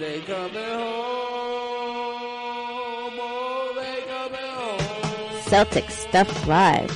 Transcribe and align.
They 0.00 0.20
coming 0.20 0.54
home. 0.54 0.64
Oh, 3.20 3.72
they 3.76 4.00
coming 4.10 4.40
home. 4.40 5.42
Celtic 5.42 5.90
Stuff 5.90 6.46
Live. 6.46 6.90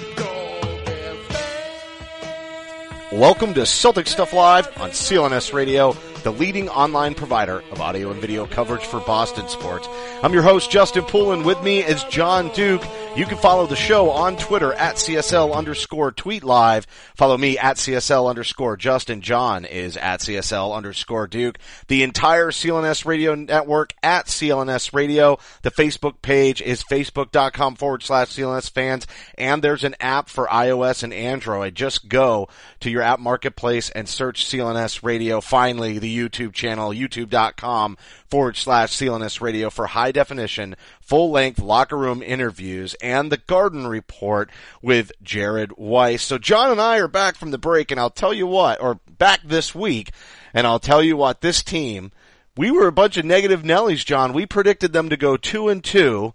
Welcome 3.13 3.53
to 3.55 3.67
Celtic 3.67 4.07
Stuff 4.07 4.33
Live 4.33 4.69
on 4.81 4.89
CLNS 4.89 5.53
Radio, 5.53 5.95
the 6.23 6.33
leading 6.33 6.71
online 6.71 7.13
provider 7.15 7.63
of 7.71 7.83
audio 7.83 8.11
and 8.11 8.19
video 8.23 8.47
coverage 8.47 8.87
for 8.87 9.01
Boston 9.01 9.49
sports. 9.49 9.87
I'm 10.23 10.33
your 10.33 10.43
host, 10.43 10.71
Justin 10.71 11.05
Poulin. 11.05 11.45
With 11.45 11.63
me 11.63 11.81
is 11.81 12.03
Jon 12.05 12.49
Duke. 12.55 12.83
You 13.17 13.27
can 13.27 13.39
follow 13.39 13.69
the 13.69 13.77
show 13.77 14.11
on 14.11 14.37
Twitter 14.37 14.73
at 14.73 14.97
CSL 14.97 15.55
underscore 15.55 16.11
tweet 16.11 16.43
live. 16.43 16.85
Follow 17.15 17.39
me 17.39 17.57
at 17.57 17.77
CSL 17.77 18.29
underscore 18.29 18.77
Justin. 18.77 19.21
Jon 19.21 19.65
is 19.65 19.97
at 19.97 20.19
CSL 20.19 20.75
underscore 20.75 21.29
Duke. 21.29 21.59
The 21.87 22.03
entire 22.03 22.51
CLNS 22.51 23.07
radio 23.07 23.37
network 23.37 23.95
at 24.03 24.27
CLNS 24.27 24.93
radio. 24.93 25.39
The 25.63 25.71
Facebook 25.71 26.23
page 26.23 26.61
is 26.61 26.83
facebook.com 26.83 27.77
forward 27.77 28.03
slash 28.03 28.31
CLNS 28.31 28.71
fans. 28.71 29.07
And 29.39 29.63
there's 29.63 29.85
an 29.85 29.95
app 30.01 30.29
for 30.29 30.49
iOS 30.49 31.05
and 31.05 31.15
Android. 31.15 31.77
Just 31.77 32.09
go 32.09 32.49
to 32.81 32.91
your 32.91 33.03
app 33.03 33.21
marketplace 33.21 33.91
and 33.91 34.09
search 34.09 34.45
CLNS 34.45 35.05
radio. 35.05 35.41
Finally, 35.41 36.01
the 36.01 36.19
YouTube 36.19 36.53
channel, 36.53 36.91
youtube.com 36.91 37.97
forward 38.35 38.57
slash 38.57 38.91
CLNS 38.97 39.41
radio 39.41 39.71
for 39.71 39.87
high 39.87 40.11
definition, 40.11 40.75
full 41.05 41.31
length 41.31 41.59
locker 41.59 41.97
room 41.97 42.23
interviews 42.23 42.95
and 43.03 43.31
the 43.31 43.37
garden 43.37 43.87
report 43.87 44.51
with 44.83 45.13
Jared 45.23 45.73
Weiss. 45.77 46.23
So 46.23 46.39
Jon 46.39 46.71
and 46.71 46.81
I 46.81 46.99
are 46.99 47.09
back 47.09 47.37
from 47.37 47.51
the 47.51 47.59
break 47.59 47.91
and 47.91 48.01
I'll 48.01 48.11
tell 48.11 48.33
you 48.33 48.47
what, 48.47 48.81
or 48.81 49.01
back 49.19 49.41
this 49.45 49.75
week, 49.75 50.13
and 50.53 50.67
I'll 50.67 50.81
tell 50.81 51.03
you 51.03 51.17
what, 51.17 51.41
this 51.41 51.63
team, 51.63 52.13
we 52.57 52.71
were 52.71 52.87
a 52.87 52.93
bunch 52.93 53.17
of 53.17 53.25
negative 53.25 53.63
Nellies, 53.63 54.05
Jon. 54.05 54.33
We 54.33 54.47
predicted 54.47 54.93
them 54.93 55.09
to 55.11 55.17
go 55.17 55.37
two 55.37 55.69
and 55.69 55.83
two 55.83 56.35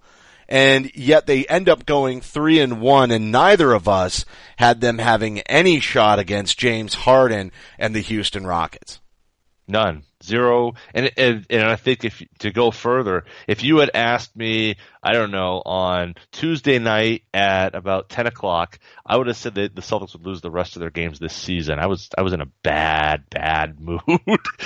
and 0.49 0.91
yet 0.95 1.27
they 1.27 1.45
end 1.45 1.69
up 1.69 1.85
going 1.85 2.21
three 2.21 2.59
and 2.59 2.81
one, 2.81 3.11
and 3.11 3.31
neither 3.31 3.71
of 3.71 3.87
us 3.87 4.25
had 4.57 4.81
them 4.81 4.97
having 4.97 5.41
any 5.41 5.79
shot 5.79 6.17
against 6.17 6.57
James 6.57 6.95
Harden 6.95 7.51
and 7.77 7.95
the 7.95 8.01
Houston 8.01 8.47
Rockets. 8.47 8.99
None. 9.67 10.03
Zero. 10.29 10.73
And, 10.93 11.11
and, 11.17 11.45
and 11.49 11.63
I 11.63 11.75
think 11.75 12.05
if, 12.05 12.23
to 12.39 12.51
go 12.51 12.71
further, 12.71 13.25
if 13.47 13.63
you 13.63 13.79
had 13.79 13.91
asked 13.93 14.35
me, 14.35 14.77
I 15.01 15.13
don't 15.13 15.31
know, 15.31 15.61
on 15.65 16.15
Tuesday 16.31 16.77
night 16.77 17.23
at 17.33 17.73
about 17.73 18.09
10 18.09 18.27
o'clock, 18.27 18.79
I 19.05 19.15
would 19.15 19.27
have 19.27 19.37
said 19.37 19.55
that 19.55 19.73
the 19.73 19.81
Celtics 19.81 20.13
would 20.13 20.25
lose 20.25 20.41
the 20.41 20.51
rest 20.51 20.75
of 20.75 20.81
their 20.81 20.89
games 20.89 21.19
this 21.19 21.33
season. 21.33 21.79
I 21.79 21.87
was, 21.87 22.09
I 22.17 22.21
was 22.21 22.33
in 22.33 22.41
a 22.41 22.47
bad, 22.63 23.23
bad 23.29 23.79
mood. 23.79 24.01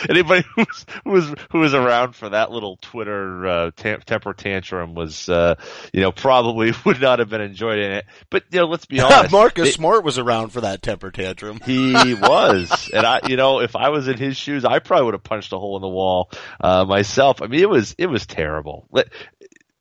Anybody 0.09 0.44
who 0.56 0.66
was, 0.67 0.86
who 1.03 1.12
was, 1.12 1.34
who 1.52 1.59
was 1.59 1.73
around 1.75 2.16
for 2.16 2.30
that 2.30 2.52
little 2.52 2.78
Twitter, 2.81 3.45
uh, 3.45 3.72
temper 3.75 4.34
tantrum 4.34 4.95
was, 4.95 5.30
uh, 5.30 5.56
you 5.94 6.02
know, 6.02 6.12
probably 6.12 6.73
would 6.86 7.00
not 7.00 7.20
have 7.20 7.30
been 7.30 7.42
enjoying 7.42 7.92
it. 7.92 8.06
But, 8.31 8.44
you 8.50 8.59
know, 8.59 8.66
let's 8.66 8.88
be 8.88 9.00
honest. 9.02 9.31
Marcus 9.31 9.73
Smart 9.73 10.03
was 10.03 10.18
around 10.18 10.50
for 10.50 10.62
that 10.62 10.81
temper 10.81 11.12
tantrum. 11.12 11.59
He 11.64 12.16
was. 12.16 12.90
and 12.92 13.06
I, 13.06 13.22
you 13.28 13.36
know, 13.36 13.59
if 13.59 13.75
I 13.75 13.90
was 13.90 14.08
in 14.08 14.18
his 14.18 14.36
shoes, 14.36 14.66
I 14.66 14.80
probably 14.80 15.06
would 15.06 15.14
have 15.14 15.23
punched 15.23 15.53
a 15.53 15.59
hole 15.59 15.75
in 15.75 15.81
the 15.81 15.88
wall, 15.88 16.31
uh, 16.59 16.86
myself. 16.86 17.44
I 17.44 17.47
mean, 17.47 17.59
it 17.59 17.70
was, 17.70 17.94
it 18.00 18.08
was 18.08 18.25
terrible. 18.25 18.88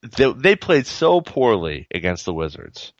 They, 0.03 0.33
they 0.33 0.57
played 0.57 0.87
so 0.87 1.21
poorly 1.21 1.87
against 1.95 2.25
the 2.25 2.35
Wizards. 2.35 2.93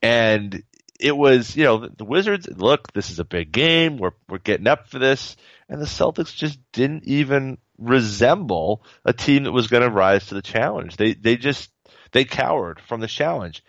And 0.00 0.62
it 1.00 1.16
was, 1.16 1.56
you 1.56 1.64
know, 1.64 1.88
the 1.88 2.04
Wizards, 2.04 2.48
look, 2.48 2.92
this 2.92 3.10
is 3.10 3.18
a 3.18 3.24
big 3.24 3.52
game. 3.52 3.98
We're, 3.98 4.12
we're 4.28 4.38
getting 4.38 4.66
up 4.66 4.88
for 4.88 4.98
this. 4.98 5.36
And 5.68 5.80
the 5.80 5.86
Celtics 5.86 6.34
just 6.34 6.58
didn't 6.72 7.04
even 7.04 7.58
resemble 7.78 8.84
a 9.04 9.12
team 9.12 9.44
that 9.44 9.52
was 9.52 9.68
going 9.68 9.82
to 9.82 9.90
rise 9.90 10.26
to 10.26 10.34
the 10.34 10.42
challenge. 10.42 10.96
They, 10.96 11.14
they 11.14 11.36
just, 11.36 11.70
they 12.12 12.24
cowered 12.24 12.80
from 12.80 13.00
the 13.00 13.06
challenge. 13.06 13.62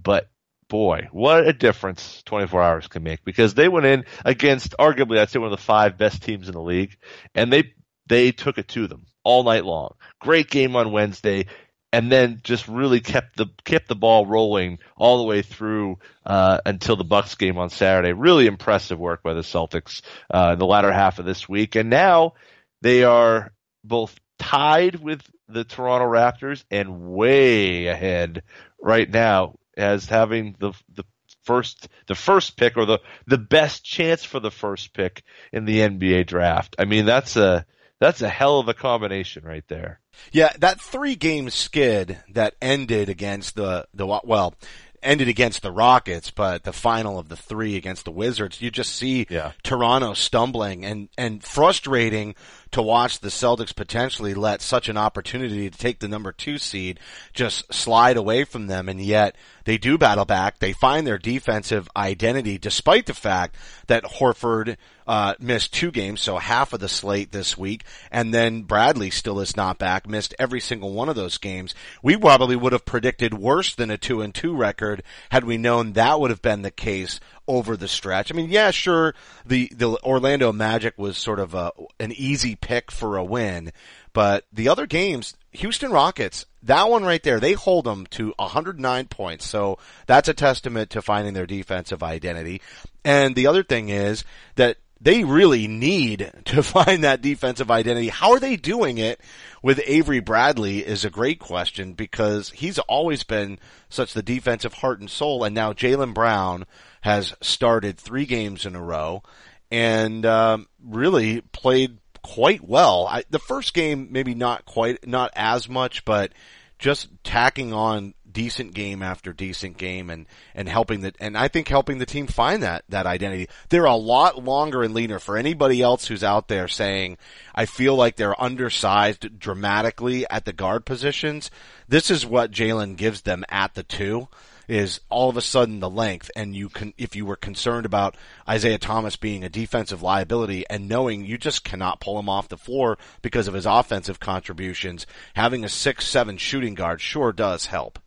But 0.00 0.28
boy, 0.68 1.08
what 1.10 1.48
a 1.48 1.52
difference 1.52 2.22
24 2.26 2.62
hours 2.62 2.86
can 2.86 3.02
make 3.02 3.24
because 3.24 3.54
they 3.54 3.68
went 3.68 3.86
in 3.86 4.04
against 4.24 4.74
arguably, 4.78 5.18
I'd 5.18 5.30
say 5.30 5.38
one 5.38 5.52
of 5.52 5.58
the 5.58 5.64
five 5.64 5.98
best 5.98 6.22
teams 6.22 6.48
in 6.48 6.54
the 6.54 6.62
league 6.62 6.96
and 7.34 7.52
they, 7.52 7.72
they 8.06 8.32
took 8.32 8.58
it 8.58 8.68
to 8.68 8.86
them 8.86 9.06
all 9.24 9.42
night 9.42 9.64
long. 9.64 9.94
Great 10.20 10.50
game 10.50 10.76
on 10.76 10.92
Wednesday 10.92 11.46
and 11.92 12.12
then 12.12 12.40
just 12.42 12.68
really 12.68 13.00
kept 13.00 13.36
the 13.36 13.46
kept 13.64 13.88
the 13.88 13.96
ball 13.96 14.26
rolling 14.26 14.78
all 14.96 15.18
the 15.18 15.24
way 15.24 15.42
through 15.42 15.98
uh, 16.26 16.58
until 16.66 16.96
the 16.96 17.04
Bucks 17.04 17.34
game 17.34 17.58
on 17.58 17.70
Saturday. 17.70 18.12
Really 18.12 18.46
impressive 18.46 18.98
work 18.98 19.22
by 19.22 19.34
the 19.34 19.40
Celtics 19.40 20.02
uh, 20.32 20.50
in 20.52 20.58
the 20.58 20.66
latter 20.66 20.92
half 20.92 21.18
of 21.18 21.24
this 21.24 21.48
week, 21.48 21.74
and 21.76 21.90
now 21.90 22.34
they 22.82 23.04
are 23.04 23.52
both 23.84 24.18
tied 24.38 24.96
with 24.96 25.22
the 25.48 25.64
Toronto 25.64 26.06
Raptors 26.06 26.64
and 26.70 27.00
way 27.00 27.86
ahead 27.86 28.42
right 28.80 29.08
now 29.08 29.54
as 29.76 30.06
having 30.06 30.56
the 30.58 30.72
the 30.94 31.04
first 31.44 31.88
the 32.06 32.14
first 32.14 32.56
pick 32.58 32.76
or 32.76 32.84
the 32.84 33.00
the 33.26 33.38
best 33.38 33.82
chance 33.84 34.22
for 34.24 34.40
the 34.40 34.50
first 34.50 34.92
pick 34.92 35.22
in 35.52 35.64
the 35.64 35.78
NBA 35.78 36.26
draft. 36.26 36.76
I 36.78 36.84
mean 36.84 37.06
that's 37.06 37.36
a 37.36 37.64
that's 38.00 38.22
a 38.22 38.28
hell 38.28 38.58
of 38.60 38.68
a 38.68 38.74
combination 38.74 39.44
right 39.44 39.66
there. 39.68 40.00
Yeah, 40.32 40.52
that 40.58 40.80
three 40.80 41.14
game 41.14 41.50
skid 41.50 42.18
that 42.32 42.54
ended 42.60 43.08
against 43.08 43.56
the, 43.56 43.86
the, 43.94 44.06
well, 44.06 44.54
ended 45.02 45.28
against 45.28 45.62
the 45.62 45.72
Rockets, 45.72 46.30
but 46.30 46.64
the 46.64 46.72
final 46.72 47.18
of 47.18 47.28
the 47.28 47.36
three 47.36 47.76
against 47.76 48.04
the 48.04 48.10
Wizards, 48.10 48.60
you 48.60 48.70
just 48.70 48.94
see 48.94 49.26
yeah. 49.28 49.52
Toronto 49.62 50.14
stumbling 50.14 50.84
and, 50.84 51.08
and 51.16 51.42
frustrating 51.42 52.34
to 52.72 52.82
watch 52.82 53.20
the 53.20 53.28
Celtics 53.28 53.74
potentially 53.74 54.34
let 54.34 54.62
such 54.62 54.88
an 54.88 54.96
opportunity 54.96 55.68
to 55.70 55.78
take 55.78 55.98
the 55.98 56.08
number 56.08 56.32
two 56.32 56.58
seed 56.58 57.00
just 57.32 57.72
slide 57.72 58.16
away 58.16 58.44
from 58.44 58.66
them. 58.66 58.88
And 58.88 59.00
yet 59.00 59.36
they 59.64 59.78
do 59.78 59.98
battle 59.98 60.24
back. 60.24 60.58
They 60.58 60.72
find 60.72 61.06
their 61.06 61.18
defensive 61.18 61.88
identity 61.96 62.58
despite 62.58 63.06
the 63.06 63.14
fact 63.14 63.56
that 63.86 64.04
Horford 64.04 64.76
uh, 65.08 65.34
missed 65.40 65.72
two 65.72 65.90
games, 65.90 66.20
so 66.20 66.36
half 66.36 66.74
of 66.74 66.80
the 66.80 66.88
slate 66.88 67.32
this 67.32 67.56
week, 67.56 67.84
and 68.10 68.32
then 68.32 68.62
Bradley 68.62 69.08
still 69.08 69.40
is 69.40 69.56
not 69.56 69.78
back, 69.78 70.06
missed 70.06 70.34
every 70.38 70.60
single 70.60 70.92
one 70.92 71.08
of 71.08 71.16
those 71.16 71.38
games. 71.38 71.74
We 72.02 72.18
probably 72.18 72.56
would 72.56 72.74
have 72.74 72.84
predicted 72.84 73.32
worse 73.32 73.74
than 73.74 73.90
a 73.90 73.96
two 73.96 74.20
and 74.20 74.34
two 74.34 74.54
record 74.54 75.02
had 75.30 75.44
we 75.44 75.56
known 75.56 75.94
that 75.94 76.20
would 76.20 76.30
have 76.30 76.42
been 76.42 76.60
the 76.60 76.70
case 76.70 77.20
over 77.48 77.76
the 77.76 77.88
stretch. 77.88 78.30
I 78.30 78.36
mean, 78.36 78.50
yeah, 78.50 78.70
sure, 78.70 79.14
the 79.44 79.72
the 79.74 79.98
Orlando 80.04 80.52
Magic 80.52 80.94
was 80.96 81.18
sort 81.18 81.40
of 81.40 81.54
a 81.54 81.72
an 81.98 82.12
easy 82.12 82.54
pick 82.54 82.92
for 82.92 83.16
a 83.16 83.24
win, 83.24 83.72
but 84.12 84.44
the 84.52 84.68
other 84.68 84.86
games, 84.86 85.34
Houston 85.52 85.90
Rockets, 85.90 86.46
that 86.62 86.88
one 86.88 87.04
right 87.04 87.22
there, 87.22 87.40
they 87.40 87.54
hold 87.54 87.84
them 87.84 88.06
to 88.10 88.34
109 88.38 89.06
points. 89.06 89.46
So 89.46 89.78
that's 90.06 90.28
a 90.28 90.34
testament 90.34 90.90
to 90.90 91.02
finding 91.02 91.34
their 91.34 91.46
defensive 91.46 92.02
identity. 92.02 92.60
And 93.04 93.34
the 93.34 93.46
other 93.46 93.62
thing 93.62 93.88
is 93.88 94.24
that 94.56 94.76
they 95.00 95.24
really 95.24 95.68
need 95.68 96.32
to 96.46 96.62
find 96.62 97.04
that 97.04 97.22
defensive 97.22 97.70
identity. 97.70 98.08
How 98.08 98.32
are 98.32 98.40
they 98.40 98.56
doing 98.56 98.98
it 98.98 99.20
with 99.62 99.80
Avery 99.86 100.20
Bradley 100.20 100.78
is 100.78 101.04
a 101.04 101.10
great 101.10 101.38
question 101.38 101.92
because 101.92 102.50
he's 102.50 102.78
always 102.80 103.22
been 103.22 103.58
such 103.88 104.12
the 104.12 104.22
defensive 104.22 104.74
heart 104.74 105.00
and 105.00 105.10
soul. 105.10 105.44
And 105.44 105.54
now 105.54 105.72
Jaylen 105.72 106.14
Brown 106.14 106.66
has 107.08 107.32
started 107.40 107.96
three 107.96 108.26
games 108.26 108.66
in 108.66 108.76
a 108.76 108.82
row 108.82 109.22
and 109.70 110.26
um, 110.26 110.66
really 110.84 111.40
played 111.40 111.96
quite 112.22 112.62
well. 112.62 113.06
I, 113.06 113.24
the 113.30 113.38
first 113.38 113.72
game, 113.72 114.08
maybe 114.10 114.34
not 114.34 114.66
quite, 114.66 115.08
not 115.08 115.30
as 115.34 115.70
much, 115.70 116.04
but 116.04 116.32
just 116.78 117.08
tacking 117.24 117.72
on 117.72 118.12
decent 118.30 118.74
game 118.74 119.02
after 119.02 119.32
decent 119.32 119.78
game 119.78 120.10
and, 120.10 120.26
and 120.54 120.68
helping 120.68 121.00
the, 121.00 121.14
and 121.18 121.34
I 121.34 121.48
think 121.48 121.68
helping 121.68 121.96
the 121.96 122.04
team 122.04 122.26
find 122.26 122.62
that, 122.62 122.84
that 122.90 123.06
identity. 123.06 123.48
They're 123.70 123.86
a 123.86 123.96
lot 123.96 124.44
longer 124.44 124.82
and 124.82 124.92
leaner 124.92 125.18
for 125.18 125.38
anybody 125.38 125.80
else 125.80 126.08
who's 126.08 126.22
out 126.22 126.48
there 126.48 126.68
saying, 126.68 127.16
I 127.54 127.64
feel 127.64 127.96
like 127.96 128.16
they're 128.16 128.38
undersized 128.38 129.38
dramatically 129.38 130.28
at 130.28 130.44
the 130.44 130.52
guard 130.52 130.84
positions. 130.84 131.50
This 131.88 132.10
is 132.10 132.26
what 132.26 132.50
Jaylen 132.50 132.96
gives 132.96 133.22
them 133.22 133.46
at 133.48 133.72
the 133.72 133.82
two 133.82 134.28
is 134.68 135.00
all 135.08 135.30
of 135.30 135.36
a 135.36 135.40
sudden 135.40 135.80
the 135.80 135.90
length 135.90 136.30
and 136.36 136.54
you 136.54 136.68
can, 136.68 136.92
if 136.98 137.16
you 137.16 137.24
were 137.24 137.36
concerned 137.36 137.86
about 137.86 138.16
Isaiah 138.48 138.78
Thomas 138.78 139.16
being 139.16 139.42
a 139.42 139.48
defensive 139.48 140.02
liability 140.02 140.64
and 140.68 140.88
knowing 140.88 141.24
you 141.24 141.38
just 141.38 141.64
cannot 141.64 142.00
pull 142.00 142.18
him 142.18 142.28
off 142.28 142.48
the 142.48 142.58
floor 142.58 142.98
because 143.22 143.48
of 143.48 143.54
his 143.54 143.66
offensive 143.66 144.20
contributions, 144.20 145.06
having 145.34 145.64
a 145.64 145.68
six, 145.68 146.06
seven 146.06 146.36
shooting 146.36 146.74
guard 146.74 147.00
sure 147.00 147.32
does 147.32 147.66
help. 147.66 147.98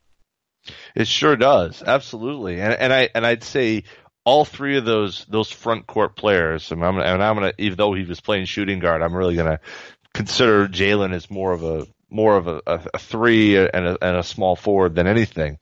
It 0.96 1.08
sure 1.08 1.36
does. 1.36 1.81
Absolutely. 1.81 2.62
And, 2.62 2.74
and 2.74 2.94
I, 2.94 3.10
and 3.16 3.25
I'd 3.25 3.44
say 3.44 3.84
all 4.24 4.46
three 4.46 4.78
of 4.78 4.86
those, 4.86 5.25
those 5.25 5.50
front 5.50 5.88
court 5.88 6.16
players, 6.16 6.72
and 6.72 6.86
I'm, 6.86 7.00
and 7.00 7.24
I'm 7.24 7.36
going 7.36 7.52
to, 7.52 7.62
even 7.62 7.78
though 7.78 7.94
he 7.94 8.04
was 8.04 8.22
playing 8.22 8.46
shooting 8.46 8.78
guard, 8.78 9.02
I'm 9.02 9.16
really 9.16 9.36
going 9.36 9.52
to 9.52 9.60
consider 10.14 10.68
Jaylen 10.68 11.14
as 11.14 11.31
more 11.31 11.54
of 11.54 11.64
a, 11.64 11.88
more 12.12 12.36
of 12.38 12.46
a, 12.48 12.62
a, 12.68 12.81
a 12.94 13.00
three 13.00 13.57
and 13.57 13.88
a, 13.88 13.98
and 14.06 14.18
a 14.18 14.24
small 14.24 14.56
forward 14.56 14.94
than 14.94 15.07
anything. 15.07 15.57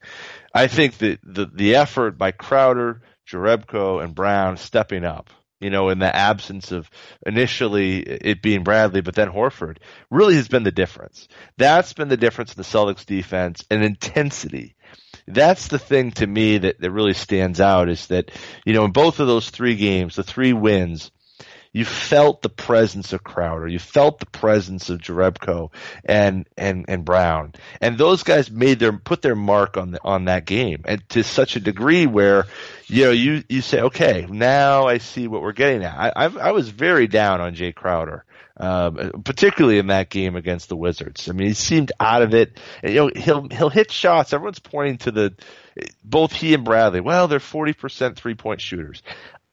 I 0.54 0.66
think 0.66 0.98
that 0.98 1.20
the, 1.22 1.46
the 1.46 1.76
effort 1.76 2.18
by 2.18 2.32
Crowder, 2.32 3.02
Jerebko, 3.28 4.02
and 4.02 4.14
Brown 4.14 4.56
stepping 4.56 5.04
up 5.04 5.30
you 5.60 5.68
know, 5.68 5.90
in 5.90 5.98
the 5.98 6.14
absence 6.14 6.72
of 6.72 6.90
initially 7.26 7.98
it 8.00 8.40
being 8.42 8.64
Bradley, 8.64 9.02
but 9.02 9.14
then 9.14 9.28
Horford, 9.28 9.76
really 10.10 10.34
has 10.36 10.48
been 10.48 10.62
the 10.62 10.72
difference. 10.72 11.28
That's 11.58 11.92
been 11.92 12.08
the 12.08 12.16
difference 12.16 12.54
in 12.54 12.56
the 12.56 12.62
Celtics 12.62 13.04
defense 13.04 13.64
and 13.70 13.84
intensity. 13.84 14.74
That's 15.26 15.68
the 15.68 15.78
thing 15.78 16.12
to 16.12 16.26
me 16.26 16.58
that, 16.58 16.80
that 16.80 16.90
really 16.90 17.12
stands 17.12 17.60
out 17.60 17.90
is 17.90 18.06
that, 18.06 18.30
you 18.64 18.72
know, 18.72 18.86
in 18.86 18.92
both 18.92 19.20
of 19.20 19.26
those 19.26 19.50
three 19.50 19.76
games, 19.76 20.16
the 20.16 20.22
three 20.22 20.54
wins, 20.54 21.10
you 21.72 21.84
felt 21.84 22.42
the 22.42 22.48
presence 22.48 23.12
of 23.12 23.22
Crowder. 23.22 23.68
You 23.68 23.78
felt 23.78 24.18
the 24.18 24.26
presence 24.26 24.90
of 24.90 24.98
Jerebko 25.00 25.72
and, 26.04 26.48
and, 26.56 26.84
and 26.88 27.04
Brown. 27.04 27.54
And 27.80 27.96
those 27.96 28.24
guys 28.24 28.50
made 28.50 28.80
their, 28.80 28.92
put 28.92 29.22
their 29.22 29.36
mark 29.36 29.76
on 29.76 29.92
the, 29.92 30.00
on 30.02 30.24
that 30.24 30.46
game 30.46 30.82
and 30.84 31.08
to 31.10 31.22
such 31.22 31.56
a 31.56 31.60
degree 31.60 32.06
where, 32.06 32.46
you 32.86 33.04
know, 33.04 33.10
you, 33.12 33.44
you 33.48 33.60
say, 33.60 33.82
okay, 33.82 34.26
now 34.28 34.88
I 34.88 34.98
see 34.98 35.28
what 35.28 35.42
we're 35.42 35.52
getting 35.52 35.84
at. 35.84 35.96
I, 35.96 36.12
I, 36.16 36.24
I 36.26 36.52
was 36.52 36.68
very 36.68 37.06
down 37.06 37.40
on 37.40 37.54
Jae 37.54 37.74
Crowder. 37.74 38.24
Um, 38.56 39.22
particularly 39.24 39.78
in 39.78 39.86
that 39.86 40.10
game 40.10 40.36
against 40.36 40.68
the 40.68 40.76
Wizards. 40.76 41.30
I 41.30 41.32
mean, 41.32 41.48
he 41.48 41.54
seemed 41.54 41.92
out 41.98 42.20
of 42.20 42.34
it. 42.34 42.60
You 42.82 42.94
know, 42.94 43.10
he'll 43.16 43.48
he'll 43.48 43.70
hit 43.70 43.90
shots. 43.90 44.34
Everyone's 44.34 44.58
pointing 44.58 44.98
to 44.98 45.10
the 45.12 45.32
both 46.04 46.34
he 46.34 46.52
and 46.52 46.62
Bradley. 46.62 47.00
Well, 47.00 47.26
they're 47.26 47.40
forty 47.40 47.72
percent 47.72 48.18
three 48.18 48.34
point 48.34 48.60
shooters. 48.60 49.02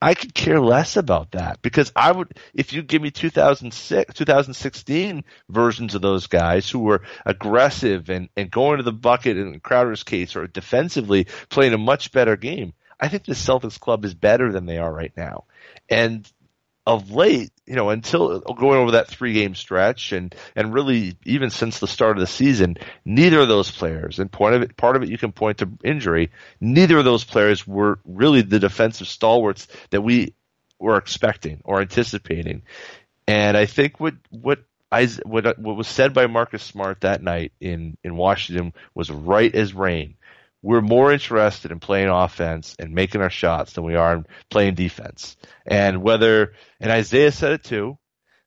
I 0.00 0.14
could 0.14 0.32
care 0.32 0.60
less 0.60 0.96
about 0.96 1.32
that 1.32 1.60
because 1.60 1.90
I 1.96 2.12
would, 2.12 2.38
if 2.54 2.72
you 2.72 2.82
give 2.82 3.02
me 3.02 3.10
2006, 3.10 4.14
2016 4.14 5.24
versions 5.48 5.94
of 5.94 6.02
those 6.02 6.28
guys 6.28 6.70
who 6.70 6.80
were 6.80 7.02
aggressive 7.26 8.08
and, 8.08 8.28
and 8.36 8.50
going 8.50 8.76
to 8.76 8.84
the 8.84 8.92
bucket 8.92 9.36
in 9.36 9.58
Crowder's 9.58 10.04
case 10.04 10.36
or 10.36 10.46
defensively 10.46 11.26
playing 11.48 11.74
a 11.74 11.78
much 11.78 12.12
better 12.12 12.36
game, 12.36 12.74
I 13.00 13.08
think 13.08 13.24
the 13.24 13.32
Celtics 13.32 13.80
club 13.80 14.04
is 14.04 14.14
better 14.14 14.52
than 14.52 14.66
they 14.66 14.78
are 14.78 14.92
right 14.92 15.12
now. 15.16 15.44
And 15.88 16.30
of 16.88 17.10
late, 17.10 17.50
you 17.66 17.74
know, 17.74 17.90
until 17.90 18.40
going 18.40 18.78
over 18.78 18.92
that 18.92 19.08
three 19.08 19.34
game 19.34 19.54
stretch 19.54 20.12
and, 20.12 20.34
and 20.56 20.72
really 20.72 21.18
even 21.26 21.50
since 21.50 21.80
the 21.80 21.86
start 21.86 22.16
of 22.16 22.20
the 22.20 22.26
season, 22.26 22.78
neither 23.04 23.40
of 23.40 23.48
those 23.48 23.70
players, 23.70 24.18
and 24.18 24.32
point 24.32 24.54
of 24.54 24.62
it, 24.62 24.74
part 24.74 24.96
of 24.96 25.02
it 25.02 25.10
you 25.10 25.18
can 25.18 25.30
point 25.30 25.58
to 25.58 25.68
injury, 25.84 26.30
neither 26.62 26.96
of 26.96 27.04
those 27.04 27.24
players 27.24 27.66
were 27.66 27.98
really 28.06 28.40
the 28.40 28.58
defensive 28.58 29.06
stalwarts 29.06 29.68
that 29.90 30.00
we 30.00 30.32
were 30.78 30.96
expecting 30.96 31.60
or 31.62 31.82
anticipating. 31.82 32.62
And 33.26 33.54
I 33.54 33.66
think 33.66 34.00
what, 34.00 34.14
what 34.30 34.60
I, 34.90 35.08
what, 35.24 35.58
what 35.58 35.76
was 35.76 35.88
said 35.88 36.14
by 36.14 36.26
Marcus 36.26 36.62
Smart 36.62 37.02
that 37.02 37.22
night 37.22 37.52
in, 37.60 37.98
in 38.02 38.16
Washington 38.16 38.72
was 38.94 39.10
right 39.10 39.54
as 39.54 39.74
rain 39.74 40.14
we're 40.62 40.80
more 40.80 41.12
interested 41.12 41.70
in 41.70 41.80
playing 41.80 42.08
offense 42.08 42.74
and 42.78 42.92
making 42.92 43.20
our 43.20 43.30
shots 43.30 43.72
than 43.72 43.84
we 43.84 43.94
are 43.94 44.16
in 44.16 44.26
playing 44.50 44.74
defense. 44.74 45.36
And 45.66 46.02
whether, 46.02 46.52
and 46.80 46.90
Isaiah 46.90 47.32
said 47.32 47.52
it 47.52 47.64
too, 47.64 47.98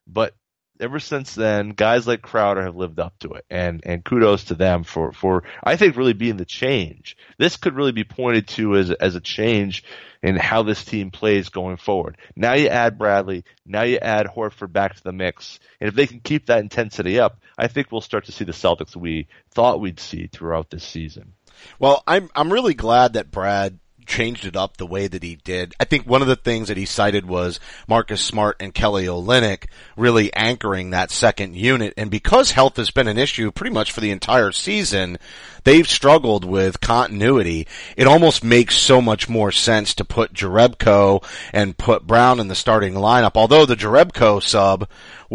but 0.06 0.34
ever 0.82 0.98
since 0.98 1.34
then, 1.34 1.70
guys 1.70 2.06
like 2.06 2.22
Crowder 2.22 2.64
have 2.64 2.76
lived 2.76 2.98
up 2.98 3.18
to 3.20 3.30
it, 3.34 3.44
and 3.48 3.80
and 3.86 4.04
kudos 4.04 4.44
to 4.44 4.54
them 4.54 4.84
for 4.84 5.12
for 5.12 5.44
I 5.62 5.76
think 5.76 5.96
really 5.96 6.12
being 6.12 6.36
the 6.36 6.44
change. 6.44 7.16
This 7.38 7.56
could 7.56 7.76
really 7.76 7.92
be 7.92 8.04
pointed 8.04 8.48
to 8.48 8.76
as 8.76 8.90
as 8.90 9.14
a 9.14 9.20
change 9.20 9.84
in 10.22 10.36
how 10.36 10.62
this 10.62 10.84
team 10.84 11.10
plays 11.10 11.48
going 11.48 11.76
forward. 11.76 12.18
Now 12.36 12.54
you 12.54 12.68
add 12.68 12.98
Bradley, 12.98 13.44
now 13.64 13.82
you 13.82 13.98
add 13.98 14.26
Horford 14.26 14.72
back 14.72 14.96
to 14.96 15.02
the 15.02 15.12
mix, 15.12 15.58
and 15.80 15.88
if 15.88 15.94
they 15.94 16.06
can 16.06 16.20
keep 16.20 16.46
that 16.46 16.60
intensity 16.60 17.18
up, 17.18 17.40
I 17.56 17.68
think 17.68 17.90
we'll 17.90 18.00
start 18.00 18.26
to 18.26 18.32
see 18.32 18.44
the 18.44 18.52
Celtics 18.52 18.96
we 18.96 19.28
thought 19.52 19.80
we'd 19.80 20.00
see 20.00 20.26
throughout 20.26 20.70
this 20.70 20.84
season. 20.84 21.32
Well, 21.78 22.02
I'm 22.06 22.30
I'm 22.34 22.52
really 22.52 22.74
glad 22.74 23.14
that 23.14 23.30
Brad 23.30 23.78
changed 24.06 24.44
it 24.44 24.56
up 24.56 24.76
the 24.76 24.86
way 24.86 25.06
that 25.06 25.22
he 25.22 25.36
did. 25.36 25.74
I 25.80 25.84
think 25.84 26.06
one 26.06 26.22
of 26.22 26.28
the 26.28 26.36
things 26.36 26.68
that 26.68 26.76
he 26.76 26.86
cited 26.86 27.26
was 27.26 27.60
Marcus 27.86 28.20
Smart 28.20 28.56
and 28.60 28.74
Kelly 28.74 29.06
Olynyk 29.06 29.66
really 29.96 30.32
anchoring 30.34 30.90
that 30.90 31.10
second 31.10 31.56
unit. 31.56 31.94
And 31.96 32.10
because 32.10 32.50
health 32.50 32.76
has 32.76 32.90
been 32.90 33.08
an 33.08 33.18
issue 33.18 33.50
pretty 33.50 33.72
much 33.72 33.92
for 33.92 34.00
the 34.00 34.10
entire 34.10 34.52
season, 34.52 35.18
they've 35.64 35.88
struggled 35.88 36.44
with 36.44 36.80
continuity. 36.80 37.66
It 37.96 38.06
almost 38.06 38.44
makes 38.44 38.76
so 38.76 39.00
much 39.00 39.28
more 39.28 39.52
sense 39.52 39.94
to 39.94 40.04
put 40.04 40.34
Jerebko 40.34 41.24
and 41.52 41.78
put 41.78 42.06
Brown 42.06 42.40
in 42.40 42.48
the 42.48 42.54
starting 42.54 42.94
lineup. 42.94 43.32
Although 43.34 43.66
the 43.66 43.76
Jerebko 43.76 44.42
sub 44.42 44.88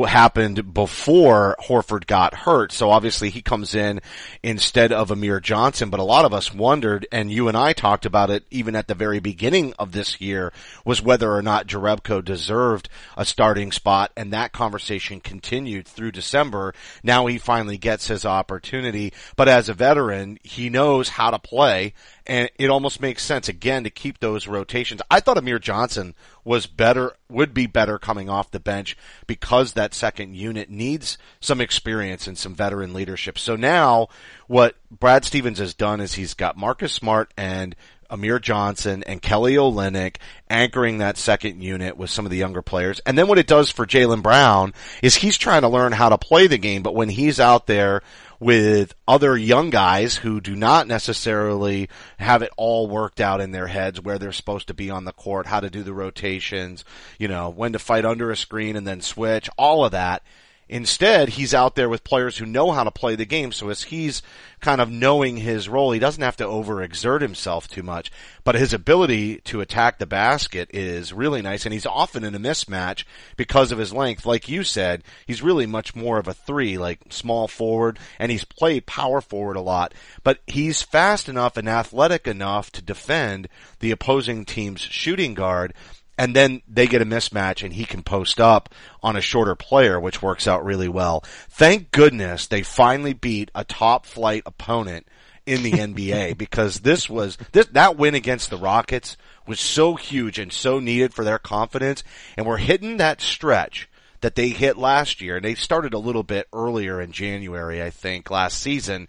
happened 0.05 0.73
before 0.73 1.55
Horford 1.59 2.05
got 2.07 2.33
hurt. 2.33 2.71
So 2.71 2.89
obviously 2.89 3.29
he 3.29 3.41
comes 3.41 3.75
in 3.75 4.01
instead 4.43 4.91
of 4.91 5.11
Amir 5.11 5.39
Johnson, 5.39 5.89
but 5.89 5.99
a 5.99 6.03
lot 6.03 6.25
of 6.25 6.33
us 6.33 6.53
wondered, 6.53 7.07
and 7.11 7.31
you 7.31 7.47
and 7.47 7.57
I 7.57 7.73
talked 7.73 8.05
about 8.05 8.29
it 8.29 8.43
even 8.51 8.75
at 8.75 8.87
the 8.87 8.95
very 8.95 9.19
beginning 9.19 9.73
of 9.79 9.91
this 9.91 10.21
year, 10.21 10.53
was 10.85 11.01
whether 11.01 11.31
or 11.31 11.41
not 11.41 11.67
Jerebko 11.67 12.23
deserved 12.23 12.89
a 13.15 13.25
starting 13.25 13.71
spot, 13.71 14.11
and 14.15 14.31
that 14.33 14.51
conversation 14.51 15.19
continued 15.19 15.87
through 15.87 16.11
December. 16.11 16.73
Now 17.03 17.25
he 17.25 17.37
finally 17.37 17.77
gets 17.77 18.07
his 18.07 18.25
opportunity, 18.25 19.13
but 19.35 19.47
as 19.47 19.69
a 19.69 19.73
veteran, 19.73 20.39
he 20.43 20.69
knows 20.69 21.09
how 21.09 21.31
to 21.31 21.39
play, 21.39 21.93
and 22.27 22.49
it 22.59 22.69
almost 22.69 23.01
makes 23.01 23.23
sense 23.23 23.47
again 23.47 23.85
to 23.85 23.89
keep 23.89 24.19
those 24.19 24.47
rotations. 24.47 25.01
I 25.09 25.21
thought 25.21 25.37
Amir 25.37 25.59
Johnson 25.59 26.13
was 26.43 26.67
better, 26.67 27.13
would 27.29 27.53
be 27.53 27.67
better 27.67 27.97
coming 27.97 28.29
off 28.29 28.51
the 28.51 28.59
bench 28.59 28.97
because 29.25 29.73
that 29.73 29.93
second 29.93 30.35
unit 30.35 30.69
needs 30.69 31.17
some 31.39 31.61
experience 31.61 32.27
and 32.27 32.37
some 32.37 32.53
veteran 32.53 32.93
leadership. 32.93 33.39
So 33.39 33.55
now 33.55 34.09
what 34.47 34.75
Brad 34.91 35.23
Stevens 35.23 35.59
has 35.59 35.73
done 35.73 36.01
is 36.01 36.13
he's 36.13 36.33
got 36.33 36.57
Marcus 36.57 36.91
Smart 36.93 37.33
and 37.37 37.75
Amir 38.09 38.39
Johnson 38.39 39.03
and 39.03 39.21
Kelly 39.21 39.55
Olynyk 39.55 40.17
anchoring 40.49 40.97
that 40.97 41.17
second 41.17 41.61
unit 41.61 41.97
with 41.97 42.09
some 42.09 42.25
of 42.25 42.31
the 42.31 42.37
younger 42.37 42.61
players. 42.61 42.99
And 43.05 43.17
then 43.17 43.27
what 43.27 43.37
it 43.37 43.47
does 43.47 43.69
for 43.69 43.85
Jaylen 43.85 44.23
Brown 44.23 44.73
is 45.01 45.15
he's 45.15 45.37
trying 45.37 45.61
to 45.61 45.69
learn 45.69 45.91
how 45.91 46.09
to 46.09 46.17
play 46.17 46.47
the 46.47 46.57
game, 46.57 46.83
but 46.83 46.95
when 46.95 47.09
he's 47.09 47.39
out 47.39 47.67
there 47.67 48.01
with 48.39 48.93
other 49.07 49.37
young 49.37 49.69
guys 49.69 50.17
who 50.17 50.39
do 50.39 50.55
not 50.55 50.87
necessarily 50.87 51.89
have 52.17 52.41
it 52.41 52.51
all 52.57 52.87
worked 52.87 53.19
out 53.19 53.41
in 53.41 53.51
their 53.51 53.67
heads 53.67 54.01
where 54.01 54.17
they're 54.17 54.31
supposed 54.31 54.67
to 54.67 54.73
be 54.73 54.89
on 54.89 55.05
the 55.05 55.13
court, 55.13 55.47
how 55.47 55.59
to 55.59 55.69
do 55.69 55.83
the 55.83 55.93
rotations, 55.93 56.85
you 57.17 57.27
know, 57.27 57.49
when 57.49 57.73
to 57.73 57.79
fight 57.79 58.05
under 58.05 58.31
a 58.31 58.37
screen 58.37 58.75
and 58.75 58.85
then 58.85 59.01
switch, 59.01 59.49
all 59.57 59.85
of 59.85 59.91
that. 59.91 60.23
Instead, 60.69 61.29
he's 61.29 61.53
out 61.53 61.75
there 61.75 61.87
with 61.87 62.03
players 62.03 62.37
who 62.37 62.45
know 62.45 62.71
how 62.71 62.83
to 62.83 62.91
play 62.91 63.15
the 63.15 63.25
game. 63.25 63.51
So 63.51 63.69
as 63.69 63.83
he's 63.83 64.21
kind 64.59 64.81
of 64.81 64.91
knowing 64.91 65.37
his 65.37 65.69
role, 65.69 65.91
he 65.91 65.99
doesn't 65.99 66.23
have 66.23 66.35
to 66.37 66.43
overexert 66.43 67.21
himself 67.21 67.67
too 67.67 67.83
much. 67.83 68.11
But 68.43 68.55
his 68.55 68.73
ability 68.73 69.37
to 69.45 69.61
attack 69.61 69.97
the 69.97 70.05
basket 70.05 70.69
is 70.73 71.13
really 71.13 71.41
nice. 71.41 71.65
And 71.65 71.71
he's 71.71 71.85
often 71.85 72.23
in 72.23 72.35
a 72.35 72.39
mismatch 72.39 73.05
because 73.37 73.71
of 73.71 73.77
his 73.77 73.93
length. 73.93 74.25
Like 74.25 74.49
you 74.49 74.63
said, 74.63 75.03
he's 75.25 75.41
really 75.41 75.65
much 75.65 75.95
more 75.95 76.19
of 76.19 76.27
a 76.27 76.33
three, 76.33 76.77
like 76.77 76.99
small 77.09 77.47
forward, 77.47 77.97
and 78.19 78.31
he's 78.31 78.43
played 78.43 78.85
power 78.85 79.21
forward 79.21 79.55
a 79.55 79.61
lot. 79.61 79.93
But 80.23 80.39
he's 80.47 80.81
fast 80.81 81.29
enough 81.29 81.55
and 81.55 81.69
athletic 81.69 82.27
enough 82.27 82.71
to 82.71 82.81
defend 82.81 83.47
the 83.79 83.91
opposing 83.91 84.43
team's 84.43 84.81
shooting 84.81 85.33
guard 85.33 85.73
and 86.17 86.35
then 86.35 86.61
they 86.67 86.87
get 86.87 87.01
a 87.01 87.05
mismatch 87.05 87.63
and 87.63 87.73
he 87.73 87.85
can 87.85 88.01
post 88.01 88.39
up 88.39 88.73
on 89.03 89.15
a 89.15 89.21
shorter 89.21 89.55
player, 89.55 89.99
which 89.99 90.21
works 90.21 90.47
out 90.47 90.65
really 90.65 90.87
well. 90.87 91.23
Thank 91.49 91.91
goodness 91.91 92.47
they 92.47 92.63
finally 92.63 93.13
beat 93.13 93.51
a 93.53 93.63
top 93.63 94.05
flight 94.05 94.43
opponent 94.45 95.07
in 95.45 95.63
the 95.63 95.71
NBA 95.73 96.37
because 96.37 96.79
this 96.79 97.09
was 97.09 97.37
this 97.51 97.67
that 97.67 97.97
win 97.97 98.15
against 98.15 98.49
the 98.49 98.57
Rockets 98.57 99.17
was 99.45 99.59
so 99.59 99.95
huge 99.95 100.39
and 100.39 100.51
so 100.51 100.79
needed 100.79 101.13
for 101.13 101.23
their 101.23 101.39
confidence 101.39 102.03
and 102.35 102.45
we're 102.45 102.57
hitting 102.57 102.97
that 102.97 103.21
stretch 103.21 103.87
that 104.21 104.35
they 104.35 104.49
hit 104.49 104.77
last 104.77 105.21
year 105.21 105.37
and 105.37 105.45
they 105.45 105.55
started 105.55 105.93
a 105.93 105.99
little 105.99 106.23
bit 106.23 106.47
earlier 106.51 106.99
in 106.99 107.11
January 107.11 107.81
I 107.81 107.91
think 107.91 108.29
last 108.29 108.59
season 108.59 109.07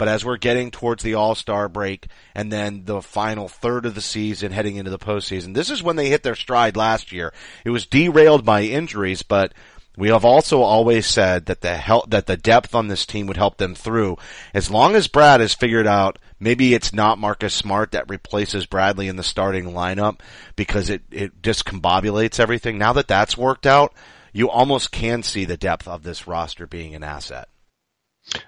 but 0.00 0.08
as 0.08 0.24
we're 0.24 0.38
getting 0.38 0.70
towards 0.70 1.02
the 1.02 1.12
All 1.12 1.34
Star 1.34 1.68
break 1.68 2.06
and 2.34 2.50
then 2.50 2.86
the 2.86 3.02
final 3.02 3.48
third 3.48 3.84
of 3.84 3.94
the 3.94 4.00
season 4.00 4.50
heading 4.50 4.76
into 4.76 4.90
the 4.90 4.98
postseason, 4.98 5.52
this 5.52 5.68
is 5.68 5.82
when 5.82 5.96
they 5.96 6.08
hit 6.08 6.22
their 6.22 6.34
stride 6.34 6.74
last 6.74 7.12
year. 7.12 7.34
It 7.66 7.70
was 7.70 7.84
derailed 7.84 8.42
by 8.42 8.62
injuries, 8.62 9.20
but 9.20 9.52
we 9.98 10.08
have 10.08 10.24
also 10.24 10.62
always 10.62 11.04
said 11.04 11.44
that 11.44 11.60
the 11.60 11.76
help, 11.76 12.08
that 12.08 12.24
the 12.24 12.38
depth 12.38 12.74
on 12.74 12.88
this 12.88 13.04
team 13.04 13.26
would 13.26 13.36
help 13.36 13.58
them 13.58 13.74
through. 13.74 14.16
As 14.54 14.70
long 14.70 14.94
as 14.94 15.06
Brad 15.06 15.40
has 15.40 15.52
figured 15.52 15.86
out 15.86 16.18
maybe 16.38 16.72
it's 16.72 16.94
not 16.94 17.18
Marcus 17.18 17.52
Smart 17.52 17.92
that 17.92 18.08
replaces 18.08 18.64
Bradley 18.64 19.06
in 19.06 19.16
the 19.16 19.22
starting 19.22 19.66
lineup 19.66 20.20
because 20.56 20.88
it, 20.88 21.02
it 21.10 21.42
discombobulates 21.42 22.40
everything. 22.40 22.78
Now 22.78 22.94
that 22.94 23.06
that's 23.06 23.36
worked 23.36 23.66
out, 23.66 23.92
you 24.32 24.48
almost 24.48 24.92
can 24.92 25.22
see 25.22 25.44
the 25.44 25.58
depth 25.58 25.86
of 25.86 26.04
this 26.04 26.26
roster 26.26 26.66
being 26.66 26.94
an 26.94 27.04
asset. 27.04 27.49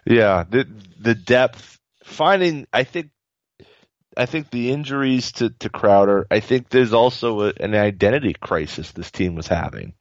Yeah, 0.06 0.44
the 0.48 0.66
the 1.00 1.14
depth 1.14 1.78
finding 2.04 2.66
I 2.72 2.84
think 2.84 3.10
I 4.16 4.26
think 4.26 4.50
the 4.50 4.70
injuries 4.70 5.32
to, 5.32 5.50
to 5.60 5.70
Crowder, 5.70 6.26
I 6.30 6.40
think 6.40 6.68
there's 6.68 6.92
also 6.92 7.42
a, 7.48 7.52
an 7.60 7.74
identity 7.74 8.34
crisis 8.34 8.92
this 8.92 9.10
team 9.10 9.34
was 9.34 9.48
having. 9.48 9.94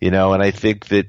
You 0.00 0.10
know, 0.10 0.34
and 0.34 0.42
I 0.42 0.50
think 0.50 0.86
that 0.88 1.06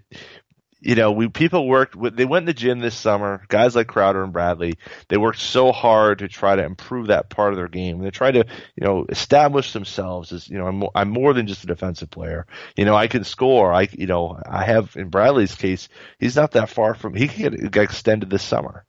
you 0.80 0.96
know, 0.96 1.12
we 1.12 1.28
people 1.28 1.68
worked. 1.68 1.96
with 1.96 2.16
They 2.16 2.26
went 2.26 2.44
in 2.44 2.48
the 2.48 2.54
gym 2.54 2.80
this 2.80 2.96
summer. 2.96 3.44
Guys 3.48 3.76
like 3.76 3.88
Crowder 3.88 4.24
and 4.24 4.32
Bradley, 4.32 4.78
they 5.08 5.18
worked 5.18 5.40
so 5.40 5.72
hard 5.72 6.20
to 6.20 6.28
try 6.28 6.56
to 6.56 6.64
improve 6.64 7.08
that 7.08 7.30
part 7.30 7.52
of 7.52 7.58
their 7.58 7.68
game. 7.68 8.00
They 8.00 8.12
tried 8.12 8.34
to, 8.34 8.46
you 8.76 8.86
know, 8.86 9.06
establish 9.10 9.74
themselves 9.74 10.32
as, 10.32 10.48
you 10.48 10.58
know, 10.58 10.68
I'm, 10.68 10.84
I'm 10.94 11.10
more 11.10 11.34
than 11.34 11.48
just 11.48 11.64
a 11.64 11.68
defensive 11.68 12.12
player. 12.12 12.46
You 12.76 12.86
know, 12.86 12.96
I 12.96 13.08
can 13.08 13.24
score. 13.24 13.74
I, 13.74 13.88
you 13.92 14.06
know, 14.06 14.40
I 14.48 14.66
have 14.66 14.96
in 14.96 15.10
Bradley's 15.10 15.56
case, 15.56 15.90
he's 16.20 16.36
not 16.36 16.52
that 16.52 16.70
far 16.70 16.94
from. 16.94 17.16
He 17.16 17.28
can 17.28 17.54
get, 17.54 17.76
extended 17.78 18.30
this 18.30 18.44
summer, 18.44 18.86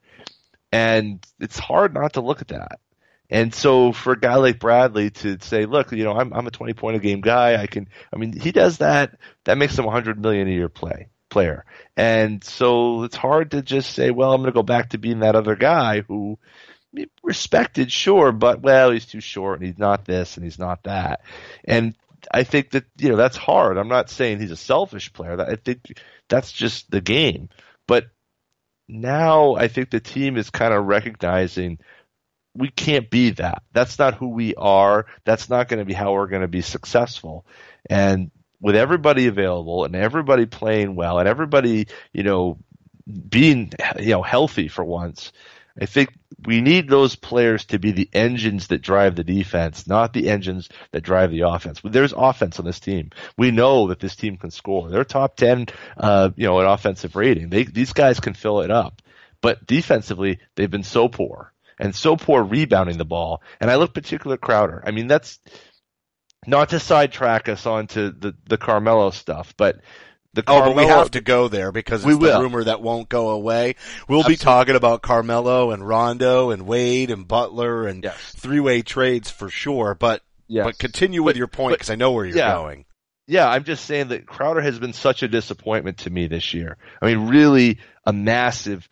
and 0.71 1.25
it's 1.41 1.59
hard 1.59 1.95
not 1.95 2.15
to 2.15 2.21
look 2.21 2.43
at 2.43 2.49
that. 2.49 2.81
And 3.31 3.55
so 3.55 3.93
for 3.93 4.15
a 4.15 4.21
guy 4.21 4.37
like 4.37 4.59
Bradley 4.59 5.11
to 5.11 5.39
say, 5.41 5.67
look, 5.67 5.93
you 5.93 6.05
know, 6.05 6.13
I'm 6.13 6.33
I'm 6.33 6.47
a 6.47 6.51
20 6.51 6.73
point 6.75 6.97
a 6.97 6.99
game 6.99 7.21
guy. 7.21 7.61
I 7.61 7.67
can. 7.67 7.89
I 8.13 8.17
mean, 8.19 8.39
he 8.39 8.53
does 8.53 8.79
that. 8.79 9.19
That 9.45 9.59
makes 9.59 9.79
him 9.79 9.85
100 9.85 10.21
million 10.21 10.49
a 10.49 10.51
year 10.51 10.69
play 10.69 11.09
player. 11.29 11.65
And 11.97 12.43
so 12.43 13.05
it's 13.05 13.17
hard 13.17 13.53
to 13.53 13.63
just 13.63 13.93
say, 13.93 14.11
well, 14.11 14.33
I'm 14.33 14.41
going 14.41 14.53
to 14.53 14.57
go 14.57 14.63
back 14.63 14.91
to 14.91 14.99
being 14.99 15.21
that 15.21 15.37
other 15.37 15.57
guy 15.57 16.03
who 16.03 16.39
respected, 17.23 17.93
sure, 17.93 18.33
but 18.33 18.63
well, 18.63 18.91
he's 18.91 19.07
too 19.07 19.21
short 19.21 19.61
and 19.61 19.67
he's 19.67 19.79
not 19.79 20.05
this 20.05 20.37
and 20.37 20.45
he's 20.45 20.59
not 20.59 20.85
that. 20.85 21.21
And 21.65 21.95
I 22.33 22.45
think 22.45 22.71
that, 22.71 22.85
you 22.97 23.11
know, 23.11 23.17
that's 23.17 23.37
hard. 23.37 23.79
I'm 23.79 23.89
not 23.89 24.11
saying 24.11 24.41
he's 24.41 24.51
a 24.51 24.57
selfish 24.57 25.13
player. 25.13 25.41
I 25.41 25.57
think 25.57 25.99
that's 26.29 26.53
just 26.53 26.91
the 26.91 27.01
game. 27.01 27.49
But 27.87 28.07
now 28.89 29.55
I 29.55 29.69
think 29.69 29.91
the 29.91 30.01
team 30.01 30.37
is 30.37 30.51
kind 30.51 30.73
of 30.73 30.87
recognizing 30.87 31.79
we 32.55 32.71
can't 32.71 33.09
be 33.09 33.31
that. 33.31 33.63
That's 33.73 33.99
not 33.99 34.15
who 34.15 34.29
we 34.31 34.55
are. 34.55 35.07
That's 35.25 35.49
not 35.49 35.69
going 35.69 35.79
to 35.79 35.85
be 35.85 35.93
how 35.93 36.13
we're 36.13 36.27
going 36.27 36.43
to 36.43 36.49
be 36.49 36.63
successful. 36.63 37.47
And 37.89 38.31
with 38.61 38.77
everybody 38.77 39.27
available 39.27 39.85
and 39.85 39.95
everybody 39.95 40.47
playing 40.47 40.97
well 40.97 41.19
and 41.19 41.29
everybody, 41.29 41.87
you 42.13 42.23
know, 42.23 42.59
being, 43.29 43.73
you 43.99 44.11
know, 44.11 44.23
healthy 44.23 44.69
for 44.69 44.85
once, 44.85 45.33
I 45.81 45.87
think 45.87 46.13
we 46.45 46.61
need 46.61 46.89
those 46.89 47.15
players 47.15 47.67
to 47.67 47.79
be 47.79 47.93
the 47.93 48.09
engines 48.13 48.69
that 48.69 48.83
drive 48.83 49.15
the 49.15 49.25
defense, 49.25 49.87
not 49.87 50.13
the 50.13 50.29
engines 50.29 50.69
that 50.93 51.03
drive 51.03 51.31
the 51.31 51.43
offense. 51.43 51.81
There's 51.85 52.13
offense 52.17 52.59
on 52.59 52.65
this 52.65 52.81
team. 52.81 53.11
We 53.37 53.51
know 53.51 53.89
that 53.89 54.01
this 54.01 54.17
team 54.17 54.37
can 54.37 54.51
score. 54.51 54.89
They're 54.89 55.05
top 55.05 55.37
10, 55.37 55.67
uh, 55.97 56.31
you 56.37 56.47
know, 56.47 56.61
in 56.61 56.67
offensive 56.67 57.17
rating. 57.17 57.51
They, 57.51 57.65
these 57.65 57.93
guys 57.93 58.19
can 58.19 58.35
fill 58.35 58.61
it 58.61 58.71
up. 58.71 59.03
But 59.41 59.67
defensively, 59.67 60.41
they've 60.57 60.71
been 60.71 60.83
so 60.83 61.09
poor 61.09 61.53
and 61.79 61.95
so 61.95 62.17
poor 62.17 62.43
rebounding 62.43 62.99
the 62.99 63.05
ball. 63.05 63.43
And 63.61 63.71
I 63.71 63.77
look 63.77 63.95
particular 63.95 64.37
Crowder. 64.37 64.83
I 64.85 64.91
mean, 64.91 65.07
that's, 65.07 65.39
not 66.47 66.71
to 66.71 66.81
sidetrack 66.81 67.49
us 67.49 67.67
onto 67.67 68.11
the 68.13 68.35
the 68.49 68.59
Carmelo 68.59 69.11
stuff, 69.11 69.55
but 69.57 69.81
the 70.35 70.45
oh, 70.47 70.61
but 70.67 70.77
we 70.77 70.85
have 70.87 71.11
to 71.13 71.21
go 71.21 71.49
there 71.49 71.73
because 71.73 72.05
We 72.05 72.13
it's 72.15 72.23
the 72.23 72.41
rumor 72.41 72.65
that 72.65 72.81
won't 72.83 73.09
go 73.09 73.31
away. 73.31 73.75
We'll 74.09 74.21
Absolutely. 74.21 74.33
be 74.35 74.37
talking 74.37 74.77
about 74.77 75.03
Carmelo 75.03 75.71
and 75.73 75.87
Rondo 75.87 76.51
and 76.51 76.67
Wade 76.67 77.11
and 77.11 77.27
Butler 77.27 77.87
and 77.87 78.05
Yes. 78.05 78.35
three 78.37 78.61
way 78.61 78.83
trades 78.83 79.31
for 79.31 79.49
sure. 79.51 79.95
But 79.95 80.23
Yes. 80.47 80.65
but 80.65 80.79
continue 80.79 81.23
with 81.23 81.35
But- 81.35 81.39
your 81.39 81.47
point 81.49 81.75
because 81.75 81.91
I 81.91 81.95
know 81.97 82.13
where 82.13 82.25
you're 82.25 82.37
yeah. 82.37 82.53
going. 82.55 82.85
Yeah, 83.27 83.47
I'm 83.49 83.65
just 83.65 83.85
saying 83.85 84.09
that 84.09 84.27
Crowder 84.27 84.63
has 84.63 84.79
been 84.79 84.95
such 84.95 85.23
a 85.23 85.29
disappointment 85.29 85.99
to 85.99 86.11
me 86.11 86.29
this 86.29 86.55
year. 86.55 86.79
I 87.03 87.07
mean, 87.07 87.29
really 87.29 87.79
a 88.07 88.13
massive, 88.13 88.89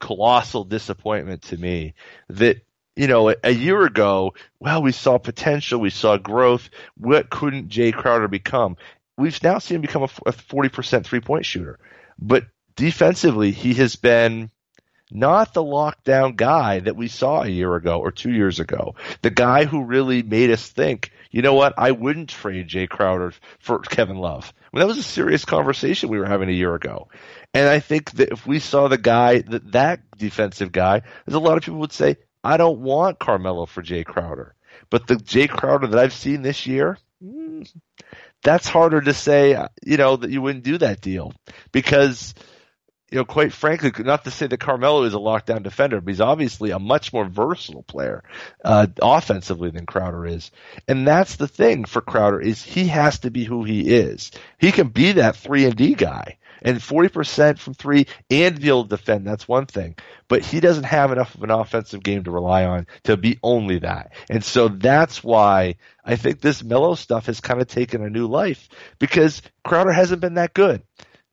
colossal 0.00 0.64
disappointment 0.64 1.42
to 1.42 1.56
me 1.56 1.94
that, 2.28 2.58
you 2.96 3.06
know, 3.06 3.30
a, 3.30 3.36
a 3.44 3.50
year 3.50 3.82
ago, 3.84 4.34
well, 4.60 4.82
we 4.82 4.92
saw 4.92 5.18
potential, 5.18 5.80
we 5.80 5.90
saw 5.90 6.16
growth. 6.16 6.70
What 6.96 7.30
couldn't 7.30 7.68
Jae 7.68 7.94
Crowder 7.94 8.28
become? 8.28 8.76
We've 9.16 9.40
now 9.42 9.58
seen 9.58 9.76
him 9.76 9.80
become 9.82 10.02
a 10.02 10.08
40% 10.08 11.04
three 11.04 11.20
point 11.20 11.46
shooter. 11.46 11.78
But 12.18 12.44
defensively, 12.76 13.52
he 13.52 13.74
has 13.74 13.96
been 13.96 14.50
not 15.10 15.54
the 15.54 15.62
lockdown 15.62 16.34
guy 16.34 16.80
that 16.80 16.96
we 16.96 17.08
saw 17.08 17.42
a 17.42 17.48
year 17.48 17.74
ago 17.76 18.00
or 18.00 18.10
two 18.10 18.32
years 18.32 18.58
ago. 18.58 18.94
The 19.22 19.30
guy 19.30 19.64
who 19.64 19.84
really 19.84 20.22
made 20.22 20.50
us 20.50 20.68
think, 20.68 21.12
you 21.30 21.42
know 21.42 21.54
what, 21.54 21.74
I 21.76 21.92
wouldn't 21.92 22.30
trade 22.30 22.68
Jae 22.68 22.88
Crowder 22.88 23.32
for 23.60 23.78
Kevin 23.80 24.16
Love. 24.16 24.52
Mean, 24.74 24.80
that 24.80 24.88
was 24.88 24.98
a 24.98 25.04
serious 25.04 25.44
conversation 25.44 26.08
we 26.08 26.18
were 26.18 26.26
having 26.26 26.48
a 26.48 26.52
year 26.52 26.74
ago. 26.74 27.08
And 27.52 27.68
I 27.68 27.78
think 27.78 28.10
that 28.12 28.32
if 28.32 28.44
we 28.44 28.58
saw 28.58 28.88
the 28.88 28.98
guy, 28.98 29.38
that, 29.38 29.70
that 29.72 30.00
defensive 30.18 30.72
guy, 30.72 31.02
there's 31.24 31.36
a 31.36 31.38
lot 31.38 31.56
of 31.56 31.62
people 31.62 31.78
would 31.80 31.92
say, 31.92 32.16
I 32.44 32.58
don't 32.58 32.80
want 32.80 33.18
Carmelo 33.18 33.66
for 33.66 33.82
Jae 33.82 34.04
Crowder. 34.04 34.54
But 34.90 35.06
the 35.06 35.16
Jae 35.16 35.48
Crowder 35.48 35.86
that 35.88 35.98
I've 35.98 36.12
seen 36.12 36.42
this 36.42 36.66
year, 36.66 36.98
mm, 37.22 37.68
that's 38.42 38.68
harder 38.68 39.00
to 39.00 39.14
say, 39.14 39.66
you 39.82 39.96
know, 39.96 40.16
that 40.16 40.30
you 40.30 40.42
wouldn't 40.42 40.64
do 40.64 40.78
that 40.78 41.00
deal 41.00 41.32
because 41.72 42.34
you 43.14 43.18
know, 43.18 43.24
quite 43.24 43.52
frankly, 43.52 43.92
not 44.02 44.24
to 44.24 44.32
say 44.32 44.48
that 44.48 44.58
Carmelo 44.58 45.04
is 45.04 45.14
a 45.14 45.18
lockdown 45.18 45.62
defender, 45.62 46.00
but 46.00 46.10
he's 46.10 46.20
obviously 46.20 46.72
a 46.72 46.80
much 46.80 47.12
more 47.12 47.24
versatile 47.24 47.84
player 47.84 48.24
uh, 48.64 48.88
offensively 49.00 49.70
than 49.70 49.86
Crowder 49.86 50.26
is, 50.26 50.50
and 50.88 51.06
that's 51.06 51.36
the 51.36 51.46
thing 51.46 51.84
for 51.84 52.00
Crowder 52.00 52.40
is 52.40 52.60
he 52.60 52.88
has 52.88 53.20
to 53.20 53.30
be 53.30 53.44
who 53.44 53.62
he 53.62 53.82
is. 53.94 54.32
He 54.58 54.72
can 54.72 54.88
be 54.88 55.12
that 55.12 55.36
three 55.36 55.64
and 55.64 55.76
D 55.76 55.94
guy, 55.94 56.38
and 56.64 56.82
forty 56.82 57.08
percent 57.08 57.58
from 57.58 57.74
three 57.74 58.06
and 58.30 58.60
be 58.60 58.68
able 58.68 58.84
to 58.84 58.96
defend. 58.96 59.26
That's 59.26 59.46
one 59.46 59.66
thing, 59.66 59.96
but 60.26 60.44
he 60.44 60.60
doesn't 60.60 60.84
have 60.84 61.12
enough 61.12 61.34
of 61.34 61.42
an 61.44 61.50
offensive 61.50 62.02
game 62.02 62.24
to 62.24 62.30
rely 62.30 62.64
on 62.64 62.86
to 63.04 63.16
be 63.16 63.38
only 63.42 63.78
that, 63.80 64.12
and 64.28 64.42
so 64.42 64.68
that's 64.68 65.22
why 65.22 65.76
I 66.04 66.16
think 66.16 66.40
this 66.40 66.64
Melo 66.64 66.94
stuff 66.94 67.26
has 67.26 67.40
kind 67.40 67.60
of 67.60 67.68
taken 67.68 68.02
a 68.02 68.10
new 68.10 68.26
life 68.26 68.68
because 68.98 69.42
Crowder 69.64 69.92
hasn't 69.92 70.20
been 70.20 70.34
that 70.34 70.54
good. 70.54 70.82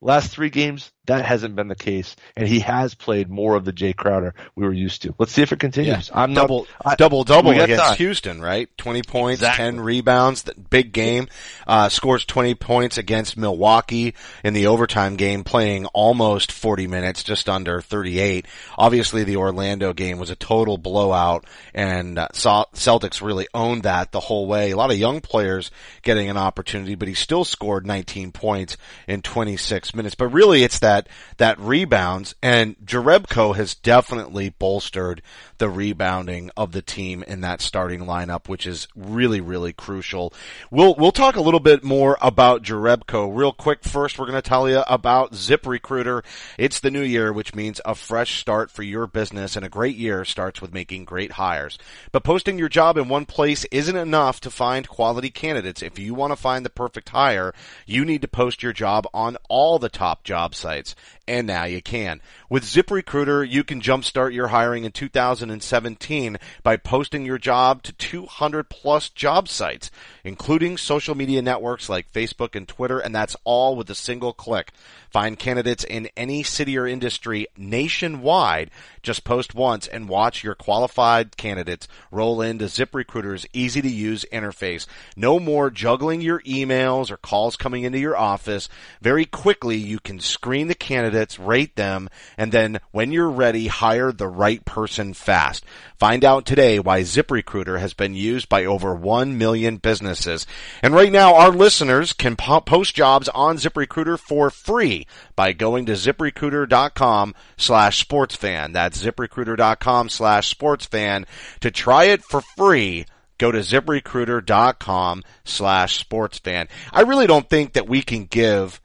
Last 0.04 0.32
three 0.32 0.50
games, 0.50 0.92
that 1.06 1.26
hasn't 1.26 1.56
been 1.56 1.68
the 1.68 1.76
case, 1.76 2.16
and 2.38 2.48
he 2.48 2.60
has 2.60 2.94
played 2.94 3.30
more 3.30 3.56
of 3.56 3.66
the 3.66 3.74
Jae 3.74 3.96
Crowder 3.96 4.36
we 4.56 4.66
were 4.66 4.74
used 4.74 5.02
to. 5.02 5.16
Let's 5.18 5.32
see 5.32 5.42
if 5.42 5.52
it 5.52 5.60
continues. 5.60 6.12
I'm 6.14 6.34
not- 6.34 6.42
double 6.42 6.68
I- 6.86 6.96
double 6.96 7.24
double 7.24 7.52
against 7.52 7.84
time. 7.84 7.98
Houston, 7.98 8.40
right? 8.42 8.70
Twenty 8.78 9.02
points, 9.02 9.42
Exactly. 9.42 9.66
ten 9.66 9.80
rebounds, 9.80 10.44
big 10.70 10.94
game. 10.94 11.28
Uh, 11.66 11.90
scores 11.90 12.24
twenty 12.26 12.54
points 12.54 12.98
against 13.00 13.36
Milwaukee 13.36 14.14
in 14.44 14.54
the 14.54 14.68
overtime 14.68 15.16
game, 15.16 15.44
playing 15.44 15.88
almost 15.88 16.52
forty 16.52 16.86
minutes, 16.88 17.24
just 17.24 17.50
under 17.50 17.82
thirty-eight. 17.82 18.46
Obviously, 18.78 19.24
the 19.24 19.38
Orlando 19.38 19.94
game 19.94 20.20
was 20.20 20.30
a 20.30 20.36
total 20.36 20.78
blowout, 20.78 21.46
and 21.74 22.20
uh, 22.20 22.28
Celtics 22.34 23.22
really 23.22 23.48
owned 23.54 23.84
that 23.84 24.12
the 24.12 24.20
whole 24.20 24.48
way. 24.48 24.72
A 24.72 24.78
lot 24.78 24.92
of 24.92 24.98
young 24.98 25.20
players 25.22 25.72
getting 26.04 26.30
an 26.30 26.38
opportunity, 26.38 26.96
but 26.96 27.08
he 27.08 27.14
still 27.16 27.44
scored 27.44 27.86
nineteen 27.88 28.32
points 28.32 28.78
in 29.08 29.22
twenty-six 29.22 29.96
minutes. 29.96 30.16
But 30.16 30.28
really, 30.28 30.64
it's 30.64 30.80
that 30.80 31.01
that 31.38 31.60
rebounds, 31.60 32.36
and 32.42 32.78
Jerebko 32.86 33.56
has 33.56 33.76
definitely 33.76 34.50
bolstered 34.50 35.22
the 35.58 35.70
rebounding 35.70 36.50
of 36.58 36.72
the 36.72 36.82
team 36.82 37.24
in 37.24 37.42
that 37.42 37.62
starting 37.62 38.02
lineup, 38.02 38.50
which 38.50 38.66
is 38.66 38.88
really, 38.96 39.40
really 39.40 39.72
crucial. 39.74 40.34
We'll, 40.72 40.96
we'll 40.96 41.12
talk 41.12 41.36
a 41.36 41.42
little 41.42 41.60
bit 41.60 41.84
more 41.84 42.18
about 42.20 42.64
Jerebko 42.64 43.36
real 43.36 43.52
quick. 43.52 43.84
First, 43.84 44.18
we're 44.18 44.26
going 44.26 44.42
to 44.42 44.50
tell 44.50 44.68
you 44.68 44.84
about 44.88 45.34
ZipRecruiter. 45.34 46.24
It's 46.58 46.80
the 46.80 46.90
new 46.90 47.04
year, 47.04 47.32
which 47.32 47.54
means 47.54 47.80
a 47.86 47.94
fresh 47.94 48.40
start 48.40 48.72
for 48.72 48.82
your 48.82 49.06
business 49.06 49.56
and 49.56 49.64
a 49.64 49.70
great 49.70 49.96
year 49.96 50.26
starts 50.26 50.62
with 50.62 50.74
making 50.74 51.06
great 51.06 51.34
hires. 51.34 51.78
But 52.12 52.24
posting 52.24 52.58
your 52.58 52.70
job 52.70 52.98
in 52.98 53.08
one 53.08 53.28
place 53.28 53.64
isn't 53.72 53.96
enough 53.96 54.42
to 54.42 54.50
find 54.50 54.90
quality 54.90 55.30
candidates. 55.30 55.84
If 55.84 56.00
you 56.00 56.16
want 56.16 56.32
to 56.32 56.36
find 56.36 56.66
the 56.66 56.72
perfect 56.72 57.10
hire, 57.10 57.54
you 57.86 58.04
need 58.04 58.24
to 58.24 58.28
post 58.28 58.64
your 58.64 58.74
job 58.74 59.06
on 59.14 59.38
all 59.48 59.78
the 59.78 59.90
top 59.90 60.24
job 60.24 60.56
sites 60.56 60.81
sites. 60.82 60.96
And 61.28 61.48
now 61.48 61.66
you 61.66 61.82
can. 61.82 62.22
With 62.50 62.64
ZipRecruiter, 62.64 63.48
you 63.48 63.64
can 63.64 63.80
jumpstart 63.80 64.34
your 64.34 64.48
hiring 64.48 64.84
in 64.84 64.92
2017 64.92 66.38
by 66.64 66.78
posting 66.78 67.26
your 67.26 67.38
job 67.38 67.84
to 67.84 67.94
200 67.94 68.70
plus 68.70 69.10
job 69.10 69.48
sites, 69.48 69.92
including 70.24 70.78
social 70.78 71.16
media 71.16 71.42
networks 71.42 71.88
like 71.90 72.12
Facebook 72.12 72.56
and 72.56 72.68
Twitter, 72.68 73.00
and 73.00 73.14
that's 73.14 73.36
all 73.44 73.76
with 73.76 73.90
a 73.90 73.96
single 73.96 74.34
click. 74.34 74.72
Find 75.12 75.38
candidates 75.38 75.84
in 75.84 76.10
any 76.16 76.42
city 76.42 76.78
or 76.78 76.88
industry 76.88 77.48
nationwide. 77.58 78.72
Just 79.04 79.26
post 79.26 79.54
once 79.54 79.86
and 79.88 80.08
watch 80.08 80.44
your 80.44 80.56
qualified 80.56 81.36
candidates 81.36 81.88
roll 82.12 82.42
into 82.42 82.66
ZipRecruiter's 82.66 83.46
easy 83.52 83.82
to 83.82 83.90
use 83.90 84.26
interface. 84.32 84.88
No 85.18 85.40
more 85.40 85.70
juggling 85.70 86.22
your 86.22 86.42
emails 86.42 87.12
or 87.12 87.18
calls 87.18 87.58
coming 87.58 87.84
into 87.84 88.00
your 88.00 88.16
office. 88.16 88.70
Very 89.02 89.26
quickly, 89.26 89.76
you 89.76 90.00
can 90.00 90.20
screen 90.20 90.70
the 90.70 90.76
candidates, 90.76 91.11
rate 91.40 91.76
them, 91.76 92.10
and 92.38 92.52
then 92.52 92.80
when 92.92 93.12
you're 93.12 93.30
ready, 93.30 93.68
hire 93.68 94.12
the 94.12 94.28
right 94.28 94.64
person 94.66 95.14
fast. 95.14 95.64
Find 95.98 96.26
out 96.26 96.46
today 96.46 96.80
why 96.80 97.02
ZipRecruiter 97.02 97.80
has 97.80 97.94
been 97.94 98.16
used 98.16 98.50
by 98.50 98.66
over 98.66 98.96
1 98.96 99.38
million 99.38 99.78
businesses. 99.78 100.48
And 100.82 100.96
right 100.96 101.12
now, 101.12 101.36
our 101.36 101.52
listeners 101.52 102.14
can 102.14 102.36
post 102.36 102.96
jobs 102.96 103.30
on 103.30 103.58
ZipRecruiter 103.58 104.18
for 104.18 104.50
free 104.50 105.06
by 105.36 105.54
going 105.54 105.86
to 105.86 105.94
ziprecruiter.com 105.94 107.36
slash 107.58 108.08
sportsfan. 108.08 108.74
That's 108.74 109.04
ziprecruiter.com 109.04 110.10
slash 110.10 110.56
sportsfan. 110.56 111.26
To 111.60 111.72
try 111.72 112.06
it 112.06 112.24
for 112.24 112.42
free, 112.42 113.06
go 113.38 113.52
to 113.52 113.60
ziprecruiter.com 113.60 115.24
slash 115.44 116.08
sportsfan. 116.08 116.68
I 116.92 117.02
really 117.02 117.28
don't 117.28 117.50
think 117.50 117.74
that 117.74 117.88
we 117.88 118.02
can 118.02 118.26
give 118.26 118.80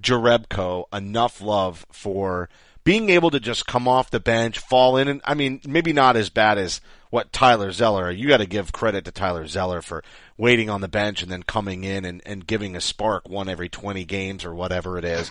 Jerebko 0.00 0.84
enough 0.92 1.40
love 1.40 1.86
for 1.90 2.48
being 2.84 3.10
able 3.10 3.30
to 3.30 3.40
just 3.40 3.66
come 3.66 3.86
off 3.86 4.10
the 4.10 4.20
bench, 4.20 4.58
fall 4.58 4.96
in, 4.96 5.08
and 5.08 5.20
I 5.24 5.34
mean, 5.34 5.60
maybe 5.66 5.92
not 5.92 6.16
as 6.16 6.30
bad 6.30 6.56
as 6.56 6.80
what 7.10 7.32
Tyler 7.32 7.70
Zeller. 7.72 8.10
You 8.10 8.28
got 8.28 8.38
to 8.38 8.46
give 8.46 8.72
credit 8.72 9.04
to 9.04 9.12
Tyler 9.12 9.46
Zeller 9.46 9.82
for 9.82 10.02
waiting 10.36 10.70
on 10.70 10.80
the 10.80 10.88
bench 10.88 11.22
and 11.22 11.30
then 11.30 11.42
coming 11.42 11.84
in 11.84 12.04
and, 12.04 12.22
and 12.24 12.46
giving 12.46 12.76
a 12.76 12.80
spark 12.80 13.28
one 13.28 13.48
every 13.48 13.68
20 13.68 14.04
games 14.04 14.44
or 14.44 14.54
whatever 14.54 14.98
it 14.98 15.04
is. 15.04 15.30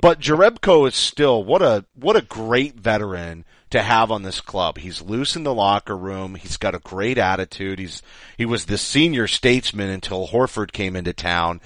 But 0.00 0.20
Jerebko 0.20 0.88
is 0.88 0.94
still 0.94 1.44
what 1.44 1.60
a 1.60 1.84
what 1.94 2.16
a 2.16 2.22
great 2.22 2.76
veteran 2.76 3.44
to 3.70 3.82
have 3.82 4.10
on 4.10 4.22
this 4.22 4.40
club. 4.40 4.78
He's 4.78 5.00
loose 5.00 5.36
in 5.36 5.44
the 5.44 5.54
locker 5.54 5.96
room. 5.96 6.34
He's 6.34 6.56
got 6.56 6.74
a 6.74 6.80
great 6.80 7.18
attitude. 7.18 7.78
He's 7.78 8.02
he 8.36 8.44
was 8.44 8.64
the 8.64 8.78
senior 8.78 9.26
statesman 9.26 9.90
until 9.90 10.28
Horford 10.28 10.72
came 10.72 10.96
into 10.96 11.12
town 11.12 11.60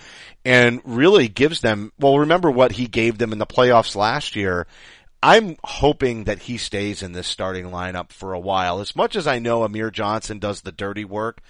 and 0.45 0.81
really 0.85 1.29
gives 1.29 1.61
them 1.61 1.93
well 1.99 2.19
remember 2.19 2.51
what 2.51 2.73
he 2.73 2.87
gave 2.87 3.19
them 3.19 3.33
in 3.33 3.39
the 3.39 3.47
playoffs 3.47 3.97
last 3.97 4.37
year. 4.37 4.67
I'm 5.23 5.57
hoping 5.65 6.25
that 6.25 6.41
he 6.41 6.59
stays 6.59 7.03
in 7.03 7.13
this 7.13 7.27
starting 7.27 7.67
lineup 7.67 8.13
for 8.13 8.35
a 8.35 8.41
while. 8.41 8.81
As 8.81 8.95
much 8.95 9.17
as 9.17 9.27
I 9.27 9.39
know 9.39 9.65
Amir 9.65 9.91
Johnson 9.91 10.39
does 10.39 10.61
the 10.61 10.73
dirty 10.73 11.07
work, 11.07 11.41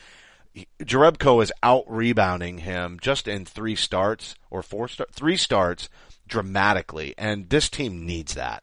Jerebko 0.80 1.42
is 1.42 1.52
out 1.60 1.84
rebounding 1.88 2.58
him 2.58 3.00
just 3.02 3.26
in 3.26 3.44
three 3.44 3.74
starts 3.74 4.36
or 4.50 4.62
four 4.62 4.86
start 4.86 5.12
three 5.12 5.36
starts 5.36 5.88
dramatically, 6.28 7.14
and 7.18 7.50
this 7.50 7.68
team 7.68 8.06
needs 8.06 8.34
that. 8.34 8.62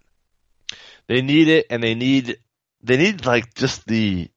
They 1.08 1.22
need 1.22 1.48
it, 1.48 1.68
and 1.70 1.84
they 1.84 1.96
need 1.96 2.38
they 2.84 2.98
need 2.98 3.26
like 3.26 3.54
just 3.54 3.86
the 3.88 4.30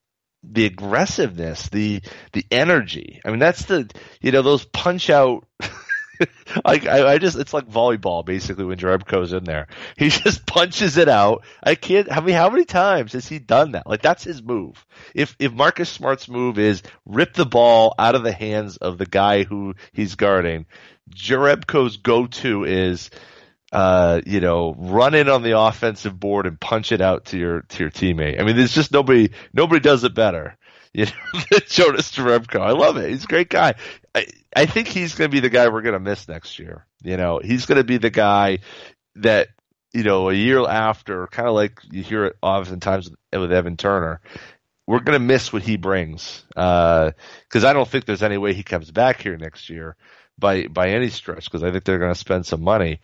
the 0.43 0.67
aggressiveness, 0.67 1.69
the 1.69 2.03
the 2.33 2.45
energy. 2.51 3.21
I 3.25 3.31
mean, 3.31 3.39
that's 3.39 3.65
the 3.65 3.91
you 4.21 4.33
know 4.33 4.43
those 4.43 4.65
punch 4.65 5.11
out. 5.11 5.47
like 6.65 6.87
I, 6.87 7.15
I, 7.15 7.19
just 7.19 7.39
it's 7.39 7.53
like 7.53 7.69
volleyball 7.69 8.25
basically 8.25 8.65
when 8.65 8.79
Jerebko's 8.79 9.33
in 9.33 9.45
there. 9.45 9.67
He 9.97 10.09
just 10.11 10.47
punches 10.47 10.97
it 10.97 11.09
out. 11.09 11.45
I 11.63 11.75
can't 11.75 12.11
I 12.11 12.21
mean 12.21 12.35
how 12.35 12.51
many 12.51 12.65
times 12.65 13.13
has 13.13 13.27
he 13.27 13.39
done 13.39 13.73
that? 13.73 13.87
Like 13.87 14.03
that's 14.03 14.25
his 14.25 14.43
move. 14.43 14.85
If 15.15 15.35
if 15.39 15.53
Marcus 15.53 15.89
Smart's 15.89 16.29
move 16.29 16.59
is 16.59 16.83
rip 17.05 17.35
the 17.35 17.47
ball 17.47 17.95
out 17.99 18.15
of 18.15 18.23
the 18.23 18.33
hands 18.33 18.77
of 18.77 18.99
the 18.99 19.07
guy 19.07 19.45
who 19.45 19.75
he's 19.93 20.15
guarding, 20.15 20.67
Jerebko's 21.15 21.97
go 21.97 22.27
to 22.27 22.65
is 22.65 23.11
uh, 23.75 24.21
you 24.25 24.39
know, 24.39 24.73
run 24.79 25.15
in 25.15 25.29
on 25.29 25.43
the 25.43 25.59
offensive 25.59 26.19
board 26.19 26.47
and 26.47 26.61
punch 26.61 26.93
it 26.93 27.01
out 27.01 27.27
to 27.27 27.37
your 27.37 27.63
to 27.63 27.81
your 27.81 27.91
teammate. 27.91 28.41
I 28.41 28.45
mean, 28.45 28.57
there's 28.57 28.73
just 28.73 28.93
nobody 28.93 29.31
nobody 29.53 29.81
does 29.81 30.05
it 30.05 30.15
better. 30.15 30.57
You 30.97 31.07
know, 31.07 31.59
Jonas 31.67 32.13
Jerebko. 32.13 32.61
I 32.61 32.71
love 32.71 32.99
it. 32.99 33.11
He's 33.11 33.25
a 33.25 33.27
great 33.27 33.49
guy. 33.49 33.75
I, 34.15 34.27
I 34.55 34.67
think 34.67 34.87
he's 34.87 35.17
going 35.17 35.29
to 35.29 35.35
be 35.35 35.41
the 35.41 35.51
guy 35.51 35.67
we're 35.67 35.83
going 35.83 35.95
to 35.95 35.99
miss 35.99 36.29
next 36.29 36.61
year. 36.61 36.87
You 37.03 37.17
know, 37.17 37.41
he's 37.43 37.67
going 37.67 37.79
to 37.79 37.85
be 37.85 37.97
the 37.97 38.11
guy 38.11 38.61
that 39.17 39.49
you 39.93 40.05
know 40.05 40.31
a 40.31 40.33
year 40.33 40.65
after, 40.65 41.27
kind 41.27 41.49
of 41.49 41.55
like 41.57 41.81
you 41.91 42.05
hear 42.05 42.27
it 42.27 42.37
oftentimes 42.41 43.11
with 43.11 43.41
with 43.41 43.53
Evan 43.53 43.77
Turner. 43.77 44.21
We're 44.87 45.01
going 45.01 45.19
to 45.19 45.27
miss 45.27 45.53
what 45.53 45.63
he 45.63 45.77
brings 45.77 46.45
because 46.51 47.65
uh, 47.65 47.67
I 47.69 47.73
don't 47.73 47.89
think 47.89 48.05
there's 48.05 48.23
any 48.23 48.39
way 48.39 48.55
he 48.55 48.63
comes 48.63 48.93
back 48.93 49.21
here 49.21 49.37
next 49.37 49.71
year 49.71 49.97
by 50.39 50.67
by 50.67 50.91
any 50.91 51.11
stretch 51.11 51.45
because 51.45 51.63
I 51.63 51.71
think 51.71 51.83
they're 51.83 51.99
going 51.99 52.13
to 52.13 52.19
spend 52.19 52.47
some 52.47 52.63
money 52.63 53.01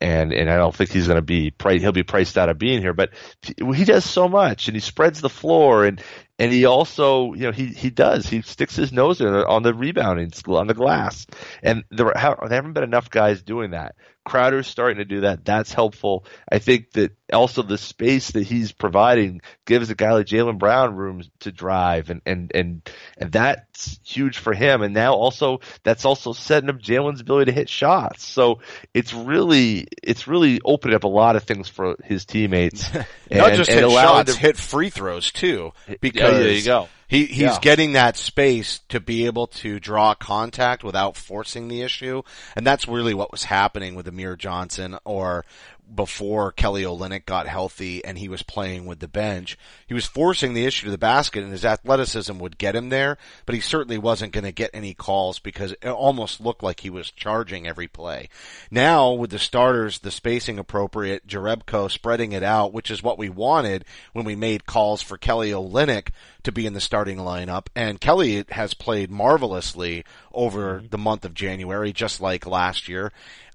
and 0.00 0.32
and 0.32 0.50
I 0.50 0.56
don't 0.56 0.74
think 0.74 0.90
he's 0.90 1.06
going 1.06 1.16
to 1.18 1.22
be 1.22 1.52
he'll 1.60 1.92
be 1.92 2.02
priced 2.02 2.38
out 2.38 2.48
of 2.48 2.58
being 2.58 2.80
here. 2.80 2.92
But 2.92 3.10
he 3.42 3.84
does 3.84 4.04
so 4.04 4.28
much, 4.28 4.68
and 4.68 4.76
he 4.76 4.80
spreads 4.80 5.20
the 5.20 5.28
floor, 5.28 5.84
and 5.84 6.00
and 6.38 6.52
he 6.52 6.64
also 6.64 7.34
you 7.34 7.42
know 7.42 7.52
he 7.52 7.66
he 7.66 7.90
does 7.90 8.26
he 8.26 8.42
sticks 8.42 8.76
his 8.76 8.92
nose 8.92 9.20
in 9.20 9.26
on 9.28 9.62
the 9.62 9.74
rebounding 9.74 10.30
on 10.46 10.66
the 10.66 10.74
glass, 10.74 11.26
and 11.62 11.84
there, 11.90 12.12
there 12.14 12.48
haven't 12.48 12.72
been 12.72 12.84
enough 12.84 13.10
guys 13.10 13.42
doing 13.42 13.72
that. 13.72 13.96
Crowder's 14.24 14.66
starting 14.66 14.98
to 14.98 15.06
do 15.06 15.22
that. 15.22 15.44
That's 15.44 15.72
helpful. 15.72 16.26
I 16.50 16.58
think 16.58 16.92
that 16.92 17.12
also 17.32 17.62
the 17.62 17.78
space 17.78 18.32
that 18.32 18.42
he's 18.42 18.72
providing 18.72 19.40
gives 19.64 19.88
a 19.88 19.94
guy 19.94 20.12
like 20.12 20.26
Jaylen 20.26 20.58
Brown 20.58 20.94
room 20.96 21.22
to 21.40 21.50
drive, 21.50 22.10
and 22.10 22.20
and 22.26 22.52
and 22.54 22.90
and 23.16 23.32
that's 23.32 23.98
huge 24.04 24.38
for 24.38 24.52
him. 24.52 24.82
And 24.82 24.92
now 24.92 25.14
also 25.14 25.60
that's 25.82 26.04
also 26.04 26.34
setting 26.34 26.68
up 26.68 26.78
Jaylen's 26.78 27.22
ability 27.22 27.50
to 27.50 27.54
hit 27.54 27.70
shots. 27.70 28.24
So 28.24 28.60
it's 28.92 29.14
really 29.14 29.88
it's 30.02 30.28
really 30.28 30.60
opened 30.62 30.94
up 30.94 31.04
a 31.04 31.08
lot 31.08 31.36
of 31.36 31.44
things 31.44 31.68
for 31.68 31.96
his 32.04 32.26
teammates. 32.26 32.86
and, 32.94 33.06
Not 33.30 33.54
just 33.54 33.70
hit 33.70 33.90
shots, 33.90 34.34
to, 34.34 34.38
hit 34.38 34.56
free 34.58 34.90
throws 34.90 35.32
too. 35.32 35.72
Because 36.00 36.27
yeah, 36.32 36.38
there 36.38 36.52
you 36.52 36.64
go. 36.64 36.88
He 37.08 37.24
he's 37.24 37.40
yeah. 37.40 37.58
getting 37.60 37.92
that 37.92 38.16
space 38.16 38.80
to 38.90 39.00
be 39.00 39.24
able 39.24 39.46
to 39.46 39.80
draw 39.80 40.14
contact 40.14 40.84
without 40.84 41.16
forcing 41.16 41.68
the 41.68 41.80
issue, 41.80 42.22
and 42.54 42.66
that's 42.66 42.86
really 42.86 43.14
what 43.14 43.32
was 43.32 43.44
happening 43.44 43.94
with 43.94 44.06
Amir 44.06 44.36
Johnson 44.36 44.98
or 45.04 45.46
before 45.94 46.52
Kelly 46.52 46.82
Olynyk 46.82 47.24
got 47.24 47.46
healthy 47.46 48.04
and 48.04 48.18
he 48.18 48.28
was 48.28 48.42
playing 48.42 48.86
with 48.86 49.00
the 49.00 49.08
bench. 49.08 49.56
He 49.86 49.94
was 49.94 50.06
forcing 50.06 50.54
the 50.54 50.64
issue 50.64 50.86
to 50.86 50.90
the 50.90 50.98
basket 50.98 51.42
and 51.42 51.52
his 51.52 51.64
athleticism 51.64 52.38
would 52.38 52.58
get 52.58 52.76
him 52.76 52.88
there, 52.88 53.18
but 53.46 53.54
he 53.54 53.60
certainly 53.60 53.98
wasn't 53.98 54.32
going 54.32 54.44
to 54.44 54.52
get 54.52 54.70
any 54.74 54.94
calls 54.94 55.38
because 55.38 55.72
it 55.72 55.88
almost 55.88 56.40
looked 56.40 56.62
like 56.62 56.80
he 56.80 56.90
was 56.90 57.10
charging 57.10 57.66
every 57.66 57.88
play. 57.88 58.28
Now 58.70 59.12
with 59.12 59.30
the 59.30 59.38
starters, 59.38 60.00
the 60.00 60.10
spacing 60.10 60.58
appropriate, 60.58 61.26
Jerebko 61.26 61.90
spreading 61.90 62.32
it 62.32 62.42
out, 62.42 62.72
which 62.72 62.90
is 62.90 63.02
what 63.02 63.18
we 63.18 63.28
wanted 63.28 63.84
when 64.12 64.24
we 64.24 64.36
made 64.36 64.66
calls 64.66 65.02
for 65.02 65.16
Kelly 65.16 65.50
Olynyk 65.50 66.08
to 66.42 66.52
be 66.52 66.66
in 66.66 66.74
the 66.74 66.80
starting 66.80 67.18
lineup. 67.18 67.66
And 67.74 68.00
Kelly 68.00 68.44
has 68.50 68.74
played 68.74 69.10
marvelously 69.10 70.04
over 70.32 70.78
mm-hmm. 70.78 70.88
the 70.88 70.98
month 70.98 71.24
of 71.24 71.34
January, 71.34 71.92
just 71.92 72.20
like 72.20 72.46
last 72.46 72.88
year 72.88 73.12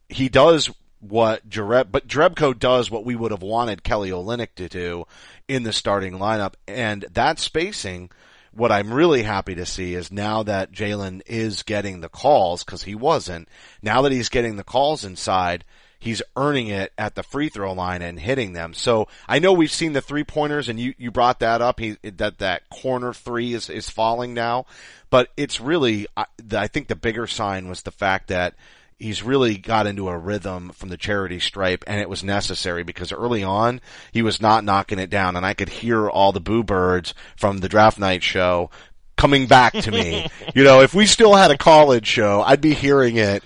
he 0.10 0.30
does 0.30 0.70
what 1.08 1.48
Jareb, 1.50 1.92
but 1.92 2.08
Jerebko 2.08 2.58
does 2.58 2.90
what 2.90 3.06
we 3.06 3.16
would 3.16 3.32
have 3.32 3.42
wanted 3.42 3.84
Kelly 3.84 4.10
Olynyk 4.10 4.56
to 4.56 4.70
do 4.70 5.06
in 5.48 5.64
the 5.64 5.74
starting 5.74 6.14
lineup, 6.14 6.54
and 6.68 7.06
that 7.12 7.40
spacing. 7.40 8.10
What 8.56 8.72
I'm 8.72 8.94
really 8.94 9.24
happy 9.24 9.56
to 9.56 9.66
see 9.66 9.96
is 9.96 10.12
now 10.12 10.44
that 10.44 10.72
Jaylen 10.72 11.24
is 11.26 11.64
getting 11.64 12.02
the 12.02 12.10
calls 12.10 12.64
because 12.64 12.84
he 12.84 12.94
wasn't. 12.94 13.50
Now 13.82 14.04
that 14.04 14.12
he's 14.12 14.30
getting 14.30 14.58
the 14.58 14.64
calls 14.64 15.04
inside, 15.04 15.66
he's 16.04 16.22
earning 16.36 16.68
it 16.68 16.94
at 16.96 17.16
the 17.16 17.24
free 17.24 17.50
throw 17.50 17.74
line 17.74 18.04
and 18.04 18.20
hitting 18.20 18.54
them. 18.54 18.76
So 18.76 19.08
I 19.28 19.40
know 19.40 19.54
we've 19.54 19.72
seen 19.72 19.94
the 19.94 20.02
three 20.02 20.24
pointers 20.24 20.70
and 20.70 20.80
you, 20.80 20.94
you 21.00 21.10
brought 21.10 21.40
that 21.40 21.64
up. 21.64 21.80
He, 21.80 21.98
that, 22.04 22.38
that 22.38 22.70
corner 22.70 23.12
three 23.12 23.54
is, 23.54 23.72
is 23.72 23.90
falling 23.90 24.36
now, 24.36 24.68
but 25.10 25.30
it's 25.36 25.60
really, 25.60 26.06
I, 26.16 26.26
I 26.52 26.68
think 26.68 26.90
the 26.90 26.96
bigger 26.96 27.26
sign 27.26 27.70
was 27.70 27.82
the 27.82 27.92
fact 27.92 28.28
that 28.28 28.54
he's 29.00 29.24
really 29.24 29.58
got 29.58 29.88
into 29.88 30.08
a 30.08 30.18
rhythm 30.18 30.70
from 30.72 30.90
the 30.90 30.98
charity 30.98 31.40
stripe 31.40 31.84
and 31.88 32.00
it 32.00 32.10
was 32.10 32.24
necessary 32.24 32.84
because 32.84 33.12
early 33.12 33.44
on 33.44 33.82
he 34.12 34.22
was 34.22 34.42
not 34.42 34.64
knocking 34.64 35.00
it 35.00 35.10
down 35.10 35.36
and 35.36 35.46
I 35.46 35.54
could 35.54 35.70
hear 35.70 36.10
all 36.10 36.32
the 36.32 36.40
boo 36.40 36.64
birds 36.64 37.14
from 37.36 37.60
the 37.60 37.70
draft 37.70 38.00
night 38.00 38.24
show 38.24 38.70
coming 39.16 39.48
back 39.48 39.74
to 39.74 39.92
me. 39.92 40.28
you 40.56 40.64
know, 40.64 40.82
if 40.82 40.94
we 40.94 41.06
still 41.06 41.34
had 41.34 41.52
a 41.52 41.58
college 41.58 42.08
show, 42.08 42.42
I'd 42.42 42.62
be 42.62 42.74
hearing 42.74 43.18
it 43.18 43.44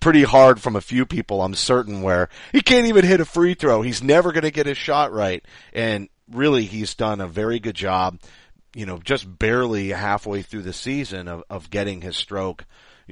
pretty 0.00 0.22
hard 0.22 0.60
from 0.60 0.76
a 0.76 0.80
few 0.80 1.04
people, 1.04 1.42
I'm 1.42 1.54
certain, 1.54 2.02
where 2.02 2.28
he 2.52 2.60
can't 2.62 2.86
even 2.86 3.04
hit 3.04 3.20
a 3.20 3.24
free 3.24 3.54
throw. 3.54 3.82
He's 3.82 4.02
never 4.02 4.32
going 4.32 4.44
to 4.44 4.50
get 4.50 4.66
his 4.66 4.78
shot 4.78 5.12
right. 5.12 5.44
And 5.72 6.08
really, 6.30 6.64
he's 6.64 6.94
done 6.94 7.20
a 7.20 7.28
very 7.28 7.58
good 7.58 7.74
job, 7.74 8.18
you 8.74 8.86
know, 8.86 8.98
just 8.98 9.38
barely 9.38 9.90
halfway 9.90 10.42
through 10.42 10.62
the 10.62 10.72
season 10.72 11.28
of, 11.28 11.44
of 11.50 11.70
getting 11.70 12.00
his 12.00 12.16
stroke 12.16 12.64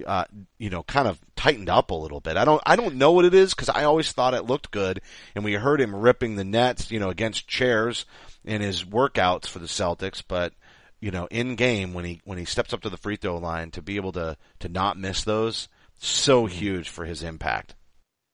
uh, 0.07 0.25
you 0.59 0.71
know, 0.71 0.83
kind 0.83 1.09
of 1.09 1.21
tightened 1.37 1.69
up 1.69 1.91
a 1.91 1.95
little 1.95 2.21
bit. 2.21 2.37
I 2.37 2.45
don't, 2.45 2.63
I 2.65 2.77
don't 2.77 2.97
know 2.97 3.13
what 3.13 3.25
it 3.25 3.35
is 3.35 3.55
because 3.55 3.69
I 3.69 3.85
always 3.85 4.13
thought 4.13 4.35
it 4.35 4.47
looked 4.47 4.71
good, 4.71 5.01
and 5.35 5.45
we 5.45 5.55
heard 5.55 5.81
him 5.81 5.95
ripping 5.95 6.37
the 6.37 6.45
nets, 6.45 6.91
you 6.91 7.01
know, 7.01 7.11
against 7.11 7.49
chairs 7.49 8.07
in 8.45 8.61
his 8.61 8.85
workouts 8.85 9.47
for 9.47 9.59
the 9.59 9.67
Celtics. 9.67 10.23
But 10.27 10.55
you 11.01 11.11
know, 11.11 11.27
in 11.31 11.57
game 11.57 11.95
when 11.95 12.05
he 12.05 12.21
when 12.25 12.39
he 12.39 12.45
steps 12.45 12.73
up 12.73 12.81
to 12.83 12.91
the 12.91 12.97
free 12.97 13.17
throw 13.17 13.39
line 13.39 13.71
to 13.73 13.83
be 13.83 13.97
able 13.97 14.13
to 14.13 14.37
to 14.61 14.69
not 14.69 14.99
miss 14.99 15.25
those, 15.25 15.69
so 15.99 16.47
huge 16.47 16.89
for 16.89 17.05
his 17.05 17.23
impact. 17.23 17.75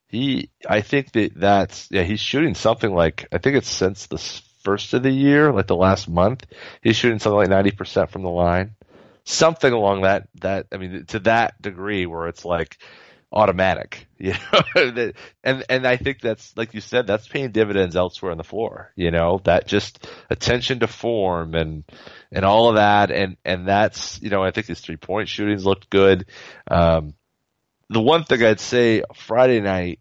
He, 0.09 0.51
I 0.67 0.81
think 0.81 1.13
that 1.13 1.33
that's 1.35 1.89
yeah, 1.91 2.03
he's 2.03 2.21
shooting 2.21 2.55
something 2.55 2.95
like 2.95 3.27
I 3.33 3.39
think 3.39 3.57
it's 3.57 3.71
since 3.71 4.07
the 4.07 4.19
first 4.65 4.93
of 4.95 5.03
the 5.03 5.11
year, 5.11 5.53
like 5.53 5.67
the 5.67 5.77
last 5.77 6.09
month, 6.09 6.47
he's 6.83 6.97
shooting 6.97 7.19
something 7.19 7.37
like 7.37 7.49
ninety 7.49 7.71
percent 7.71 8.11
from 8.11 8.23
the 8.23 8.31
line 8.31 8.75
something 9.29 9.73
along 9.73 10.03
that 10.03 10.29
that 10.41 10.67
I 10.73 10.79
mean 10.79 11.05
to 11.09 11.19
that 11.21 11.61
degree 11.61 12.07
where 12.07 12.29
it's 12.29 12.45
like 12.45 12.79
automatic, 13.31 14.09
you 14.19 14.33
know. 14.53 15.13
and 15.45 15.65
and 15.69 15.87
I 15.87 15.97
think 15.97 16.21
that's 16.21 16.57
like 16.57 16.75
you 16.75 16.81
said, 16.81 17.07
that's 17.07 17.29
paying 17.29 17.53
dividends 17.53 17.95
elsewhere 17.95 18.33
on 18.33 18.39
the 18.39 18.45
floor. 18.45 18.93
You 18.97 19.11
know, 19.11 19.41
that 19.45 19.67
just 19.67 20.09
attention 20.31 20.81
to 20.81 20.87
form 20.87 21.55
and 21.55 21.85
and 22.33 22.45
all 22.45 22.71
of 22.71 22.77
that, 22.77 23.11
and 23.11 23.37
and 23.45 23.69
that's 23.69 24.21
you 24.23 24.31
know 24.31 24.43
I 24.43 24.51
think 24.51 24.67
his 24.67 24.81
three 24.81 24.97
point 24.97 25.29
shootings 25.29 25.67
looked 25.67 25.91
good. 25.91 26.27
Um, 26.71 27.15
the 27.91 28.01
one 28.01 28.25
thing 28.25 28.43
I'd 28.43 28.61
say 28.61 29.03
Friday 29.15 29.61
night, 29.61 30.01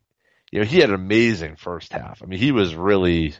you 0.52 0.60
know, 0.60 0.66
he 0.66 0.80
had 0.80 0.90
an 0.90 0.96
amazing 0.96 1.56
first 1.56 1.92
half. 1.94 2.22
I 2.22 2.26
mean, 2.26 2.40
he 2.40 2.52
was 2.52 2.76
really 2.76 3.34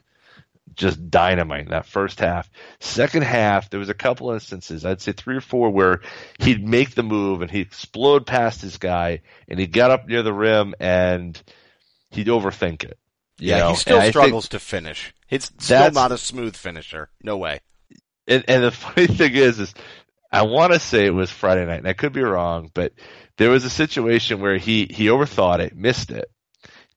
just 0.75 1.10
dynamite 1.10 1.65
in 1.65 1.71
that 1.71 1.86
first 1.86 2.19
half. 2.19 2.49
Second 2.80 3.23
half, 3.23 3.69
there 3.69 3.80
was 3.80 3.89
a 3.89 3.93
couple 3.93 4.32
instances, 4.32 4.86
I'd 4.86 5.01
say 5.01 5.12
three 5.12 5.36
or 5.36 5.41
four, 5.41 5.69
where 5.69 6.01
he'd 6.39 6.67
make 6.67 6.95
the 6.95 7.03
move 7.03 7.41
and 7.41 7.49
he'd 7.49 7.67
explode 7.67 8.25
past 8.25 8.62
his 8.62 8.77
guy 8.77 9.21
and 9.47 9.60
he 9.60 9.67
got 9.67 9.91
up 9.91 10.08
near 10.08 10.23
the 10.23 10.34
rim 10.34 10.75
and 10.80 11.41
he'd 12.12 12.27
overthink 12.27 12.84
it. 12.84 12.97
Yeah, 13.39 13.60
know? 13.60 13.69
he 13.69 13.75
still 13.75 13.99
And 13.99 14.10
struggles 14.10 14.49
to 14.49 14.60
finish. 14.60 15.13
It's 15.30 15.51
still 15.60 15.91
not 15.91 16.12
a 16.12 16.17
smooth 16.17 16.56
finisher. 16.56 17.10
No 17.23 17.38
way. 17.38 17.60
and, 18.27 18.43
and 18.47 18.63
the 18.63 18.71
funny 18.71 19.08
thing 19.08 19.36
is, 19.36 19.60
is 19.60 19.73
I 20.32 20.43
want 20.43 20.73
to 20.73 20.80
say 20.80 21.06
it 21.06 21.13
was 21.13 21.32
Friday 21.32 21.65
night, 21.65 21.80
and 21.80 21.88
I 21.88 21.93
could 21.93 22.13
be 22.13 22.23
wrong, 22.23 22.69
but 22.73 22.93
there 23.38 23.49
was 23.49 23.63
a 23.63 23.69
situation 23.69 24.41
where 24.41 24.58
he 24.58 24.88
he 24.89 25.06
overthought 25.06 25.60
it, 25.60 25.75
missed 25.75 26.12
it, 26.12 26.30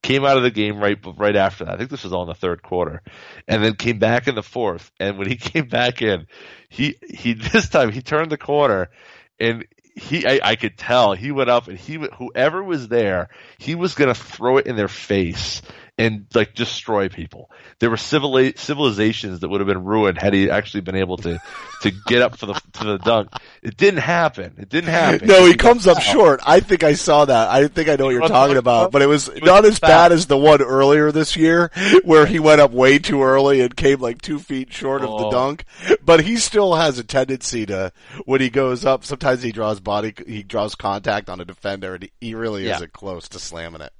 came 0.02 0.24
out 0.24 0.36
of 0.36 0.42
the 0.42 0.50
game 0.50 0.78
right 0.78 0.98
right 1.16 1.36
after 1.36 1.64
that. 1.64 1.74
I 1.74 1.76
think 1.76 1.90
this 1.90 2.04
was 2.04 2.12
all 2.12 2.22
in 2.22 2.28
the 2.28 2.34
third 2.34 2.62
quarter, 2.62 3.02
and 3.46 3.62
then 3.62 3.74
came 3.74 3.98
back 3.98 4.28
in 4.28 4.34
the 4.34 4.42
fourth. 4.42 4.90
And 4.98 5.18
when 5.18 5.28
he 5.28 5.36
came 5.36 5.66
back 5.66 6.02
in, 6.02 6.26
he 6.68 6.96
he 7.08 7.32
this 7.52 7.68
time 7.68 7.92
he 7.92 8.02
turned 8.02 8.30
the 8.30 8.38
corner, 8.38 8.90
and 9.38 9.66
he 9.94 10.26
I, 10.26 10.40
I 10.42 10.56
could 10.56 10.78
tell 10.78 11.14
he 11.14 11.30
went 11.30 11.50
up 11.50 11.68
and 11.68 11.78
he 11.78 11.98
whoever 12.16 12.62
was 12.62 12.88
there, 12.88 13.28
he 13.58 13.74
was 13.74 13.94
gonna 13.94 14.14
throw 14.14 14.56
it 14.58 14.66
in 14.66 14.76
their 14.76 14.88
face 14.88 15.62
and 16.00 16.26
like 16.34 16.54
destroy 16.54 17.08
people. 17.08 17.50
There 17.78 17.90
were 17.90 17.96
civili- 17.96 18.54
civilizations 18.56 19.40
that 19.40 19.48
would 19.48 19.60
have 19.60 19.68
been 19.68 19.84
ruined 19.84 20.18
had 20.18 20.32
he 20.34 20.50
actually 20.50 20.80
been 20.80 20.96
able 20.96 21.16
to 21.18 21.38
to 21.82 21.90
get 22.06 22.22
up 22.22 22.36
for 22.38 22.46
the 22.46 22.54
to 22.54 22.84
the 22.84 22.98
dunk. 22.98 23.28
It 23.62 23.76
didn't 23.76 24.00
happen. 24.00 24.54
It 24.58 24.68
didn't 24.68 24.90
happen. 24.90 25.28
No, 25.28 25.44
he 25.46 25.52
got 25.54 25.58
comes 25.58 25.86
up 25.86 26.02
fouled. 26.02 26.06
short. 26.16 26.40
I 26.46 26.60
think 26.60 26.82
I 26.84 26.94
saw 26.94 27.24
that. 27.26 27.48
I 27.48 27.68
think 27.68 27.88
I 27.88 27.96
know 27.96 28.06
what 28.06 28.10
you're 28.12 28.20
talking 28.28 28.54
hook 28.56 28.60
about, 28.60 28.92
but 28.92 29.02
it 29.02 29.06
was 29.06 29.28
was 29.28 29.42
not 29.42 29.64
as 29.64 29.78
foul. 29.78 29.88
bad 29.90 30.12
as 30.12 30.26
the 30.26 30.36
one 30.38 30.62
earlier 30.62 31.12
this 31.12 31.36
year 31.36 31.70
where 32.04 32.26
he 32.26 32.38
went 32.38 32.60
up 32.60 32.70
way 32.72 32.98
too 32.98 33.22
early 33.22 33.60
and 33.60 33.76
came 33.76 34.00
like 34.00 34.22
two 34.22 34.38
feet 34.38 34.72
short 34.72 35.02
of 35.02 35.08
the 35.08 35.26
Oh. 35.26 35.30
dunk. 35.30 35.64
But 36.04 36.20
he 36.22 36.36
still 36.36 36.74
has 36.74 36.98
a 36.98 37.04
tendency 37.04 37.66
to, 37.66 37.92
when 38.24 38.40
he 38.40 38.48
goes 38.50 38.84
up, 38.84 39.04
sometimes 39.04 39.42
he 39.42 39.52
draws 39.52 39.80
body, 39.80 40.14
he 40.26 40.42
draws 40.42 40.74
contact 40.74 41.28
on 41.28 41.40
a 41.40 41.44
defender 41.44 41.94
and 41.94 42.04
he, 42.04 42.12
he 42.20 42.34
really 42.34 42.66
Yeah. 42.66 42.76
isn't 42.76 42.92
close 42.92 43.28
to 43.30 43.38
slamming 43.38 43.80
it. 43.82 43.92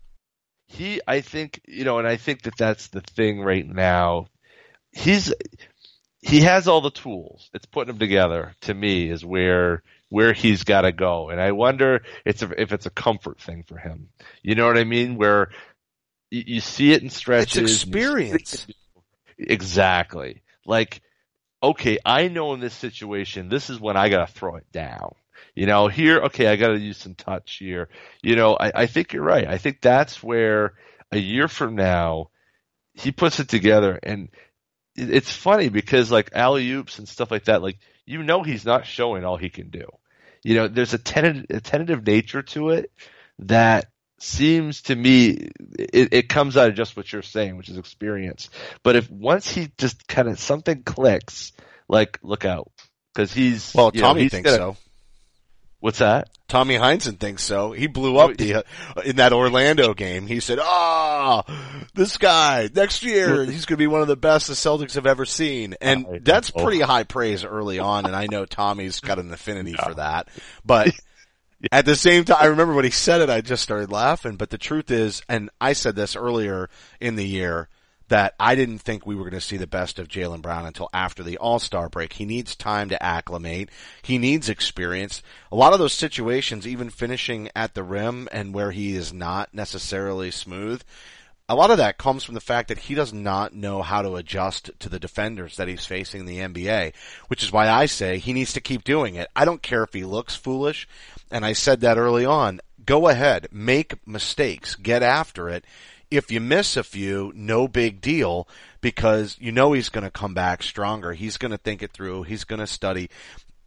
He 0.71 1.01
I 1.07 1.21
think 1.21 1.61
you 1.67 1.85
know, 1.85 1.99
and 1.99 2.07
I 2.07 2.17
think 2.17 2.43
that 2.43 2.57
that's 2.57 2.89
the 2.89 3.01
thing 3.01 3.41
right 3.41 3.67
now. 3.67 4.29
He's 4.93 5.35
he 6.21 6.43
has 6.43 6.69
all 6.69 6.81
the 6.81 6.91
tools. 6.93 7.51
It's 7.53 7.67
putting 7.67 7.89
them 7.89 7.99
together. 7.99 8.55
To 8.63 8.75
me, 8.75 9.11
is 9.11 9.25
where 9.25 9.83
where 10.11 10.33
he's 10.33 10.63
got 10.63 10.83
to 10.83 10.93
go, 10.93 11.29
and 11.31 11.41
I 11.41 11.53
wonder 11.53 12.03
it's 12.25 12.43
a, 12.43 12.61
if 12.61 12.73
it's 12.73 12.87
a 12.87 12.91
comfort 12.91 13.41
thing 13.41 13.65
for 13.67 13.79
him. 13.79 14.11
You 14.43 14.55
know 14.55 14.67
what 14.67 14.79
I 14.79 14.85
mean? 14.85 15.17
Where 15.17 15.51
you, 16.31 16.45
you 16.47 16.61
see 16.61 16.93
it 16.93 17.03
in 17.03 17.11
stretches. 17.11 17.57
and 17.57 17.69
you 17.69 17.75
see 17.75 17.91
it- 17.91 17.95
experience. 17.97 18.67
Exactly. 19.39 20.43
Like, 20.67 21.01
okay, 21.63 21.99
I 22.05 22.29
know 22.29 22.53
in 22.55 22.61
this 22.61 22.75
situation, 22.75 23.49
this 23.49 23.71
is 23.71 23.81
when 23.81 23.97
I 23.97 24.09
gotta 24.09 24.31
throw 24.31 24.57
it 24.57 24.71
down. 24.71 25.15
You 25.61 25.67
know, 25.67 25.89
here, 25.89 26.21
okay, 26.21 26.47
I 26.47 26.57
gotta 26.57 26.79
use 26.79 26.97
some 26.97 27.15
touch 27.15 27.57
here. 27.59 27.91
You 28.23 28.35
know, 28.35 28.57
I, 28.59 28.73
I 28.75 28.87
think 28.87 29.13
you're 29.13 29.23
right. 29.23 29.47
I 29.47 29.59
think 29.59 29.83
that's 29.83 30.23
where 30.23 30.73
a 31.13 31.19
year 31.19 31.49
from 31.49 31.75
now, 31.75 32.31
he 32.95 33.13
puts 33.13 33.41
it 33.41 33.51
together 33.51 34.01
and 34.03 34.31
it- 34.97 35.11
it's 35.11 35.31
funny 35.31 35.69
because 35.69 36.11
like 36.11 36.31
alley 36.33 36.71
oops 36.73 36.99
and 36.99 37.07
stuff 37.07 37.31
like 37.31 37.45
that, 37.45 37.61
like, 37.61 37.79
you 38.07 38.23
know 38.23 38.43
he's 38.43 38.65
not 38.65 38.87
showing 38.87 39.23
all 39.23 39.37
he 39.37 39.51
can 39.51 39.69
do. 39.69 39.85
You 40.43 40.55
know, 40.55 40.67
there's 40.69 40.95
a 40.95 40.99
tentative, 40.99 41.45
a 41.51 41.61
tentative 41.61 42.07
nature 42.07 42.41
to 42.55 42.71
it 42.71 42.91
that 43.41 43.85
seems 44.19 44.81
to 44.85 44.97
me 44.97 45.51
it, 45.79 46.09
it 46.15 46.29
comes 46.31 46.57
out 46.57 46.71
of 46.71 46.75
just 46.75 46.97
what 46.97 47.13
you're 47.13 47.21
saying, 47.21 47.59
which 47.59 47.69
is 47.69 47.77
experience. 47.77 48.49
But 48.83 48.97
if 48.97 49.11
once 49.11 49.51
he 49.51 49.69
just 49.77 50.09
kind 50.09 50.27
of 50.29 50.41
something 50.41 50.85
clicks, 50.85 51.53
like 51.87 52.19
look 52.23 52.47
out 52.47 52.73
because 53.13 53.31
he's 53.35 53.75
Well, 53.75 53.91
you 53.93 54.01
know, 54.01 54.07
Tommy 54.09 54.23
he's 54.23 54.31
thinks 54.31 54.49
gonna- 54.53 54.73
so. 54.73 54.77
What's 55.81 55.99
that? 55.99 56.29
Tommy 56.47 56.75
Heinsohn 56.75 57.19
thinks 57.19 57.43
so. 57.43 57.73
He 57.73 57.87
blew 57.87 58.19
up 58.19 58.37
the 58.37 58.57
uh, 58.57 58.63
in 59.05 59.17
that 59.17 59.33
Orlando 59.33 59.95
game. 59.95 60.27
He 60.27 60.41
said, 60.41 60.59
"Ah, 60.61 61.43
this 61.95 62.19
guy 62.19 62.69
next 62.75 63.03
year 63.03 63.45
he's 63.45 63.65
going 63.65 63.77
to 63.77 63.83
be 63.83 63.87
one 63.87 64.03
of 64.03 64.09
the 64.09 64.17
best 64.17 64.49
the 64.49 64.55
Celtics 64.55 64.95
have 64.95 65.07
ever 65.07 65.25
seen." 65.25 65.75
And 65.81 66.21
that's 66.23 66.51
pretty 66.51 66.81
high 66.81 67.05
praise 67.05 67.45
early 67.45 67.79
on. 67.79 68.05
And 68.05 68.15
I 68.15 68.27
know 68.27 68.45
Tommy's 68.45 69.01
got 69.01 69.19
an 69.19 69.33
affinity 69.33 69.73
for 69.73 69.95
that. 69.95 70.29
But 70.65 70.91
at 71.73 71.87
the 71.87 71.97
same 71.97 72.25
time, 72.25 72.39
I 72.41 72.47
remember 72.47 72.75
when 72.75 72.85
he 72.85 72.91
said 72.91 73.23
it, 73.23 73.31
I 73.31 73.41
just 73.41 73.63
started 73.63 73.91
laughing. 73.91 74.37
But 74.37 74.51
the 74.51 74.59
truth 74.59 74.91
is, 74.91 75.23
and 75.29 75.51
I 75.61 75.73
said 75.73 75.97
this 75.97 76.15
earlier 76.15 76.69
in 77.01 77.15
the 77.17 77.27
year. 77.27 77.69
That 78.11 78.35
I 78.39 78.55
didn't 78.55 78.81
think 78.81 79.07
we 79.07 79.15
were 79.15 79.23
going 79.23 79.35
to 79.35 79.41
see 79.41 79.57
the 79.57 79.67
best 79.67 79.99
of 79.99 80.09
Jaylen 80.09 80.43
Brown 80.43 80.67
until 80.67 80.91
after 80.93 81.23
the 81.23 81.39
All-Star 81.39 81.89
break. 81.89 82.13
He 82.13 82.25
needs 82.25 82.55
time 82.55 82.89
to 82.91 83.03
acclimate. 83.03 83.71
He 84.03 84.19
needs 84.19 84.49
experience. 84.49 85.23
A 85.51 85.57
lot 85.57 85.73
of 85.73 85.79
those 85.79 85.93
situations, 85.93 86.67
even 86.67 86.91
finishing 86.91 87.51
at 87.57 87.75
the 87.75 87.83
rim 87.83 88.29
and 88.33 88.53
where 88.53 88.73
he 88.73 88.95
is 88.95 89.13
not 89.13 89.55
necessarily 89.55 90.31
smooth, 90.31 90.83
a 91.49 91.55
lot 91.57 91.73
of 91.73 91.79
that 91.79 91.99
comes 91.99 92.23
from 92.23 92.35
the 92.35 92.41
fact 92.41 92.69
that 92.69 92.79
he 92.79 92.95
does 92.95 93.13
not 93.13 93.53
know 93.53 93.83
how 93.83 94.03
to 94.03 94.15
adjust 94.15 94.71
to 94.79 94.89
the 94.89 95.01
defenders 95.01 95.57
that 95.57 95.67
he's 95.67 95.85
facing 95.85 96.21
in 96.21 96.27
the 96.27 96.39
NBA, 96.39 96.93
which 97.27 97.43
is 97.43 97.51
why 97.51 97.69
I 97.69 97.87
say 97.87 98.19
he 98.19 98.33
needs 98.33 98.53
to 98.53 98.61
keep 98.61 98.85
doing 98.85 99.17
it. 99.17 99.29
I 99.35 99.45
don't 99.45 99.61
care 99.61 99.83
if 99.83 99.93
he 99.93 100.05
looks 100.05 100.37
foolish, 100.37 100.87
and 101.29 101.45
I 101.45 101.55
said 101.55 101.81
that 101.81 101.99
early 101.99 102.25
on. 102.25 102.61
Go 102.87 103.09
ahead, 103.09 103.49
make 103.51 104.07
mistakes, 104.07 104.77
get 104.77 105.03
after 105.03 105.49
it. 105.49 105.65
If 106.11 106.31
you 106.31 106.41
miss 106.41 106.77
a 106.77 106.83
few, 106.83 107.33
no 107.35 107.69
big 107.69 108.01
deal 108.01 108.49
because 108.81 109.37
you 109.41 109.53
know 109.53 109.73
he's 109.73 109.89
going 109.89 110.05
to 110.05 110.11
come 110.11 110.35
back 110.35 110.63
stronger. 110.63 111.13
He's 111.13 111.37
going 111.37 111.53
to 111.53 111.59
think 111.59 111.83
it 111.83 111.93
through. 111.93 112.25
He's 112.25 112.45
going 112.45 112.61
to 112.61 112.67
study 112.67 113.11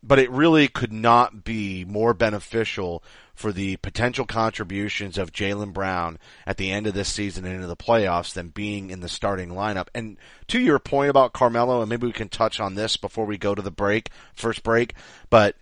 but 0.04 0.20
it 0.20 0.30
really 0.30 0.68
could 0.68 0.92
not 0.92 1.46
be 1.46 1.86
more 1.86 2.14
beneficial 2.14 3.02
for 3.34 3.52
the 3.52 3.78
potential 3.78 4.26
contributions 4.26 5.18
of 5.18 5.32
Jaylen 5.32 5.74
Brown 5.74 6.20
at 6.46 6.58
the 6.58 6.72
end 6.72 6.86
of 6.86 6.94
this 6.94 7.08
season 7.08 7.46
and 7.46 7.56
into 7.56 7.68
the 7.68 7.78
playoffs 7.78 8.34
than 8.34 8.50
being 8.50 8.90
in 8.90 9.00
the 9.00 9.08
starting 9.08 9.50
lineup. 9.50 9.88
And 9.96 10.18
to 10.48 10.60
your 10.60 10.78
point 10.78 11.10
about 11.10 11.34
Carmelo, 11.34 11.80
and 11.80 11.90
maybe 11.90 12.06
we 12.06 12.14
can 12.14 12.30
touch 12.30 12.60
on 12.60 12.76
this 12.76 12.98
before 12.98 13.26
we 13.26 13.38
go 13.38 13.56
to 13.56 13.62
the 13.62 13.72
break, 13.72 14.10
first 14.34 14.62
break, 14.62 14.94
but 15.30 15.56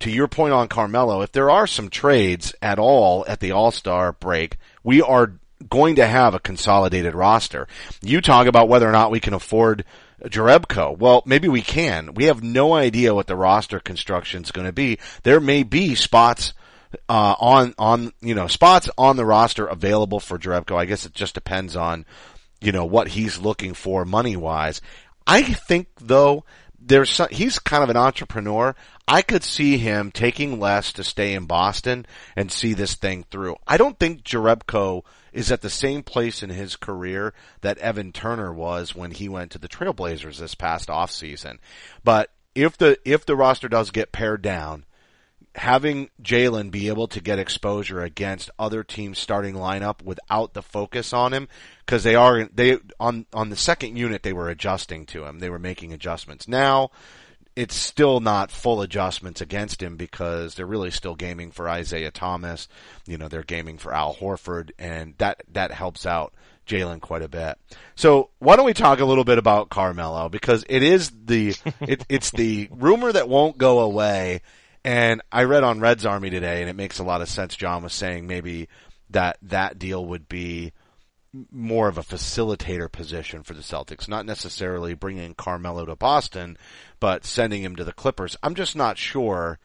to 0.00 0.10
your 0.10 0.28
point 0.28 0.52
on 0.52 0.68
Carmelo, 0.68 1.22
if 1.22 1.32
there 1.32 1.50
are 1.50 1.66
some 1.66 1.88
trades 1.88 2.54
at 2.62 2.78
all 2.78 3.24
at 3.26 3.40
the 3.40 3.50
All-Star 3.50 4.12
break, 4.12 4.56
we 4.84 5.02
are 5.02 5.32
going 5.68 5.96
to 5.96 6.06
have 6.06 6.34
a 6.34 6.40
consolidated 6.40 7.14
roster. 7.14 7.68
You 8.02 8.20
talk 8.20 8.46
about 8.46 8.68
whether 8.68 8.88
or 8.88 8.92
not 8.92 9.10
we 9.10 9.20
can 9.20 9.34
afford 9.34 9.84
Jerebko. 10.24 10.98
Well, 10.98 11.22
maybe 11.26 11.48
we 11.48 11.62
can. 11.62 12.14
We 12.14 12.24
have 12.24 12.42
no 12.42 12.74
idea 12.74 13.14
what 13.14 13.26
the 13.26 13.36
roster 13.36 13.80
construction 13.80 14.42
is 14.42 14.52
going 14.52 14.66
to 14.66 14.72
be. 14.72 14.98
There 15.22 15.40
may 15.40 15.62
be 15.62 15.94
spots 15.94 16.52
uh, 17.08 17.34
on 17.38 17.74
on 17.78 18.12
you 18.20 18.34
know 18.34 18.48
spots 18.48 18.90
on 18.98 19.16
the 19.16 19.24
roster 19.24 19.66
available 19.66 20.20
for 20.20 20.38
Jerebko. 20.38 20.76
I 20.76 20.86
guess 20.86 21.06
it 21.06 21.14
just 21.14 21.34
depends 21.34 21.76
on 21.76 22.04
you 22.60 22.72
know 22.72 22.84
what 22.84 23.08
he's 23.08 23.38
looking 23.38 23.74
for 23.74 24.04
money 24.04 24.36
wise. 24.36 24.80
I 25.26 25.42
think 25.42 25.88
though 26.00 26.44
there's 26.80 27.10
some, 27.10 27.28
he's 27.30 27.58
kind 27.58 27.84
of 27.84 27.90
an 27.90 27.96
entrepreneur. 27.96 28.74
I 29.06 29.22
could 29.22 29.44
see 29.44 29.76
him 29.76 30.10
taking 30.10 30.60
less 30.60 30.92
to 30.94 31.04
stay 31.04 31.34
in 31.34 31.46
Boston 31.46 32.06
and 32.36 32.50
see 32.50 32.74
this 32.74 32.94
thing 32.94 33.24
through. 33.30 33.56
I 33.66 33.76
don't 33.76 33.98
think 33.98 34.22
Jerebko 34.22 35.04
is 35.32 35.50
at 35.52 35.62
the 35.62 35.70
same 35.70 36.02
place 36.02 36.42
in 36.42 36.50
his 36.50 36.76
career 36.76 37.32
that 37.60 37.78
Evan 37.78 38.12
Turner 38.12 38.52
was 38.52 38.94
when 38.94 39.10
he 39.10 39.28
went 39.28 39.50
to 39.52 39.58
the 39.58 39.68
Trailblazers 39.68 40.38
this 40.38 40.54
past 40.54 40.88
offseason. 40.88 41.58
But 42.04 42.30
if 42.54 42.76
the 42.76 42.98
if 43.04 43.24
the 43.26 43.36
roster 43.36 43.68
does 43.68 43.90
get 43.90 44.12
pared 44.12 44.42
down, 44.42 44.84
having 45.54 46.10
Jaylen 46.22 46.70
be 46.70 46.88
able 46.88 47.08
to 47.08 47.20
get 47.20 47.38
exposure 47.38 48.02
against 48.02 48.50
other 48.58 48.82
teams' 48.82 49.18
starting 49.18 49.54
lineup 49.54 50.02
without 50.02 50.54
the 50.54 50.62
focus 50.62 51.12
on 51.12 51.32
him, 51.32 51.48
because 51.84 52.02
they 52.02 52.14
are 52.14 52.48
they 52.52 52.78
on 52.98 53.26
on 53.32 53.50
the 53.50 53.56
second 53.56 53.96
unit 53.96 54.22
they 54.22 54.32
were 54.32 54.48
adjusting 54.48 55.06
to 55.06 55.24
him, 55.24 55.38
they 55.38 55.50
were 55.50 55.58
making 55.58 55.92
adjustments. 55.92 56.48
Now 56.48 56.90
it's 57.56 57.74
still 57.74 58.20
not 58.20 58.50
full 58.50 58.80
adjustments 58.80 59.40
against 59.40 59.82
him 59.82 59.96
because 59.96 60.54
they're 60.54 60.66
really 60.66 60.90
still 60.90 61.14
gaming 61.14 61.50
for 61.50 61.68
Isaiah 61.68 62.10
Thomas. 62.10 62.68
You 63.06 63.18
know, 63.18 63.28
they're 63.28 63.42
gaming 63.42 63.78
for 63.78 63.92
Al 63.92 64.14
Horford, 64.14 64.70
and 64.78 65.14
that 65.18 65.42
that 65.52 65.72
helps 65.72 66.06
out 66.06 66.32
Jaylen 66.66 67.00
quite 67.00 67.22
a 67.22 67.28
bit. 67.28 67.58
So 67.96 68.30
why 68.38 68.56
don't 68.56 68.66
we 68.66 68.72
talk 68.72 69.00
a 69.00 69.04
little 69.04 69.24
bit 69.24 69.38
about 69.38 69.70
Carmelo 69.70 70.28
because 70.28 70.64
it 70.68 70.82
is 70.82 71.10
the 71.24 71.54
it, 71.80 72.04
it's 72.08 72.30
the 72.30 72.68
rumor 72.70 73.12
that 73.12 73.28
won't 73.28 73.58
go 73.58 73.80
away. 73.80 74.42
And 74.82 75.20
I 75.30 75.44
read 75.44 75.62
on 75.62 75.80
Red's 75.80 76.06
Army 76.06 76.30
today, 76.30 76.62
and 76.62 76.70
it 76.70 76.76
makes 76.76 76.98
a 76.98 77.04
lot 77.04 77.20
of 77.20 77.28
sense. 77.28 77.54
John 77.54 77.82
was 77.82 77.92
saying 77.92 78.26
maybe 78.26 78.68
that 79.10 79.36
that 79.42 79.78
deal 79.78 80.04
would 80.06 80.28
be 80.28 80.72
more 81.50 81.88
of 81.88 81.98
a 81.98 82.02
facilitator 82.02 82.90
position 82.90 83.42
for 83.42 83.54
the 83.54 83.62
Celtics, 83.62 84.08
not 84.08 84.26
necessarily 84.26 84.94
bringing 84.94 85.34
Carmelo 85.34 85.84
to 85.86 85.94
Boston, 85.94 86.56
but 86.98 87.24
sending 87.24 87.62
him 87.62 87.76
to 87.76 87.84
the 87.84 87.92
Clippers. 87.92 88.36
I'm 88.42 88.54
just 88.54 88.74
not 88.74 88.98
sure 88.98 89.58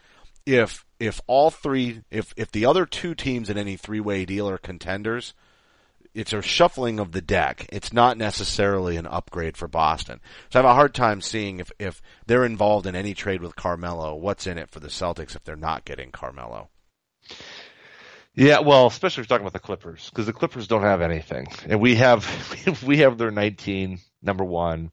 if 0.46 0.86
if 1.00 1.20
all 1.28 1.50
three 1.50 2.04
if 2.12 2.34
if 2.38 2.52
the 2.52 2.66
other 2.66 2.86
two 2.86 3.16
teams 3.16 3.50
in 3.50 3.58
any 3.58 3.78
three-way 3.78 4.26
deal 4.26 4.48
are 4.48 4.58
contenders, 4.58 5.34
it's 6.14 6.34
a 6.34 6.42
shuffling 6.42 7.00
of 7.00 7.12
the 7.12 7.22
deck. 7.22 7.68
It's 7.72 7.92
not 7.92 8.18
necessarily 8.18 8.96
an 8.96 9.08
upgrade 9.08 9.58
for 9.58 9.68
Boston. 9.68 10.22
So 10.50 10.60
I 10.60 10.62
have 10.62 10.72
a 10.72 10.76
hard 10.76 10.94
time 10.94 11.20
seeing 11.20 11.60
if 11.60 11.72
if 11.80 12.02
they're 12.28 12.46
involved 12.46 12.86
in 12.86 12.96
any 12.96 13.14
trade 13.14 13.42
with 13.42 13.56
Carmelo, 13.56 14.16
what's 14.16 14.48
in 14.48 14.58
it 14.58 14.70
for 14.70 14.80
the 14.80 14.88
Celtics 14.88 15.36
if 15.36 15.44
they're 15.44 15.56
not 15.56 15.84
getting 15.84 16.12
Carmelo. 16.12 16.70
Yeah, 18.36 18.60
well, 18.60 18.88
especially 18.88 19.22
if 19.22 19.30
you're 19.30 19.38
talking 19.38 19.48
about 19.48 19.54
the 19.54 19.66
Clippers, 19.66 20.10
because 20.10 20.26
the 20.26 20.34
Clippers 20.34 20.68
don't 20.68 20.82
have 20.82 21.02
anything, 21.02 21.48
and 21.68 21.80
we 21.80 21.96
have 21.96 22.84
we 22.86 22.98
have 22.98 23.18
their 23.18 23.32
19 23.32 24.00
number 24.22 24.44
one. 24.44 24.92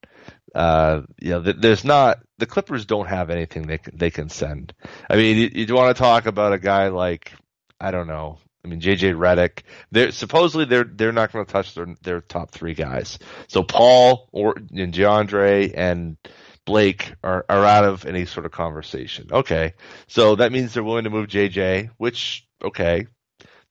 Uh, 0.55 1.03
you 1.21 1.31
know, 1.31 1.41
there's 1.41 1.85
not 1.85 2.19
the 2.39 2.47
Clippers 2.47 2.85
don't 2.85 3.09
have 3.09 3.31
anything 3.31 3.67
they 3.67 3.79
can, 3.79 3.97
they 3.97 4.11
can 4.11 4.29
send. 4.29 4.73
I 5.11 5.17
mean, 5.17 5.37
you, 5.37 5.65
you 5.67 5.75
want 5.75 5.97
to 5.97 6.01
talk 6.01 6.27
about 6.27 6.53
a 6.53 6.59
guy 6.59 6.89
like 6.89 7.33
I 7.81 7.91
don't 7.91 8.07
know. 8.07 8.39
I 8.65 8.69
mean, 8.69 8.81
JJ 8.81 9.17
Redick. 9.17 9.63
They're 9.91 10.13
supposedly 10.13 10.67
they're 10.67 10.85
they're 10.85 11.11
not 11.11 11.33
going 11.33 11.45
to 11.45 11.53
touch 11.53 11.75
their 11.75 11.89
their 12.03 12.21
top 12.21 12.53
three 12.53 12.75
guys. 12.75 13.19
So 13.49 13.65
Paul 13.65 14.29
or 14.31 14.55
and 14.57 14.95
DeAndre 14.95 15.73
and 15.75 16.17
Blake 16.65 17.13
are, 17.25 17.45
are 17.49 17.65
out 17.65 17.85
of 17.85 18.07
any 18.07 18.25
sort 18.25 18.47
of 18.47 18.53
conversation. 18.53 19.29
Okay. 19.33 19.75
So 20.07 20.37
that 20.37 20.53
means 20.53 20.75
they're 20.75 20.85
willing 20.85 21.05
to 21.05 21.11
move 21.11 21.27
JJ, 21.27 21.91
which, 21.97 22.47
okay, 22.63 23.07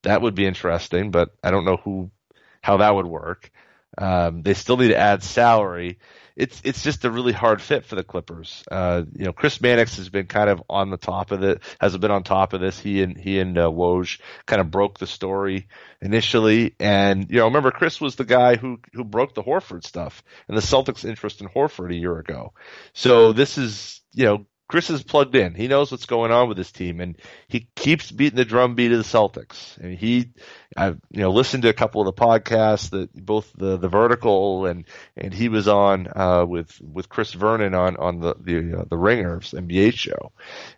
that 0.04 0.22
would 0.22 0.36
be 0.36 0.46
interesting, 0.46 1.12
but 1.12 1.30
I 1.44 1.52
don't 1.52 1.66
know 1.66 1.78
who, 1.78 2.12
how 2.62 2.78
that 2.78 2.94
would 2.94 3.06
work. 3.06 3.52
Um, 3.98 4.42
they 4.42 4.54
still 4.54 4.78
need 4.78 4.90
to 4.90 4.98
add 4.98 5.24
salary. 5.24 6.00
It's 6.38 6.62
it's 6.64 6.82
just 6.82 7.04
a 7.04 7.12
really 7.12 7.34
hard 7.34 7.62
fit 7.62 7.86
for 7.86 7.96
the 7.96 8.06
Clippers. 8.06 8.64
Uh, 8.72 9.04
you 9.14 9.26
know, 9.26 9.34
Chris 9.34 9.60
Mannix 9.60 9.98
has 9.98 10.08
been 10.08 10.28
kind 10.28 10.50
of 10.50 10.64
on 10.70 10.90
the 10.90 10.98
top 10.98 11.32
of 11.32 11.44
it, 11.44 11.62
has 11.80 11.96
been 11.98 12.10
on 12.10 12.24
top 12.24 12.54
of 12.54 12.62
this. 12.62 12.80
He 12.80 13.04
and 13.04 13.18
he 13.18 13.40
and 13.40 13.58
uh, 13.58 13.70
Woj 13.70 14.22
kind 14.46 14.62
of 14.62 14.72
broke 14.72 14.98
the 14.98 15.08
story 15.08 15.68
initially, 16.02 16.74
and 16.80 17.30
you 17.30 17.40
know, 17.40 17.46
remember 17.46 17.72
Chris 17.72 18.00
was 18.00 18.16
the 18.16 18.24
guy 18.24 18.56
who 18.56 18.80
who 18.94 19.04
broke 19.04 19.36
the 19.36 19.44
Horford 19.44 19.84
stuff 19.84 20.24
and 20.48 20.58
the 20.58 20.62
Celtics' 20.62 21.04
interest 21.04 21.42
in 21.42 21.50
Horford 21.50 21.92
a 21.92 22.00
year 22.00 22.18
ago. 22.18 22.54
So 22.94 23.34
this 23.34 23.58
is 23.58 24.02
you 24.14 24.26
know 24.26 24.46
Chris 24.72 24.90
is 24.90 25.04
plugged 25.04 25.36
in. 25.36 25.54
He 25.54 25.68
knows 25.68 25.92
what's 25.92 26.06
going 26.06 26.32
on 26.32 26.48
with 26.48 26.58
his 26.58 26.72
team, 26.72 27.02
and 27.02 27.18
he 27.50 27.68
keeps 27.76 28.10
beating 28.10 28.38
the 28.38 28.46
drum 28.46 28.74
beat 28.74 28.94
of 28.94 29.00
the 29.00 29.04
Celtics. 29.04 29.78
And 29.78 29.98
he, 29.98 30.30
I've 30.78 30.98
you 31.10 31.20
know 31.20 31.32
listened 31.32 31.64
to 31.64 31.70
a 31.70 31.74
couple 31.74 32.00
of 32.00 32.06
the 32.06 32.14
podcasts 32.14 32.92
that 32.92 33.14
both 33.14 33.52
the 33.52 33.76
the 33.76 33.90
vertical 33.90 34.68
and 34.68 34.86
and 35.18 35.34
he 35.34 35.50
was 35.50 35.68
on 35.68 36.08
uh, 36.16 36.46
with 36.46 36.80
with 36.80 37.10
Chris 37.10 37.34
Vernon 37.34 37.76
on 37.76 37.98
on 37.98 38.22
the 38.22 38.34
the 38.40 38.80
uh, 38.80 38.86
the 38.90 38.98
Ringers 38.98 39.52
NBA 39.52 39.94
show, 39.94 40.32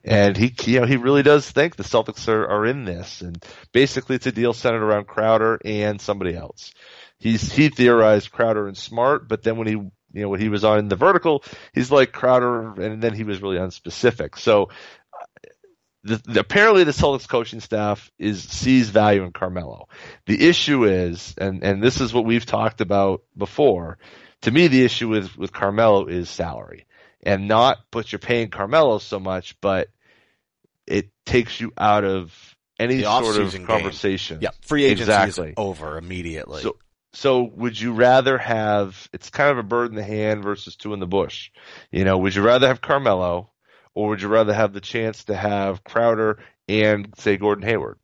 and 0.03 0.35
he 0.35 0.51
you 0.63 0.79
know 0.79 0.87
he 0.87 0.97
really 0.97 1.21
does 1.21 1.51
think 1.51 1.75
the 1.75 1.83
Celtics 1.83 2.27
are 2.27 2.47
are 2.47 2.65
in 2.65 2.85
this, 2.85 3.21
and 3.21 3.45
basically 3.73 4.15
it's 4.15 4.25
a 4.25 4.31
deal 4.31 4.53
centered 4.53 4.83
around 4.83 5.05
Crowder 5.05 5.59
and 5.63 6.01
somebody 6.01 6.35
else. 6.35 6.73
He's 7.19 7.53
he 7.53 7.69
theorized 7.69 8.31
Crowder 8.31 8.67
and 8.67 8.75
Smart, 8.75 9.27
but 9.27 9.43
then 9.43 9.57
when 9.57 9.67
he 9.67 9.91
you 10.13 10.21
know, 10.21 10.29
when 10.29 10.39
he 10.39 10.49
was 10.49 10.63
on 10.63 10.87
the 10.87 10.95
vertical, 10.95 11.43
he's 11.73 11.91
like 11.91 12.11
Crowder, 12.11 12.79
and 12.79 13.01
then 13.01 13.13
he 13.13 13.23
was 13.23 13.41
really 13.41 13.57
unspecific. 13.57 14.37
So 14.37 14.63
uh, 14.63 15.25
the, 16.03 16.21
the, 16.25 16.39
apparently 16.39 16.83
the 16.83 16.91
Celtics 16.91 17.27
coaching 17.27 17.59
staff 17.59 18.11
is 18.19 18.43
sees 18.43 18.89
value 18.89 19.23
in 19.23 19.31
Carmelo. 19.31 19.87
The 20.27 20.47
issue 20.47 20.85
is, 20.85 21.33
and 21.37 21.63
and 21.63 21.81
this 21.81 21.99
is 21.99 22.13
what 22.13 22.25
we've 22.25 22.45
talked 22.45 22.79
about 22.79 23.23
before. 23.35 23.97
To 24.41 24.51
me, 24.51 24.67
the 24.67 24.83
issue 24.83 25.09
with 25.09 25.35
with 25.37 25.51
Carmelo 25.51 26.05
is 26.05 26.29
salary, 26.29 26.85
and 27.23 27.47
not 27.47 27.79
what 27.91 28.11
you're 28.11 28.19
paying 28.19 28.49
Carmelo 28.49 28.99
so 28.99 29.19
much, 29.19 29.59
but 29.61 29.89
it 30.85 31.09
takes 31.25 31.59
you 31.59 31.71
out 31.77 32.03
of 32.03 32.33
any 32.79 33.01
sort 33.01 33.23
of 33.23 33.29
off-season 33.29 33.61
game. 33.61 33.67
conversation. 33.67 34.39
Yeah, 34.41 34.49
free 34.61 34.83
agency 34.83 35.03
Exactly. 35.03 35.49
is 35.49 35.53
over 35.57 35.97
immediately. 35.97 36.61
So, 36.61 36.77
so 37.13 37.43
would 37.43 37.79
you 37.79 37.93
rather 37.93 38.37
have? 38.37 39.07
It's 39.13 39.29
kind 39.29 39.51
of 39.51 39.57
a 39.59 39.63
bird 39.63 39.89
in 39.89 39.95
the 39.95 40.03
hand 40.03 40.43
versus 40.43 40.75
two 40.75 40.93
in 40.93 40.99
the 40.99 41.07
bush. 41.07 41.51
You 41.91 42.03
know, 42.03 42.17
would 42.17 42.35
you 42.35 42.41
rather 42.41 42.67
have 42.67 42.81
Carmelo, 42.81 43.51
or 43.93 44.09
would 44.09 44.21
you 44.21 44.27
rather 44.27 44.53
have 44.53 44.73
the 44.73 44.81
chance 44.81 45.25
to 45.25 45.35
have 45.35 45.83
Crowder 45.83 46.39
and 46.67 47.13
say 47.17 47.37
Gordon 47.37 47.65
Hayward? 47.65 47.99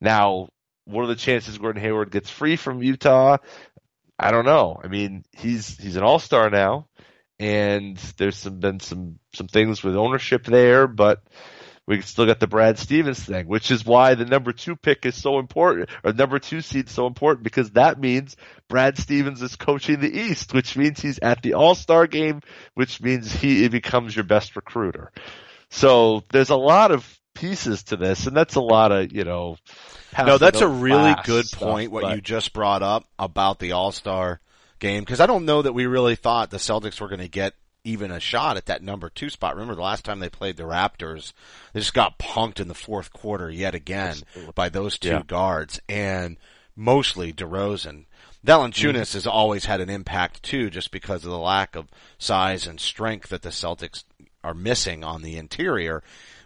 Now, 0.00 0.48
what 0.84 1.04
are 1.04 1.08
the 1.08 1.14
chances 1.14 1.58
Gordon 1.58 1.82
Hayward 1.82 2.10
gets 2.10 2.30
free 2.30 2.56
from 2.56 2.82
Utah? 2.82 3.38
I 4.18 4.30
don't 4.32 4.44
know. 4.44 4.80
I 4.82 4.88
mean, 4.88 5.24
he's 5.32 5.78
he's 5.78 5.96
an 5.96 6.02
all 6.02 6.18
star 6.18 6.50
now, 6.50 6.88
and 7.38 7.96
there's 8.16 8.36
some 8.36 8.58
been 8.58 8.80
some 8.80 9.18
some 9.34 9.46
things 9.46 9.82
with 9.82 9.96
ownership 9.96 10.44
there, 10.44 10.86
but 10.86 11.22
we 11.92 12.02
still 12.02 12.26
got 12.26 12.40
the 12.40 12.46
Brad 12.46 12.78
Stevens 12.78 13.22
thing, 13.22 13.46
which 13.46 13.70
is 13.70 13.84
why 13.84 14.14
the 14.14 14.24
number 14.24 14.52
two 14.52 14.76
pick 14.76 15.04
is 15.04 15.14
so 15.14 15.38
important, 15.38 15.90
or 16.02 16.12
number 16.12 16.38
two 16.38 16.60
seed 16.60 16.86
is 16.86 16.92
so 16.92 17.06
important, 17.06 17.44
because 17.44 17.70
that 17.72 18.00
means 18.00 18.36
Brad 18.68 18.96
Stevens 18.98 19.42
is 19.42 19.56
coaching 19.56 20.00
the 20.00 20.10
East, 20.10 20.54
which 20.54 20.76
means 20.76 21.00
he's 21.00 21.18
at 21.20 21.42
the 21.42 21.54
All 21.54 21.74
Star 21.74 22.06
game, 22.06 22.40
which 22.74 23.00
means 23.00 23.32
he 23.32 23.68
becomes 23.68 24.16
your 24.16 24.24
best 24.24 24.56
recruiter. 24.56 25.12
So 25.70 26.24
there's 26.30 26.50
a 26.50 26.56
lot 26.56 26.90
of 26.90 27.06
pieces 27.34 27.82
to 27.84 27.96
this, 27.96 28.26
and 28.26 28.36
that's 28.36 28.54
a 28.54 28.60
lot 28.60 28.92
of 28.92 29.12
you 29.12 29.24
know. 29.24 29.56
no, 30.18 30.38
that's 30.38 30.60
a 30.60 30.68
really 30.68 31.14
good 31.24 31.46
stuff, 31.46 31.60
point. 31.60 31.92
What 31.92 32.02
but- 32.02 32.14
you 32.16 32.20
just 32.20 32.52
brought 32.52 32.82
up 32.82 33.04
about 33.18 33.58
the 33.58 33.72
All 33.72 33.92
Star 33.92 34.40
game, 34.78 35.02
because 35.02 35.20
I 35.20 35.26
don't 35.26 35.44
know 35.44 35.62
that 35.62 35.72
we 35.72 35.86
really 35.86 36.16
thought 36.16 36.50
the 36.50 36.56
Celtics 36.56 37.00
were 37.00 37.08
going 37.08 37.20
to 37.20 37.28
get 37.28 37.54
even 37.84 38.10
a 38.10 38.20
shot 38.20 38.56
at 38.56 38.66
that 38.66 38.82
number 38.82 39.08
two 39.10 39.30
spot. 39.30 39.54
Remember 39.54 39.74
the 39.74 39.82
last 39.82 40.04
time 40.04 40.20
they 40.20 40.28
played 40.28 40.56
the 40.56 40.62
Raptors, 40.64 41.32
they 41.72 41.80
just 41.80 41.94
got 41.94 42.18
punked 42.18 42.60
in 42.60 42.68
the 42.68 42.74
fourth 42.74 43.12
quarter 43.12 43.50
yet 43.50 43.74
again 43.74 44.16
by 44.54 44.68
those 44.68 44.98
two 44.98 45.08
Yeah. 45.08 45.22
guards 45.26 45.80
and 45.88 46.36
mostly 46.76 47.32
DeRozan. 47.32 48.04
Valanciunas 48.44 48.72
mm-hmm. 48.72 48.98
has 48.98 49.26
always 49.26 49.66
had 49.66 49.80
an 49.80 49.90
impact 49.90 50.42
too, 50.42 50.70
just 50.70 50.90
because 50.90 51.24
of 51.24 51.30
the 51.30 51.38
lack 51.38 51.76
of 51.76 51.88
size 52.18 52.66
and 52.66 52.80
strength 52.80 53.28
that 53.28 53.42
the 53.42 53.50
Celtics 53.50 54.04
are 54.42 54.54
missing 54.54 55.04
on 55.04 55.22
the 55.22 55.36
interior. 55.36 56.02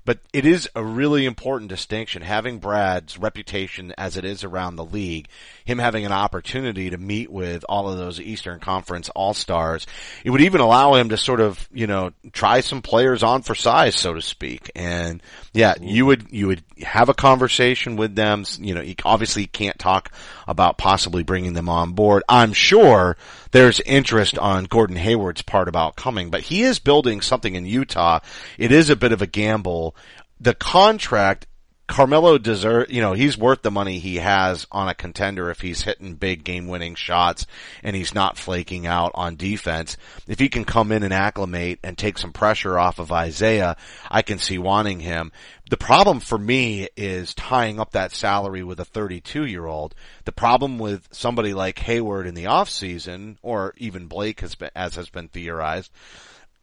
But 0.06 0.20
it 0.32 0.46
is 0.46 0.70
a 0.76 0.84
really 0.84 1.26
important 1.26 1.68
distinction 1.68 2.22
having 2.22 2.60
Brad's 2.60 3.18
reputation 3.18 3.92
as 3.98 4.16
it 4.16 4.24
is 4.24 4.44
around 4.44 4.76
the 4.76 4.84
league, 4.84 5.28
him 5.64 5.78
having 5.78 6.06
an 6.06 6.12
opportunity 6.12 6.90
to 6.90 6.96
meet 6.96 7.30
with 7.30 7.64
all 7.68 7.90
of 7.90 7.98
those 7.98 8.20
Eastern 8.20 8.60
Conference 8.60 9.10
All-Stars. 9.10 9.86
It 10.22 10.30
would 10.30 10.42
even 10.42 10.60
allow 10.60 10.94
him 10.94 11.08
to 11.08 11.16
sort 11.16 11.40
of, 11.40 11.68
you 11.72 11.88
know, 11.88 12.12
try 12.32 12.60
some 12.60 12.82
players 12.82 13.24
on 13.24 13.42
for 13.42 13.56
size, 13.56 13.96
so 13.96 14.14
to 14.14 14.22
speak. 14.22 14.70
And 14.76 15.20
yeah, 15.52 15.74
you 15.80 16.06
would, 16.06 16.30
you 16.30 16.46
would 16.46 16.62
have 16.82 17.08
a 17.08 17.14
conversation 17.14 17.96
with 17.96 18.14
them. 18.14 18.44
You 18.60 18.74
know, 18.74 18.82
you 18.82 18.94
obviously 19.04 19.46
can't 19.46 19.78
talk 19.78 20.12
about 20.46 20.78
possibly 20.78 21.22
bringing 21.22 21.54
them 21.54 21.68
on 21.68 21.92
board. 21.92 22.22
I'm 22.28 22.52
sure 22.52 23.16
there's 23.50 23.80
interest 23.80 24.38
on 24.38 24.64
Gordon 24.64 24.96
Hayward's 24.96 25.42
part 25.42 25.68
about 25.68 25.96
coming, 25.96 26.30
but 26.30 26.42
he 26.42 26.62
is 26.62 26.78
building 26.78 27.20
something 27.20 27.54
in 27.54 27.66
Utah. 27.66 28.20
It 28.58 28.72
is 28.72 28.90
a 28.90 28.96
bit 28.96 29.12
of 29.12 29.22
a 29.22 29.26
gamble. 29.26 29.96
The 30.40 30.54
contract, 30.54 31.46
Carmelo 31.88 32.36
deserve, 32.36 32.90
you 32.90 33.00
know, 33.00 33.12
he's 33.12 33.38
worth 33.38 33.62
the 33.62 33.70
money 33.70 34.00
he 34.00 34.16
has 34.16 34.66
on 34.72 34.88
a 34.88 34.94
contender 34.94 35.50
if 35.50 35.60
he's 35.60 35.82
hitting 35.82 36.14
big 36.14 36.42
game 36.42 36.66
winning 36.66 36.96
shots 36.96 37.46
and 37.82 37.94
he's 37.94 38.12
not 38.12 38.36
flaking 38.36 38.86
out 38.86 39.12
on 39.14 39.36
defense. 39.36 39.96
If 40.26 40.40
he 40.40 40.48
can 40.48 40.64
come 40.64 40.90
in 40.90 41.04
and 41.04 41.14
acclimate 41.14 41.78
and 41.84 41.96
take 41.96 42.18
some 42.18 42.32
pressure 42.32 42.76
off 42.76 42.98
of 42.98 43.12
Isaiah, 43.12 43.76
I 44.10 44.22
can 44.22 44.38
see 44.38 44.58
wanting 44.58 44.98
him. 45.00 45.30
The 45.70 45.76
problem 45.76 46.18
for 46.18 46.38
me 46.38 46.88
is 46.96 47.34
tying 47.34 47.78
up 47.78 47.92
that 47.92 48.12
salary 48.12 48.64
with 48.64 48.80
a 48.80 48.84
32 48.84 49.44
year 49.46 49.66
old. 49.66 49.94
The 50.24 50.32
problem 50.32 50.78
with 50.78 51.08
somebody 51.12 51.54
like 51.54 51.78
Hayward 51.78 52.26
in 52.26 52.34
the 52.34 52.44
offseason, 52.44 53.36
or 53.42 53.74
even 53.76 54.06
Blake 54.06 54.40
has 54.40 54.56
been, 54.56 54.70
as 54.74 54.96
has 54.96 55.08
been 55.08 55.28
theorized, 55.28 55.92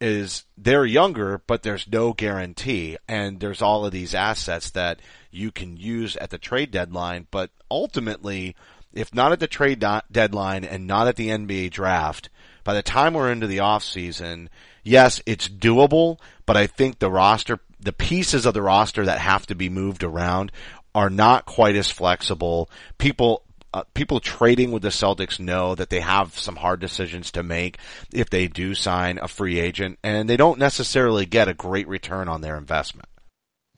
is 0.04 0.44
they're 0.58 0.86
younger, 0.86 1.42
but 1.48 1.64
there's 1.64 1.88
no 1.88 2.12
guarantee, 2.12 2.98
and 3.08 3.40
there's 3.40 3.62
all 3.62 3.86
of 3.86 3.94
these 3.94 4.14
assets 4.14 4.70
that 4.72 5.00
you 5.32 5.50
can 5.50 5.78
use 5.78 6.18
at 6.18 6.30
the 6.30 6.38
trade 6.38 6.72
deadline. 6.72 7.26
But 7.32 7.52
ultimately, 7.72 8.54
if 8.92 9.14
not 9.14 9.32
at 9.32 9.40
the 9.40 9.48
trade 9.48 9.82
deadline 10.12 10.66
and 10.66 10.86
not 10.86 11.08
at 11.08 11.16
the 11.16 11.30
NBA 11.30 11.72
draft, 11.72 12.30
by 12.66 12.74
the 12.74 12.84
time 12.84 13.14
we're 13.14 13.32
into 13.32 13.48
the 13.48 13.62
off 13.62 13.82
season, 13.82 14.50
yes, 14.84 15.22
it's 15.26 15.48
doable, 15.48 16.20
but 16.46 16.58
I 16.58 16.68
think 16.68 17.00
the 17.00 17.10
roster, 17.10 17.62
the 17.80 17.94
pieces 17.94 18.46
of 18.46 18.54
the 18.54 18.62
roster 18.62 19.06
that 19.06 19.20
have 19.20 19.48
to 19.48 19.56
be 19.56 19.70
moved 19.70 20.04
around 20.04 20.52
are 20.94 21.10
not 21.10 21.46
quite 21.46 21.78
as 21.78 21.90
flexible. 21.90 22.70
People, 22.98 23.44
uh, 23.74 23.84
people 23.94 24.20
trading 24.20 24.72
with 24.72 24.84
the 24.84 24.90
Celtics 24.90 25.40
know 25.40 25.76
that 25.76 25.90
they 25.90 26.00
have 26.00 26.38
some 26.38 26.56
hard 26.56 26.80
decisions 26.80 27.32
to 27.32 27.44
make 27.44 27.78
if 28.14 28.30
they 28.30 28.48
do 28.48 28.76
sign 28.76 29.20
a 29.22 29.28
free 29.28 29.60
agent, 29.60 29.98
and 30.04 30.30
they 30.30 30.38
don't 30.38 30.60
necessarily 30.60 31.26
get 31.26 31.48
a 31.48 31.54
great 31.54 31.88
return 31.88 32.28
on 32.28 32.42
their 32.42 32.58
investment. 32.58 33.10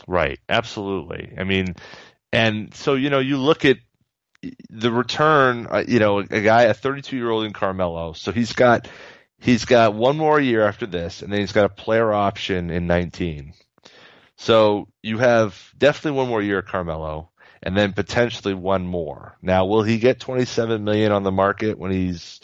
Right, 0.08 0.40
absolutely. 0.50 1.34
I 1.38 1.46
mean, 1.46 1.76
and 2.34 2.74
so 2.74 2.96
you 2.96 3.10
know, 3.10 3.20
you 3.20 3.38
look 3.38 3.64
at 3.66 3.78
the 4.70 4.92
return. 4.92 5.68
Uh, 5.70 5.84
you 5.88 6.00
know, 6.00 6.20
a 6.20 6.42
guy, 6.42 6.64
a 6.64 6.74
32 6.74 7.16
year 7.16 7.30
old 7.30 7.46
in 7.46 7.54
Carmelo. 7.54 8.14
So 8.14 8.32
he's 8.32 8.54
got 8.54 8.88
he's 9.40 9.66
got 9.66 9.94
one 9.94 10.18
more 10.18 10.40
year 10.40 10.68
after 10.68 10.86
this, 10.86 11.22
and 11.22 11.32
then 11.32 11.40
he's 11.40 11.54
got 11.54 11.66
a 11.66 11.70
player 11.70 12.12
option 12.12 12.70
in 12.70 12.88
19. 12.88 13.54
So 14.38 14.88
you 15.02 15.18
have 15.20 15.72
definitely 15.78 16.18
one 16.18 16.28
more 16.28 16.42
year 16.42 16.60
of 16.60 16.66
Carmelo 16.66 17.30
and 17.66 17.76
then 17.76 17.94
potentially 17.94 18.54
one 18.54 18.86
more. 18.86 19.36
Now, 19.42 19.66
will 19.66 19.82
he 19.82 19.98
get 19.98 20.20
27 20.20 20.84
million 20.84 21.12
on 21.12 21.24
the 21.24 21.32
market 21.32 21.80
when 21.80 21.90
he's 21.90 22.40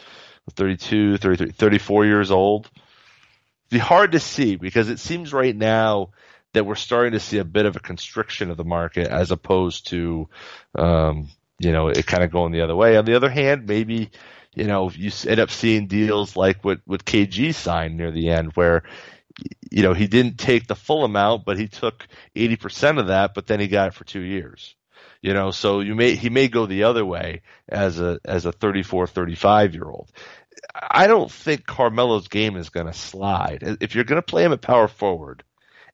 32, 0.55 1.17
33, 1.17 1.51
34 1.51 2.05
years 2.05 2.31
old? 2.31 2.65
It'd 2.65 3.69
be 3.69 3.77
hard 3.77 4.13
to 4.13 4.19
see 4.19 4.55
because 4.55 4.89
it 4.89 4.99
seems 4.99 5.31
right 5.31 5.55
now 5.55 6.09
that 6.53 6.65
we're 6.65 6.73
starting 6.73 7.13
to 7.13 7.19
see 7.19 7.37
a 7.37 7.45
bit 7.45 7.67
of 7.67 7.75
a 7.75 7.79
constriction 7.79 8.49
of 8.49 8.57
the 8.57 8.65
market 8.65 9.07
as 9.07 9.29
opposed 9.29 9.87
to, 9.89 10.27
um, 10.75 11.29
you 11.59 11.71
know, 11.71 11.87
it 11.87 12.07
kind 12.07 12.23
of 12.23 12.31
going 12.31 12.51
the 12.51 12.61
other 12.61 12.75
way. 12.75 12.97
On 12.97 13.05
the 13.05 13.15
other 13.15 13.29
hand, 13.29 13.67
maybe, 13.67 14.09
you 14.55 14.63
know, 14.63 14.89
you 14.89 15.11
end 15.27 15.39
up 15.39 15.51
seeing 15.51 15.85
deals 15.85 16.35
like 16.35 16.65
what, 16.65 16.81
what 16.85 17.05
KG 17.05 17.53
signed 17.53 17.95
near 17.95 18.09
the 18.09 18.29
end 18.29 18.53
where, 18.55 18.83
you 19.69 19.83
know, 19.83 19.93
he 19.93 20.07
didn't 20.07 20.39
take 20.39 20.65
the 20.65 20.75
full 20.75 21.05
amount, 21.05 21.45
but 21.45 21.59
he 21.59 21.67
took 21.67 22.07
80% 22.35 22.99
of 22.99 23.07
that, 23.07 23.35
but 23.35 23.45
then 23.45 23.59
he 23.59 23.67
got 23.67 23.89
it 23.89 23.93
for 23.93 24.03
two 24.03 24.19
years. 24.19 24.75
You 25.21 25.33
know, 25.33 25.51
so 25.51 25.81
you 25.81 25.93
may, 25.95 26.15
he 26.15 26.29
may 26.29 26.47
go 26.47 26.65
the 26.65 26.83
other 26.83 27.05
way 27.05 27.41
as 27.69 27.99
a, 27.99 28.19
as 28.25 28.45
a 28.45 28.51
34, 28.51 29.07
35 29.07 29.73
year 29.75 29.85
old. 29.85 30.11
I 30.75 31.07
don't 31.07 31.31
think 31.31 31.65
Carmelo's 31.65 32.27
game 32.27 32.55
is 32.55 32.69
going 32.69 32.87
to 32.87 32.93
slide. 32.93 33.77
If 33.81 33.93
you're 33.95 34.03
going 34.03 34.21
to 34.21 34.25
play 34.25 34.43
him 34.43 34.53
at 34.53 34.61
power 34.61 34.87
forward, 34.87 35.43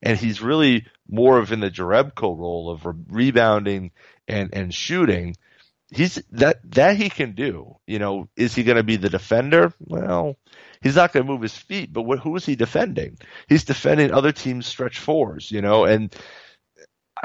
and 0.01 0.17
he's 0.17 0.41
really 0.41 0.85
more 1.09 1.37
of 1.39 1.51
in 1.51 1.59
the 1.59 1.71
Jerebko 1.71 2.37
role 2.37 2.69
of 2.69 2.85
re- 2.85 2.93
rebounding 3.09 3.91
and 4.27 4.49
and 4.53 4.73
shooting. 4.73 5.35
He's 5.89 6.21
that 6.31 6.59
that 6.71 6.97
he 6.97 7.09
can 7.09 7.33
do. 7.33 7.77
You 7.87 7.99
know, 7.99 8.29
is 8.35 8.53
he 8.53 8.63
going 8.63 8.77
to 8.77 8.83
be 8.83 8.97
the 8.97 9.09
defender? 9.09 9.73
Well, 9.79 10.35
he's 10.81 10.97
not 10.97 11.13
going 11.13 11.25
to 11.25 11.31
move 11.31 11.41
his 11.41 11.57
feet. 11.57 11.91
But 11.91 12.03
what, 12.03 12.19
who 12.19 12.35
is 12.35 12.45
he 12.45 12.55
defending? 12.55 13.17
He's 13.47 13.63
defending 13.63 14.11
other 14.11 14.31
teams' 14.31 14.67
stretch 14.67 14.99
fours. 14.99 15.49
You 15.49 15.61
know, 15.61 15.85
and 15.85 16.13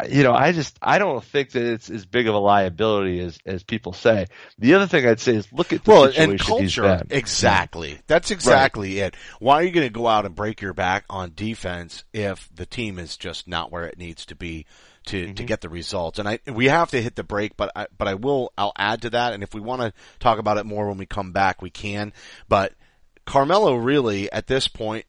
you 0.09 0.23
know, 0.23 0.33
I 0.33 0.53
just 0.53 0.79
I 0.81 0.99
don't 0.99 1.23
think 1.23 1.51
that 1.51 1.63
it's 1.63 1.91
as 1.91 2.07
big 2.07 2.29
of 2.29 2.35
a 2.35 2.39
liability 2.39 3.21
as 3.21 3.39
as 3.45 3.63
people 3.63 3.93
say. 3.93 4.27
The 4.59 4.75
other 4.75 4.87
thing 4.87 5.07
I'd 5.07 5.21
say 5.21 5.37
is 5.37 5.53
look 5.53 5.73
at 5.73 5.85
the 5.85 5.91
well, 5.91 6.07
situation 6.07 6.31
and 6.31 6.41
culture. 6.41 7.03
Exactly. 7.11 7.99
That's 8.07 8.31
exactly 8.31 9.01
it. 9.01 9.15
Why 9.39 9.57
are 9.57 9.63
you 9.63 9.71
going 9.71 9.87
to 9.87 9.93
go 9.93 10.07
out 10.07 10.27
and 10.27 10.35
break 10.35 10.61
your 10.61 10.75
back 10.75 11.05
on 11.11 11.33
defense 11.35 12.05
if 12.13 12.49
the 12.55 12.67
team 12.67 12.99
is 12.99 13.17
just 13.17 13.49
not 13.49 13.71
where 13.71 13.85
it 13.85 13.99
needs 13.99 14.27
to 14.27 14.35
be 14.35 14.67
to 15.07 15.25
Mm-hmm. 15.25 15.35
to 15.35 15.45
get 15.45 15.61
the 15.61 15.69
results? 15.69 16.19
And 16.19 16.29
I 16.29 16.39
we 16.47 16.67
have 16.67 16.91
to 16.93 17.03
hit 17.03 17.17
the 17.17 17.25
break, 17.25 17.57
but 17.57 17.73
I 17.75 17.87
but 17.97 18.09
I 18.09 18.15
will 18.15 18.53
I'll 18.57 18.73
add 18.77 19.03
to 19.03 19.11
that. 19.11 19.33
And 19.33 19.43
if 19.43 19.55
we 19.55 19.61
want 19.61 19.83
to 19.83 19.93
talk 20.21 20.39
about 20.39 20.59
it 20.59 20.67
more 20.67 20.89
when 20.89 20.99
we 20.99 21.07
come 21.07 21.33
back, 21.33 21.61
we 21.61 21.71
can. 21.71 22.13
But 22.49 22.73
Carmelo 23.27 23.75
really 23.75 24.31
at 24.33 24.47
this 24.47 24.69
point, 24.69 25.07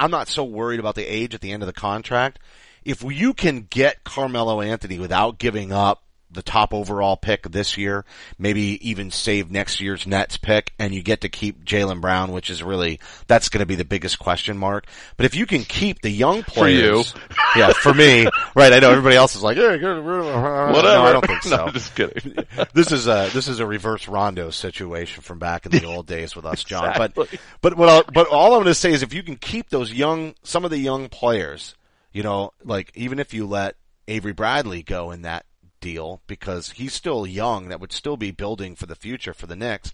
I'm 0.00 0.10
not 0.10 0.28
so 0.28 0.44
worried 0.44 0.80
about 0.80 0.94
the 0.94 1.04
age 1.04 1.34
at 1.34 1.40
the 1.40 1.52
end 1.52 1.62
of 1.62 1.66
the 1.66 1.72
contract. 1.72 2.38
If 2.84 3.02
you 3.02 3.34
can 3.34 3.66
get 3.68 4.04
Carmelo 4.04 4.60
Anthony 4.60 4.98
without 4.98 5.38
giving 5.38 5.72
up 5.72 6.04
the 6.34 6.42
top 6.42 6.74
overall 6.74 7.16
pick 7.16 7.50
this 7.50 7.78
year, 7.78 8.04
maybe 8.38 8.78
even 8.88 9.10
save 9.10 9.50
next 9.50 9.80
year's 9.80 10.06
Nets 10.06 10.36
pick, 10.36 10.72
and 10.78 10.94
you 10.94 11.02
get 11.02 11.22
to 11.22 11.28
keep 11.28 11.64
Jaylen 11.64 12.00
Brown, 12.00 12.32
which 12.32 12.50
is 12.50 12.62
really 12.62 13.00
that's 13.26 13.48
going 13.48 13.60
to 13.60 13.66
be 13.66 13.76
the 13.76 13.84
biggest 13.84 14.18
question 14.18 14.58
mark. 14.58 14.86
But 15.16 15.26
if 15.26 15.34
you 15.34 15.46
can 15.46 15.62
keep 15.62 16.02
the 16.02 16.10
young 16.10 16.42
players, 16.42 17.14
yeah, 17.56 17.72
for 17.72 17.94
me, 17.94 18.26
right? 18.54 18.72
I 18.72 18.80
know 18.80 18.90
everybody 18.90 19.16
else 19.16 19.36
is 19.36 19.42
like, 19.42 19.56
hey, 19.56 19.78
get 19.78 19.86
rid 19.86 19.98
of 19.98 20.04
her." 20.04 20.72
Whatever. 20.72 20.82
No, 20.82 21.02
I 21.04 21.12
don't 21.12 21.26
think 21.26 21.44
No, 21.46 21.56
so. 21.56 21.64
I'm 21.66 21.72
just 21.72 21.94
kidding. 21.94 22.36
this 22.74 22.92
is 22.92 23.06
a 23.06 23.30
this 23.32 23.48
is 23.48 23.60
a 23.60 23.66
reverse 23.66 24.08
Rondo 24.08 24.50
situation 24.50 25.22
from 25.22 25.38
back 25.38 25.66
in 25.66 25.72
the 25.72 25.84
old 25.84 26.06
days 26.06 26.36
with 26.36 26.44
us, 26.44 26.64
Jon. 26.64 26.90
Exactly. 26.90 27.28
But 27.30 27.40
but 27.60 27.76
what 27.78 27.88
I'll, 27.88 28.04
but 28.12 28.26
all 28.28 28.54
I'm 28.54 28.62
going 28.62 28.66
to 28.66 28.74
say 28.74 28.92
is 28.92 29.02
if 29.02 29.14
you 29.14 29.22
can 29.22 29.36
keep 29.36 29.70
those 29.70 29.92
young 29.92 30.34
some 30.42 30.64
of 30.64 30.70
the 30.70 30.78
young 30.78 31.08
players, 31.08 31.74
you 32.14 32.22
know, 32.22 32.52
like 32.64 32.90
even 32.94 33.18
if 33.18 33.34
you 33.34 33.46
let 33.46 33.76
Avery 34.08 34.32
Bradley 34.32 34.82
go 34.82 35.10
in 35.10 35.20
that 35.22 35.44
deal 35.80 36.22
because 36.26 36.70
he's 36.70 36.94
still 36.94 37.26
young, 37.26 37.68
that 37.68 37.80
would 37.80 37.92
still 37.92 38.16
be 38.16 38.30
building 38.30 38.74
for 38.74 38.86
the 38.86 38.94
future 38.94 39.34
for 39.34 39.46
the 39.46 39.56
Knicks. 39.56 39.92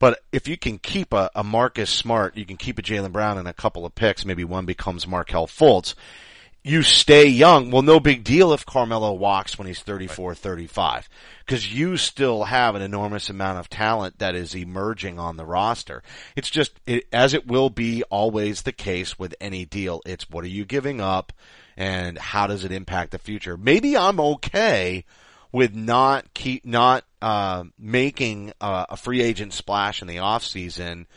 But 0.00 0.20
if 0.32 0.48
you 0.48 0.56
can 0.56 0.78
keep 0.78 1.12
a, 1.12 1.30
a 1.36 1.44
Marcus 1.44 1.90
Smart, 1.90 2.36
you 2.36 2.44
can 2.44 2.56
keep 2.56 2.78
a 2.78 2.82
Jaylen 2.82 3.12
Brown 3.12 3.38
and 3.38 3.46
a 3.46 3.52
couple 3.52 3.86
of 3.86 3.94
picks, 3.94 4.24
maybe 4.24 4.42
one 4.42 4.66
becomes 4.66 5.06
Markelle 5.06 5.46
Fultz 5.46 5.94
you 6.64 6.82
stay 6.82 7.26
young. 7.26 7.70
Well, 7.70 7.82
no 7.82 7.98
big 7.98 8.22
deal 8.22 8.52
if 8.52 8.64
Carmelo 8.64 9.12
walks 9.14 9.58
when 9.58 9.66
he's 9.66 9.82
34, 9.82 10.34
35. 10.34 11.08
Cause 11.46 11.66
you 11.66 11.96
still 11.96 12.44
have 12.44 12.76
an 12.76 12.82
enormous 12.82 13.28
amount 13.28 13.58
of 13.58 13.68
talent 13.68 14.20
that 14.20 14.36
is 14.36 14.54
emerging 14.54 15.18
on 15.18 15.36
the 15.36 15.44
roster. 15.44 16.02
It's 16.36 16.50
just, 16.50 16.78
it, 16.86 17.08
as 17.12 17.34
it 17.34 17.48
will 17.48 17.68
be 17.68 18.04
always 18.04 18.62
the 18.62 18.72
case 18.72 19.18
with 19.18 19.34
any 19.40 19.64
deal, 19.64 20.02
it's 20.06 20.30
what 20.30 20.44
are 20.44 20.48
you 20.48 20.64
giving 20.64 21.00
up 21.00 21.32
and 21.76 22.16
how 22.16 22.46
does 22.46 22.64
it 22.64 22.70
impact 22.70 23.10
the 23.10 23.18
future? 23.18 23.56
Maybe 23.56 23.96
I'm 23.96 24.20
okay 24.20 25.04
with 25.50 25.74
not 25.74 26.32
keep, 26.32 26.64
not, 26.64 27.04
uh, 27.20 27.64
making 27.76 28.52
uh, 28.60 28.86
a 28.88 28.96
free 28.96 29.20
agent 29.20 29.52
splash 29.52 30.00
in 30.00 30.06
the 30.06 30.20
off 30.20 30.44
season 30.44 31.08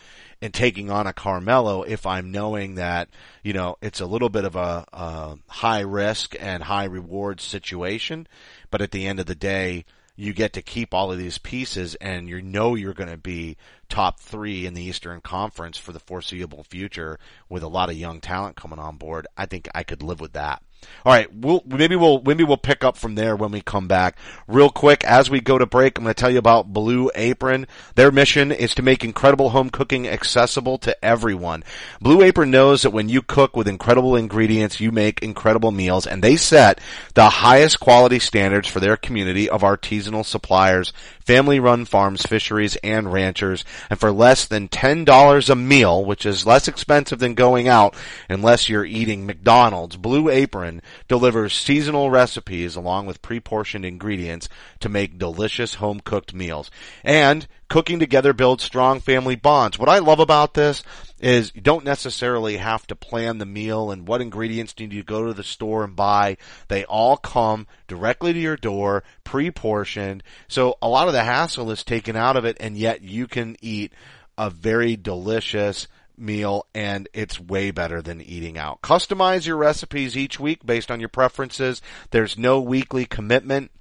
and 0.45 0.53
taking 0.53 0.91
on 0.91 1.07
a 1.07 1.13
Carmelo 1.13 1.81
if 1.81 2.05
I'm 2.05 2.31
knowing 2.31 2.75
that, 2.75 3.09
you 3.41 3.51
know, 3.51 3.77
it's 3.81 3.99
a 3.99 4.05
little 4.05 4.29
bit 4.29 4.45
of 4.45 4.55
a, 4.55 4.85
a 4.93 5.37
high 5.47 5.79
risk 5.79 6.35
and 6.39 6.61
high 6.61 6.83
reward 6.83 7.41
situation, 7.41 8.27
but 8.69 8.79
at 8.79 8.91
the 8.91 9.07
end 9.07 9.19
of 9.19 9.25
the 9.25 9.33
day, 9.33 9.85
you 10.15 10.33
get 10.33 10.53
to 10.53 10.61
keep 10.61 10.93
all 10.93 11.11
of 11.11 11.17
these 11.17 11.39
pieces 11.39 11.95
and 11.95 12.29
you 12.29 12.41
know 12.43 12.75
you're 12.75 12.93
going 12.93 13.09
to 13.09 13.17
be 13.17 13.57
top 13.89 14.19
three 14.19 14.67
in 14.67 14.75
the 14.75 14.83
Eastern 14.83 15.19
Conference 15.19 15.77
for 15.77 15.91
the 15.91 15.99
foreseeable 15.99 16.63
future 16.63 17.19
with 17.49 17.63
a 17.63 17.67
lot 17.67 17.89
of 17.89 17.97
young 17.97 18.21
talent 18.21 18.55
coming 18.55 18.79
on 18.79 18.97
board. 18.97 19.25
I 19.35 19.47
think 19.47 19.67
I 19.73 19.81
could 19.81 20.03
live 20.03 20.21
with 20.21 20.33
that. 20.33 20.61
All 21.05 21.13
right, 21.13 21.31
we'll 21.31 21.61
maybe 21.67 21.95
we'll 21.95 22.23
maybe 22.23 22.43
we'll 22.43 22.57
pick 22.57 22.83
up 22.83 22.97
from 22.97 23.13
there 23.13 23.35
when 23.35 23.51
we 23.51 23.61
come 23.61 23.87
back. 23.87 24.17
Real 24.47 24.71
quick, 24.71 25.03
as 25.03 25.29
we 25.29 25.39
go 25.39 25.59
to 25.59 25.67
break, 25.67 25.99
I'm 25.99 26.03
going 26.03 26.15
to 26.15 26.19
tell 26.19 26.31
you 26.31 26.39
about 26.39 26.73
Blue 26.73 27.11
Apron. 27.13 27.67
Their 27.93 28.11
mission 28.11 28.51
is 28.51 28.73
to 28.73 28.81
make 28.81 29.03
incredible 29.03 29.51
home 29.51 29.69
cooking 29.69 30.07
accessible 30.07 30.79
to 30.79 31.05
everyone. 31.05 31.63
Blue 32.01 32.23
Apron 32.23 32.49
knows 32.49 32.81
that 32.81 32.89
when 32.89 33.07
you 33.07 33.21
cook 33.21 33.55
with 33.55 33.67
incredible 33.67 34.15
ingredients, 34.15 34.79
you 34.79 34.91
make 34.91 35.21
incredible 35.21 35.71
meals, 35.71 36.07
and 36.07 36.23
they 36.23 36.37
set 36.37 36.81
the 37.13 37.29
highest 37.29 37.79
quality 37.79 38.17
standards 38.17 38.67
for 38.67 38.79
their 38.79 38.97
community 38.97 39.47
of 39.47 39.61
artisanal 39.61 40.25
suppliers, 40.25 40.91
family-run 41.19 41.85
farms, 41.85 42.23
fisheries, 42.23 42.77
and 42.77 43.13
ranchers. 43.13 43.63
And 43.91 43.99
for 43.99 44.11
less 44.11 44.47
than 44.47 44.69
ten 44.69 45.05
dollars 45.05 45.51
a 45.51 45.55
meal, 45.55 46.03
which 46.03 46.25
is 46.25 46.47
less 46.47 46.67
expensive 46.67 47.19
than 47.19 47.35
going 47.35 47.67
out, 47.67 47.95
unless 48.27 48.69
you're 48.69 48.85
eating 48.85 49.27
McDonald's, 49.27 49.97
Blue 49.97 50.29
Apron 50.29 50.74
delivers 51.07 51.53
seasonal 51.53 52.09
recipes 52.09 52.75
along 52.75 53.05
with 53.05 53.21
pre-portioned 53.21 53.85
ingredients 53.85 54.49
to 54.79 54.89
make 54.89 55.17
delicious 55.17 55.75
home-cooked 55.75 56.33
meals. 56.33 56.71
And 57.03 57.47
cooking 57.69 57.99
together 57.99 58.33
builds 58.33 58.63
strong 58.63 58.99
family 58.99 59.35
bonds. 59.35 59.79
What 59.79 59.89
I 59.89 59.99
love 59.99 60.19
about 60.19 60.53
this 60.53 60.83
is 61.19 61.51
you 61.55 61.61
don't 61.61 61.85
necessarily 61.85 62.57
have 62.57 62.85
to 62.87 62.95
plan 62.95 63.37
the 63.37 63.45
meal 63.45 63.91
and 63.91 64.07
what 64.07 64.21
ingredients 64.21 64.73
do 64.73 64.85
you 64.85 65.03
go 65.03 65.25
to 65.25 65.33
the 65.33 65.43
store 65.43 65.83
and 65.83 65.95
buy. 65.95 66.37
They 66.67 66.85
all 66.85 67.17
come 67.17 67.67
directly 67.87 68.33
to 68.33 68.39
your 68.39 68.57
door, 68.57 69.03
pre-portioned. 69.23 70.23
So 70.47 70.77
a 70.81 70.89
lot 70.89 71.07
of 71.07 71.13
the 71.13 71.23
hassle 71.23 71.71
is 71.71 71.83
taken 71.83 72.15
out 72.15 72.35
of 72.35 72.45
it 72.45 72.57
and 72.59 72.77
yet 72.77 73.01
you 73.01 73.27
can 73.27 73.55
eat 73.61 73.93
a 74.37 74.49
very 74.49 74.95
delicious 74.95 75.87
meal 76.17 76.67
and 76.73 77.07
it's 77.13 77.39
way 77.39 77.71
better 77.71 78.01
than 78.01 78.21
eating 78.21 78.57
out. 78.57 78.81
Customize 78.81 79.45
your 79.45 79.57
recipes 79.57 80.17
each 80.17 80.39
week 80.39 80.65
based 80.65 80.91
on 80.91 80.99
your 80.99 81.09
preferences. 81.09 81.81
There's 82.11 82.37
no 82.37 82.61
weekly 82.61 83.05
commitment. 83.05 83.71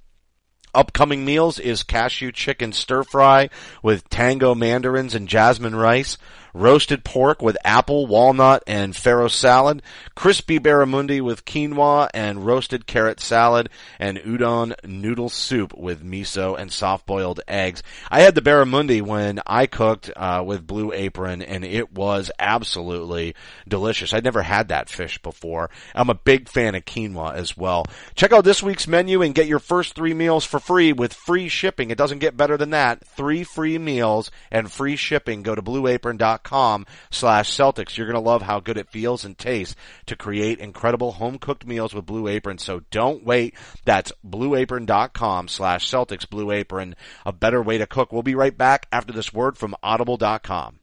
Upcoming 0.73 1.23
meals 1.23 1.57
is 1.57 1.83
cashew 1.83 2.33
chicken 2.33 2.73
stir 2.73 3.03
fry 3.03 3.49
with 3.81 4.09
tango 4.09 4.53
mandarins 4.53 5.15
and 5.15 5.27
jasmine 5.27 5.75
rice, 5.75 6.17
roasted 6.55 7.03
pork 7.03 7.41
with 7.41 7.57
apple, 7.65 8.07
walnut, 8.07 8.63
and 8.65 8.93
farro 8.93 9.29
salad, 9.29 9.81
crispy 10.15 10.57
barramundi 10.57 11.21
with 11.21 11.43
quinoa 11.43 12.09
and 12.13 12.45
roasted 12.45 12.87
carrot 12.87 13.19
salad, 13.19 13.69
and 13.99 14.17
udon 14.19 14.73
noodle 14.85 15.27
soup 15.27 15.77
with 15.77 16.03
miso 16.03 16.57
and 16.57 16.71
soft-boiled 16.71 17.41
eggs. 17.47 17.83
I 18.09 18.21
had 18.21 18.35
the 18.35 18.41
barramundi 18.41 19.01
when 19.01 19.41
I 19.45 19.65
cooked 19.65 20.09
uh, 20.15 20.43
with 20.45 20.65
Blue 20.65 20.93
Apron, 20.93 21.41
and 21.41 21.65
it 21.65 21.91
was 21.91 22.31
absolutely 22.39 23.35
delicious. 23.67 24.13
I'd 24.13 24.23
never 24.23 24.41
had 24.41 24.69
that 24.69 24.89
fish 24.89 25.17
before. 25.17 25.69
I'm 25.93 26.09
a 26.09 26.15
big 26.15 26.47
fan 26.47 26.73
of 26.75 26.85
quinoa 26.85 27.33
as 27.33 27.57
well. 27.57 27.85
Check 28.15 28.31
out 28.31 28.45
this 28.45 28.63
week's 28.63 28.87
menu 28.87 29.21
and 29.21 29.35
get 29.35 29.47
your 29.47 29.59
first 29.59 29.93
three 29.93 30.13
meals 30.13 30.45
for 30.45 30.59
free 30.59 30.93
with 30.93 31.13
free 31.13 31.49
shipping. 31.49 31.91
It 31.91 31.97
doesn't 31.97 32.19
get 32.19 32.37
better 32.37 32.55
than 32.55 32.69
that. 32.69 33.05
Three 33.05 33.43
free 33.43 33.77
meals 33.77 34.31
and 34.49 34.71
free 34.71 34.95
shipping. 34.95 35.43
Go 35.43 35.53
to 35.53 35.61
blueapron.com 35.61 36.44
slash 36.45 37.51
Celtics. 37.51 37.97
You're 37.97 38.07
going 38.07 38.21
to 38.21 38.29
love 38.29 38.41
how 38.41 38.59
good 38.59 38.77
it 38.77 38.89
feels 38.89 39.25
and 39.25 39.37
tastes 39.37 39.75
to 40.05 40.15
create 40.15 40.59
incredible 40.59 41.13
home 41.13 41.37
cooked 41.37 41.65
meals 41.65 41.93
with 41.93 42.05
Blue 42.05 42.27
Apron. 42.27 42.57
So 42.57 42.81
don't 42.91 43.25
wait. 43.25 43.55
That's 43.85 44.11
blueapron.com 44.25 45.47
slash 45.47 45.89
Celtics. 45.89 46.29
Blue 46.29 46.51
Apron, 46.51 46.95
a 47.25 47.33
better 47.33 47.61
way 47.61 47.77
to 47.77 47.87
cook. 47.87 48.11
We'll 48.11 48.23
be 48.23 48.35
right 48.35 48.57
back 48.57 48.87
after 48.91 49.13
this 49.13 49.33
word 49.33 49.57
from 49.57 49.75
audible.com. 49.83 50.79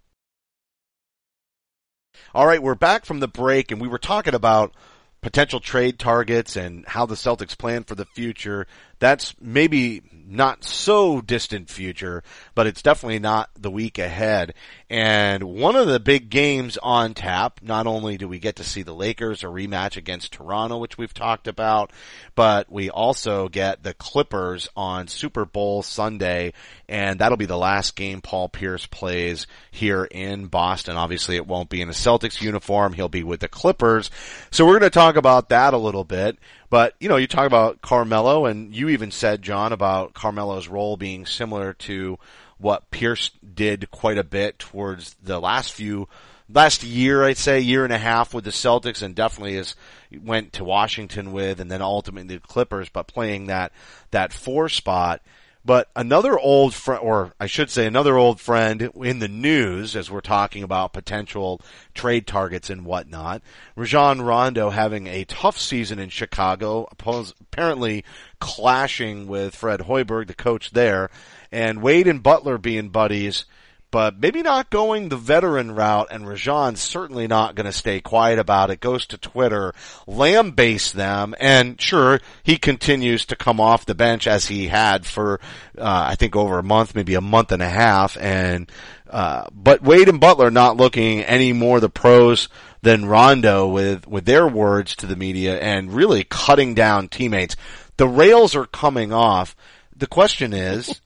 All 2.35 2.47
right, 2.47 2.63
we're 2.63 2.75
back 2.75 3.05
from 3.05 3.21
the 3.21 3.29
break 3.29 3.71
and 3.71 3.81
we 3.81 3.89
were 3.89 3.99
talking 3.99 4.35
about 4.35 4.75
potential 5.23 5.61
trade 5.61 5.99
targets 5.99 6.57
and 6.57 6.85
how 6.87 7.07
the 7.07 7.15
Celtics 7.15 7.57
plan 7.57 7.85
for 7.85 7.95
the 7.95 8.05
future, 8.05 8.67
that's 8.99 9.35
maybe 9.41 10.03
not 10.27 10.65
so 10.65 11.21
distant 11.21 11.71
future, 11.71 12.23
but 12.55 12.67
it's 12.67 12.83
definitely 12.83 13.19
not 13.19 13.51
the 13.59 13.71
week 13.71 13.99
ahead. 13.99 14.55
And 14.89 15.43
one 15.45 15.77
of 15.77 15.87
the 15.87 16.01
big 16.01 16.29
games 16.29 16.79
on 16.83 17.15
tap, 17.15 17.61
not 17.63 17.87
only 17.87 18.19
do 18.19 18.29
we 18.29 18.39
get 18.39 18.57
to 18.57 18.65
see 18.65 18.83
the 18.83 18.95
Lakers 18.95 19.43
a 19.43 19.47
rematch 19.47 19.97
against 19.97 20.33
Toronto, 20.33 20.79
which 20.79 20.99
we've 20.99 21.15
talked 21.15 21.49
about, 21.49 21.93
but 22.35 22.71
we 22.71 22.91
also 22.91 23.49
get 23.49 23.83
the 23.83 23.95
Clippers 23.95 24.69
on 24.77 25.09
Super 25.09 25.45
Bowl 25.45 25.83
Sunday, 25.83 26.53
and 26.89 27.19
that'll 27.19 27.39
be 27.39 27.47
the 27.47 27.57
last 27.57 27.97
game 27.97 28.21
Paul 28.21 28.49
Pierce 28.49 28.87
plays 28.87 29.47
here 29.71 30.05
in 30.05 30.47
Boston. 30.47 30.97
Obviously 30.97 31.37
it 31.37 31.47
won't 31.47 31.71
be 31.71 31.81
in 31.81 31.89
a 31.89 31.93
Celtics 31.93 32.41
uniform. 32.41 32.93
He'll 32.93 33.09
be 33.09 33.23
with 33.23 33.41
the 33.41 33.49
Clippers. 33.49 34.11
So 34.51 34.67
we're 34.67 34.79
going 34.79 34.91
to 34.91 34.91
talk 34.91 35.17
about 35.17 35.49
that 35.51 35.75
a 35.75 35.79
little 35.79 36.05
bit. 36.05 36.39
But, 36.73 36.95
you 37.01 37.11
know, 37.11 37.17
you 37.17 37.27
talk 37.27 37.47
about 37.47 37.83
Carmelo 37.83 38.47
and 38.47 38.75
you 38.75 38.89
even 38.89 39.11
said, 39.11 39.43
Jon, 39.43 39.75
about 39.75 40.15
Carmelo's 40.15 40.69
role 40.69 40.97
being 40.97 41.27
similar 41.27 41.75
to 41.75 42.19
what 42.57 42.91
Pierce 42.91 43.31
did 43.55 43.91
quite 43.91 44.17
a 44.17 44.25
bit 44.25 44.59
towards 44.59 45.15
the 45.23 45.39
last 45.39 45.75
few, 45.75 46.09
last 46.49 46.83
year, 46.83 47.25
I'd 47.25 47.37
say, 47.37 47.61
year 47.61 47.85
and 47.85 47.93
a 47.93 47.99
half 47.99 48.33
with 48.33 48.45
the 48.45 48.53
Celtics 48.53 49.03
and 49.03 49.15
definitely 49.15 49.57
is, 49.57 49.77
went 50.19 50.55
to 50.55 50.65
Washington 50.65 51.33
with 51.33 51.61
and 51.61 51.71
then 51.71 51.83
ultimately 51.83 52.37
the 52.37 52.41
Clippers, 52.41 52.89
but 52.89 53.07
playing 53.07 53.49
that, 53.49 53.73
that 54.11 54.33
four 54.33 54.71
spot. 54.71 55.21
But 55.65 55.89
another 55.95 56.37
old 56.39 56.75
friend, 56.75 57.01
or 57.03 57.35
I 57.39 57.47
should 57.47 57.71
say 57.71 57.87
another 57.87 58.17
old 58.17 58.41
friend 58.41 58.91
in 58.97 59.21
the 59.21 59.29
news 59.29 59.95
as 59.95 60.11
we're 60.11 60.21
talking 60.21 60.65
about 60.65 60.93
potential 60.93 61.61
trade 61.95 62.27
targets 62.27 62.69
and 62.69 62.85
whatnot. 62.85 63.43
Rajon 63.77 64.23
Rondo 64.23 64.71
having 64.71 65.07
a 65.07 65.25
tough 65.25 65.59
season 65.59 66.01
in 66.01 66.09
Chicago, 66.09 66.89
apparently 66.91 68.05
clashing 68.41 69.29
with 69.29 69.55
Fred 69.55 69.81
Hoiberg, 69.81 70.27
the 70.27 70.35
coach 70.35 70.73
there, 70.73 71.11
and 71.53 71.81
Wade 71.81 72.09
and 72.09 72.23
Butler 72.23 72.59
being 72.59 72.89
buddies 72.89 73.45
but 73.93 74.19
maybe 74.19 74.43
not 74.43 74.71
going 74.71 75.11
the 75.11 75.17
veteran 75.17 75.71
route, 75.71 76.09
and 76.11 76.25
Rajon's 76.25 76.81
certainly 76.81 77.29
not 77.29 77.55
going 77.55 77.67
to 77.67 77.73
stay 77.73 78.01
quiet 78.01 78.39
about 78.39 78.71
it. 78.71 78.81
Goes 78.81 79.07
to 79.07 79.19
Twitter, 79.19 79.75
lambaste 80.09 80.95
them, 80.95 81.35
and 81.39 81.81
sure, 81.81 82.21
he 82.43 82.57
continues 82.57 83.27
to 83.27 83.37
come 83.37 83.61
off 83.61 83.87
the 83.87 83.95
bench 83.95 84.27
as 84.27 84.47
he 84.47 84.69
had 84.69 85.05
for, 85.05 85.41
uh, 85.77 86.07
I 86.09 86.15
think 86.17 86.35
over 86.35 86.59
a 86.59 86.65
month, 86.65 86.95
maybe 86.95 87.15
a 87.15 87.21
month 87.21 87.53
and 87.53 87.63
a 87.63 87.69
half, 87.69 88.17
and, 88.17 88.73
uh, 89.11 89.45
but 89.53 89.83
Wade 89.83 90.09
and 90.09 90.19
Butler 90.19 90.51
not 90.51 90.79
looking 90.79 91.21
any 91.21 91.53
more 91.53 91.79
the 91.79 91.91
pros 91.91 92.49
than 92.81 93.05
Rondo 93.05 93.69
with, 93.69 94.09
with 94.09 94.25
their 94.25 94.49
words 94.49 94.97
to 94.97 95.07
the 95.07 95.17
media 95.17 95.61
and 95.61 95.93
really 95.93 96.25
cutting 96.25 96.75
down 96.75 97.09
teammates. 97.09 97.57
The 97.99 98.09
rails 98.09 98.57
are 98.57 98.65
coming 98.65 99.13
off 99.13 99.55
the 100.03 100.09
question 100.09 100.53
is, 100.53 101.01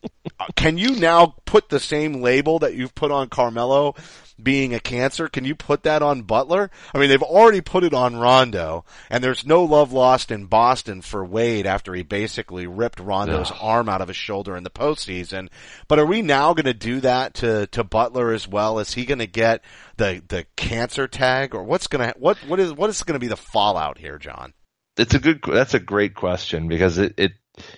can 0.54 0.78
you 0.78 0.98
now 0.98 1.34
put 1.44 1.68
the 1.68 1.78
same 1.78 2.22
label 2.22 2.60
that 2.60 2.74
you've 2.74 2.94
put 2.94 3.10
on 3.10 3.28
Carmelo 3.28 3.94
being 4.42 4.72
a 4.72 4.80
cancer? 4.80 5.28
Can 5.28 5.44
you 5.44 5.54
put 5.54 5.82
that 5.82 6.00
on 6.00 6.22
Butler? 6.22 6.70
I 6.94 6.98
mean, 6.98 7.10
they've 7.10 7.22
already 7.22 7.60
put 7.60 7.84
it 7.84 7.92
on 7.92 8.16
Rondo, 8.16 8.86
and 9.10 9.22
there's 9.22 9.44
no 9.44 9.64
love 9.64 9.92
lost 9.92 10.30
in 10.30 10.46
Boston 10.46 11.02
for 11.02 11.22
Wade 11.22 11.66
after 11.66 11.92
he 11.92 12.04
basically 12.04 12.66
ripped 12.66 12.98
Rondo's 12.98 13.52
arm 13.60 13.90
out 13.90 14.00
of 14.00 14.08
his 14.08 14.16
shoulder 14.16 14.56
in 14.56 14.64
the 14.64 14.70
postseason. 14.70 15.50
But 15.88 15.98
are 15.98 16.06
we 16.06 16.22
now 16.22 16.54
going 16.54 16.64
to 16.64 16.72
do 16.72 17.00
that 17.00 17.34
to 17.34 17.66
to 17.66 17.84
Butler 17.84 18.32
as 18.32 18.48
well? 18.48 18.78
Is 18.78 18.94
he 18.94 19.04
going 19.04 19.18
to 19.18 19.26
get 19.26 19.62
the 19.98 20.22
the 20.26 20.46
cancer 20.56 21.06
tag, 21.06 21.54
or 21.54 21.64
what's 21.64 21.86
going 21.86 22.08
to 22.10 22.18
what 22.18 22.38
what 22.48 22.58
is 22.60 22.72
what 22.72 22.88
is 22.88 23.02
going 23.02 23.20
to 23.20 23.24
be 23.24 23.28
the 23.28 23.36
fallout 23.36 23.98
here, 23.98 24.16
Jon? 24.16 24.54
It's 24.96 25.12
a 25.12 25.18
good. 25.18 25.42
That's 25.46 25.74
a 25.74 25.80
great 25.80 26.14
question 26.14 26.68
because 26.68 26.96
it, 26.96 27.12
it 27.18 27.32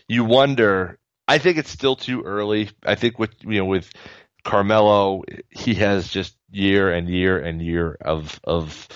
you 0.07 0.25
wonder 0.25 0.99
I 1.29 1.37
think 1.39 1.59
it's 1.59 1.71
still 1.71 1.95
too 1.95 2.23
early. 2.23 2.71
I 2.85 2.95
think 2.95 3.19
with 3.19 3.31
you 3.43 3.59
know 3.59 3.67
with 3.67 3.91
Carmelo, 4.43 5.25
he 5.51 5.75
has 5.75 6.09
just 6.09 6.35
year 6.51 6.91
and 6.91 7.07
year 7.07 7.39
and 7.39 7.61
year 7.61 7.99
of 8.01 8.41
of 8.43 8.89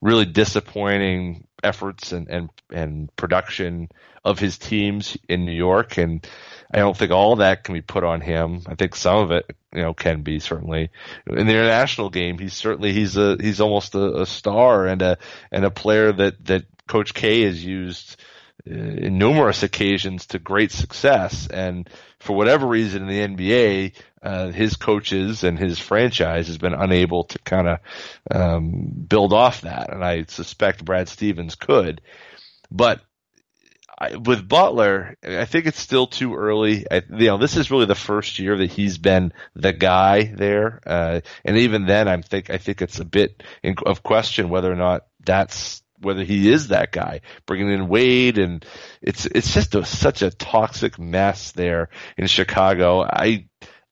really 0.00 0.24
disappointing 0.24 1.48
efforts 1.64 2.12
and 2.12 2.28
and 2.28 2.50
and 2.70 3.14
production 3.16 3.88
of 4.24 4.38
his 4.38 4.56
teams 4.56 5.16
in 5.28 5.44
New 5.44 5.52
York, 5.52 5.98
and 5.98 6.26
I 6.72 6.78
don't 6.78 6.96
think 6.96 7.10
all 7.10 7.36
that 7.36 7.64
can 7.64 7.74
be 7.74 7.82
put 7.82 8.04
on 8.04 8.20
him. 8.20 8.62
I 8.66 8.76
think 8.76 8.94
some 8.94 9.18
of 9.18 9.32
it, 9.32 9.50
you 9.74 9.82
know, 9.82 9.92
can 9.92 10.22
be 10.22 10.38
certainly 10.38 10.90
in 11.26 11.46
the 11.46 11.52
international 11.52 12.10
game. 12.10 12.38
He's 12.38 12.54
certainly 12.54 12.92
he's 12.92 13.16
a 13.16 13.36
he's 13.40 13.60
almost 13.60 13.96
a, 13.96 14.20
a 14.20 14.26
star 14.26 14.86
and 14.86 15.02
a 15.02 15.18
and 15.50 15.64
a 15.64 15.70
player 15.70 16.12
that 16.12 16.44
that 16.46 16.66
Coach 16.86 17.14
K 17.14 17.42
has 17.42 17.64
used 17.64 18.16
in 18.66 19.18
numerous 19.18 19.62
occasions 19.62 20.26
to 20.26 20.38
great 20.38 20.72
success. 20.72 21.46
And 21.46 21.88
for 22.18 22.36
whatever 22.36 22.66
reason 22.66 23.08
in 23.08 23.36
the 23.36 23.36
NBA, 23.36 23.94
uh, 24.22 24.48
his 24.50 24.76
coaches 24.76 25.44
and 25.44 25.58
his 25.58 25.78
franchise 25.78 26.48
has 26.48 26.58
been 26.58 26.74
unable 26.74 27.24
to 27.24 27.38
kind 27.40 27.68
of 27.68 27.78
um, 28.30 29.06
build 29.08 29.32
off 29.32 29.62
that. 29.62 29.92
And 29.92 30.04
I 30.04 30.24
suspect 30.24 30.84
Brad 30.84 31.08
Stevens 31.08 31.54
could. 31.54 32.00
But 32.70 33.00
I, 34.00 34.16
with 34.16 34.48
Butler, 34.48 35.16
I 35.22 35.44
think 35.44 35.66
it's 35.66 35.78
still 35.78 36.06
too 36.06 36.34
early. 36.34 36.86
I, 36.90 37.02
you 37.10 37.26
know, 37.26 37.36
this 37.36 37.56
is 37.56 37.70
really 37.70 37.84
the 37.84 37.94
first 37.94 38.38
year 38.38 38.56
that 38.56 38.70
he's 38.70 38.96
been 38.96 39.34
the 39.54 39.74
guy 39.74 40.24
there, 40.24 40.80
uh, 40.86 41.20
and 41.44 41.58
even 41.58 41.84
then, 41.84 42.08
I'm 42.08 42.22
think 42.22 42.48
I 42.48 42.56
think 42.56 42.80
it's 42.80 42.98
a 42.98 43.04
bit 43.04 43.42
in, 43.62 43.76
of 43.84 44.02
question 44.02 44.48
whether 44.48 44.72
or 44.72 44.76
not 44.76 45.06
that's 45.22 45.82
whether 46.00 46.24
he 46.24 46.50
is 46.50 46.68
that 46.68 46.92
guy. 46.92 47.20
Bringing 47.46 47.70
in 47.70 47.88
Wade 47.88 48.38
and 48.38 48.64
it's 49.00 49.26
it's 49.26 49.52
just 49.52 49.74
a, 49.74 49.84
such 49.84 50.22
a 50.22 50.30
toxic 50.30 50.98
mess 50.98 51.52
there 51.52 51.90
in 52.16 52.26
Chicago. 52.26 53.02
I 53.02 53.46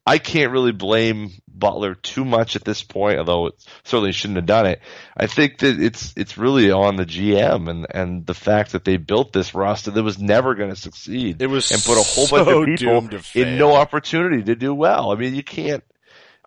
I 0.08 0.16
can't 0.18 0.52
really 0.52 0.72
blame 0.72 1.32
Butler 1.46 1.94
too 1.94 2.24
much 2.24 2.56
at 2.56 2.64
this 2.64 2.82
point, 2.82 3.18
although 3.18 3.48
it 3.48 3.54
certainly 3.84 4.12
shouldn't 4.12 4.36
have 4.36 4.46
done 4.46 4.66
it. 4.66 4.80
I 5.14 5.26
think 5.26 5.58
that 5.58 5.78
it's 5.80 6.14
it's 6.16 6.38
really 6.38 6.70
on 6.70 6.96
the 6.96 7.04
GM 7.04 7.68
and 7.68 7.86
and 7.90 8.26
the 8.26 8.34
fact 8.34 8.72
that 8.72 8.84
they 8.84 8.96
built 8.96 9.32
this 9.32 9.54
roster 9.54 9.90
that 9.90 10.02
was 10.02 10.18
never 10.18 10.54
going 10.54 10.70
to 10.70 10.76
succeed. 10.76 11.42
It 11.42 11.48
was 11.48 11.70
and 11.70 11.82
put 11.82 11.98
a 11.98 12.02
whole 12.02 12.26
so 12.26 12.44
bunch 12.44 12.80
of 12.82 13.22
people 13.24 13.42
in 13.42 13.58
no 13.58 13.74
opportunity 13.74 14.44
to 14.44 14.54
do 14.54 14.72
well. 14.72 15.10
I 15.10 15.16
mean, 15.16 15.34
you 15.34 15.42
can't. 15.42 15.84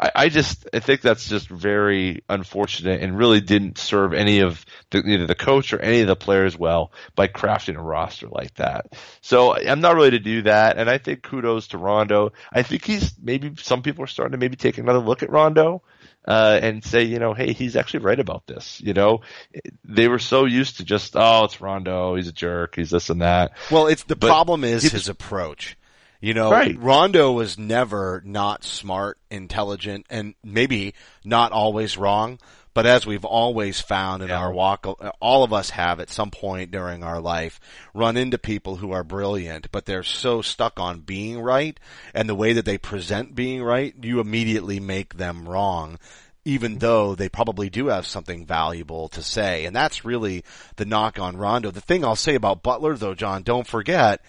I, 0.02 0.12
I 0.16 0.30
just 0.30 0.68
I 0.74 0.80
think 0.80 1.02
that's 1.02 1.30
just 1.30 1.48
very 1.48 2.24
unfortunate 2.28 3.02
and 3.02 3.18
really 3.18 3.40
didn't 3.40 3.78
serve 3.78 4.14
any 4.14 4.40
of 4.40 4.66
the, 4.90 5.00
either 5.06 5.28
the 5.28 5.36
coach 5.36 5.74
or 5.74 5.80
any 5.80 6.02
of 6.02 6.08
the 6.08 6.16
players 6.16 6.58
well 6.58 6.92
by 7.16 7.28
crafting 7.28 7.78
a 7.78 7.82
roster 7.82 8.28
like 8.28 8.56
that. 8.56 8.94
So 9.22 9.56
I'm 9.56 9.82
not 9.82 9.96
really 9.96 10.12
to 10.12 10.20
do 10.20 10.42
that, 10.44 10.78
and 10.78 10.90
I 10.90 10.98
think 10.98 11.22
kudos 11.22 11.68
to 11.68 11.78
Rondo. 11.78 12.34
I 12.52 12.64
think 12.64 12.84
he's 12.84 13.14
maybe 13.22 13.54
some 13.62 13.84
people 13.84 14.04
are 14.04 14.08
starting 14.08 14.32
to 14.32 14.38
maybe 14.38 14.56
take 14.56 14.80
another 14.80 15.00
look 15.00 15.24
at 15.24 15.30
Rondo. 15.30 15.84
Uh, 16.24 16.60
and 16.62 16.84
say, 16.84 17.02
you 17.02 17.18
know, 17.18 17.34
hey, 17.34 17.52
he's 17.52 17.76
actually 17.76 18.02
right 18.02 18.20
about 18.20 18.46
this. 18.46 18.80
You 18.80 18.94
know, 18.94 19.22
they 19.84 20.08
were 20.08 20.20
so 20.20 20.46
used 20.46 20.78
to 20.78 20.86
just, 20.86 21.16
oh, 21.16 21.46
it's 21.46 21.60
Rondo, 21.60 22.16
he's 22.16 22.28
a 22.28 22.32
jerk, 22.32 22.76
he's 22.76 22.92
this 22.92 23.10
and 23.10 23.24
that. 23.24 23.54
Well, 23.72 23.88
it's 23.88 24.04
the 24.04 24.16
But 24.16 24.28
problem 24.28 24.64
is 24.64 24.84
his 24.84 25.10
approach. 25.10 25.78
You 26.22 26.36
know, 26.36 26.52
Right. 26.52 26.78
Rondo 26.80 27.32
was 27.32 27.58
never 27.58 28.22
not 28.24 28.64
smart, 28.64 29.18
intelligent, 29.32 30.06
and 30.10 30.36
maybe 30.44 30.94
not 31.26 31.52
always 31.52 31.98
wrong. 31.98 32.40
But 32.74 32.86
as 32.86 33.06
we've 33.06 33.26
always 33.26 33.82
found 33.82 34.24
in 34.24 34.30
Yeah. 34.30 34.38
our 34.40 34.54
walk, 34.54 34.88
all 35.20 35.44
of 35.44 35.52
us 35.52 35.72
have 35.72 36.00
at 36.00 36.10
some 36.10 36.32
point 36.32 36.72
during 36.72 37.04
our 37.04 37.20
life 37.20 37.60
run 37.94 38.16
into 38.16 38.38
people 38.38 38.78
who 38.78 38.94
are 38.94 39.04
brilliant, 39.04 39.70
but 39.74 39.86
they're 39.86 40.04
so 40.04 40.42
stuck 40.42 40.80
on 40.80 41.02
being 41.02 41.42
right 41.42 41.78
and 42.14 42.30
the 42.30 42.36
way 42.36 42.54
that 42.54 42.64
they 42.64 42.78
present 42.78 43.36
being 43.36 43.62
right, 43.62 43.94
you 44.02 44.22
immediately 44.22 44.80
make 44.80 45.16
them 45.18 45.50
wrong 45.50 45.98
even 46.44 46.80
though 46.80 47.14
they 47.14 47.30
probably 47.30 47.70
do 47.70 47.88
have 47.88 48.08
something 48.08 48.48
valuable 48.48 49.08
to 49.08 49.22
say. 49.22 49.64
And 49.66 49.76
that's 49.76 50.04
really 50.04 50.44
the 50.78 50.86
knock 50.86 51.20
on 51.20 51.38
Rondo. 51.38 51.70
The 51.70 51.82
thing 51.82 52.04
I'll 52.04 52.16
say 52.16 52.34
about 52.34 52.64
Butler 52.64 52.96
though, 52.96 53.14
Jon, 53.14 53.44
don't 53.44 53.68
forget, 53.68 54.22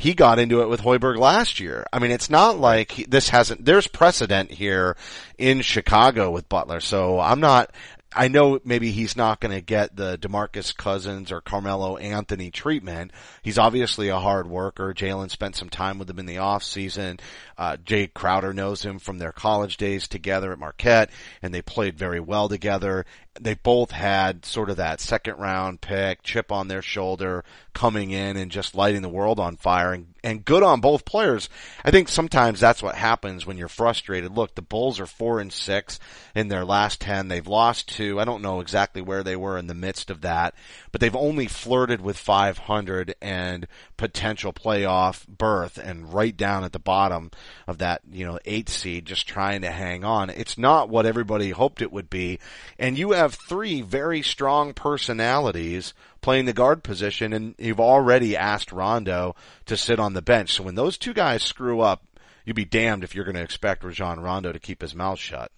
he 0.00 0.14
got 0.14 0.38
into 0.38 0.62
it 0.62 0.68
with 0.70 0.80
Hoiberg 0.80 1.18
last 1.18 1.60
year. 1.60 1.84
I 1.92 1.98
mean, 1.98 2.10
it's 2.10 2.30
not 2.30 2.58
like 2.58 3.04
this 3.06 3.28
hasn't, 3.28 3.66
there's 3.66 3.86
precedent 3.86 4.50
here 4.50 4.96
in 5.36 5.60
Chicago 5.60 6.30
with 6.30 6.48
Butler. 6.48 6.80
So 6.80 7.20
I'm 7.20 7.40
not, 7.40 7.70
I 8.12 8.26
know 8.26 8.58
maybe 8.64 8.90
he's 8.90 9.16
not 9.16 9.40
going 9.40 9.54
to 9.54 9.60
get 9.60 9.94
the 9.94 10.18
DeMarcus 10.18 10.76
Cousins 10.76 11.30
or 11.30 11.40
Carmelo 11.40 11.96
Anthony 11.96 12.50
treatment. 12.50 13.12
He's 13.42 13.58
obviously 13.58 14.08
a 14.08 14.18
hard 14.18 14.48
worker. 14.48 14.92
Jaylen 14.92 15.30
spent 15.30 15.54
some 15.54 15.68
time 15.70 15.98
with 15.98 16.10
him 16.10 16.18
in 16.18 16.26
the 16.26 16.38
off 16.38 16.64
season. 16.64 17.20
Uh, 17.56 17.76
Jae 17.76 18.12
Crowder 18.12 18.52
knows 18.52 18.84
him 18.84 18.98
from 18.98 19.18
their 19.18 19.30
college 19.30 19.76
days 19.76 20.08
together 20.08 20.52
at 20.52 20.58
Marquette 20.58 21.10
and 21.40 21.54
they 21.54 21.62
played 21.62 21.96
very 21.96 22.18
well 22.18 22.48
together. 22.48 23.06
They 23.40 23.54
both 23.54 23.92
had 23.92 24.44
sort 24.44 24.70
of 24.70 24.78
that 24.78 25.00
second 25.00 25.36
round 25.36 25.80
pick, 25.80 26.24
chip 26.24 26.50
on 26.50 26.66
their 26.66 26.82
shoulder 26.82 27.44
coming 27.74 28.10
in 28.10 28.36
and 28.36 28.50
just 28.50 28.74
lighting 28.74 29.02
the 29.02 29.08
world 29.08 29.38
on 29.38 29.56
fire 29.56 29.92
and, 29.92 30.08
and 30.24 30.44
good 30.44 30.64
on 30.64 30.80
both 30.80 31.04
players. 31.04 31.48
I 31.84 31.92
think 31.92 32.08
sometimes 32.08 32.58
that's 32.58 32.82
what 32.82 32.96
happens 32.96 33.46
when 33.46 33.56
you're 33.56 33.68
frustrated. 33.68 34.32
Look, 34.32 34.56
the 34.56 34.62
Bulls 34.62 34.98
are 34.98 35.06
four 35.06 35.38
and 35.38 35.52
six 35.52 36.00
in 36.34 36.48
their 36.48 36.64
last 36.64 37.00
10. 37.00 37.28
They've 37.28 37.46
lost 37.46 37.88
two. 37.88 37.99
I 38.00 38.24
don't 38.24 38.42
know 38.42 38.60
exactly 38.60 39.02
where 39.02 39.22
they 39.22 39.36
were 39.36 39.58
in 39.58 39.66
the 39.66 39.74
midst 39.74 40.10
of 40.10 40.22
that, 40.22 40.54
but 40.92 41.00
they've 41.00 41.14
only 41.14 41.46
flirted 41.46 42.00
with 42.00 42.16
500 42.16 43.14
and 43.20 43.66
potential 43.96 44.52
playoff 44.52 45.26
berth 45.26 45.78
and 45.78 46.12
right 46.12 46.36
down 46.36 46.64
at 46.64 46.72
the 46.72 46.78
bottom 46.78 47.30
of 47.66 47.78
that, 47.78 48.00
you 48.10 48.26
know, 48.26 48.38
eight 48.44 48.68
seed, 48.68 49.06
just 49.06 49.28
trying 49.28 49.62
to 49.62 49.70
hang 49.70 50.04
on. 50.04 50.30
It's 50.30 50.56
not 50.56 50.88
what 50.88 51.06
everybody 51.06 51.50
hoped 51.50 51.82
it 51.82 51.92
would 51.92 52.10
be. 52.10 52.38
And 52.78 52.98
you 52.98 53.12
have 53.12 53.34
three 53.34 53.82
very 53.82 54.22
strong 54.22 54.72
personalities 54.72 55.94
playing 56.20 56.44
the 56.44 56.52
guard 56.52 56.82
position, 56.82 57.32
and 57.32 57.54
you've 57.58 57.80
already 57.80 58.36
asked 58.36 58.72
Rondo 58.72 59.34
to 59.66 59.76
sit 59.76 59.98
on 59.98 60.14
the 60.14 60.22
bench. 60.22 60.52
So 60.52 60.62
when 60.62 60.74
those 60.74 60.98
two 60.98 61.14
guys 61.14 61.42
screw 61.42 61.80
up, 61.80 62.04
you'd 62.44 62.56
be 62.56 62.64
damned 62.64 63.04
if 63.04 63.14
you're 63.14 63.24
going 63.24 63.36
to 63.36 63.42
expect 63.42 63.84
Rajon 63.84 64.20
Rondo 64.20 64.52
to 64.52 64.58
keep 64.58 64.82
his 64.82 64.94
mouth 64.94 65.18
shut. 65.18 65.50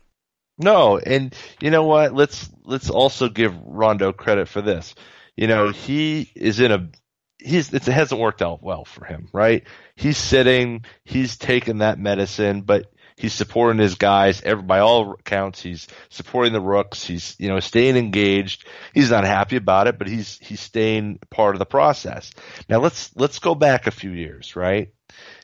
No, 0.59 0.99
and 0.99 1.35
you 1.61 1.71
know 1.71 1.85
what? 1.85 2.15
Let's 2.15 2.51
let's 2.65 2.91
also 2.91 3.29
give 3.29 3.57
Rondo 3.65 4.13
credit 4.13 4.49
for 4.49 4.61
this. 4.63 4.95
You 5.37 5.47
know, 5.47 5.71
he 5.71 6.31
is 6.35 6.61
in 6.61 6.73
a 6.73 6.91
he's 7.39 7.73
it 7.73 7.85
hasn't 7.85 8.21
worked 8.21 8.43
out 8.43 8.63
well 8.63 8.85
for 8.85 9.05
him, 9.05 9.29
right? 9.33 9.65
He's 9.97 10.19
sitting, 10.19 10.85
he's 11.05 11.37
taking 11.37 11.79
that 11.79 11.99
medicine, 11.99 12.63
but 12.63 12.93
he's 13.17 13.33
supporting 13.33 13.81
his 13.81 13.95
guys. 13.95 14.43
Every, 14.43 14.63
by 14.63 14.81
all 14.81 15.13
accounts, 15.13 15.63
he's 15.63 15.89
supporting 16.11 16.53
the 16.53 16.61
rooks. 16.61 17.05
He's 17.05 17.35
you 17.39 17.49
know 17.49 17.61
staying 17.61 17.97
engaged. 17.97 18.67
He's 18.95 19.11
not 19.11 19.25
happy 19.25 19.57
about 19.57 19.87
it, 19.87 19.99
but 19.99 20.09
he's 20.09 20.39
he's 20.39 20.61
staying 20.61 21.19
part 21.31 21.55
of 21.55 21.59
the 21.59 21.67
process. 21.67 22.31
Now 22.69 22.81
let's 22.81 23.15
let's 23.17 23.39
go 23.39 23.55
back 23.55 23.87
a 23.87 23.91
few 23.91 24.11
years, 24.11 24.55
right? 24.57 24.93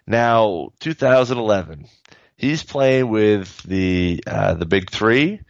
Now 0.07 0.71
2011, 0.81 1.87
he's 2.39 2.63
playing 2.63 3.11
with 3.11 3.63
the 3.65 4.23
uh, 4.27 4.55
the 4.55 4.65
big 4.65 4.91
three, 4.91 5.41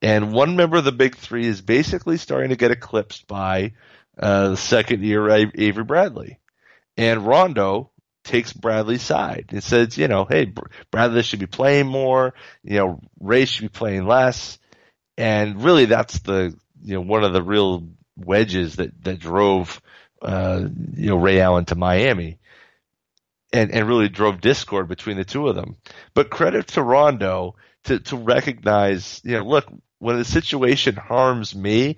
and 0.00 0.32
one 0.32 0.54
member 0.54 0.76
of 0.76 0.84
the 0.84 0.92
big 0.92 1.16
three 1.16 1.46
is 1.46 1.60
basically 1.60 2.18
starting 2.18 2.50
to 2.50 2.56
get 2.56 2.70
eclipsed 2.70 3.26
by 3.26 3.72
uh, 4.16 4.50
the 4.50 4.56
second 4.56 5.02
year 5.02 5.28
Avery 5.28 5.82
Bradley, 5.82 6.38
and 6.96 7.26
Rondo 7.26 7.90
takes 8.22 8.52
Bradley's 8.52 9.02
side 9.02 9.46
and 9.50 9.62
says, 9.62 9.98
you 9.98 10.08
know, 10.08 10.24
hey, 10.24 10.52
Bradley 10.90 11.22
should 11.22 11.40
be 11.40 11.46
playing 11.46 11.86
more, 11.86 12.34
you 12.62 12.78
know, 12.78 13.00
Ray 13.20 13.44
should 13.44 13.62
be 13.62 13.68
playing 13.68 14.06
less, 14.06 14.58
and 15.18 15.62
really 15.64 15.86
that's 15.86 16.20
the 16.20 16.56
you 16.82 16.94
know 16.94 17.00
one 17.00 17.24
of 17.24 17.32
the 17.32 17.42
real 17.42 17.88
wedges 18.16 18.76
that 18.76 19.02
that 19.02 19.18
drove 19.18 19.80
uh, 20.22 20.62
you 20.94 21.08
know 21.08 21.16
Ray 21.16 21.40
Allen 21.40 21.64
to 21.66 21.74
Miami 21.74 22.38
and, 23.54 23.70
and 23.70 23.86
really 23.86 24.08
drove 24.08 24.40
discord 24.40 24.88
between 24.88 25.16
the 25.16 25.24
two 25.24 25.46
of 25.46 25.54
them. 25.54 25.76
But 26.12 26.28
credit 26.28 26.66
to 26.68 26.82
Rondo 26.82 27.54
to, 27.84 28.00
to 28.00 28.16
recognize, 28.16 29.20
you 29.24 29.38
know, 29.38 29.44
look, 29.44 29.66
when 30.00 30.18
the 30.18 30.24
situation 30.24 30.96
harms 30.96 31.54
me, 31.54 31.96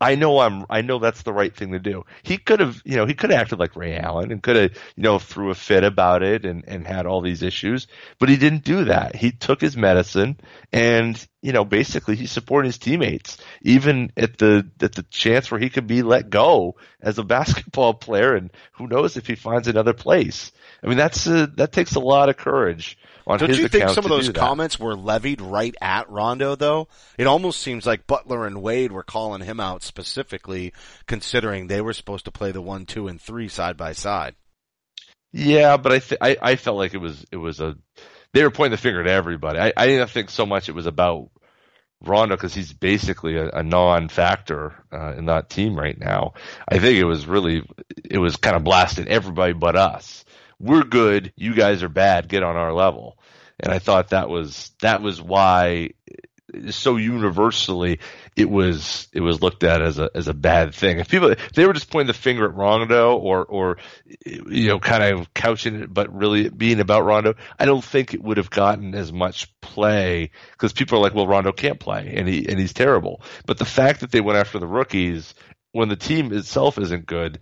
I 0.00 0.14
know 0.14 0.38
I'm, 0.38 0.64
I 0.70 0.80
know 0.80 0.98
that's 0.98 1.22
the 1.22 1.32
right 1.32 1.54
thing 1.54 1.72
to 1.72 1.78
do. 1.78 2.04
He 2.22 2.38
could 2.38 2.60
have, 2.60 2.80
you 2.84 2.96
know, 2.96 3.04
he 3.04 3.12
could 3.12 3.30
have 3.30 3.40
acted 3.40 3.58
like 3.58 3.76
Ray 3.76 3.98
Allen 3.98 4.32
and 4.32 4.42
could 4.42 4.56
have, 4.56 4.72
you 4.96 5.02
know, 5.02 5.18
threw 5.18 5.50
a 5.50 5.54
fit 5.54 5.84
about 5.84 6.22
it 6.22 6.46
and, 6.46 6.64
and 6.66 6.86
had 6.86 7.04
all 7.04 7.20
these 7.20 7.42
issues, 7.42 7.86
but 8.18 8.30
he 8.30 8.36
didn't 8.36 8.64
do 8.64 8.84
that. 8.84 9.14
He 9.14 9.30
took 9.30 9.60
his 9.60 9.76
medicine 9.76 10.40
and, 10.72 11.22
you 11.42 11.52
know, 11.52 11.66
basically 11.66 12.16
he 12.16 12.26
supported 12.26 12.68
his 12.68 12.78
teammates, 12.78 13.36
even 13.60 14.10
at 14.16 14.38
the, 14.38 14.70
at 14.80 14.94
the 14.94 15.02
chance 15.10 15.50
where 15.50 15.60
he 15.60 15.68
could 15.68 15.86
be 15.86 16.02
let 16.02 16.30
go 16.30 16.76
as 17.02 17.18
a 17.18 17.24
basketball 17.30 17.92
player 17.92 18.34
and 18.34 18.50
who 18.72 18.86
knows 18.86 19.18
if 19.18 19.26
he 19.26 19.34
finds 19.34 19.68
another 19.68 19.92
place. 19.92 20.50
I 20.82 20.86
mean, 20.86 20.96
that's 20.96 21.26
a, 21.26 21.46
that 21.56 21.72
takes 21.72 21.94
a 21.94 22.00
lot 22.00 22.30
of 22.30 22.38
courage 22.38 22.96
on 23.30 23.38
Don't 23.38 23.56
you 23.56 23.68
think 23.68 23.88
some 23.90 24.04
of 24.04 24.10
those 24.10 24.30
comments 24.30 24.78
were 24.78 24.96
levied 24.96 25.40
right 25.40 25.74
at 25.80 26.10
Rondo 26.10 26.56
though? 26.56 26.88
It 27.16 27.26
almost 27.26 27.60
seems 27.60 27.86
like 27.86 28.06
Butler 28.06 28.46
and 28.46 28.62
Wade 28.62 28.92
were 28.92 29.02
calling 29.02 29.42
him 29.42 29.60
out 29.60 29.82
specifically 29.82 30.72
considering 31.06 31.66
they 31.66 31.80
were 31.80 31.92
supposed 31.92 32.24
to 32.24 32.30
play 32.30 32.52
the 32.52 32.62
one, 32.62 32.86
two, 32.86 33.08
and 33.08 33.20
three 33.20 33.48
side 33.48 33.76
by 33.76 33.92
side. 33.92 34.34
Yeah, 35.32 35.76
but 35.76 35.92
I, 35.92 35.98
th- 36.00 36.18
I 36.20 36.36
I 36.42 36.56
felt 36.56 36.76
like 36.76 36.94
it 36.94 36.98
was 36.98 37.24
it 37.30 37.36
was 37.36 37.60
a 37.60 37.76
they 38.32 38.42
were 38.42 38.50
pointing 38.50 38.72
the 38.72 38.78
finger 38.78 39.00
at 39.00 39.06
everybody. 39.06 39.58
I, 39.58 39.72
I 39.76 39.86
didn't 39.86 40.10
think 40.10 40.30
so 40.30 40.46
much 40.46 40.68
it 40.68 40.74
was 40.74 40.86
about 40.86 41.30
Rondo 42.02 42.36
because 42.36 42.54
he's 42.54 42.72
basically 42.72 43.36
a, 43.36 43.48
a 43.50 43.62
non-factor 43.62 44.74
uh, 44.92 45.14
in 45.14 45.26
that 45.26 45.50
team 45.50 45.76
right 45.76 45.98
now. 45.98 46.34
I 46.68 46.78
think 46.78 46.98
it 46.98 47.04
was 47.04 47.26
really 47.26 47.62
it 48.04 48.18
was 48.18 48.36
kind 48.36 48.56
of 48.56 48.64
blasting 48.64 49.08
everybody 49.08 49.52
but 49.52 49.76
us. 49.76 50.24
We're 50.58 50.84
good, 50.84 51.32
you 51.36 51.54
guys 51.54 51.82
are 51.82 51.88
bad. 51.88 52.28
Get 52.28 52.42
on 52.42 52.56
our 52.56 52.72
level. 52.72 53.16
And 53.62 53.72
I 53.72 53.78
thought 53.78 54.10
that 54.10 54.28
was 54.28 54.72
that 54.80 55.02
was 55.02 55.20
why 55.20 55.90
so 56.70 56.96
universally 56.96 58.00
it 58.36 58.48
was 58.48 59.08
it 59.12 59.20
was 59.20 59.42
looked 59.42 59.64
at 59.64 59.82
as 59.82 59.98
a 59.98 60.10
as 60.14 60.28
a 60.28 60.34
bad 60.34 60.74
thing. 60.74 60.98
If 60.98 61.08
people 61.08 61.30
if 61.30 61.52
they 61.52 61.66
were 61.66 61.72
just 61.72 61.90
pointing 61.90 62.08
the 62.08 62.14
finger 62.14 62.46
at 62.46 62.54
Rondo 62.54 63.16
or 63.16 63.44
or 63.44 63.78
you 64.24 64.68
know 64.68 64.78
kind 64.78 65.02
of 65.02 65.32
couching 65.34 65.76
it, 65.76 65.92
but 65.92 66.12
really 66.14 66.48
being 66.48 66.80
about 66.80 67.04
Rondo, 67.04 67.34
I 67.58 67.64
don't 67.64 67.84
think 67.84 68.14
it 68.14 68.22
would 68.22 68.36
have 68.36 68.50
gotten 68.50 68.94
as 68.94 69.12
much 69.12 69.48
play 69.60 70.30
because 70.52 70.72
people 70.72 70.98
are 70.98 71.02
like, 71.02 71.14
well, 71.14 71.26
Rondo 71.26 71.52
can't 71.52 71.80
play 71.80 72.14
and 72.16 72.28
he 72.28 72.48
and 72.48 72.58
he's 72.58 72.72
terrible. 72.72 73.22
But 73.46 73.58
the 73.58 73.64
fact 73.64 74.00
that 74.00 74.10
they 74.10 74.20
went 74.20 74.38
after 74.38 74.58
the 74.58 74.66
rookies 74.66 75.34
when 75.72 75.88
the 75.88 75.96
team 75.96 76.32
itself 76.32 76.78
isn't 76.78 77.06
good, 77.06 77.38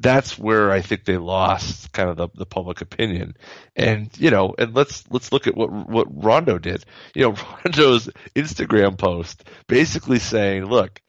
that's 0.00 0.38
where 0.38 0.70
I 0.70 0.80
think 0.80 1.04
they 1.04 1.16
lost 1.16 1.92
kind 1.92 2.08
of 2.08 2.16
the, 2.16 2.28
the 2.34 2.46
public 2.46 2.80
opinion. 2.80 3.34
And 3.74 4.10
you 4.18 4.30
know, 4.30 4.54
and 4.56 4.74
let's 4.74 5.04
let's 5.10 5.32
look 5.32 5.46
at 5.46 5.56
what 5.56 5.70
what 5.70 6.06
Rondo 6.10 6.58
did. 6.58 6.84
You 7.14 7.22
know, 7.22 7.36
Rondo's 7.64 8.08
Instagram 8.34 8.96
post 8.96 9.44
basically 9.66 10.20
saying, 10.20 10.64
"Look, 10.64 11.00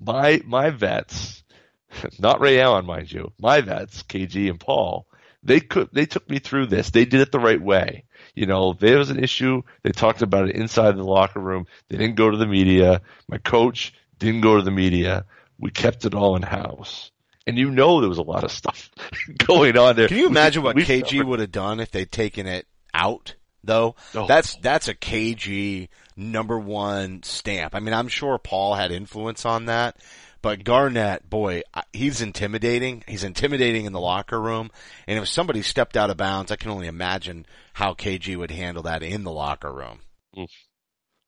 my 0.00 0.42
my 0.44 0.70
vets, 0.70 1.44
not 2.18 2.40
Ray 2.40 2.60
Allen, 2.60 2.86
mind 2.86 3.10
you, 3.12 3.32
my 3.40 3.60
vets, 3.60 4.02
KG 4.02 4.50
and 4.50 4.58
Paul, 4.58 5.06
they 5.44 5.60
could 5.60 5.88
they 5.92 6.06
took 6.06 6.28
me 6.28 6.40
through 6.40 6.66
this. 6.66 6.90
They 6.90 7.04
did 7.04 7.20
it 7.20 7.30
the 7.30 7.38
right 7.38 7.62
way. 7.62 8.04
You 8.34 8.46
know, 8.46 8.72
there 8.72 8.98
was 8.98 9.10
an 9.10 9.22
issue. 9.22 9.62
They 9.84 9.92
talked 9.92 10.22
about 10.22 10.48
it 10.48 10.56
inside 10.56 10.96
the 10.96 11.04
locker 11.04 11.40
room. 11.40 11.66
They 11.88 11.96
didn't 11.96 12.16
go 12.16 12.30
to 12.30 12.36
the 12.36 12.46
media. 12.46 13.02
My 13.28 13.38
coach 13.38 13.94
didn't 14.18 14.40
go 14.40 14.56
to 14.56 14.62
the 14.62 14.72
media. 14.72 15.24
We 15.56 15.70
kept 15.70 16.04
it 16.04 16.14
all 16.14 16.34
in 16.34 16.42
house." 16.42 17.12
And 17.48 17.58
you 17.58 17.70
know 17.70 18.00
there 18.00 18.08
was 18.08 18.18
a 18.18 18.22
lot 18.22 18.44
of 18.44 18.52
stuff 18.52 18.90
going 19.46 19.76
on 19.76 19.96
there. 19.96 20.06
Can 20.08 20.18
you 20.18 20.26
imagine 20.28 20.62
what 20.62 20.76
KG 20.76 21.24
would 21.24 21.40
have 21.40 21.50
done 21.50 21.80
if 21.80 21.90
they'd 21.90 22.10
taken 22.12 22.46
it 22.46 22.66
out? 22.94 23.34
Though 23.64 23.96
Oh. 24.14 24.26
that's 24.26 24.54
that's 24.56 24.86
a 24.86 24.94
KG 24.94 25.88
number 26.16 26.58
one 26.58 27.22
stamp. 27.24 27.74
I 27.74 27.80
mean, 27.80 27.92
I'm 27.92 28.08
sure 28.08 28.38
Paul 28.38 28.74
had 28.74 28.92
influence 28.92 29.44
on 29.44 29.64
that, 29.66 29.96
but 30.42 30.62
Garnett, 30.62 31.28
boy, 31.28 31.62
he's 31.92 32.20
intimidating. 32.20 33.02
He's 33.08 33.24
intimidating 33.24 33.84
in 33.84 33.92
the 33.92 34.00
locker 34.00 34.40
room, 34.40 34.70
and 35.08 35.18
if 35.18 35.26
somebody 35.28 35.62
stepped 35.62 35.96
out 35.96 36.08
of 36.08 36.16
bounds, 36.16 36.52
I 36.52 36.56
can 36.56 36.70
only 36.70 36.86
imagine 36.86 37.46
how 37.72 37.94
KG 37.94 38.36
would 38.36 38.52
handle 38.52 38.84
that 38.84 39.02
in 39.02 39.24
the 39.24 39.32
locker 39.32 39.72
room. 39.72 40.00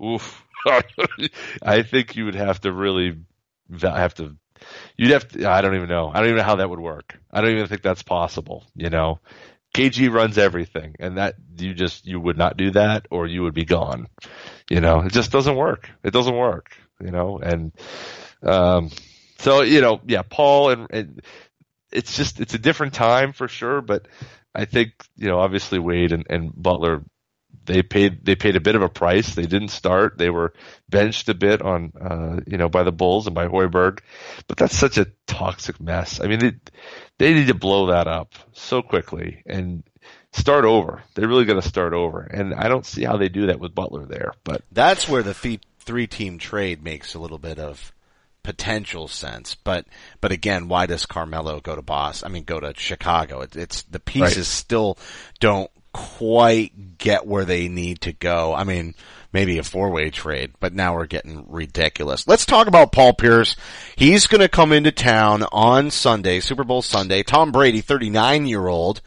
Oof. 0.02 0.44
I 1.62 1.82
think 1.82 2.16
you 2.16 2.26
would 2.26 2.34
have 2.36 2.60
to 2.62 2.72
really 2.72 3.18
have 3.80 4.14
to. 4.14 4.36
You'd 4.96 5.10
have 5.10 5.28
to. 5.28 5.48
I 5.48 5.60
don't 5.60 5.74
even 5.76 5.88
know. 5.88 6.08
I 6.08 6.18
don't 6.18 6.26
even 6.26 6.36
know 6.38 6.44
how 6.44 6.56
that 6.56 6.70
would 6.70 6.80
work. 6.80 7.18
I 7.30 7.40
don't 7.40 7.52
even 7.52 7.66
think 7.66 7.82
that's 7.82 8.02
possible. 8.02 8.64
You 8.74 8.90
know, 8.90 9.20
KG 9.74 10.12
runs 10.12 10.38
everything, 10.38 10.96
and 10.98 11.18
that 11.18 11.36
you 11.56 11.74
just 11.74 12.06
you 12.06 12.20
would 12.20 12.38
not 12.38 12.56
do 12.56 12.70
that, 12.72 13.06
or 13.10 13.26
you 13.26 13.42
would 13.42 13.54
be 13.54 13.64
gone. 13.64 14.08
You 14.68 14.80
know, 14.80 15.00
it 15.00 15.12
just 15.12 15.32
doesn't 15.32 15.56
work. 15.56 15.88
It 16.02 16.12
doesn't 16.12 16.36
work. 16.36 16.72
You 17.00 17.10
know, 17.10 17.38
and 17.38 17.72
um, 18.42 18.90
so 19.38 19.62
you 19.62 19.80
know, 19.80 20.00
yeah, 20.06 20.22
Paul 20.22 20.70
and, 20.70 20.86
and 20.90 21.22
it's 21.92 22.16
just 22.16 22.40
it's 22.40 22.54
a 22.54 22.58
different 22.58 22.94
time 22.94 23.32
for 23.32 23.48
sure, 23.48 23.80
but 23.80 24.06
I 24.54 24.64
think 24.64 24.92
you 25.16 25.28
know, 25.28 25.38
obviously 25.38 25.78
Wade 25.78 26.12
and, 26.12 26.26
and 26.28 26.52
Butler 26.54 27.02
they 27.66 27.82
paid 27.82 28.24
they 28.24 28.34
paid 28.34 28.56
a 28.56 28.60
bit 28.60 28.74
of 28.74 28.82
a 28.82 28.88
price. 28.88 29.34
They 29.34 29.46
didn't 29.46 29.68
start. 29.68 30.18
They 30.18 30.30
were 30.30 30.52
benched 30.88 31.28
a 31.28 31.34
bit 31.34 31.62
on 31.62 31.92
uh, 32.00 32.40
you 32.46 32.56
know 32.56 32.68
by 32.68 32.82
the 32.82 32.92
Bulls 32.92 33.26
and 33.26 33.34
by 33.34 33.46
Hoiberg, 33.46 34.00
but 34.48 34.56
that's 34.56 34.76
such 34.76 34.98
a 34.98 35.06
toxic 35.26 35.80
mess. 35.80 36.20
I 36.20 36.26
mean, 36.26 36.38
they 36.40 36.52
they 37.18 37.34
need 37.34 37.48
to 37.48 37.54
blow 37.54 37.86
that 37.86 38.06
up 38.06 38.34
so 38.52 38.82
quickly 38.82 39.42
and 39.46 39.82
start 40.32 40.64
over. 40.64 41.02
They're 41.14 41.28
really 41.28 41.44
going 41.44 41.60
to 41.60 41.68
start 41.68 41.92
over, 41.92 42.20
and 42.22 42.54
I 42.54 42.68
don't 42.68 42.86
see 42.86 43.04
how 43.04 43.16
they 43.16 43.28
do 43.28 43.46
that 43.48 43.60
with 43.60 43.74
Butler 43.74 44.06
there. 44.06 44.32
But 44.44 44.62
That's 44.72 45.08
where 45.08 45.22
the 45.22 45.34
th- 45.34 45.60
three 45.80 46.06
team 46.06 46.38
trade 46.38 46.82
makes 46.82 47.14
a 47.14 47.18
little 47.18 47.38
bit 47.38 47.58
of 47.58 47.92
potential 48.42 49.06
sense. 49.06 49.54
But 49.54 49.86
but 50.20 50.32
again, 50.32 50.68
why 50.68 50.86
does 50.86 51.04
Carmelo 51.06 51.60
go 51.60 51.76
to 51.76 51.82
Boston? 51.82 52.30
I 52.30 52.32
mean, 52.32 52.44
go 52.44 52.58
to 52.58 52.72
Chicago? 52.76 53.42
It, 53.42 53.54
it's 53.56 53.82
the 53.82 54.00
pieces 54.00 54.38
Right. 54.38 54.46
still 54.46 54.98
don't 55.40 55.70
quite 55.92 56.98
get 56.98 57.26
where 57.26 57.44
they 57.44 57.68
need 57.68 58.02
to 58.02 58.12
go. 58.12 58.54
I 58.54 58.64
mean, 58.64 58.94
maybe 59.32 59.58
a 59.58 59.62
four-way 59.62 60.10
trade, 60.10 60.52
but 60.60 60.72
now 60.72 60.94
we're 60.94 61.06
getting 61.06 61.46
ridiculous. 61.48 62.26
Let's 62.26 62.46
talk 62.46 62.66
about 62.66 62.92
Paul 62.92 63.14
Pierce. 63.14 63.56
He's 63.96 64.26
going 64.26 64.40
to 64.40 64.48
come 64.48 64.72
into 64.72 64.92
town 64.92 65.44
on 65.52 65.90
Sunday, 65.90 66.40
Super 66.40 66.64
Bowl 66.64 66.82
Sunday. 66.82 67.22
Tom 67.22 67.52
Brady, 67.52 67.80
39 67.80 68.46
year 68.46 68.66
old, 68.66 69.00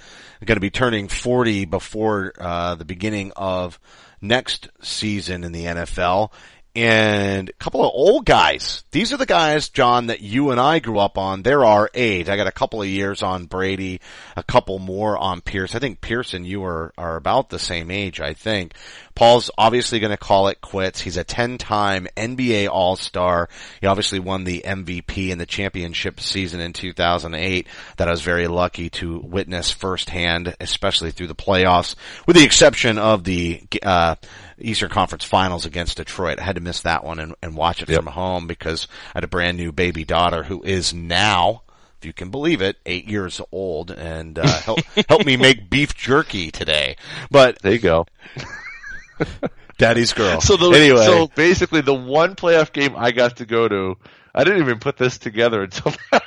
going 0.46 0.58
to 0.58 0.62
be 0.62 0.70
turning 0.70 1.08
40 1.08 1.66
before 1.66 2.34
uh, 2.38 2.76
the 2.76 2.86
beginning 2.86 3.32
of 3.36 3.80
next 4.22 4.70
season 4.82 5.44
in 5.44 5.52
the 5.52 5.66
NFL 5.66 6.32
and 6.76 7.50
a 7.50 7.54
couple 7.54 7.82
of 7.82 7.92
old 7.94 8.26
guys. 8.26 8.84
These 8.92 9.14
are 9.14 9.18
the 9.18 9.28
guys, 9.28 9.70
Jon, 9.70 10.08
that 10.08 10.22
you 10.22 10.50
and 10.50 10.60
I 10.60 10.80
grew 10.80 10.98
up 10.98 11.18
on. 11.20 11.44
They're 11.44 11.64
our 11.64 11.90
age. 11.94 12.30
I 12.30 12.36
got 12.36 12.48
a 12.48 12.52
couple 12.52 12.82
of 12.82 12.88
years 12.88 13.22
on 13.22 13.46
Brady, 13.46 14.02
a 14.36 14.42
couple 14.42 14.80
more 14.80 15.16
on 15.18 15.42
Pierce. 15.42 15.76
I 15.76 15.80
think 15.80 16.02
Pierce 16.02 16.34
and 16.34 16.48
you 16.48 16.64
are, 16.64 16.92
are 16.98 17.16
about 17.16 17.50
the 17.50 17.60
same 17.60 17.92
age, 17.92 18.20
I 18.20 18.34
think. 18.34 18.74
Paul's 19.16 19.52
obviously 19.56 20.00
going 20.00 20.12
to 20.12 20.18
call 20.18 20.48
it 20.48 20.62
quits. 20.62 21.02
He's 21.02 21.18
a 21.18 21.24
10-time 21.24 22.08
NBA 22.18 22.68
All-Star. 22.70 23.50
He 23.80 23.86
obviously 23.86 24.20
won 24.20 24.44
the 24.44 24.64
MVP 24.66 25.30
in 25.30 25.38
the 25.38 25.46
championship 25.46 26.20
season 26.20 26.60
in 26.60 26.74
2008 26.74 27.68
that 27.98 28.08
I 28.08 28.12
was 28.12 28.22
very 28.22 28.48
lucky 28.48 28.90
to 28.92 29.20
witness 29.20 29.70
firsthand, 29.70 30.56
especially 30.60 31.12
through 31.12 31.28
the 31.28 31.36
playoffs, 31.36 31.96
with 32.26 32.36
the 32.36 32.44
exception 32.44 32.98
of 32.98 33.24
the, 33.24 33.62
uh, 33.84 34.16
Eastern 34.60 34.90
Conference 34.90 35.24
Finals 35.24 35.66
against 35.66 35.98
Detroit. 35.98 36.40
I 36.40 36.44
had 36.44 36.56
to 36.56 36.62
miss 36.62 36.82
that 36.82 37.04
one 37.04 37.20
and, 37.20 37.36
and 37.42 37.56
watch 37.56 37.82
it 37.82 37.90
Yep. 37.90 37.98
from 38.04 38.14
home 38.14 38.48
because 38.48 38.88
I 39.14 39.18
had 39.18 39.24
a 39.24 39.28
brand 39.28 39.58
new 39.58 39.72
baby 39.72 40.04
daughter 40.06 40.44
who 40.44 40.62
is 40.64 40.94
now, 40.94 41.64
if 42.00 42.06
you 42.06 42.14
can 42.14 42.30
believe 42.30 42.62
it, 42.62 42.78
eight 42.86 43.08
years 43.08 43.40
old 43.52 43.92
and 43.92 44.38
uh, 44.40 44.48
help 44.48 44.80
help 45.10 45.26
me 45.26 45.38
make 45.38 45.70
beef 45.70 45.96
jerky 45.96 46.52
today. 46.52 46.96
But 47.32 47.60
There 47.62 47.74
you 47.74 47.80
go. 47.80 48.06
daddy's 49.78 50.14
girl. 50.14 50.42
So 50.42 50.58
the 50.58 50.70
anyway, 50.72 51.06
so 51.06 51.28
basically 51.28 51.82
the 51.82 51.94
one 51.94 52.36
playoff 52.36 52.72
game 52.72 52.94
I 52.98 53.12
got 53.12 53.38
to 53.38 53.46
go 53.46 53.68
to, 53.68 53.98
I 54.36 54.44
didn't 54.44 54.62
even 54.62 54.80
put 54.80 54.98
this 54.98 55.18
together 55.18 55.64
until 55.64 55.94
now. 56.12 56.20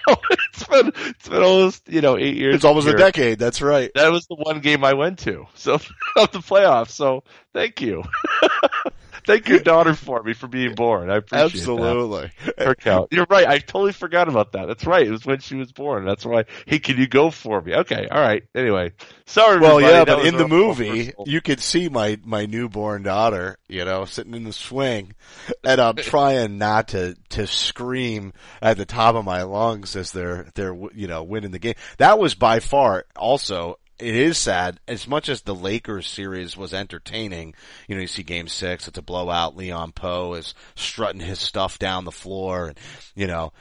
it's 0.49 0.65
been 0.65 0.93
it's 0.97 1.29
been 1.29 1.43
almost 1.43 1.89
you 1.89 2.01
know 2.01 2.17
eight 2.17 2.37
years. 2.37 2.55
it's 2.57 2.65
almost 2.65 2.87
a 2.87 2.97
decade. 2.97 3.39
That's 3.39 3.61
right. 3.61 3.91
That 3.95 4.11
was 4.13 4.27
the 4.27 4.37
one 4.37 4.61
game 4.61 4.85
I 4.85 4.95
went 4.95 5.19
to. 5.21 5.47
So 5.55 5.75
of 6.17 6.31
the 6.33 6.39
playoffs. 6.39 6.91
So 6.91 7.25
thank 7.53 7.81
you. 7.81 8.05
thank 9.27 9.49
your 9.49 9.59
daughter 9.59 9.95
for 9.95 10.23
me 10.23 10.33
for 10.33 10.47
being 10.49 10.75
born. 10.75 11.11
I 11.11 11.17
appreciate 11.17 11.51
that. 11.53 11.73
Absolutely. 11.73 12.31
Her 12.59 12.75
count. 12.75 13.09
You're 13.13 13.27
right. 13.29 13.47
I 13.47 13.59
totally 13.59 13.93
forgot 13.93 14.29
about 14.29 14.53
that. 14.53 14.67
That's 14.67 14.87
right. 14.87 15.07
It 15.07 15.11
was 15.11 15.27
when 15.27 15.41
she 15.41 15.57
was 15.57 15.73
born. 15.73 16.05
That's 16.05 16.25
why. 16.25 16.45
Hey, 16.67 16.79
can 16.79 16.97
you 16.97 17.07
go 17.07 17.31
for 17.31 17.61
me? 17.61 17.75
Okay. 17.75 18.09
All 18.11 18.21
right. 18.21 18.45
Anyway, 18.55 18.93
sorry. 19.27 19.61
Well, 19.61 19.79
everybody. 19.79 19.93
yeah, 19.93 20.05
That 20.05 20.17
but 20.17 20.27
in 20.27 20.37
the 20.37 20.49
movie, 20.49 21.07
personal- 21.07 21.25
you 21.27 21.41
could 21.41 21.61
see 21.61 21.89
my 21.89 22.19
my 22.25 22.47
newborn 22.47 23.03
daughter, 23.03 23.59
you 23.69 23.85
know, 23.85 24.05
sitting 24.05 24.35
in 24.35 24.45
the 24.45 24.53
swing, 24.53 25.13
and 25.65 25.81
I'm 25.81 25.97
trying 25.97 26.59
not 26.59 26.89
to 26.89 27.17
to 27.31 27.47
scream 27.47 28.33
at 28.63 28.77
the 28.77 28.87
top 28.87 29.15
of 29.15 29.25
my 29.25 29.43
lungs 29.43 29.97
as 29.97 30.13
they're 30.13 30.49
they're 30.55 30.75
you 30.95 31.07
know 31.09 31.23
winning 31.25 31.51
the 31.51 31.59
game. 31.59 31.75
That 31.99 32.19
was 32.19 32.35
by 32.35 32.61
far 32.61 33.05
also. 33.17 33.79
It 33.99 34.15
is 34.15 34.37
sad. 34.37 34.79
As 34.87 35.09
much 35.09 35.29
as 35.29 35.43
the 35.43 35.55
Lakers 35.55 36.07
series 36.07 36.57
was 36.57 36.75
entertaining, 36.75 37.55
you 37.89 37.95
know, 37.95 38.03
you 38.03 38.07
see 38.07 38.23
game 38.23 38.47
six, 38.47 38.87
it's 38.87 38.99
a 38.99 39.03
blowout. 39.03 39.57
Leon 39.57 39.93
Powe 39.93 40.39
is 40.39 40.55
strutting 40.75 41.21
his 41.21 41.41
stuff 41.41 41.79
down 41.79 42.05
the 42.05 42.13
floor 42.13 42.69
and, 42.69 42.79
you 43.15 43.27
know, 43.27 43.53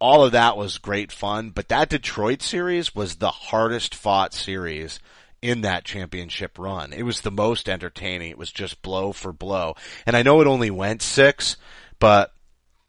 all 0.00 0.24
of 0.24 0.32
that 0.32 0.56
was 0.56 0.78
great 0.78 1.12
fun. 1.12 1.50
But 1.50 1.68
that 1.68 1.90
Detroit 1.90 2.40
series 2.40 2.94
was 2.94 3.16
the 3.16 3.30
hardest 3.30 3.94
fought 3.94 4.32
series 4.32 4.98
in 5.42 5.60
that 5.60 5.84
championship 5.84 6.58
run. 6.58 6.92
It 6.92 7.02
was 7.02 7.20
the 7.20 7.30
most 7.30 7.68
entertaining. 7.68 8.30
It 8.30 8.38
was 8.38 8.50
just 8.50 8.80
blow 8.82 9.12
for 9.12 9.32
blow. 9.32 9.74
And 10.06 10.16
I 10.16 10.22
know 10.22 10.40
it 10.40 10.46
only 10.46 10.70
went 10.70 11.02
six, 11.02 11.56
but 11.98 12.32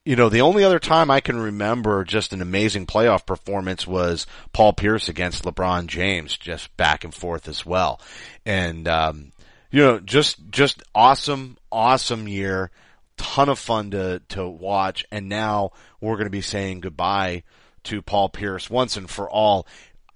you 0.07 0.15
know, 0.15 0.29
the 0.29 0.39
only 0.39 0.63
other 0.63 0.79
time 0.79 1.11
I 1.11 1.19
can 1.19 1.37
remember 1.37 2.05
just 2.05 2.31
an 2.31 2.41
amazing 2.41 2.85
playoff 2.85 3.25
performance 3.25 3.85
was 3.85 4.25
Paul 4.53 4.71
Pierce 4.71 5.09
against 5.09 5.43
LeBron 5.43 5.87
James, 5.87 6.37
just 6.37 6.75
back 6.77 7.03
and 7.03 7.13
forth 7.13 7.49
as 7.49 7.65
well. 7.65 7.99
And, 8.45 8.87
um, 8.87 9.33
you 9.69 9.81
know, 9.83 9.99
just, 9.99 10.49
just 10.49 10.81
awesome, 10.95 11.57
awesome 11.69 12.25
year. 12.25 12.71
Ton 13.17 13.49
of 13.49 13.59
fun 13.59 13.91
to, 13.91 14.21
to 14.29 14.47
watch. 14.47 15.05
And 15.11 15.27
now 15.27 15.71
we're 15.99 16.15
going 16.15 16.27
to 16.27 16.29
be 16.29 16.39
saying 16.39 16.79
goodbye 16.79 17.43
to 17.83 18.01
Paul 18.01 18.29
Pierce 18.29 18.69
once 18.69 18.95
and 18.95 19.09
for 19.09 19.29
all. 19.29 19.67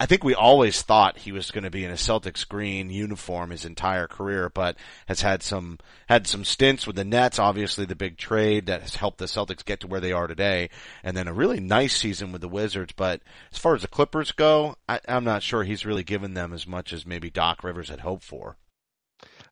I 0.01 0.07
think 0.07 0.23
we 0.23 0.33
always 0.33 0.81
thought 0.81 1.19
he 1.19 1.31
was 1.31 1.51
going 1.51 1.63
to 1.63 1.69
be 1.69 1.85
in 1.85 1.91
a 1.91 1.93
Celtics 1.93 2.47
green 2.49 2.89
uniform 2.89 3.51
his 3.51 3.65
entire 3.65 4.07
career, 4.07 4.49
but 4.49 4.75
has 5.05 5.21
had 5.21 5.43
some 5.43 5.77
had 6.09 6.25
some 6.25 6.43
stints 6.43 6.87
with 6.87 6.95
the 6.95 7.03
Nets. 7.03 7.37
Obviously, 7.37 7.85
the 7.85 7.95
big 7.95 8.17
trade 8.17 8.65
that 8.65 8.81
has 8.81 8.95
helped 8.95 9.19
the 9.19 9.25
Celtics 9.25 9.63
get 9.63 9.81
to 9.81 9.87
where 9.87 9.99
they 9.99 10.11
are 10.11 10.25
today, 10.25 10.71
and 11.03 11.15
then 11.15 11.27
a 11.27 11.33
really 11.33 11.59
nice 11.59 11.95
season 11.95 12.31
with 12.31 12.41
the 12.41 12.47
Wizards. 12.47 12.93
But 12.97 13.21
as 13.51 13.59
far 13.59 13.75
as 13.75 13.83
the 13.83 13.87
Clippers 13.87 14.31
go, 14.31 14.75
I, 14.89 14.99
I'm 15.07 15.23
not 15.23 15.43
sure 15.43 15.63
he's 15.63 15.85
really 15.85 16.03
given 16.03 16.33
them 16.33 16.51
as 16.51 16.65
much 16.65 16.93
as 16.93 17.05
maybe 17.05 17.29
Doc 17.29 17.63
Rivers 17.63 17.89
had 17.89 17.99
hoped 17.99 18.23
for. 18.23 18.57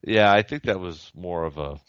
Yeah, 0.02 0.34
I 0.34 0.42
think 0.42 0.64
that 0.64 0.80
was 0.80 1.12
more 1.14 1.44
of 1.44 1.60
a. 1.60 1.80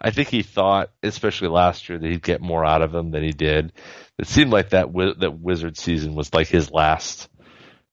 I 0.00 0.10
think 0.10 0.30
he 0.30 0.42
thought, 0.42 0.90
especially 1.04 1.46
last 1.46 1.88
year, 1.88 1.96
that 1.96 2.10
he'd 2.10 2.24
get 2.24 2.40
more 2.40 2.64
out 2.64 2.82
of 2.82 2.92
him 2.92 3.12
than 3.12 3.22
he 3.22 3.30
did. 3.30 3.72
It 4.18 4.26
seemed 4.26 4.50
like 4.50 4.70
that 4.70 4.92
that 5.20 5.38
Wizard 5.38 5.76
season 5.76 6.16
was 6.16 6.34
like 6.34 6.48
his 6.48 6.72
last, 6.72 7.28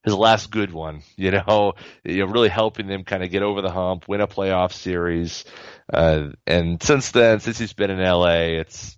his 0.09 0.17
last 0.17 0.51
good 0.51 0.71
one. 0.71 1.01
You 1.17 1.31
know, 1.31 1.73
you 2.03 2.19
know, 2.19 2.31
really 2.31 2.49
helping 2.49 2.87
them 2.87 3.03
kind 3.03 3.23
of 3.23 3.29
get 3.29 3.43
over 3.43 3.61
the 3.61 3.71
hump, 3.71 4.07
win 4.07 4.21
a 4.21 4.27
playoff 4.27 4.71
series, 4.71 5.43
uh, 5.91 6.29
and 6.47 6.81
since 6.81 7.11
then, 7.11 7.39
since 7.41 7.57
he's 7.57 7.73
been 7.73 7.91
in 7.91 7.99
LA, 7.99 8.59
it's, 8.61 8.97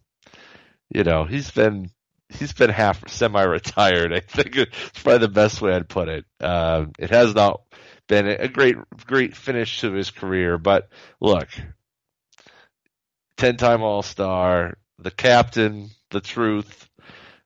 you 0.93 1.03
know, 1.03 1.25
he's 1.25 1.49
been 1.49 1.89
he's 2.29 2.53
been 2.53 2.69
half 2.69 3.09
semi-retired. 3.09 4.13
I 4.13 4.19
think 4.19 4.55
it's 4.55 5.01
probably 5.01 5.19
the 5.19 5.29
best 5.29 5.61
way 5.61 5.73
I'd 5.73 5.89
put 5.89 6.09
it. 6.09 6.25
Uh, 6.39 6.85
it 6.99 7.09
has 7.09 7.33
not 7.33 7.61
been 8.07 8.27
a 8.27 8.47
great 8.47 8.75
great 9.07 9.35
finish 9.35 9.81
to 9.81 9.91
his 9.93 10.11
career, 10.11 10.57
but 10.57 10.89
look, 11.19 11.49
ten 13.37 13.57
time 13.57 13.81
All 13.81 14.03
Star, 14.03 14.77
the 14.99 15.11
captain, 15.11 15.89
the 16.11 16.21
truth. 16.21 16.87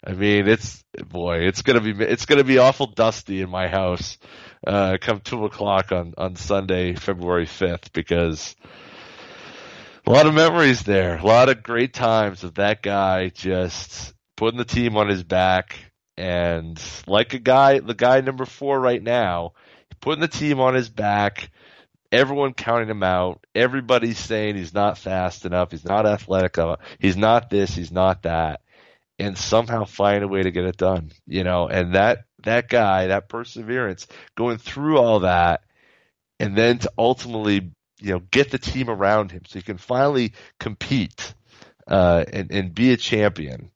I 0.05 0.13
mean, 0.13 0.47
it's 0.47 0.83
boy, 1.09 1.39
it's 1.47 1.61
gonna 1.61 1.81
be 1.81 1.91
it's 1.91 2.25
gonna 2.25 2.43
be 2.43 2.59
awful 2.59 2.87
dusty 2.87 3.41
in 3.41 3.49
my 3.49 3.67
house 3.67 4.17
uh, 4.65 4.97
come 4.99 5.19
two 5.19 5.45
o'clock 5.45 5.91
on 5.91 6.13
on 6.17 6.35
Sunday, 6.35 6.95
February 6.95 7.45
fifth, 7.45 7.93
because 7.93 8.55
a 10.05 10.11
lot 10.11 10.25
of 10.25 10.33
memories 10.33 10.83
there, 10.83 11.17
a 11.17 11.25
lot 11.25 11.49
of 11.49 11.63
great 11.63 11.93
times 11.93 12.43
of 12.43 12.55
that 12.55 12.81
guy 12.81 13.29
just 13.29 14.13
putting 14.35 14.57
the 14.57 14.65
team 14.65 14.97
on 14.97 15.07
his 15.07 15.23
back, 15.23 15.77
and 16.17 16.81
like 17.07 17.33
a 17.33 17.39
guy, 17.39 17.79
the 17.79 17.93
guy 17.93 18.21
number 18.21 18.45
four 18.45 18.79
right 18.79 19.01
now, 19.01 19.53
putting 20.01 20.21
the 20.21 20.27
team 20.27 20.59
on 20.59 20.73
his 20.73 20.89
back. 20.89 21.51
Everyone 22.11 22.53
counting 22.53 22.87
him 22.87 23.03
out. 23.03 23.43
Everybody's 23.53 24.19
saying 24.19 24.55
he's 24.55 24.73
not 24.73 24.97
fast 24.97 25.43
enough. 25.43 25.71
He's 25.71 25.83
not 25.83 26.05
athletic 26.05 26.57
enough. 26.57 26.79
He's 26.97 27.17
not 27.17 27.49
this. 27.49 27.75
He's 27.75 27.91
not 27.91 28.23
that. 28.23 28.61
And 29.17 29.37
somehow 29.37 29.85
find 29.85 30.23
a 30.23 30.27
way 30.27 30.43
to 30.43 30.51
get 30.51 30.65
it 30.65 30.77
done. 30.77 31.11
You 31.25 31.43
know, 31.43 31.67
and 31.67 31.95
that 31.95 32.25
that 32.43 32.69
guy, 32.69 33.07
that 33.07 33.29
perseverance, 33.29 34.07
going 34.35 34.57
through 34.57 34.97
all 34.97 35.21
that, 35.21 35.61
and 36.39 36.55
then 36.55 36.79
to 36.79 36.91
ultimately, 36.97 37.71
you 38.01 38.13
know, 38.13 38.19
get 38.19 38.51
the 38.51 38.57
team 38.57 38.89
around 38.89 39.31
him 39.31 39.43
so 39.47 39.59
he 39.59 39.63
can 39.63 39.77
finally 39.77 40.33
compete 40.59 41.33
uh, 41.87 42.25
and 42.31 42.51
and 42.51 42.75
be 42.75 42.91
a 42.91 42.97
champion. 42.97 43.71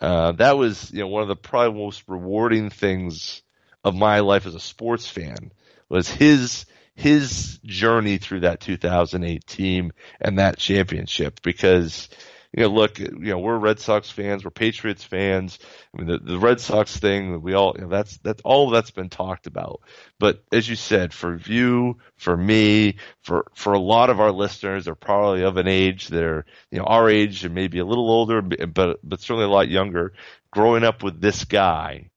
Uh, 0.00 0.32
that 0.32 0.56
was 0.56 0.90
you 0.92 1.00
know 1.00 1.08
one 1.08 1.22
of 1.22 1.28
the 1.28 1.36
probably 1.36 1.78
most 1.78 2.04
rewarding 2.08 2.70
things 2.70 3.42
of 3.84 3.94
my 3.94 4.20
life 4.20 4.46
as 4.46 4.54
a 4.54 4.60
sports 4.60 5.06
fan 5.06 5.52
was 5.88 6.08
his 6.08 6.66
his 6.94 7.58
journey 7.64 8.18
through 8.18 8.40
that 8.40 8.60
2008 8.60 9.46
team 9.46 9.92
and 10.20 10.38
that 10.38 10.58
championship 10.58 11.40
because 11.42 12.08
you 12.52 12.64
know 12.64 12.68
look 12.68 12.98
you 12.98 13.08
know 13.18 13.38
we're 13.38 13.58
Red 13.58 13.78
Sox 13.78 14.10
fans 14.10 14.44
we're 14.44 14.50
Patriots 14.50 15.04
fans. 15.04 15.58
I 15.94 15.98
mean 15.98 16.08
the, 16.08 16.18
the 16.18 16.38
Red 16.38 16.60
Sox 16.60 16.96
thing 16.96 17.42
we 17.42 17.54
all 17.54 17.74
you 17.76 17.82
know, 17.82 17.88
that's 17.88 18.18
that's 18.18 18.42
all 18.44 18.70
that's 18.70 18.90
been 18.90 19.08
talked 19.08 19.46
about. 19.46 19.82
But 20.18 20.42
as 20.52 20.68
you 20.68 20.76
said 20.76 21.12
for 21.12 21.38
you 21.46 21.98
for 22.16 22.36
me 22.36 22.96
for 23.22 23.46
for 23.54 23.72
a 23.72 23.80
lot 23.80 24.10
of 24.10 24.20
our 24.20 24.32
listeners 24.32 24.84
they're 24.84 24.94
probably 24.94 25.44
of 25.44 25.56
an 25.56 25.68
age 25.68 26.08
they're 26.08 26.44
you 26.70 26.78
know 26.78 26.84
our 26.84 27.08
age 27.08 27.44
and 27.44 27.54
maybe 27.54 27.78
a 27.78 27.84
little 27.84 28.10
older 28.10 28.42
but 28.42 28.98
but 29.02 29.20
certainly 29.20 29.44
a 29.44 29.48
lot 29.48 29.68
younger. 29.68 30.12
Growing 30.52 30.82
up 30.82 31.02
with 31.02 31.20
this 31.20 31.44
guy 31.44 32.10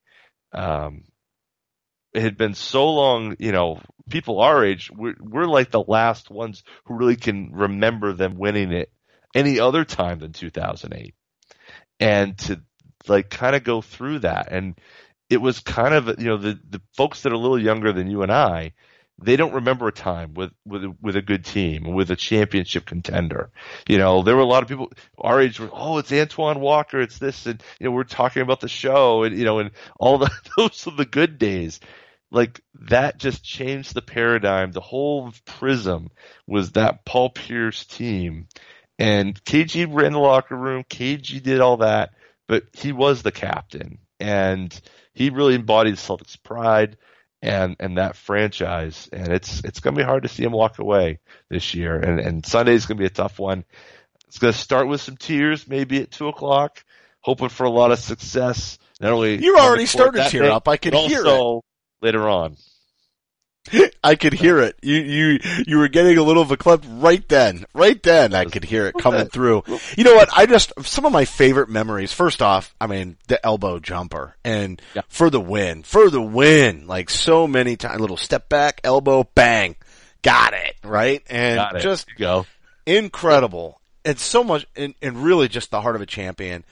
um 0.52 1.04
it 2.12 2.22
had 2.22 2.36
been 2.36 2.54
so 2.54 2.90
long, 2.92 3.34
you 3.40 3.50
know, 3.50 3.80
people 4.08 4.40
our 4.40 4.64
age, 4.64 4.88
we're, 4.94 5.16
we're 5.18 5.46
like 5.46 5.72
the 5.72 5.82
last 5.82 6.30
ones 6.30 6.62
who 6.84 6.94
really 6.94 7.16
can 7.16 7.50
remember 7.52 8.12
them 8.12 8.38
winning 8.38 8.70
it 8.70 8.92
any 9.34 9.60
other 9.60 9.84
time 9.84 10.18
than 10.18 10.32
2008. 10.32 11.14
And 12.00 12.36
to 12.38 12.60
like 13.06 13.30
kind 13.30 13.54
of 13.56 13.64
go 13.64 13.80
through 13.80 14.20
that. 14.20 14.48
And 14.50 14.78
it 15.30 15.38
was 15.38 15.60
kind 15.60 15.94
of, 15.94 16.18
you 16.18 16.26
know, 16.26 16.36
the, 16.36 16.58
the 16.68 16.80
folks 16.96 17.22
that 17.22 17.32
are 17.32 17.36
a 17.36 17.38
little 17.38 17.60
younger 17.60 17.92
than 17.92 18.10
you 18.10 18.22
and 18.22 18.32
I, 18.32 18.72
they 19.18 19.36
don't 19.36 19.54
remember 19.54 19.86
a 19.86 19.92
time 19.92 20.34
with 20.34 20.52
with 20.64 20.84
with 21.00 21.16
a 21.16 21.22
good 21.22 21.44
team 21.44 21.84
with 21.94 22.10
a 22.10 22.16
championship 22.16 22.84
contender. 22.84 23.50
You 23.88 23.98
know, 23.98 24.22
there 24.22 24.34
were 24.34 24.42
a 24.42 24.46
lot 24.46 24.62
of 24.62 24.68
people 24.68 24.92
our 25.18 25.40
age 25.40 25.60
were, 25.60 25.70
oh, 25.72 25.98
it's 25.98 26.12
Antoine 26.12 26.60
Walker, 26.60 27.00
it's 27.00 27.18
this, 27.18 27.46
and 27.46 27.62
you 27.78 27.86
know, 27.86 27.92
we're 27.92 28.04
talking 28.04 28.42
about 28.42 28.60
the 28.60 28.68
show, 28.68 29.22
and 29.22 29.36
you 29.36 29.44
know, 29.44 29.60
and 29.60 29.70
all 29.98 30.18
the 30.18 30.30
those 30.56 30.86
are 30.86 30.96
the 30.96 31.04
good 31.04 31.38
days. 31.38 31.80
Like 32.30 32.60
that 32.88 33.18
just 33.18 33.44
changed 33.44 33.94
the 33.94 34.02
paradigm. 34.02 34.72
The 34.72 34.80
whole 34.80 35.32
prism 35.44 36.08
was 36.48 36.72
that 36.72 37.04
Paul 37.04 37.30
Pierce 37.30 37.84
team, 37.84 38.48
and 38.98 39.42
KG 39.44 39.86
ran 39.90 40.12
the 40.12 40.18
locker 40.18 40.56
room. 40.56 40.84
KG 40.84 41.42
did 41.42 41.60
all 41.60 41.78
that, 41.78 42.10
but 42.46 42.64
he 42.72 42.92
was 42.92 43.22
the 43.22 43.32
captain, 43.32 43.98
and 44.20 44.78
he 45.12 45.30
really 45.30 45.54
embodied 45.54 45.94
Celtics 45.94 46.40
pride 46.42 46.96
and 47.42 47.76
and 47.78 47.98
that 47.98 48.16
franchise. 48.16 49.08
And 49.12 49.28
it's 49.28 49.62
it's 49.64 49.80
going 49.80 49.94
to 49.94 50.00
be 50.00 50.04
hard 50.04 50.22
to 50.22 50.28
see 50.28 50.44
him 50.44 50.52
walk 50.52 50.78
away 50.78 51.20
this 51.50 51.74
year. 51.74 51.96
And 51.96 52.20
and 52.20 52.46
Sunday's 52.46 52.86
going 52.86 52.96
to 52.96 53.02
be 53.02 53.06
a 53.06 53.10
tough 53.10 53.38
one. 53.38 53.64
It's 54.28 54.38
going 54.38 54.52
to 54.52 54.58
start 54.58 54.88
with 54.88 55.00
some 55.00 55.16
tears, 55.16 55.68
maybe 55.68 56.00
at 56.00 56.10
two 56.10 56.28
o'clock, 56.28 56.84
hoping 57.20 57.50
for 57.50 57.64
a 57.64 57.70
lot 57.70 57.92
of 57.92 57.98
success. 57.98 58.78
Not 59.00 59.12
only 59.12 59.42
You're 59.42 59.58
already 59.58 59.86
starting 59.86 60.22
to 60.22 60.30
tear 60.30 60.42
day, 60.42 60.50
up. 60.50 60.68
I 60.68 60.76
can 60.76 60.92
hear 60.94 61.24
it. 61.24 61.60
later 62.00 62.28
on. 62.28 62.56
I 64.04 64.14
could 64.16 64.34
hear 64.34 64.58
it. 64.58 64.76
You 64.82 64.96
you 64.96 65.38
you 65.66 65.78
were 65.78 65.88
getting 65.88 66.18
a 66.18 66.22
little 66.22 66.42
of 66.42 66.50
a 66.50 66.56
clip 66.56 66.84
right 66.86 67.26
then. 67.28 67.64
Right 67.74 68.00
then 68.02 68.34
I 68.34 68.44
could 68.44 68.64
hear 68.64 68.86
it 68.86 68.94
coming 68.98 69.26
through. 69.26 69.62
You 69.96 70.04
know 70.04 70.14
what? 70.14 70.28
I 70.36 70.44
just 70.46 70.72
some 70.82 71.06
of 71.06 71.12
my 71.12 71.24
favorite 71.24 71.68
memories. 71.70 72.12
First 72.12 72.42
off, 72.42 72.74
I 72.80 72.86
mean 72.86 73.16
the 73.28 73.44
elbow 73.44 73.78
jumper 73.78 74.36
and 74.44 74.80
Yeah. 74.94 75.02
for 75.08 75.30
the 75.30 75.40
win. 75.40 75.82
For 75.82 76.10
the 76.10 76.20
win. 76.22 76.86
Like 76.86 77.08
so 77.08 77.46
many 77.46 77.76
times 77.76 78.00
little 78.00 78.16
step 78.18 78.48
back, 78.50 78.80
elbow, 78.84 79.24
bang. 79.34 79.76
Got 80.22 80.52
it, 80.54 80.74
right? 80.84 81.22
And 81.28 81.56
Got 81.56 81.76
it. 81.76 81.80
just 81.82 82.06
go. 82.16 82.46
incredible. 82.86 83.80
And 84.04 84.18
so 84.18 84.44
much 84.44 84.66
and, 84.76 84.94
and 85.00 85.16
really 85.24 85.48
just 85.48 85.70
the 85.70 85.80
heart 85.80 85.96
of 85.96 86.02
a 86.02 86.06
champion. 86.06 86.64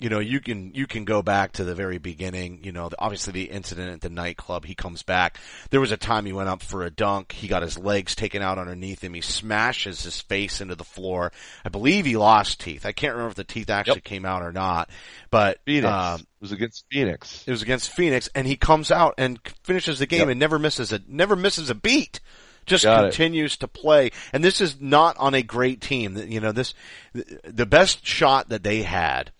You 0.00 0.08
know, 0.08 0.20
you 0.20 0.38
can 0.40 0.72
you 0.74 0.86
can 0.86 1.04
go 1.04 1.22
back 1.22 1.52
to 1.54 1.64
the 1.64 1.74
very 1.74 1.98
beginning. 1.98 2.60
You 2.62 2.70
know, 2.70 2.88
obviously 3.00 3.32
the 3.32 3.44
incident 3.50 3.90
at 3.92 4.00
the 4.00 4.08
nightclub. 4.08 4.64
He 4.64 4.76
comes 4.76 5.02
back. 5.02 5.38
There 5.70 5.80
was 5.80 5.90
a 5.90 5.96
time 5.96 6.24
he 6.24 6.32
went 6.32 6.48
up 6.48 6.62
for 6.62 6.84
a 6.84 6.90
dunk. 6.90 7.32
He 7.32 7.48
got 7.48 7.62
his 7.62 7.76
legs 7.76 8.14
taken 8.14 8.40
out 8.40 8.58
underneath 8.58 9.02
him. 9.02 9.14
He 9.14 9.20
smashes 9.20 10.04
his 10.04 10.20
face 10.20 10.60
into 10.60 10.76
the 10.76 10.84
floor. 10.84 11.32
I 11.64 11.68
believe 11.68 12.06
he 12.06 12.16
lost 12.16 12.60
teeth. 12.60 12.86
I 12.86 12.92
can't 12.92 13.12
remember 13.14 13.30
if 13.30 13.36
the 13.36 13.44
teeth 13.44 13.70
actually 13.70 13.96
Yep. 13.96 14.04
came 14.04 14.24
out 14.24 14.42
or 14.42 14.52
not. 14.52 14.88
But 15.32 15.58
Phoenix 15.66 15.92
um, 15.92 16.20
it 16.20 16.26
was 16.42 16.52
against 16.52 16.84
Phoenix. 16.90 17.42
it 17.46 17.50
was 17.50 17.62
against 17.62 17.90
Phoenix, 17.90 18.28
and 18.36 18.46
he 18.46 18.54
comes 18.56 18.92
out 18.92 19.14
and 19.18 19.40
finishes 19.64 19.98
the 19.98 20.06
game 20.06 20.20
Yep. 20.20 20.28
and 20.28 20.38
never 20.40 20.60
misses 20.60 20.92
a 20.92 21.00
never 21.08 21.34
misses 21.34 21.70
a 21.70 21.74
beat. 21.74 22.20
Just 22.66 22.84
Got 22.84 23.06
it. 23.06 23.08
continues 23.14 23.56
to 23.56 23.66
play, 23.66 24.12
and 24.32 24.44
this 24.44 24.60
is 24.60 24.80
not 24.80 25.16
on 25.16 25.34
a 25.34 25.42
great 25.42 25.80
team. 25.80 26.16
You 26.16 26.38
know, 26.40 26.52
this 26.52 26.74
the 27.14 27.66
best 27.66 28.06
shot 28.06 28.50
that 28.50 28.62
they 28.62 28.82
had 28.82 29.32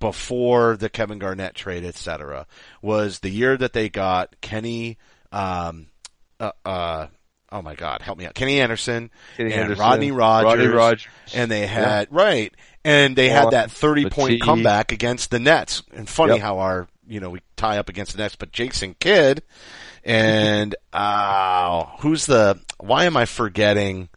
before 0.00 0.76
the 0.76 0.88
Kevin 0.88 1.18
Garnett 1.18 1.54
trade, 1.54 1.84
et 1.84 1.94
cetera, 1.94 2.46
was 2.82 3.20
the 3.20 3.30
year 3.30 3.56
that 3.56 3.72
they 3.72 3.88
got 3.88 4.34
Kenny. 4.40 4.98
Um, 5.30 5.86
uh, 6.40 6.50
uh, 6.64 7.06
oh 7.52 7.62
my 7.62 7.74
God, 7.74 8.02
help 8.02 8.18
me 8.18 8.26
out, 8.26 8.34
Kenny 8.34 8.60
Anderson 8.60 9.10
Kenny 9.36 9.52
and 9.52 9.62
Anderson, 9.62 9.80
Rodney 9.82 10.10
Rogers, 10.10 10.44
Rodney 10.46 10.66
Rogers. 10.66 11.06
and 11.34 11.50
they 11.50 11.66
had 11.66 12.08
right, 12.10 12.52
and 12.84 13.14
they 13.14 13.28
had 13.28 13.50
that 13.52 13.70
thirty 13.70 14.08
point 14.10 14.42
comeback 14.42 14.90
against 14.90 15.30
the 15.30 15.38
Nets. 15.38 15.82
And 15.92 16.08
funny 16.08 16.32
Yep. 16.34 16.42
how 16.42 16.58
our 16.58 16.88
you 17.06 17.20
know 17.20 17.30
we 17.30 17.40
tie 17.56 17.78
up 17.78 17.88
against 17.88 18.12
the 18.16 18.18
Nets, 18.22 18.36
but 18.36 18.50
Jason 18.52 18.94
Kidd 18.98 19.42
and 20.04 20.74
uh 20.92 21.84
who's 22.00 22.26
the? 22.26 22.58
Why 22.78 23.04
am 23.04 23.16
I 23.16 23.26
forgetting? 23.26 24.08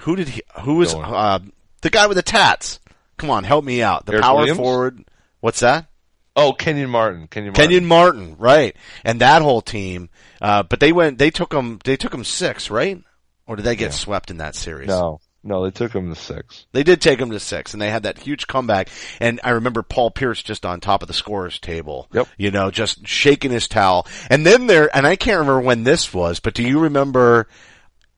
Who 0.00 0.16
did 0.16 0.28
he? 0.28 0.42
Who 0.62 0.74
was 0.76 0.94
uh, 0.94 1.38
the 1.82 1.90
guy 1.90 2.06
with 2.06 2.16
the 2.16 2.22
tats? 2.22 2.80
Come 3.16 3.30
on, 3.30 3.44
help 3.44 3.64
me 3.64 3.82
out. 3.82 4.06
The 4.06 4.12
Eric 4.14 4.22
power 4.24 4.36
Williams? 4.38 4.58
forward. 4.58 5.04
What's 5.40 5.60
that? 5.60 5.86
Oh, 6.34 6.52
Kenyon 6.52 6.90
Martin. 6.90 7.28
Kenyon 7.28 7.52
Martin. 7.52 7.64
Kenyon 7.64 7.86
Martin, 7.86 8.36
right? 8.38 8.76
And 9.04 9.20
that 9.20 9.40
whole 9.42 9.62
team. 9.62 10.10
Uh, 10.42 10.62
but 10.62 10.80
they 10.80 10.92
went. 10.92 11.18
They 11.18 11.30
took 11.30 11.50
them. 11.50 11.78
They 11.84 11.96
took 11.96 12.12
them 12.12 12.24
six, 12.24 12.70
right? 12.70 13.02
Or 13.46 13.56
did 13.56 13.64
they 13.64 13.76
get 13.76 13.86
Yeah. 13.86 13.96
swept 13.96 14.30
in 14.30 14.36
that 14.38 14.54
series? 14.54 14.88
No, 14.88 15.20
no, 15.42 15.64
they 15.64 15.70
took 15.70 15.92
them 15.92 16.12
to 16.12 16.20
six. 16.20 16.66
They 16.72 16.82
did 16.82 17.00
take 17.00 17.18
them 17.18 17.30
to 17.30 17.40
six, 17.40 17.72
and 17.72 17.80
they 17.80 17.90
had 17.90 18.02
that 18.02 18.18
huge 18.18 18.46
comeback. 18.46 18.88
And 19.20 19.40
I 19.44 19.50
remember 19.50 19.82
Paul 19.82 20.10
Pierce 20.10 20.42
just 20.42 20.66
on 20.66 20.80
top 20.80 21.00
of 21.02 21.08
the 21.08 21.14
scorers 21.14 21.58
table. 21.58 22.08
Yep. 22.12 22.28
You 22.36 22.50
know, 22.50 22.70
just 22.70 23.06
shaking 23.06 23.50
his 23.52 23.66
towel. 23.68 24.06
And 24.28 24.44
then 24.44 24.66
there, 24.66 24.94
and 24.94 25.06
I 25.06 25.16
can't 25.16 25.38
remember 25.38 25.60
when 25.62 25.84
this 25.84 26.12
was, 26.12 26.40
but 26.40 26.52
do 26.54 26.62
you 26.62 26.80
remember? 26.80 27.48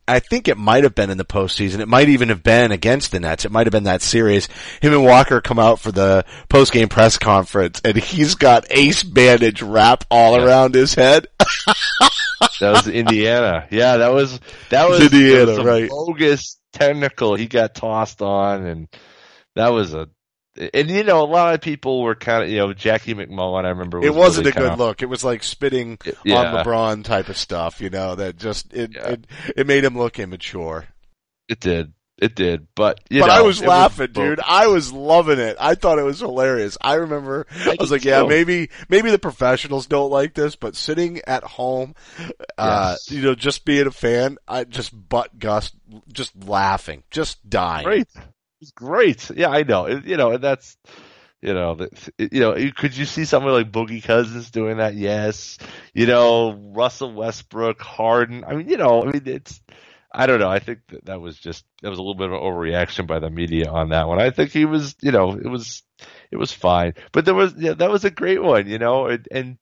I 0.08 0.20
think 0.20 0.48
it 0.48 0.56
might 0.56 0.84
have 0.84 0.94
been 0.94 1.10
in 1.10 1.18
the 1.18 1.24
postseason. 1.24 1.80
It 1.80 1.88
might 1.88 2.08
even 2.08 2.28
have 2.30 2.42
been 2.42 2.72
against 2.72 3.10
the 3.12 3.20
Nets. 3.20 3.44
It 3.44 3.52
might 3.52 3.66
have 3.66 3.72
been 3.72 3.84
that 3.84 4.02
series. 4.02 4.46
Him 4.80 4.92
and 4.92 5.04
Walker 5.04 5.40
come 5.40 5.58
out 5.58 5.80
for 5.80 5.92
the 5.92 6.24
post-game 6.48 6.88
press 6.88 7.18
conference, 7.18 7.80
and 7.84 7.96
he's 7.96 8.34
got 8.34 8.66
ace 8.70 9.02
bandage 9.02 9.62
wrapped 9.62 10.06
all 10.10 10.38
Yeah. 10.38 10.46
around 10.46 10.74
his 10.74 10.94
head. 10.94 11.28
That 12.60 12.70
was 12.72 12.88
Indiana. 12.88 13.66
Yeah, 13.70 13.98
that 13.98 14.12
was 14.12 14.38
that 14.70 14.88
was 14.88 15.00
Indiana, 15.00 15.46
was 15.46 15.58
right. 15.64 15.88
Bogus 15.88 16.56
technical. 16.72 17.34
He 17.36 17.46
got 17.46 17.74
tossed 17.74 18.20
on, 18.22 18.64
and 18.66 18.88
that 19.56 19.68
was 19.68 19.92
a. 19.94 20.08
And 20.74 20.90
you 20.90 21.04
know, 21.04 21.22
a 21.22 21.26
lot 21.26 21.54
of 21.54 21.60
people 21.60 22.02
were 22.02 22.14
kind 22.16 22.42
of, 22.42 22.50
you 22.50 22.56
know, 22.58 22.72
Jackie 22.72 23.14
MacMullan. 23.14 23.64
I 23.64 23.68
remember. 23.68 23.98
Was 24.00 24.06
it 24.06 24.14
wasn't 24.14 24.46
really 24.46 24.56
a 24.56 24.60
good 24.60 24.68
kinda- 24.70 24.84
look. 24.84 25.02
It 25.02 25.06
was 25.06 25.22
like 25.24 25.42
spitting 25.44 25.98
Yeah. 26.24 26.36
on 26.54 26.64
LeBron 26.64 27.04
type 27.04 27.28
of 27.28 27.36
stuff, 27.36 27.80
you 27.80 27.90
know, 27.90 28.14
that 28.16 28.36
just, 28.36 28.72
it, 28.74 28.92
Yeah. 28.94 29.08
it, 29.10 29.26
it 29.56 29.66
made 29.66 29.84
him 29.84 29.96
look 29.96 30.18
immature. 30.18 30.86
It 31.48 31.60
did. 31.60 31.92
It 32.20 32.34
did. 32.34 32.66
But 32.74 32.98
you 33.08 33.20
but 33.20 33.28
know, 33.28 33.32
I 33.34 33.40
was 33.42 33.62
laughing, 33.62 34.08
both. 34.12 34.24
dude. 34.24 34.40
I 34.40 34.66
was 34.66 34.92
loving 34.92 35.38
it. 35.38 35.56
I 35.60 35.76
thought 35.76 36.00
it 36.00 36.02
was 36.02 36.18
hilarious. 36.18 36.76
I 36.80 36.94
remember, 36.94 37.46
I, 37.54 37.76
was 37.78 37.90
did 37.90 37.90
like, 37.90 38.04
yeah, 38.04 38.24
maybe, 38.24 38.70
maybe 38.88 39.12
the 39.12 39.20
professionals 39.20 39.86
don't 39.86 40.10
like 40.10 40.34
this, 40.34 40.56
but 40.56 40.74
sitting 40.74 41.20
at 41.28 41.44
home, 41.44 41.94
uh, 42.58 42.96
you 43.08 43.22
know, 43.22 43.36
just 43.36 43.64
being 43.64 43.86
a 43.86 43.92
fan, 43.92 44.38
I 44.48 44.64
just 44.64 44.90
butt 45.08 45.38
gust, 45.38 45.76
just 46.12 46.32
laughing, 46.44 47.04
just 47.12 47.48
dying. 47.48 47.84
Great. 47.84 48.08
It's 48.60 48.72
great. 48.72 49.30
Yeah, 49.30 49.50
I 49.50 49.62
know. 49.62 49.86
You 49.86 50.16
know, 50.16 50.32
and 50.32 50.42
that's, 50.42 50.76
you 51.40 51.54
know, 51.54 51.76
that, 51.76 52.08
you 52.18 52.40
know, 52.40 52.56
could 52.76 52.96
you 52.96 53.04
see 53.04 53.24
someone 53.24 53.52
like 53.52 53.70
Boogie 53.70 54.02
Cousins 54.02 54.50
doing 54.50 54.78
that? 54.78 54.94
Yes. 54.94 55.58
You 55.94 56.06
know, 56.06 56.52
Russell 56.74 57.12
Westbrook, 57.14 57.80
Harden. 57.80 58.44
I 58.44 58.54
mean, 58.54 58.68
you 58.68 58.76
know, 58.76 59.02
I 59.02 59.12
mean, 59.12 59.22
it's, 59.26 59.60
I 60.12 60.26
don't 60.26 60.40
know. 60.40 60.50
I 60.50 60.58
think 60.58 60.80
that, 60.88 61.04
that 61.04 61.20
was 61.20 61.38
just, 61.38 61.64
that 61.82 61.90
was 61.90 61.98
a 61.98 62.02
little 62.02 62.16
bit 62.16 62.26
of 62.26 62.32
an 62.32 62.40
overreaction 62.40 63.06
by 63.06 63.20
the 63.20 63.30
media 63.30 63.70
on 63.70 63.90
that 63.90 64.08
one. 64.08 64.20
I 64.20 64.30
think 64.30 64.50
he 64.50 64.64
was, 64.64 64.96
you 65.00 65.12
know, 65.12 65.32
it 65.34 65.46
was, 65.46 65.82
it 66.32 66.36
was 66.36 66.52
fine. 66.52 66.94
But 67.12 67.24
there 67.24 67.34
was, 67.34 67.54
yeah, 67.56 67.74
that 67.74 67.90
was 67.90 68.04
a 68.04 68.10
great 68.10 68.42
one, 68.42 68.66
you 68.66 68.78
know, 68.78 69.06
and, 69.06 69.28
and 69.30 69.58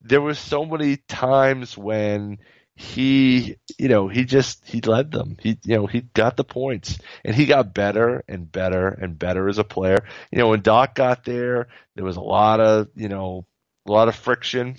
there 0.00 0.22
was 0.22 0.38
so 0.38 0.64
many 0.64 0.96
times 0.96 1.78
when 1.78 2.38
he, 2.80 3.56
you 3.78 3.88
know, 3.88 4.08
he 4.08 4.24
just, 4.24 4.66
he 4.66 4.80
led 4.80 5.10
them. 5.12 5.36
He, 5.38 5.58
you 5.64 5.76
know, 5.76 5.86
he 5.86 6.00
got 6.00 6.38
the 6.38 6.44
points 6.44 6.98
and 7.22 7.36
he 7.36 7.44
got 7.44 7.74
better 7.74 8.24
and 8.26 8.50
better 8.50 8.88
and 8.88 9.18
better 9.18 9.50
as 9.50 9.58
a 9.58 9.64
player. 9.64 9.98
You 10.32 10.38
know, 10.38 10.48
when 10.48 10.62
Doc 10.62 10.94
got 10.94 11.22
there, 11.24 11.68
there 11.94 12.06
was 12.06 12.16
a 12.16 12.22
lot 12.22 12.58
of, 12.58 12.88
you 12.94 13.10
know, 13.10 13.44
a 13.86 13.92
lot 13.92 14.08
of 14.08 14.14
friction, 14.14 14.76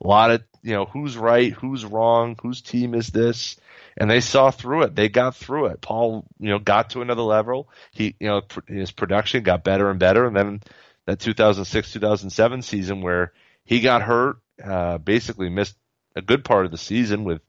a 0.00 0.06
lot 0.06 0.30
of, 0.30 0.44
you 0.62 0.74
know, 0.74 0.84
who's 0.84 1.16
right, 1.16 1.52
who's 1.52 1.84
wrong, 1.84 2.36
whose 2.40 2.62
team 2.62 2.94
is 2.94 3.08
this? 3.08 3.56
And 3.96 4.08
they 4.08 4.20
saw 4.20 4.52
through 4.52 4.82
it. 4.82 4.94
They 4.94 5.08
got 5.08 5.34
through 5.34 5.66
it. 5.66 5.80
Paul, 5.80 6.28
you 6.38 6.50
know, 6.50 6.60
got 6.60 6.90
to 6.90 7.02
another 7.02 7.22
level. 7.22 7.68
He, 7.90 8.14
you 8.20 8.28
know, 8.28 8.42
his 8.68 8.92
production 8.92 9.42
got 9.42 9.64
better 9.64 9.90
and 9.90 9.98
better. 9.98 10.24
And 10.24 10.36
then 10.36 10.60
that 11.06 11.18
2006, 11.18 11.94
2007 11.94 12.62
season 12.62 13.02
where 13.02 13.32
he 13.64 13.80
got 13.80 14.02
hurt, 14.02 14.36
uh, 14.62 14.98
basically 14.98 15.48
missed 15.48 15.76
a 16.16 16.22
good 16.22 16.44
part 16.44 16.64
of 16.66 16.72
the 16.72 16.78
season 16.78 17.24
with 17.24 17.40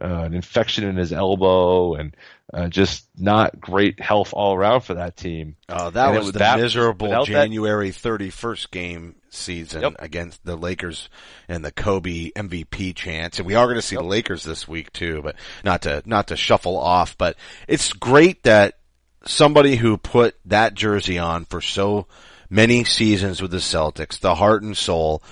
uh, 0.00 0.04
an 0.06 0.34
infection 0.34 0.84
in 0.84 0.96
his 0.96 1.12
elbow 1.12 1.94
and 1.94 2.16
uh, 2.52 2.68
just 2.68 3.06
not 3.16 3.60
great 3.60 4.00
health 4.00 4.32
all 4.34 4.54
around 4.54 4.80
for 4.82 4.94
that 4.94 5.16
team. 5.16 5.56
Oh, 5.68 5.90
that 5.90 6.08
And 6.10 6.18
was 6.18 6.32
the 6.32 6.40
that- 6.40 6.58
miserable 6.60 7.08
that- 7.10 7.24
January 7.24 7.90
31st 7.90 8.70
game 8.70 9.14
season 9.30 9.82
Yep. 9.82 9.96
against 10.00 10.44
the 10.44 10.56
Lakers 10.56 11.08
and 11.48 11.64
the 11.64 11.70
Kobe 11.70 12.30
MVP 12.34 12.94
chance. 12.96 13.38
And 13.38 13.46
we 13.46 13.54
are 13.54 13.66
going 13.66 13.76
to 13.76 13.82
see 13.82 13.96
the 13.96 14.02
Lakers 14.02 14.42
this 14.42 14.66
week 14.66 14.92
too, 14.92 15.20
but 15.22 15.36
not 15.64 15.82
to, 15.82 16.02
not 16.04 16.26
to 16.28 16.36
shuffle 16.36 16.76
off, 16.76 17.16
but 17.16 17.36
it's 17.68 17.92
great 17.92 18.42
that 18.42 18.78
somebody 19.24 19.76
who 19.76 19.96
put 19.96 20.34
that 20.46 20.74
jersey 20.74 21.18
on 21.18 21.44
for 21.44 21.60
so 21.60 22.06
many 22.48 22.82
seasons 22.84 23.40
with 23.40 23.52
the 23.52 23.58
Celtics, 23.58 24.18
the 24.18 24.34
heart 24.34 24.62
and 24.62 24.76
soul, 24.76 25.22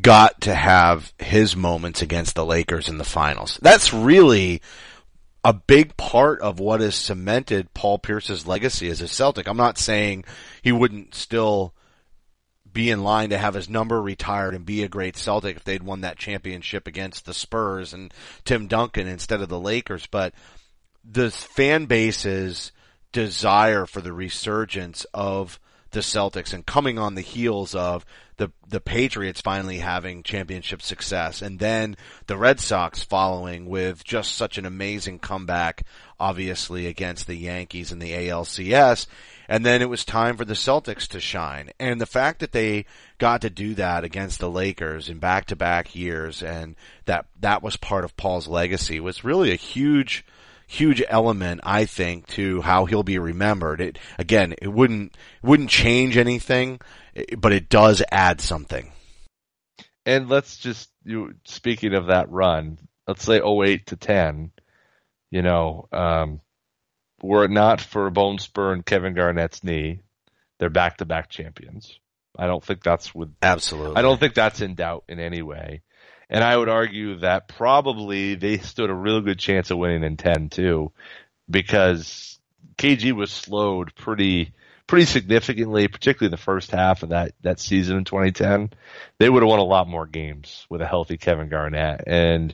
got 0.00 0.40
to 0.42 0.54
have 0.54 1.12
his 1.18 1.54
moments 1.54 2.02
against 2.02 2.34
the 2.34 2.44
Lakers 2.44 2.88
in 2.88 2.98
the 2.98 3.04
finals. 3.04 3.58
That's 3.62 3.92
really 3.92 4.60
a 5.44 5.52
big 5.52 5.96
part 5.96 6.40
of 6.40 6.58
what 6.58 6.80
has 6.80 6.94
cemented 6.94 7.72
Paul 7.74 7.98
Pierce's 7.98 8.46
legacy 8.46 8.88
as 8.88 9.00
a 9.00 9.08
Celtic. 9.08 9.46
I'm 9.46 9.56
not 9.56 9.78
saying 9.78 10.24
he 10.62 10.72
wouldn't 10.72 11.14
still 11.14 11.74
be 12.72 12.90
in 12.90 13.04
line 13.04 13.30
to 13.30 13.38
have 13.38 13.54
his 13.54 13.68
number 13.68 14.02
retired 14.02 14.54
and 14.54 14.66
be 14.66 14.82
a 14.82 14.88
great 14.88 15.16
Celtic 15.16 15.56
if 15.56 15.64
they'd 15.64 15.82
won 15.82 16.00
that 16.00 16.18
championship 16.18 16.88
against 16.88 17.24
the 17.24 17.34
Spurs 17.34 17.92
and 17.92 18.12
Tim 18.44 18.66
Duncan 18.66 19.06
instead 19.06 19.40
of 19.40 19.48
the 19.48 19.60
Lakers. 19.60 20.06
But 20.06 20.34
the 21.04 21.30
fan 21.30 21.84
base's 21.84 22.72
desire 23.12 23.86
for 23.86 24.00
the 24.00 24.12
resurgence 24.12 25.06
of 25.14 25.60
the 25.94 26.00
Celtics 26.00 26.52
and 26.52 26.66
coming 26.66 26.98
on 26.98 27.14
the 27.14 27.20
heels 27.20 27.74
of 27.74 28.04
the 28.36 28.50
the 28.68 28.80
Patriots 28.80 29.40
finally 29.40 29.78
having 29.78 30.22
championship 30.22 30.82
success 30.82 31.40
and 31.40 31.58
then 31.58 31.96
the 32.26 32.36
Red 32.36 32.60
Sox 32.60 33.02
following 33.02 33.66
with 33.66 34.04
just 34.04 34.34
such 34.34 34.58
an 34.58 34.66
amazing 34.66 35.20
comeback 35.20 35.84
obviously 36.20 36.86
against 36.86 37.26
the 37.26 37.36
Yankees 37.36 37.92
in 37.92 38.00
the 38.00 38.12
ALCS 38.12 39.06
and 39.48 39.64
then 39.64 39.82
it 39.82 39.88
was 39.88 40.04
time 40.04 40.36
for 40.36 40.44
the 40.44 40.54
Celtics 40.54 41.06
to 41.08 41.20
shine. 41.20 41.70
And 41.78 42.00
the 42.00 42.06
fact 42.06 42.40
that 42.40 42.52
they 42.52 42.86
got 43.18 43.42
to 43.42 43.50
do 43.50 43.74
that 43.74 44.04
against 44.04 44.40
the 44.40 44.50
Lakers 44.50 45.08
in 45.08 45.18
back-to-back 45.18 45.94
years 45.94 46.42
and 46.42 46.76
that 47.04 47.26
that 47.40 47.62
was 47.62 47.76
part 47.76 48.04
of 48.04 48.16
Paul's 48.16 48.48
legacy 48.48 49.00
was 49.00 49.24
really 49.24 49.52
a 49.52 49.56
huge 49.56 50.24
huge 50.66 51.02
element, 51.08 51.60
I 51.64 51.84
think, 51.84 52.26
to 52.28 52.60
how 52.60 52.84
he'll 52.84 53.02
be 53.02 53.18
remembered. 53.18 53.80
It 53.80 53.98
again, 54.18 54.54
it 54.60 54.68
wouldn't 54.68 55.16
wouldn't 55.42 55.70
change 55.70 56.16
anything, 56.16 56.80
but 57.38 57.52
it 57.52 57.68
does 57.68 58.02
add 58.10 58.40
something. 58.40 58.92
And 60.06 60.28
let's 60.28 60.58
just 60.58 60.90
you 61.04 61.34
speaking 61.44 61.94
of 61.94 62.06
that 62.06 62.30
run, 62.30 62.78
let's 63.06 63.24
say 63.24 63.40
08 63.40 63.86
to 63.86 63.96
10, 63.96 64.52
you 65.30 65.42
know, 65.42 65.88
um, 65.92 66.40
were 67.22 67.44
it 67.44 67.50
not 67.50 67.80
for 67.80 68.10
Bone 68.10 68.38
Spur 68.38 68.72
and 68.72 68.84
Kevin 68.84 69.14
Garnett's 69.14 69.64
knee, 69.64 70.00
they're 70.58 70.70
back 70.70 70.98
to 70.98 71.04
back 71.04 71.30
champions. 71.30 71.98
I 72.36 72.46
don't 72.46 72.62
think 72.62 72.82
that's 72.82 73.14
with 73.14 73.32
absolutely. 73.42 73.96
I 73.96 74.02
don't 74.02 74.18
think 74.18 74.34
that's 74.34 74.60
in 74.60 74.74
doubt 74.74 75.04
in 75.08 75.20
any 75.20 75.42
way. 75.42 75.82
And 76.34 76.42
I 76.42 76.56
would 76.56 76.68
argue 76.68 77.18
that 77.18 77.46
probably 77.46 78.34
they 78.34 78.58
stood 78.58 78.90
a 78.90 78.94
real 78.94 79.20
good 79.20 79.38
chance 79.38 79.70
of 79.70 79.78
winning 79.78 80.02
in 80.02 80.16
10 80.16 80.48
too, 80.48 80.90
because 81.48 82.40
KG 82.76 83.12
was 83.12 83.30
slowed 83.30 83.94
pretty, 83.94 84.52
pretty 84.88 85.04
significantly, 85.04 85.86
particularly 85.86 86.32
in 86.32 86.36
the 86.36 86.36
first 86.36 86.72
half 86.72 87.04
of 87.04 87.10
that, 87.10 87.34
that 87.42 87.60
season 87.60 87.98
in 87.98 88.04
2010. 88.04 88.70
They 89.20 89.30
would 89.30 89.44
have 89.44 89.48
won 89.48 89.60
a 89.60 89.64
lot 89.64 89.86
more 89.86 90.06
games 90.06 90.66
with 90.68 90.82
a 90.82 90.86
healthy 90.88 91.18
Kevin 91.18 91.48
Garnett. 91.48 92.02
And 92.04 92.52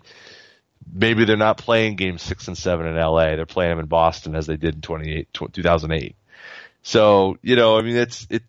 maybe 0.93 1.25
they're 1.25 1.39
not 1.39 1.57
playing 1.57 1.97
games 1.97 2.21
six 2.21 2.49
and 2.49 2.59
seven 2.59 2.87
in 2.87 2.97
LA. 2.97 3.35
They're 3.35 3.47
playing 3.47 3.71
them 3.71 3.79
in 3.79 3.87
Boston 3.87 4.37
as 4.37 4.47
they 4.47 4.59
did 4.59 4.75
in 4.75 4.81
28, 4.83 5.29
2008. 5.33 6.17
So, 6.83 7.39
you 7.41 7.57
know, 7.57 7.79
I 7.79 7.81
mean, 7.81 7.97
it's, 7.97 8.27
it, 8.29 8.43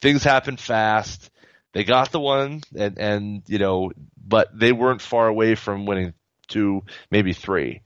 things 0.00 0.24
happen 0.24 0.56
fast. 0.56 1.30
They 1.72 1.84
got 1.84 2.12
the 2.12 2.20
one 2.20 2.62
and, 2.76 2.98
and, 2.98 3.42
you 3.46 3.58
know, 3.58 3.92
but 4.16 4.48
they 4.58 4.72
weren't 4.72 5.02
far 5.02 5.28
away 5.28 5.54
from 5.54 5.86
winning 5.86 6.14
two, 6.48 6.82
maybe 7.10 7.32
three. 7.32 7.82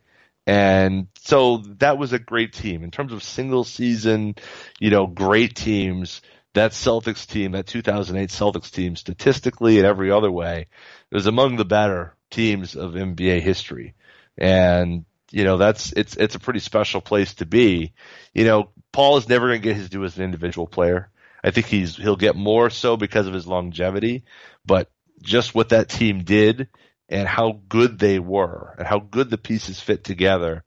And 0.47 1.09
so 1.21 1.59
that 1.79 1.99
was 1.99 2.13
a 2.13 2.19
great 2.19 2.53
team 2.53 2.83
in 2.83 2.91
terms 2.91 3.13
of 3.13 3.23
single 3.23 3.65
season, 3.65 4.37
you 4.79 4.91
know, 4.91 5.07
great 5.07 5.55
teams. 5.55 6.21
That 6.53 6.71
Celtics 6.71 7.27
team, 7.27 7.53
that 7.53 7.67
2008 7.67 8.29
Celtics 8.29 8.71
team, 8.71 8.95
statistically 8.95 9.79
and 9.79 9.87
every 9.87 10.13
other 10.13 10.31
way, 10.31 10.69
was 11.11 11.27
among 11.27 11.57
the 11.57 11.65
better 11.65 12.15
teams 12.31 12.77
of 12.77 12.93
NBA 12.93 13.41
history. 13.41 13.95
And 14.39 15.05
you 15.35 15.43
know 15.43 15.57
that's 15.57 15.93
it's 15.97 16.17
it's 16.17 16.37
a 16.37 16.41
pretty 16.41 16.61
special 16.61 17.01
place 17.01 17.35
to 17.35 17.47
be. 17.47 17.93
You 18.33 18.45
know, 18.45 18.71
Paul 18.93 19.17
is 19.17 19.29
never 19.29 19.49
going 19.49 19.61
to 19.61 19.69
get 19.69 19.77
his 19.77 19.89
due 19.89 20.05
as 20.05 20.17
an 20.17 20.23
individual 20.23 20.69
player. 20.69 21.11
I 21.45 21.51
think 21.51 21.67
he's 21.67 21.95
he'll 21.95 22.17
get 22.17 22.37
more 22.37 22.71
so 22.71 22.97
because 22.97 23.27
of 23.27 23.35
his 23.35 23.47
longevity, 23.47 24.25
but 24.65 24.91
just 25.23 25.55
what 25.55 25.69
that 25.69 25.91
team 25.91 26.25
did 26.25 26.69
and 27.09 27.29
how 27.29 27.61
good 27.69 27.99
they 27.99 28.19
were 28.19 28.75
and 28.79 28.87
how 28.87 28.99
good 28.99 29.29
the 29.29 29.39
pieces 29.39 29.79
fit 29.79 30.05
together. 30.05 30.65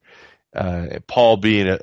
Uh, 0.55 0.99
Paul 1.07 1.37
being 1.37 1.67
a 1.67 1.79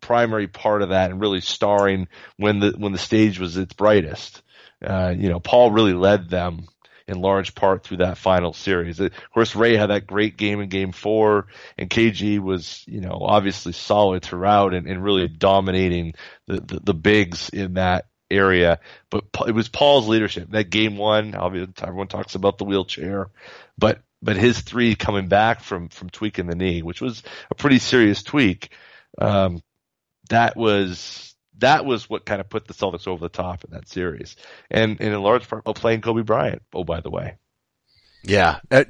primary 0.00 0.46
part 0.46 0.82
of 0.82 0.90
that 0.90 1.10
and 1.10 1.20
really 1.20 1.40
starring 1.40 2.06
when 2.36 2.60
the 2.60 2.74
when 2.78 2.92
the 2.92 2.98
stage 2.98 3.40
was 3.40 3.56
its 3.56 3.74
brightest. 3.74 4.42
Uh, 4.84 5.12
you 5.16 5.28
know, 5.28 5.40
Paul 5.40 5.72
really 5.72 5.92
led 5.92 6.30
them 6.30 6.68
in 7.08 7.20
large 7.20 7.54
part 7.54 7.82
through 7.82 7.96
that 7.96 8.18
final 8.18 8.52
series. 8.52 9.00
Of 9.00 9.12
course, 9.32 9.56
Ray 9.56 9.76
had 9.76 9.90
that 9.90 10.06
great 10.06 10.36
game 10.36 10.60
in 10.60 10.68
game 10.68 10.92
four 10.92 11.46
and 11.76 11.90
KG 11.90 12.38
was, 12.38 12.84
you 12.86 13.00
know, 13.00 13.18
obviously 13.22 13.72
solid 13.72 14.22
throughout 14.22 14.74
and, 14.74 14.86
and 14.86 15.02
really 15.02 15.26
dominating 15.26 16.14
the, 16.46 16.60
the, 16.60 16.80
the 16.80 16.94
bigs 16.94 17.48
in 17.48 17.74
that 17.74 18.06
area. 18.30 18.80
But 19.10 19.24
it 19.46 19.52
was 19.52 19.68
Paul's 19.68 20.08
leadership. 20.08 20.50
That 20.50 20.70
game 20.70 20.96
one, 20.96 21.34
everyone 21.34 22.08
talks 22.08 22.34
about 22.34 22.58
the 22.58 22.64
wheelchair, 22.64 23.28
but 23.76 24.00
but 24.20 24.36
his 24.36 24.60
three 24.60 24.94
coming 24.94 25.28
back 25.28 25.60
from 25.60 25.88
from 25.88 26.10
tweaking 26.10 26.46
the 26.46 26.56
knee, 26.56 26.82
which 26.82 27.00
was 27.00 27.22
a 27.50 27.54
pretty 27.54 27.78
serious 27.78 28.22
tweak, 28.22 28.70
um, 29.18 29.62
that 30.30 30.56
was 30.56 31.34
that 31.58 31.84
was 31.84 32.08
what 32.08 32.24
kind 32.24 32.40
of 32.40 32.48
put 32.48 32.66
the 32.66 32.74
Celtics 32.74 33.08
over 33.08 33.20
the 33.20 33.28
top 33.28 33.64
in 33.64 33.70
that 33.72 33.88
series, 33.88 34.36
and, 34.70 35.00
and 35.00 35.14
in 35.14 35.22
large 35.22 35.48
part, 35.48 35.64
playing 35.64 36.00
Kobe 36.00 36.22
Bryant. 36.22 36.62
Oh, 36.72 36.84
by 36.84 37.00
the 37.00 37.10
way. 37.10 37.36
Yeah. 38.22 38.60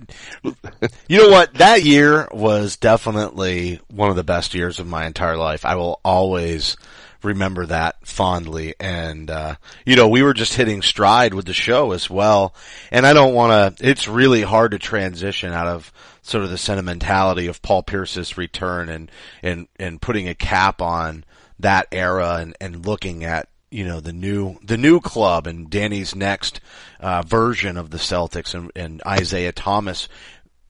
You 1.09 1.18
know 1.18 1.30
what? 1.30 1.55
That 1.55 1.82
year 1.84 2.28
was 2.30 2.76
definitely 2.76 3.80
one 3.89 4.11
of 4.11 4.16
the 4.16 4.24
best 4.24 4.55
years 4.55 4.78
of 4.78 4.86
my 4.86 5.07
entire 5.07 5.36
life. 5.39 5.64
I 5.64 5.74
will 5.76 6.01
always 6.05 6.76
remember 7.23 7.66
that 7.66 8.07
fondly. 8.07 8.75
And, 8.79 9.31
uh, 9.31 9.57
you 9.85 9.97
know, 9.97 10.09
we 10.09 10.23
were 10.23 10.35
just 10.35 10.55
hitting 10.55 10.83
stride 10.83 11.35
with 11.35 11.47
the 11.47 11.53
show 11.53 11.93
as 11.93 12.09
well. 12.09 12.55
And 12.91 13.07
I 13.07 13.12
don't 13.12 13.35
want 13.35 13.79
to, 13.79 13.89
it's 13.89 14.09
really 14.09 14.43
hard 14.43 14.73
to 14.73 14.79
transition 14.79 15.53
out 15.53 15.66
of 15.66 15.93
sort 16.23 16.45
of 16.45 16.51
the 16.51 16.59
sentimentality 16.59 17.47
of 17.47 17.62
Paul 17.62 17.83
Pierce's 17.83 18.37
return 18.37 18.89
and, 18.89 19.11
and, 19.43 19.69
and 19.79 20.01
putting 20.01 20.29
a 20.29 20.35
cap 20.35 20.83
on 20.83 21.25
that 21.59 21.89
era 21.93 22.37
and, 22.37 22.57
and 22.61 22.87
looking 22.87 23.25
at 23.25 23.49
you 23.71 23.85
know 23.85 24.01
the 24.01 24.12
new 24.12 24.57
the 24.62 24.79
new 24.79 25.01
club 25.01 25.47
and 25.47 25.69
Danny's 25.69 26.14
next 26.14 26.61
uh, 27.01 27.23
version 27.23 27.77
of 27.77 27.91
the 27.91 27.99
Celtics 27.99 28.55
and, 28.55 28.73
and 28.75 29.03
Isaiah 29.07 29.53
Thomas 29.53 30.09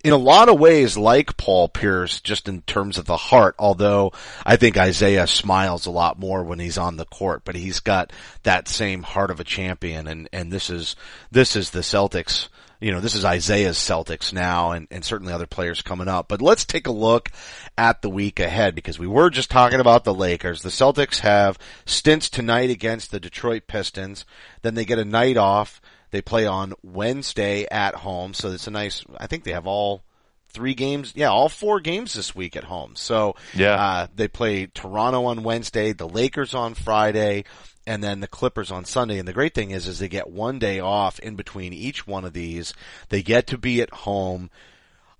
in 0.05 0.13
a 0.13 0.17
lot 0.17 0.49
of 0.49 0.61
ways 0.61 0.97
like 0.97 1.37
Paul 1.37 1.69
Pierce 1.69 2.21
just 2.21 2.49
in 2.49 2.63
terms 2.63 2.99
of 2.99 3.05
the 3.05 3.17
heart 3.17 3.55
although 3.59 4.13
I 4.45 4.57
think 4.57 4.77
Isaiah 4.77 5.27
smiles 5.27 5.87
a 5.87 5.91
lot 5.91 6.19
more 6.19 6.45
when 6.45 6.59
he's 6.59 6.79
on 6.79 6.97
the 6.97 7.07
court 7.07 7.43
but 7.45 7.57
he's 7.57 7.81
got 7.81 8.13
that 8.45 8.69
same 8.69 9.03
heart 9.03 9.31
of 9.31 9.41
a 9.41 9.45
champion 9.45 10.07
and 10.07 10.29
and 10.33 10.53
this 10.53 10.71
is 10.71 10.97
this 11.31 11.57
is 11.57 11.71
the 11.71 11.81
Celtics 11.81 12.49
you 12.81 12.93
know, 12.93 13.01
this 13.01 13.15
is 13.15 13.25
Isaiah's 13.25 13.77
Celtics 13.77 14.33
now 14.33 14.71
and, 14.71 14.87
and 14.91 15.05
certainly 15.05 15.33
other 15.33 15.47
players 15.47 15.83
coming 15.83 16.07
up. 16.07 16.29
But 16.29 16.41
let's 16.41 16.65
take 16.65 16.87
a 16.87 16.93
look 16.93 17.31
at 17.77 18.03
the 18.03 18.11
week 18.11 18.39
ahead 18.39 18.75
because 18.75 18.99
we 18.99 19.07
were 19.07 19.31
just 19.31 19.51
talking 19.51 19.81
about 19.81 20.05
the 20.05 20.15
Lakers. 20.15 20.63
The 20.63 20.69
Celtics 20.69 21.19
have 21.21 21.59
stints 21.87 22.31
tonight 22.31 22.71
against 22.71 23.11
the 23.11 23.19
Detroit 23.19 23.65
Pistons. 23.67 24.25
Then 24.63 24.75
they 24.75 24.85
get 24.85 24.99
a 24.99 25.05
night 25.05 25.37
off. 25.37 25.81
They 26.11 26.23
play 26.23 26.47
on 26.47 26.75
Wednesday 26.83 27.67
at 27.71 27.95
home. 27.95 28.35
So 28.35 28.51
it's 28.51 28.67
a 28.67 28.71
nice, 28.71 29.05
I 29.19 29.27
think 29.27 29.45
they 29.45 29.53
have 29.53 29.67
all 29.67 30.03
three 30.49 30.75
games. 30.75 31.13
Yeah, 31.15 31.29
all 31.29 31.49
four 31.49 31.81
games 31.81 32.15
this 32.15 32.35
week 32.35 32.57
at 32.57 32.65
home. 32.65 32.97
So 32.97 33.37
yeah, 33.55 33.75
uh, 33.75 34.07
they 34.15 34.29
play 34.29 34.67
Toronto 34.67 35.25
on 35.27 35.43
Wednesday, 35.43 35.93
the 35.93 36.09
Lakers 36.09 36.55
on 36.55 36.75
Friday, 36.75 37.45
and 37.87 38.03
then 38.03 38.21
the 38.21 38.29
Clippers 38.29 38.71
on 38.71 38.85
Sunday. 38.85 39.19
And 39.19 39.29
the 39.29 39.33
great 39.33 39.55
thing 39.55 39.71
is, 39.71 39.87
is 39.87 39.99
they 39.99 40.09
get 40.09 40.31
one 40.31 40.59
day 40.59 40.81
off 40.81 41.19
in 41.19 41.37
between 41.37 41.73
each 41.73 42.07
one 42.07 42.25
of 42.25 42.33
these. 42.33 42.75
They 43.09 43.23
get 43.23 43.47
to 43.49 43.59
be 43.59 43.81
at 43.83 43.91
home. 43.91 44.51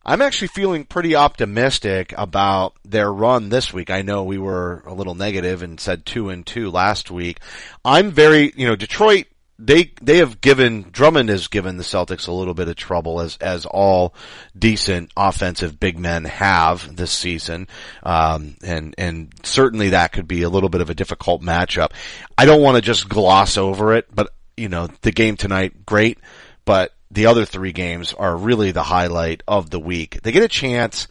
I'm 0.05 0.23
actually 0.23 0.49
feeling 0.49 0.85
pretty 0.85 1.15
optimistic 1.15 2.15
about 2.17 2.75
their 2.83 3.13
run 3.13 3.51
this 3.51 3.75
week. 3.75 3.91
I 3.91 4.01
know 4.01 4.25
we 4.25 4.39
were 4.39 4.83
a 4.87 4.95
little 4.95 5.15
negative 5.15 5.63
and 5.63 5.79
said 5.79 6.07
two 6.07 6.31
and 6.31 6.47
two 6.47 6.71
last 6.71 7.11
week. 7.11 7.41
I'm 7.85 8.11
very, 8.11 8.53
you 8.57 8.67
know, 8.67 8.77
Detroit 8.77 9.27
they 9.59 9.93
they 10.01 10.19
have 10.19 10.41
given 10.41 10.87
Drummond 10.93 11.29
has 11.31 11.49
given 11.49 11.77
the 11.77 11.83
Celtics 11.83 12.29
a 12.29 12.33
little 12.33 12.55
bit 12.55 12.69
of 12.69 12.77
trouble 12.77 13.21
as 13.21 13.37
as 13.39 13.67
all 13.67 14.15
decent 14.57 15.13
offensive 15.17 15.81
big 15.81 15.99
men 15.99 16.25
have 16.25 16.95
this 16.95 17.11
season, 17.11 17.67
um, 18.05 18.57
and 18.63 18.95
and 18.97 19.33
certainly 19.43 19.91
that 19.91 20.13
could 20.13 20.29
be 20.29 20.43
a 20.43 20.49
little 20.49 20.69
bit 20.69 20.81
of 20.81 20.91
a 20.91 20.95
difficult 20.95 21.43
matchup. 21.43 21.91
I 22.37 22.45
don't 22.45 22.63
want 22.63 22.77
to 22.77 22.83
just 22.83 23.09
gloss 23.09 23.57
over 23.57 23.95
it, 23.95 24.07
but 24.15 24.29
you 24.57 24.69
know 24.69 24.89
the 25.03 25.13
game 25.13 25.37
tonight 25.37 25.85
great, 25.85 26.19
but 26.65 26.95
the 27.11 27.27
other 27.27 27.45
three 27.45 27.73
games 27.73 28.13
are 28.13 28.37
really 28.37 28.71
the 28.71 28.83
highlight 28.85 29.43
of 29.49 29.71
the 29.71 29.81
week. 29.81 30.23
They 30.23 30.31
get 30.31 30.45
a 30.45 30.49
chance 30.49 31.09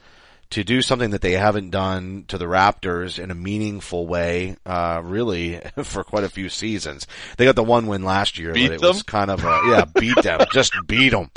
to 0.51 0.63
do 0.63 0.81
something 0.81 1.09
that 1.11 1.21
they 1.21 1.33
haven't 1.33 1.71
done 1.71 2.25
to 2.29 2.37
the 2.37 2.45
Raptors 2.45 3.19
in 3.21 3.31
a 3.31 3.35
meaningful 3.35 4.07
way, 4.07 4.55
uh, 4.65 5.01
really 5.03 5.59
for 5.83 6.03
quite 6.03 6.23
a 6.23 6.29
few 6.29 6.49
seasons. 6.49 7.05
They 7.37 7.45
got 7.45 7.55
the 7.55 7.63
one 7.63 7.87
win 7.87 8.03
last 8.03 8.37
year, 8.37 8.53
beat 8.53 8.67
but 8.67 8.75
it 8.75 8.81
them? 8.81 8.89
was 8.89 9.03
kind 9.03 9.29
of 9.29 9.43
a, 9.43 9.61
yeah, 9.67 9.85
beat 9.85 10.21
them, 10.21 10.41
just 10.53 10.73
beat 10.87 11.09
them. 11.09 11.31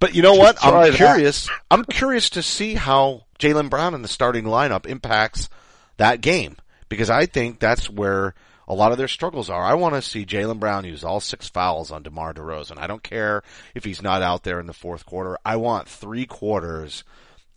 But 0.00 0.14
you 0.14 0.22
know 0.22 0.34
what? 0.34 0.56
I'm 0.62 0.90
that. 0.90 0.94
curious, 0.94 1.48
I'm 1.70 1.84
curious 1.84 2.30
to 2.30 2.42
see 2.42 2.74
how 2.74 3.24
Jaylen 3.38 3.70
Brown 3.70 3.94
in 3.94 4.02
the 4.02 4.08
starting 4.08 4.44
lineup 4.44 4.86
impacts 4.86 5.48
that 5.96 6.20
game 6.20 6.56
because 6.88 7.10
I 7.10 7.26
think 7.26 7.60
that's 7.60 7.88
where 7.88 8.34
a 8.68 8.74
lot 8.74 8.92
of 8.92 8.98
their 8.98 9.08
struggles 9.08 9.48
are. 9.48 9.62
I 9.62 9.74
want 9.74 9.94
to 9.94 10.02
see 10.02 10.26
Jaylen 10.26 10.58
Brown 10.58 10.84
use 10.84 11.04
all 11.04 11.20
six 11.20 11.48
fouls 11.48 11.92
on 11.92 12.02
DeMar 12.02 12.34
DeRozan. 12.34 12.78
I 12.78 12.88
don't 12.88 13.02
care 13.02 13.42
if 13.74 13.84
he's 13.84 14.02
not 14.02 14.22
out 14.22 14.42
there 14.42 14.58
in 14.58 14.66
the 14.66 14.72
fourth 14.72 15.06
quarter. 15.06 15.38
I 15.44 15.56
want 15.56 15.88
three 15.88 16.26
quarters 16.26 17.04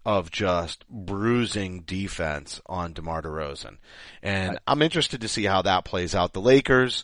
of 0.06 0.32
just 0.32 0.88
bruising 0.90 1.82
defense 1.82 2.62
on 2.66 2.94
DeMar 2.94 3.22
DeRozan. 3.22 3.78
And 4.24 4.60
I'm 4.66 4.82
interested 4.82 5.22
to 5.22 5.28
see 5.28 5.44
how 5.44 5.62
that 5.64 5.86
plays 5.86 6.16
out. 6.16 6.34
The 6.34 6.42
Lakers, 6.42 7.04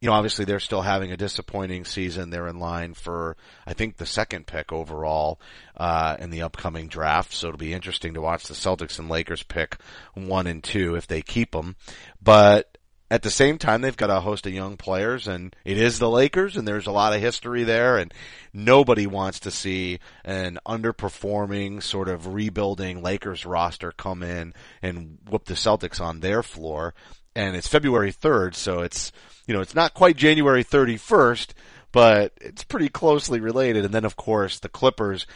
you 0.00 0.08
know, 0.08 0.14
obviously 0.14 0.46
they're 0.46 0.60
still 0.60 0.80
having 0.82 1.12
a 1.12 1.16
disappointing 1.16 1.84
season. 1.84 2.30
They're 2.30 2.48
in 2.48 2.58
line 2.58 2.94
for, 2.94 3.36
I 3.66 3.74
think, 3.74 3.96
the 3.98 4.06
second 4.06 4.46
pick 4.46 4.72
overall, 4.72 5.40
uh, 5.76 6.16
in 6.18 6.30
the 6.30 6.42
upcoming 6.42 6.88
draft. 6.88 7.32
So 7.32 7.48
it'll 7.48 7.58
be 7.58 7.74
interesting 7.74 8.14
to 8.14 8.22
watch 8.22 8.44
the 8.46 8.54
Celtics 8.54 8.98
and 8.98 9.10
Lakers 9.10 9.42
pick 9.42 9.76
one 10.14 10.46
and 10.46 10.64
two 10.64 10.94
if 10.94 11.06
they 11.06 11.20
keep 11.20 11.52
them. 11.52 11.76
But 12.22 12.78
at 13.10 13.22
the 13.22 13.30
same 13.30 13.58
time, 13.58 13.80
they've 13.80 13.96
got 13.96 14.10
a 14.10 14.20
host 14.20 14.46
of 14.46 14.52
young 14.52 14.76
players 14.76 15.26
and 15.26 15.54
it 15.64 15.76
is 15.76 15.98
the 15.98 16.08
Lakers 16.08 16.56
and 16.56 16.66
there's 16.66 16.86
a 16.86 16.92
lot 16.92 17.12
of 17.12 17.20
history 17.20 17.64
there 17.64 17.98
and 17.98 18.14
nobody 18.52 19.06
wants 19.06 19.40
to 19.40 19.50
see 19.50 19.98
an 20.24 20.58
underperforming 20.64 21.82
sort 21.82 22.08
of 22.08 22.32
rebuilding 22.32 23.02
Lakers 23.02 23.44
roster 23.44 23.90
come 23.90 24.22
in 24.22 24.54
and 24.80 25.18
whoop 25.28 25.46
the 25.46 25.54
Celtics 25.54 26.00
on 26.00 26.20
their 26.20 26.42
floor. 26.42 26.94
And 27.34 27.56
it's 27.56 27.68
February 27.68 28.12
3rd, 28.12 28.54
so 28.54 28.80
it's, 28.80 29.12
you 29.46 29.54
know, 29.54 29.60
it's 29.60 29.74
not 29.74 29.94
quite 29.94 30.16
January 30.16 30.64
31st, 30.64 31.52
but 31.92 32.32
it's 32.40 32.64
pretty 32.64 32.88
closely 32.88 33.40
related. 33.40 33.84
And 33.84 33.92
then 33.92 34.04
of 34.04 34.14
course 34.14 34.60
the 34.60 34.68
Clippers, 34.68 35.26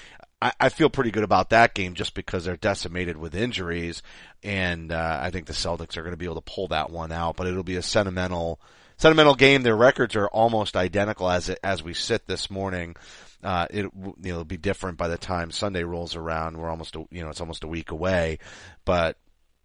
I, 0.44 0.52
I 0.60 0.68
feel 0.68 0.90
pretty 0.90 1.10
good 1.10 1.24
about 1.24 1.50
that 1.50 1.74
game 1.74 1.94
just 1.94 2.14
because 2.14 2.44
they're 2.44 2.58
decimated 2.58 3.16
with 3.16 3.34
injuries, 3.34 4.02
and 4.42 4.92
uh, 4.92 5.18
I 5.22 5.30
think 5.30 5.46
the 5.46 5.54
Celtics 5.54 5.96
are 5.96 6.02
going 6.02 6.12
to 6.12 6.18
be 6.18 6.26
able 6.26 6.34
to 6.34 6.42
pull 6.42 6.68
that 6.68 6.90
one 6.90 7.12
out. 7.12 7.36
But 7.36 7.46
it'll 7.46 7.62
be 7.62 7.76
a 7.76 7.82
sentimental, 7.82 8.60
sentimental 8.98 9.36
game. 9.36 9.62
Their 9.62 9.74
records 9.74 10.14
are 10.16 10.28
almost 10.28 10.76
identical 10.76 11.30
as 11.30 11.48
it, 11.48 11.58
as 11.64 11.82
we 11.82 11.94
sit 11.94 12.26
this 12.26 12.50
morning. 12.50 12.94
Uh, 13.42 13.66
it 13.70 13.84
you 13.84 13.90
know, 13.92 14.14
it'll 14.22 14.44
be 14.44 14.58
different 14.58 14.98
by 14.98 15.08
the 15.08 15.16
time 15.16 15.50
Sunday 15.50 15.82
rolls 15.82 16.14
around. 16.14 16.58
We're 16.58 16.70
almost 16.70 16.94
a, 16.96 17.06
you 17.10 17.22
know 17.22 17.30
it's 17.30 17.40
almost 17.40 17.64
a 17.64 17.68
week 17.68 17.90
away, 17.90 18.38
but 18.84 19.16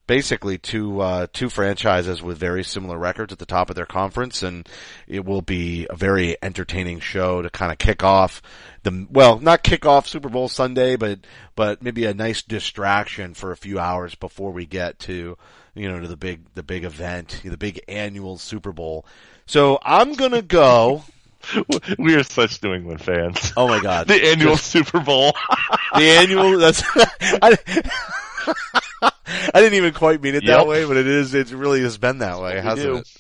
basically 0.10 0.58
two 0.58 1.02
uh, 1.02 1.28
two 1.32 1.50
franchises 1.50 2.20
with 2.24 2.40
very 2.40 2.64
similar 2.64 2.98
records 2.98 3.32
at 3.32 3.38
the 3.38 3.46
top 3.46 3.70
of 3.70 3.76
their 3.76 3.86
conference, 3.86 4.42
and 4.42 4.68
it 5.08 5.24
will 5.24 5.44
be 5.44 5.86
a 5.88 5.96
very 5.96 6.36
entertaining 6.42 7.00
show 7.00 7.44
to 7.44 7.50
kind 7.52 7.72
of 7.72 7.78
kick 7.78 8.04
off 8.04 8.42
the 8.82 9.08
well, 9.12 9.38
not 9.38 9.62
kick 9.62 9.86
off 9.86 10.08
Super 10.08 10.28
Bowl 10.28 10.50
Sunday, 10.50 10.96
but 10.96 11.20
but 11.56 11.84
maybe 11.84 12.06
a 12.06 12.14
nice 12.16 12.42
distraction 12.42 13.36
for 13.36 13.52
a 13.52 13.58
few 13.58 13.78
hours 13.78 14.16
before 14.16 14.52
we 14.52 14.66
get 14.66 14.98
to 14.98 15.38
you 15.76 15.88
know 15.88 16.00
to 16.00 16.08
the 16.08 16.18
big 16.18 16.42
the 16.56 16.64
big 16.64 16.86
event, 16.86 17.42
the 17.46 17.56
big 17.56 17.80
annual 17.88 18.40
Super 18.40 18.72
Bowl. 18.72 19.06
So 19.46 19.78
I'm 19.84 20.14
gonna 20.14 20.42
go. 20.42 21.04
we 22.00 22.16
are 22.16 22.24
such 22.24 22.62
New 22.64 22.74
England 22.74 23.02
fans. 23.02 23.54
Oh 23.56 23.68
my 23.68 23.80
god! 23.80 24.08
the 24.10 24.26
annual 24.26 24.56
Just, 24.56 24.72
Super 24.72 25.02
Bowl. 25.02 25.34
the 25.94 26.02
annual. 26.02 26.58
That's. 26.58 26.82
I, 26.96 27.56
I 29.02 29.62
didn't 29.62 29.76
even 29.76 29.94
quite 29.94 30.22
mean 30.22 30.36
it 30.36 30.44
yep. 30.44 30.60
that 30.60 30.68
way, 30.68 30.86
but 30.86 30.98
it 30.98 31.08
is. 31.08 31.34
It 31.34 31.52
really 31.52 31.82
has 31.82 31.98
been 31.98 32.20
that 32.20 32.42
way, 32.42 32.60
hasn't 32.60 33.00
it? 33.00 33.19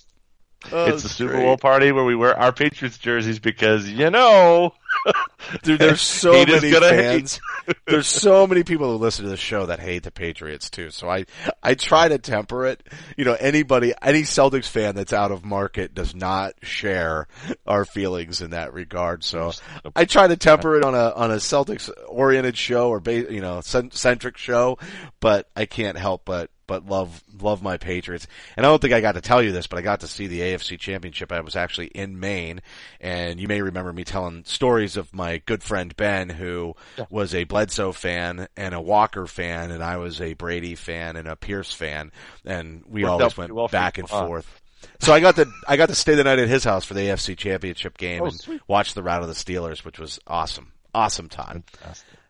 Oh, 0.71 0.85
it's 0.85 1.03
the 1.03 1.09
Super 1.09 1.33
great. 1.33 1.43
Bowl 1.43 1.57
party 1.57 1.91
where 1.91 2.03
we 2.03 2.15
wear 2.15 2.37
our 2.37 2.51
Patriots 2.51 2.97
jerseys 2.97 3.39
because 3.39 3.87
you 3.87 4.09
know, 4.09 4.73
dude, 5.63 5.79
there's 5.79 6.01
so 6.01 6.33
many 6.45 6.71
fans. 6.71 7.39
there's 7.87 8.07
so 8.07 8.45
many 8.45 8.63
people 8.63 8.91
who 8.91 8.97
listen 8.97 9.23
to 9.23 9.31
the 9.31 9.37
show 9.37 9.67
that 9.67 9.79
hate 9.79 10.03
the 10.03 10.11
Patriots 10.11 10.69
too. 10.69 10.89
So 10.91 11.09
I, 11.09 11.25
I 11.63 11.75
try 11.75 12.09
to 12.09 12.17
temper 12.17 12.65
it. 12.65 12.83
You 13.15 13.25
know, 13.25 13.37
anybody, 13.39 13.93
any 14.01 14.23
Celtics 14.23 14.67
fan 14.67 14.95
that's 14.95 15.13
out 15.13 15.31
of 15.31 15.45
market 15.45 15.93
does 15.93 16.13
not 16.13 16.53
share 16.61 17.27
our 17.65 17.85
feelings 17.85 18.41
in 18.41 18.51
that 18.51 18.73
regard. 18.73 19.23
So 19.23 19.53
I 19.95 20.05
try 20.05 20.27
to 20.27 20.37
temper 20.37 20.77
it 20.77 20.83
on 20.83 20.93
a 20.93 21.11
on 21.11 21.31
a 21.31 21.35
Celtics 21.35 21.89
oriented 22.07 22.57
show 22.57 22.89
or 22.89 23.01
you 23.07 23.41
know 23.41 23.61
centric 23.61 24.37
show, 24.37 24.77
but 25.21 25.49
I 25.55 25.65
can't 25.65 25.97
help 25.97 26.25
but 26.25 26.51
but 26.69 26.85
love 26.85 27.23
love 27.41 27.63
my 27.63 27.77
Patriots. 27.77 28.27
And 28.55 28.63
I 28.63 28.69
don't 28.69 28.79
think 28.79 28.93
I 28.93 29.01
got 29.01 29.13
to 29.13 29.21
tell 29.21 29.41
you 29.41 29.51
this, 29.51 29.65
but 29.65 29.79
I 29.79 29.81
got 29.81 30.01
to 30.01 30.07
see 30.07 30.27
the 30.27 30.39
AFC 30.39 30.79
Championship. 30.79 31.31
I 31.31 31.41
was 31.41 31.55
actually 31.55 31.87
in 31.87 32.19
Maine, 32.19 32.61
and 33.01 33.39
you 33.39 33.47
may 33.47 33.61
remember 33.61 33.91
me 33.91 34.03
telling 34.03 34.45
stories 34.45 34.95
of 34.95 35.11
my 35.13 35.39
good 35.39 35.63
friend 35.63 35.93
Ben, 35.97 36.29
who 36.29 36.75
yeah. 36.95 37.05
was 37.09 37.33
a 37.33 37.43
Bledsoe 37.45 37.91
fan 37.91 38.47
and 38.55 38.75
a 38.75 38.79
Walker 38.79 39.25
fan, 39.25 39.71
and 39.71 39.83
I 39.83 39.97
was 39.97 40.21
a 40.21 40.35
Brady 40.35 40.75
fan 40.75 41.15
and 41.15 41.27
a 41.27 41.35
Pierce 41.35 41.73
fan, 41.73 42.11
and 42.45 42.83
we 42.87 43.03
Worked 43.03 43.11
always 43.11 43.37
went 43.37 43.51
well 43.51 43.67
back 43.67 43.97
and 43.97 44.05
uh-huh. 44.05 44.27
forth. 44.27 44.61
So 44.99 45.11
I 45.11 45.19
got 45.21 45.37
to 45.37 45.47
I 45.67 45.75
got 45.75 45.89
to 45.89 45.95
stay 45.95 46.13
the 46.13 46.23
night 46.23 46.37
at 46.37 46.47
his 46.47 46.63
house 46.63 46.85
for 46.85 46.93
the 46.93 47.01
AFC 47.01 47.35
Championship 47.35 47.97
game 47.97 48.21
oh, 48.21 48.25
and 48.25 48.39
sweet. 48.39 48.61
watch 48.67 48.93
the 48.93 49.01
rout 49.01 49.23
of 49.23 49.27
the 49.27 49.33
Steelers, 49.33 49.83
which 49.83 49.97
was 49.97 50.19
awesome, 50.27 50.71
awesome 50.93 51.29
time. 51.29 51.63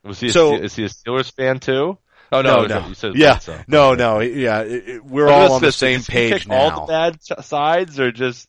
Was 0.04 0.22
he 0.22 0.30
so, 0.30 0.54
a, 0.54 0.60
is 0.60 0.78
he 0.78 0.86
a 0.86 0.90
Steelers 0.90 1.36
fan 1.36 1.60
too? 1.60 1.98
Oh 2.32 2.42
no, 2.42 2.66
no, 2.66 2.88
no. 2.88 2.94
Said, 2.94 3.16
yeah, 3.16 3.40
so. 3.40 3.60
no, 3.68 3.96
no, 3.96 4.20
yeah. 4.20 4.62
It, 4.62 4.90
it, 4.90 5.06
we're 5.06 5.30
all 5.30 5.54
on 5.54 5.62
the 5.62 5.72
same 5.72 6.04
page 6.04 6.48
now. 6.48 6.56
All 6.56 6.86
the 6.86 6.92
bad 6.92 7.44
sides, 7.44 8.00
or 8.00 8.12
just 8.12 8.48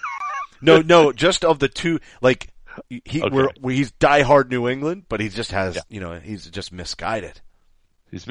no, 0.62 0.80
no, 0.80 1.12
just 1.12 1.44
of 1.44 1.58
the 1.58 1.68
two. 1.68 2.00
Like 2.22 2.48
he, 2.88 3.22
okay. 3.22 3.28
we're, 3.30 3.72
he's 3.72 3.92
diehard 3.92 4.50
New 4.50 4.68
England, 4.68 5.04
but 5.08 5.20
he 5.20 5.28
just 5.28 5.52
has, 5.52 5.76
yeah. 5.76 5.82
you 5.88 6.00
know, 6.00 6.18
he's 6.18 6.46
just 6.46 6.72
misguided. 6.72 7.40
He's 8.10 8.26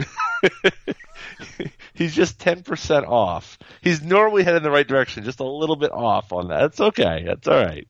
he's 1.94 2.16
just 2.16 2.40
ten 2.40 2.64
percent 2.64 3.06
off. 3.06 3.58
He's 3.82 4.02
normally 4.02 4.44
heading 4.44 4.58
in 4.58 4.64
the 4.64 4.72
right 4.72 4.88
direction, 4.88 5.24
just 5.24 5.40
a 5.40 5.46
little 5.46 5.76
bit 5.76 5.92
off 5.92 6.34
on 6.34 6.50
that. 6.50 6.60
That's 6.60 6.80
okay. 6.82 7.24
That's 7.26 7.48
all 7.48 7.64
right. 7.64 7.88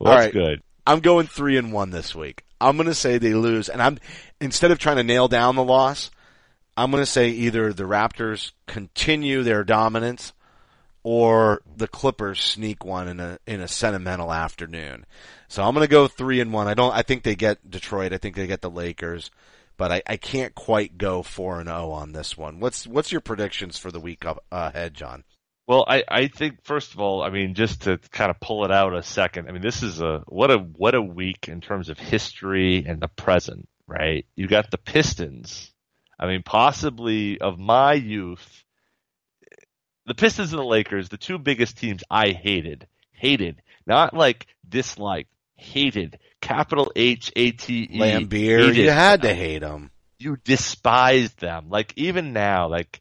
Well, 0.00 0.12
all 0.12 0.18
that's 0.18 0.26
right. 0.26 0.32
good. 0.32 0.62
I'm 0.86 1.00
going 1.00 1.26
three 1.26 1.56
and 1.58 1.72
one 1.72 1.90
this 1.90 2.14
week. 2.14 2.44
I'm 2.60 2.76
going 2.76 2.88
to 2.88 2.94
say 2.94 3.18
they 3.18 3.34
lose, 3.34 3.68
and 3.68 3.80
I'm 3.80 3.98
instead 4.40 4.70
of 4.70 4.78
trying 4.78 4.96
to 4.96 5.04
nail 5.04 5.28
down 5.28 5.54
the 5.54 5.62
loss, 5.62 6.10
I'm 6.78 6.92
going 6.92 7.02
to 7.02 7.06
say 7.06 7.30
either 7.30 7.72
the 7.72 7.82
Raptors 7.82 8.52
continue 8.68 9.42
their 9.42 9.64
dominance 9.64 10.32
or 11.02 11.60
the 11.76 11.88
Clippers 11.88 12.40
sneak 12.40 12.84
one 12.84 13.08
in 13.08 13.18
a 13.18 13.38
in 13.48 13.60
a 13.60 13.66
sentimental 13.66 14.32
afternoon. 14.32 15.04
So 15.48 15.64
I'm 15.64 15.74
going 15.74 15.84
to 15.84 15.90
go 15.90 16.06
three 16.06 16.40
and 16.40 16.52
one. 16.52 16.68
I 16.68 16.74
don't. 16.74 16.94
I 16.94 17.02
think 17.02 17.24
they 17.24 17.34
get 17.34 17.68
Detroit. 17.68 18.12
I 18.12 18.18
think 18.18 18.36
they 18.36 18.46
get 18.46 18.62
the 18.62 18.70
Lakers, 18.70 19.32
but 19.76 19.90
I, 19.90 20.02
I 20.06 20.16
can't 20.18 20.54
quite 20.54 20.96
go 20.96 21.24
four 21.24 21.58
and 21.58 21.68
zero 21.68 21.86
oh 21.86 21.90
on 21.90 22.12
this 22.12 22.38
one. 22.38 22.60
What's 22.60 22.86
what's 22.86 23.10
your 23.10 23.22
predictions 23.22 23.76
for 23.76 23.90
the 23.90 24.00
week 24.00 24.24
ahead, 24.52 24.94
Jon? 24.94 25.24
Well, 25.66 25.84
I, 25.86 26.04
I 26.08 26.28
think 26.28 26.64
first 26.64 26.94
of 26.94 27.00
all, 27.00 27.22
I 27.22 27.30
mean, 27.30 27.54
just 27.54 27.82
to 27.82 27.98
kind 28.12 28.30
of 28.30 28.38
pull 28.38 28.64
it 28.64 28.70
out 28.70 28.94
a 28.94 29.02
second. 29.02 29.48
I 29.48 29.52
mean, 29.52 29.62
this 29.62 29.82
is 29.82 30.00
a 30.00 30.22
what 30.28 30.52
a 30.52 30.58
what 30.58 30.94
a 30.94 31.02
week 31.02 31.48
in 31.48 31.60
terms 31.60 31.88
of 31.88 31.98
history 31.98 32.84
and 32.86 33.00
the 33.00 33.08
present, 33.08 33.68
right? 33.88 34.26
You 34.36 34.46
got 34.46 34.70
the 34.70 34.78
Pistons 34.78 35.72
I 36.18 36.26
mean, 36.26 36.42
possibly 36.42 37.40
of 37.40 37.58
my 37.58 37.94
youth, 37.94 38.64
the 40.06 40.14
Pistons 40.14 40.52
and 40.52 40.58
the 40.58 40.64
Lakers, 40.64 41.08
the 41.08 41.16
two 41.16 41.38
biggest 41.38 41.78
teams 41.78 42.02
I 42.10 42.30
hated, 42.30 42.86
hated, 43.12 43.62
not 43.86 44.14
like 44.14 44.46
disliked, 44.68 45.30
hated, 45.56 46.18
capital 46.40 46.92
H 46.96 47.30
A 47.36 47.52
T 47.52 47.88
E. 47.90 47.98
Laimbeer, 47.98 48.74
you 48.74 48.90
had 48.90 49.22
to 49.22 49.34
hate 49.34 49.60
them. 49.60 49.90
You 50.18 50.36
despised 50.36 51.38
them. 51.38 51.68
Like 51.68 51.92
even 51.96 52.32
now, 52.32 52.68
like 52.68 53.00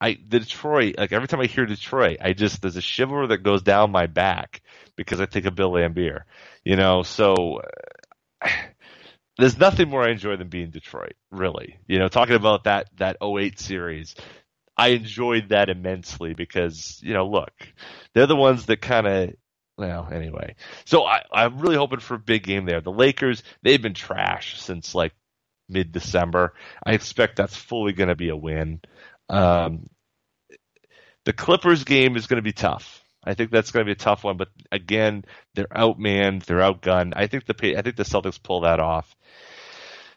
I 0.00 0.18
the 0.26 0.40
Detroit, 0.40 0.96
like 0.98 1.12
every 1.12 1.28
time 1.28 1.40
I 1.40 1.46
hear 1.46 1.66
Detroit, 1.66 2.18
I 2.20 2.32
just 2.32 2.62
there's 2.62 2.76
a 2.76 2.82
shiver 2.82 3.28
that 3.28 3.38
goes 3.38 3.62
down 3.62 3.92
my 3.92 4.06
back 4.06 4.62
because 4.96 5.20
I 5.20 5.26
think 5.26 5.46
of 5.46 5.54
Bill 5.54 5.70
Laimbeer. 5.70 6.22
You 6.64 6.76
know, 6.76 7.02
so 7.02 7.60
there's 9.38 9.58
nothing 9.58 9.88
more 9.88 10.02
I 10.02 10.10
enjoy 10.10 10.36
than 10.36 10.48
being 10.48 10.70
Detroit, 10.70 11.14
really. 11.30 11.78
You 11.86 11.98
know, 11.98 12.08
talking 12.08 12.36
about 12.36 12.64
that 12.64 12.88
that 12.96 13.18
08 13.22 13.58
series, 13.58 14.14
I 14.76 14.88
enjoyed 14.88 15.50
that 15.50 15.68
immensely 15.68 16.34
because, 16.34 17.00
you 17.02 17.14
know, 17.14 17.26
look, 17.26 17.52
they're 18.14 18.26
the 18.26 18.36
ones 18.36 18.66
that 18.66 18.80
kind 18.80 19.06
of 19.06 19.34
well, 19.78 20.08
anyway. 20.10 20.56
So 20.86 21.04
I, 21.04 21.22
I'm 21.30 21.58
really 21.58 21.76
hoping 21.76 22.00
for 22.00 22.14
a 22.14 22.18
big 22.18 22.44
game 22.44 22.64
there. 22.64 22.80
The 22.80 22.90
Lakers, 22.90 23.42
they've 23.62 23.80
been 23.80 23.94
trash 23.94 24.58
since 24.60 24.94
like 24.94 25.12
mid 25.68 25.92
December. 25.92 26.54
I 26.84 26.92
expect 26.92 27.36
that's 27.36 27.56
fully 27.56 27.92
going 27.92 28.08
to 28.08 28.14
be 28.14 28.30
a 28.30 28.36
win. 28.36 28.80
Um, 29.28 29.90
the 31.24 31.32
Clippers 31.32 31.84
game 31.84 32.16
is 32.16 32.26
going 32.26 32.38
to 32.38 32.42
be 32.42 32.52
tough. 32.52 33.02
I 33.26 33.34
think 33.34 33.50
that's 33.50 33.72
going 33.72 33.84
to 33.84 33.88
be 33.88 33.92
a 33.92 33.96
tough 33.96 34.24
one, 34.24 34.36
but 34.36 34.48
again, 34.70 35.24
they're 35.54 35.66
outmanned, 35.66 36.44
they're 36.44 36.58
outgunned. 36.58 37.14
I 37.16 37.26
think 37.26 37.46
the 37.46 37.76
I 37.76 37.82
think 37.82 37.96
the 37.96 38.04
Celtics 38.04 38.42
pull 38.42 38.60
that 38.60 38.80
off. 38.80 39.14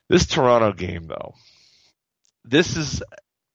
This 0.07 0.27
Toronto 0.27 0.73
game, 0.73 1.07
though, 1.07 1.33
this 2.45 2.77
is 2.77 3.01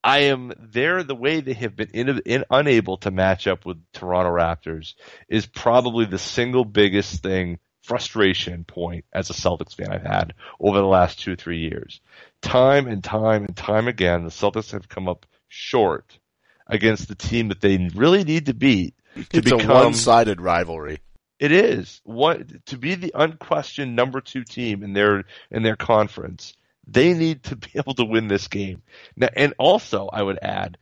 I 0.02 0.24
am 0.24 0.52
there. 0.58 1.02
The 1.02 1.14
way 1.14 1.40
they 1.40 1.54
have 1.54 1.76
been 1.76 1.90
in, 1.94 2.20
in, 2.26 2.44
unable 2.50 2.98
to 2.98 3.10
match 3.10 3.46
up 3.46 3.64
with 3.64 3.78
Toronto 3.92 4.30
Raptors 4.30 4.94
is 5.28 5.46
probably 5.46 6.04
the 6.04 6.18
single 6.18 6.64
biggest 6.64 7.22
thing 7.22 7.58
frustration 7.82 8.64
point 8.64 9.04
as 9.12 9.30
a 9.30 9.34
Celtics 9.34 9.74
fan 9.74 9.92
I've 9.92 10.02
had 10.02 10.34
over 10.58 10.78
the 10.78 10.86
last 10.86 11.20
two 11.20 11.36
three 11.36 11.60
years. 11.60 12.00
Time 12.42 12.86
and 12.86 13.04
time 13.04 13.44
and 13.44 13.56
time 13.56 13.88
again, 13.88 14.24
the 14.24 14.30
Celtics 14.30 14.72
have 14.72 14.88
come 14.88 15.08
up 15.08 15.26
short 15.48 16.18
against 16.66 17.08
the 17.08 17.14
team 17.14 17.48
that 17.48 17.60
they 17.60 17.90
really 17.94 18.24
need 18.24 18.46
to 18.46 18.54
beat 18.54 18.94
to 19.14 19.26
It's 19.32 19.50
a 19.50 19.56
become 19.56 19.68
one-sided 19.68 20.40
rivalry. 20.40 21.00
It 21.38 21.52
is 21.52 22.00
what 22.04 22.66
to 22.66 22.78
be 22.78 22.94
the 22.94 23.12
unquestioned 23.14 23.96
number 23.96 24.20
two 24.20 24.44
team 24.44 24.82
in 24.82 24.92
their 24.92 25.24
in 25.50 25.62
their 25.62 25.76
conference. 25.76 26.54
They 26.86 27.12
need 27.14 27.44
to 27.44 27.56
be 27.56 27.70
able 27.76 27.94
to 27.94 28.04
win 28.04 28.28
this 28.28 28.48
game. 28.48 28.82
Now, 29.16 29.28
and 29.34 29.54
also, 29.58 30.08
I 30.12 30.22
would 30.22 30.38
add, 30.40 30.78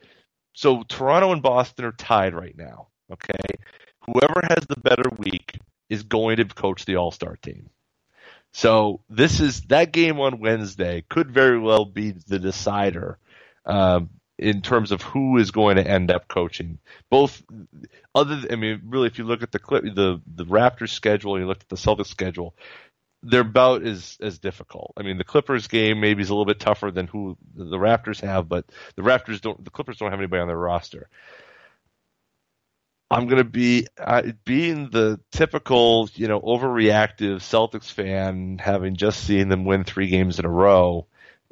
so 0.52 0.82
Toronto 0.82 1.32
and 1.32 1.42
Boston 1.42 1.84
are 1.84 1.92
tied 1.92 2.34
right 2.34 2.56
now. 2.56 2.88
Okay, 3.10 3.58
whoever 4.06 4.40
has 4.48 4.66
the 4.68 4.80
better 4.80 5.10
week 5.18 5.58
is 5.88 6.02
going 6.02 6.36
to 6.36 6.44
coach 6.44 6.84
the 6.84 6.96
All 6.96 7.10
Star 7.10 7.36
team. 7.36 7.70
So 8.52 9.00
this 9.08 9.40
is 9.40 9.62
that 9.62 9.92
game 9.92 10.20
on 10.20 10.40
Wednesday 10.40 11.04
could 11.08 11.30
very 11.30 11.58
well 11.58 11.86
be 11.86 12.10
the 12.10 12.38
decider 12.38 13.18
um, 13.64 14.10
in 14.42 14.60
terms 14.60 14.90
of 14.90 15.02
who 15.02 15.38
is 15.38 15.50
going 15.52 15.76
to 15.76 15.86
end 15.86 16.10
up 16.10 16.28
coaching. 16.28 16.78
Both 17.10 17.42
other, 18.14 18.42
I 18.50 18.56
mean, 18.56 18.82
really, 18.84 19.06
if 19.06 19.18
you 19.18 19.24
look 19.24 19.42
at 19.42 19.52
the 19.52 19.58
clip, 19.58 19.84
the 19.84 20.20
the 20.26 20.44
Raptors 20.44 20.90
schedule, 20.90 21.36
and 21.36 21.42
you 21.42 21.48
look 21.48 21.60
at 21.60 21.68
the 21.68 21.76
Celtics 21.76 22.08
schedule, 22.08 22.54
their 23.22 23.44
bout 23.44 23.82
is 23.84 24.18
as 24.20 24.38
difficult. 24.38 24.92
I 24.96 25.02
mean, 25.02 25.16
the 25.16 25.24
Clippers 25.24 25.68
game 25.68 26.00
maybe 26.00 26.22
is 26.22 26.30
a 26.30 26.34
little 26.34 26.44
bit 26.44 26.58
tougher 26.58 26.90
than 26.90 27.06
who 27.06 27.36
the 27.54 27.78
Raptors 27.78 28.20
have, 28.20 28.48
but 28.48 28.66
the 28.96 29.02
Raptors 29.02 29.40
don't, 29.40 29.64
the 29.64 29.70
Clippers 29.70 29.98
don't 29.98 30.10
have 30.10 30.18
anybody 30.18 30.40
on 30.40 30.48
their 30.48 30.58
roster. 30.58 31.08
I'm 33.08 33.26
going 33.26 33.42
to 33.42 33.48
be 33.48 33.86
uh, 33.98 34.22
being 34.44 34.88
the 34.88 35.20
typical, 35.30 36.08
you 36.14 36.28
know, 36.28 36.40
overreactive 36.40 37.36
Celtics 37.36 37.92
fan, 37.92 38.58
having 38.58 38.96
just 38.96 39.22
seen 39.24 39.48
them 39.48 39.66
win 39.66 39.84
three 39.84 40.08
games 40.08 40.38
in 40.38 40.46
a 40.46 40.50
row 40.50 41.06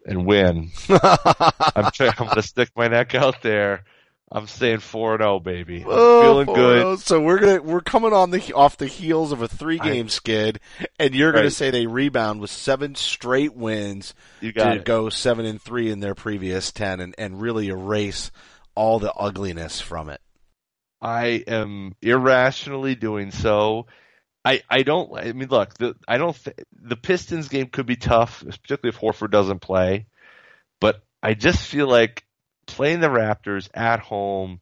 and 0.06 0.26
win. 0.26 0.70
I'm 0.88 1.90
trying, 1.92 2.12
I'm 2.18 2.26
going 2.26 2.36
to 2.36 2.42
stick 2.42 2.70
my 2.76 2.88
neck 2.88 3.14
out 3.14 3.42
there. 3.42 3.84
I'm 4.32 4.46
saying 4.46 4.78
four 4.78 5.14
and 5.14 5.22
zero, 5.22 5.40
baby. 5.40 5.82
I'm 5.82 5.88
Oh, 5.90 6.22
feeling 6.22 6.46
four 6.46 6.54
oh. 6.54 6.56
good. 6.56 6.82
oh. 6.86 6.96
So 6.96 7.20
we're 7.20 7.40
gonna 7.40 7.62
we're 7.62 7.80
coming 7.80 8.12
on 8.12 8.30
the 8.30 8.52
off 8.52 8.76
the 8.76 8.86
heels 8.86 9.32
of 9.32 9.42
a 9.42 9.48
three 9.48 9.78
game 9.78 10.08
skid, 10.08 10.60
and 11.00 11.16
you're 11.16 11.32
gonna 11.32 11.50
say 11.50 11.72
they 11.72 11.86
rebound 11.88 12.40
with 12.40 12.50
seven 12.50 12.94
straight 12.94 13.54
wins 13.56 14.14
You 14.40 14.52
got 14.52 14.74
to 14.74 14.76
it. 14.76 14.84
go 14.84 15.08
seven 15.08 15.46
and 15.46 15.60
three 15.60 15.90
in 15.90 15.98
their 15.98 16.14
previous 16.14 16.70
ten, 16.70 17.00
and 17.00 17.12
and 17.18 17.40
really 17.40 17.70
erase 17.70 18.30
all 18.76 19.00
the 19.00 19.12
ugliness 19.12 19.80
from 19.80 20.08
it. 20.10 20.20
I 21.02 21.42
am 21.48 21.96
irrationally 22.00 22.94
doing 22.94 23.32
so. 23.32 23.86
I, 24.44 24.62
I 24.70 24.82
don't. 24.82 25.14
I 25.16 25.32
mean, 25.32 25.48
look. 25.48 25.74
The 25.74 25.94
I 26.08 26.18
don't. 26.18 26.36
Th- 26.44 26.56
the 26.72 26.96
Pistons 26.96 27.48
game 27.48 27.66
could 27.66 27.86
be 27.86 27.96
tough, 27.96 28.42
particularly 28.44 28.96
if 28.96 29.00
Horford 29.00 29.30
doesn't 29.30 29.60
play. 29.60 30.06
But 30.80 31.02
I 31.22 31.34
just 31.34 31.62
feel 31.62 31.88
like 31.88 32.24
playing 32.66 33.00
the 33.00 33.08
Raptors 33.08 33.68
at 33.74 34.00
home, 34.00 34.60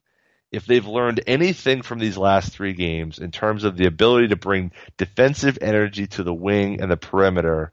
if 0.51 0.66
they've 0.66 0.87
learned 0.87 1.22
anything 1.26 1.83
from 1.83 1.99
these 2.01 2.16
last 2.16 2.53
three 2.53 2.72
games 2.72 3.18
in 3.18 3.31
terms 3.31 3.64
of 3.64 3.76
the 3.76 3.87
ability 3.87 4.29
to 4.29 4.37
bring 4.37 4.72
defensive 4.97 5.59
energy 5.61 6.07
to 6.09 6.24
the 6.24 6.35
wing 6.35 6.81
and 6.81 6.91
the 6.91 6.97
perimeter, 6.97 7.72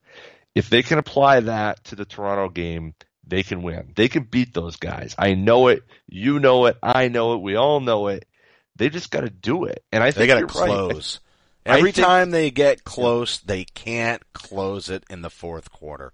if 0.53 0.69
they 0.69 0.83
can 0.83 0.99
apply 0.99 1.39
that 1.41 1.83
to 1.85 1.95
the 1.95 2.05
Toronto 2.05 2.49
game, 2.49 2.93
they 3.25 3.43
can 3.43 3.63
win. 3.63 3.93
They 3.95 4.09
can 4.09 4.23
beat 4.23 4.53
those 4.53 4.75
guys. 4.75 5.15
I 5.17 5.33
know 5.33 5.69
it. 5.69 5.83
You 6.07 6.39
know 6.39 6.65
it. 6.65 6.77
I 6.83 7.07
know 7.07 7.33
it. 7.33 7.41
We 7.41 7.55
all 7.55 7.79
know 7.79 8.07
it. 8.07 8.25
They 8.75 8.89
just 8.89 9.09
got 9.09 9.21
to 9.21 9.29
do 9.29 9.65
it. 9.65 9.83
And 9.91 10.03
I 10.03 10.11
They 10.11 10.27
think 10.27 10.27
got 10.27 10.47
to 10.47 10.59
you're 10.59 10.67
right. 10.67 11.19
Every 11.65 11.91
think- 11.91 12.05
time 12.05 12.31
they 12.31 12.51
get 12.51 12.83
close, 12.83 13.39
they 13.39 13.63
can't 13.65 14.21
close 14.33 14.89
it 14.89 15.03
in 15.09 15.21
the 15.21 15.29
fourth 15.29 15.71
quarter. 15.71 16.13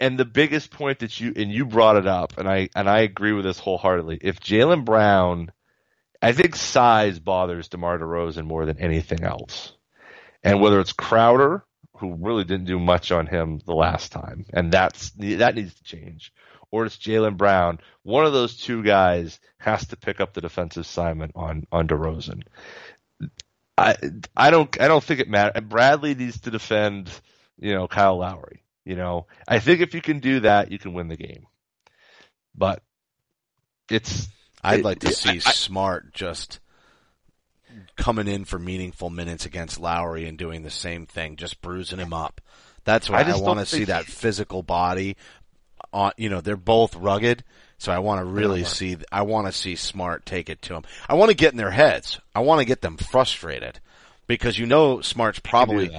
and 0.00 0.18
the 0.18 0.24
biggest 0.24 0.72
point 0.72 0.98
that 0.98 1.20
you 1.20 1.32
and 1.36 1.52
you 1.52 1.64
brought 1.64 1.96
it 1.96 2.06
up, 2.06 2.36
and 2.36 2.48
I 2.48 2.68
and 2.74 2.90
I 2.90 3.00
agree 3.00 3.32
with 3.32 3.44
this 3.44 3.60
wholeheartedly. 3.60 4.18
If 4.22 4.40
Jaylen 4.40 4.84
Brown, 4.84 5.52
I 6.20 6.32
think 6.32 6.56
size 6.56 7.20
bothers 7.20 7.68
DeMar 7.68 7.98
DeRozan 8.00 8.44
more 8.44 8.66
than 8.66 8.80
anything 8.80 9.22
else, 9.22 9.72
and 10.42 10.60
whether 10.60 10.80
it's 10.80 10.92
Crowder, 10.92 11.64
who 11.98 12.14
really 12.14 12.42
didn't 12.44 12.66
do 12.66 12.80
much 12.80 13.12
on 13.12 13.26
him 13.28 13.60
the 13.64 13.72
last 13.74 14.10
time, 14.10 14.44
and 14.52 14.72
that's 14.72 15.10
that 15.12 15.54
needs 15.54 15.74
to 15.74 15.84
change, 15.84 16.32
or 16.72 16.84
it's 16.84 16.96
Jaylen 16.96 17.36
Brown. 17.36 17.78
One 18.02 18.26
of 18.26 18.32
those 18.32 18.56
two 18.56 18.82
guys 18.82 19.38
has 19.58 19.86
to 19.86 19.96
pick 19.96 20.20
up 20.20 20.34
the 20.34 20.40
defensive 20.40 20.80
assignment 20.82 21.32
on 21.36 21.66
on 21.70 21.86
DeRozan. 21.86 22.42
I 23.76 23.96
I 24.36 24.50
don't 24.50 24.80
I 24.80 24.88
don't 24.88 25.02
think 25.02 25.20
it 25.20 25.28
matters. 25.28 25.62
Bradley 25.64 26.14
needs 26.14 26.40
to 26.42 26.50
defend, 26.50 27.10
you 27.58 27.74
know, 27.74 27.88
Kyle 27.88 28.18
Lowry. 28.18 28.62
You 28.84 28.96
know, 28.96 29.26
I 29.48 29.58
think 29.60 29.80
if 29.80 29.94
you 29.94 30.02
can 30.02 30.20
do 30.20 30.40
that, 30.40 30.70
you 30.70 30.78
can 30.78 30.92
win 30.92 31.08
the 31.08 31.16
game. 31.16 31.46
But 32.54 32.82
it's 33.90 34.28
I'd 34.62 34.80
It- 34.80 34.84
like 34.84 35.00
to 35.00 35.08
it- 35.08 35.16
see 35.16 35.30
I- 35.30 35.38
Smart 35.38 36.12
just 36.14 36.60
coming 37.96 38.28
in 38.28 38.44
for 38.44 38.58
meaningful 38.58 39.10
minutes 39.10 39.46
against 39.46 39.80
Lowry 39.80 40.26
and 40.28 40.38
doing 40.38 40.62
the 40.62 40.70
same 40.70 41.06
thing, 41.06 41.36
just 41.36 41.60
bruising 41.60 41.98
him 41.98 42.12
up. 42.12 42.40
That's 42.84 43.08
what 43.10 43.26
I 43.26 43.30
I, 43.32 43.36
want 43.40 43.60
to 43.60 43.66
see 43.66 43.84
that 43.84 44.04
physical 44.04 44.62
body. 44.62 45.16
On 45.92 46.12
you 46.16 46.28
know 46.28 46.40
they're 46.40 46.56
both 46.56 46.94
rugged, 46.96 47.44
so 47.78 47.92
I 47.92 47.98
want 47.98 48.20
to 48.20 48.24
really 48.24 48.64
see. 48.64 48.96
I 49.10 49.22
want 49.22 49.46
to 49.46 49.52
see 49.52 49.76
Smart 49.76 50.24
take 50.26 50.48
it 50.48 50.62
to 50.62 50.74
him. 50.74 50.84
I 51.08 51.14
want 51.14 51.30
to 51.30 51.36
get 51.36 51.52
in 51.52 51.58
their 51.58 51.70
heads. 51.70 52.20
I 52.34 52.40
want 52.40 52.60
to 52.60 52.64
get 52.64 52.80
them 52.80 52.96
frustrated 52.96 53.80
because 54.26 54.58
you 54.58 54.66
know 54.66 55.00
Smart's 55.00 55.38
probably 55.38 55.90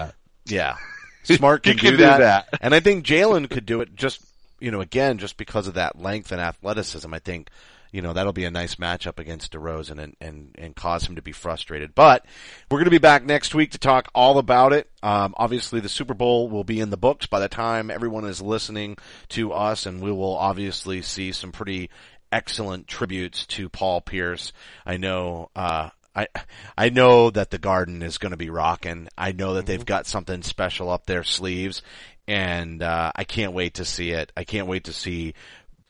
yeah. 0.46 0.78
Smart 1.24 1.64
can, 1.64 1.78
can 1.78 1.92
do, 1.92 1.98
do 1.98 2.04
that. 2.04 2.20
that. 2.20 2.60
and 2.62 2.76
I 2.76 2.80
think 2.80 3.06
Jaylen 3.06 3.50
could 3.50 3.66
do 3.66 3.82
it 3.82 3.96
just, 3.96 4.22
you 4.60 4.70
know, 4.70 4.82
again, 4.82 5.18
just 5.18 5.38
because 5.38 5.68
of 5.68 5.74
that 5.74 6.00
length 6.00 6.32
and 6.32 6.40
athleticism. 6.40 7.12
I 7.12 7.20
think, 7.20 7.50
you 7.96 8.02
know, 8.02 8.12
that'll 8.12 8.34
be 8.34 8.44
a 8.44 8.52
nice 8.52 8.76
matchup 8.76 9.20
against 9.20 9.54
DeRozan 9.54 10.00
and, 10.00 10.18
and, 10.20 10.54
and 10.58 10.76
cause 10.76 11.08
him 11.08 11.16
to 11.16 11.22
be 11.22 11.32
frustrated. 11.32 11.96
But 11.96 12.26
we're 12.70 12.80
going 12.80 12.86
to 12.86 12.92
be 12.92 12.98
back 12.98 13.24
next 13.24 13.56
week 13.56 13.72
to 13.72 13.78
talk 13.78 14.10
all 14.14 14.38
about 14.38 14.74
it. 14.74 14.90
Um, 15.02 15.34
obviously 15.38 15.80
the 15.80 15.88
Super 15.88 16.14
Bowl 16.14 16.50
will 16.50 16.66
be 16.66 16.82
in 16.82 16.90
the 16.90 16.98
books 16.98 17.26
by 17.26 17.40
the 17.40 17.48
time 17.48 17.90
everyone 17.90 18.26
is 18.26 18.42
listening 18.42 18.98
to 19.30 19.54
us 19.54 19.86
and 19.86 20.02
we 20.02 20.12
will 20.12 20.36
obviously 20.36 21.02
see 21.02 21.32
some 21.32 21.54
pretty 21.54 21.90
excellent 22.34 22.86
tributes 22.90 23.46
to 23.46 23.70
Paul 23.70 24.02
Pierce. 24.02 24.52
I 24.86 24.98
know, 24.98 25.50
uh, 25.56 25.92
I 26.14 26.28
I 26.78 26.90
know 26.90 27.30
that 27.30 27.50
the 27.50 27.58
garden 27.58 28.02
is 28.02 28.18
going 28.18 28.32
to 28.32 28.38
be 28.38 28.50
rocking. 28.50 29.08
I 29.18 29.32
know 29.32 29.54
that 29.54 29.66
they've 29.66 29.86
got 29.86 30.06
something 30.06 30.44
special 30.44 30.90
up 30.90 31.06
their 31.06 31.24
sleeves, 31.24 31.82
and 32.26 32.82
uh, 32.82 33.12
I 33.14 33.26
can't 33.26 33.52
wait 33.52 33.76
to 33.76 33.86
see 33.86 34.12
it. 34.12 34.32
I 34.36 34.46
can't 34.46 34.68
wait 34.68 34.86
to 34.86 34.94
see 34.94 35.34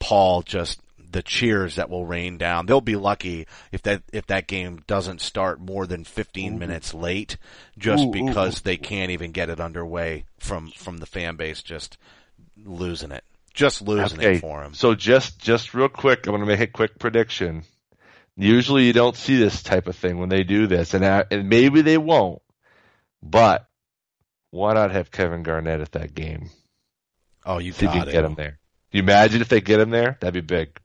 Paul 0.00 0.42
just 0.42 0.80
the 1.16 1.22
cheers 1.22 1.76
that 1.76 1.88
will 1.88 2.04
rain 2.04 2.36
down. 2.36 2.66
They'll 2.66 2.82
be 2.82 2.94
lucky 2.94 3.46
if 3.72 3.80
that 3.84 4.02
if 4.12 4.26
that 4.26 4.46
game 4.46 4.82
doesn't 4.86 5.22
start 5.22 5.58
more 5.58 5.86
than 5.86 6.04
15 6.04 6.58
minutes 6.58 6.92
late, 6.92 7.38
just 7.78 8.04
Ooh, 8.04 8.08
ooh, 8.08 8.12
because 8.12 8.58
ooh. 8.58 8.62
they 8.64 8.76
can't 8.76 9.10
even 9.10 9.32
get 9.32 9.48
it 9.48 9.58
underway 9.58 10.26
from 10.38 10.70
from 10.72 10.98
the 10.98 11.06
fan 11.06 11.36
base 11.36 11.62
just 11.62 11.96
losing 12.62 13.12
it, 13.12 13.24
just 13.54 13.80
losing 13.80 14.18
Okay, 14.18 14.34
it 14.36 14.40
for 14.40 14.62
him. 14.62 14.74
so 14.74 14.94
just 14.94 15.38
just 15.38 15.72
real 15.72 15.88
quick, 15.88 16.26
I'm 16.26 16.32
going 16.32 16.40
to 16.42 16.46
make 16.46 16.60
a 16.60 16.66
quick 16.66 16.98
prediction. 16.98 17.62
Usually, 18.36 18.84
you 18.84 18.92
don't 18.92 19.16
see 19.16 19.38
this 19.38 19.62
type 19.62 19.86
of 19.86 19.96
thing 19.96 20.18
when 20.18 20.28
they 20.28 20.42
do 20.44 20.66
this, 20.66 20.92
and 20.92 21.02
I, 21.02 21.24
and 21.30 21.48
maybe 21.48 21.80
they 21.80 21.96
won't. 21.96 22.42
But 23.22 23.66
why 24.50 24.74
not 24.74 24.90
have 24.90 25.10
Kevin 25.10 25.42
Garnett 25.42 25.80
at 25.80 25.92
that 25.92 26.14
game? 26.14 26.50
Oh, 27.46 27.56
you 27.56 27.70
if 27.70 27.80
you 27.80 27.88
can 27.88 28.06
it. 28.06 28.12
get 28.12 28.24
him 28.26 28.34
there. 28.34 28.58
You 28.92 29.00
imagine 29.00 29.40
if 29.40 29.48
they 29.48 29.62
get 29.62 29.80
him 29.80 29.88
there? 29.88 30.18
That'd 30.20 30.34
be 30.34 30.40
big. 30.42 30.78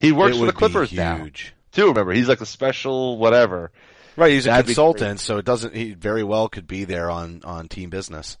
He 0.00 0.12
works 0.12 0.36
for 0.38 0.46
the 0.46 0.52
Clippers 0.52 0.92
now 0.92 1.26
too. 1.72 1.88
Remember, 1.88 2.12
he's 2.12 2.28
like 2.28 2.40
a 2.40 2.46
special 2.46 3.18
whatever. 3.18 3.72
Right, 4.16 4.32
he's 4.32 4.46
a 4.46 4.50
That'd 4.50 4.64
be 4.66 4.68
consultant, 4.70 5.20
so 5.20 5.36
it 5.38 5.44
doesn't. 5.44 5.74
He 5.74 5.92
very 5.92 6.22
well 6.24 6.48
could 6.48 6.66
be 6.66 6.84
there 6.84 7.10
on 7.10 7.42
on 7.44 7.68
team 7.68 7.90
business. 7.90 8.38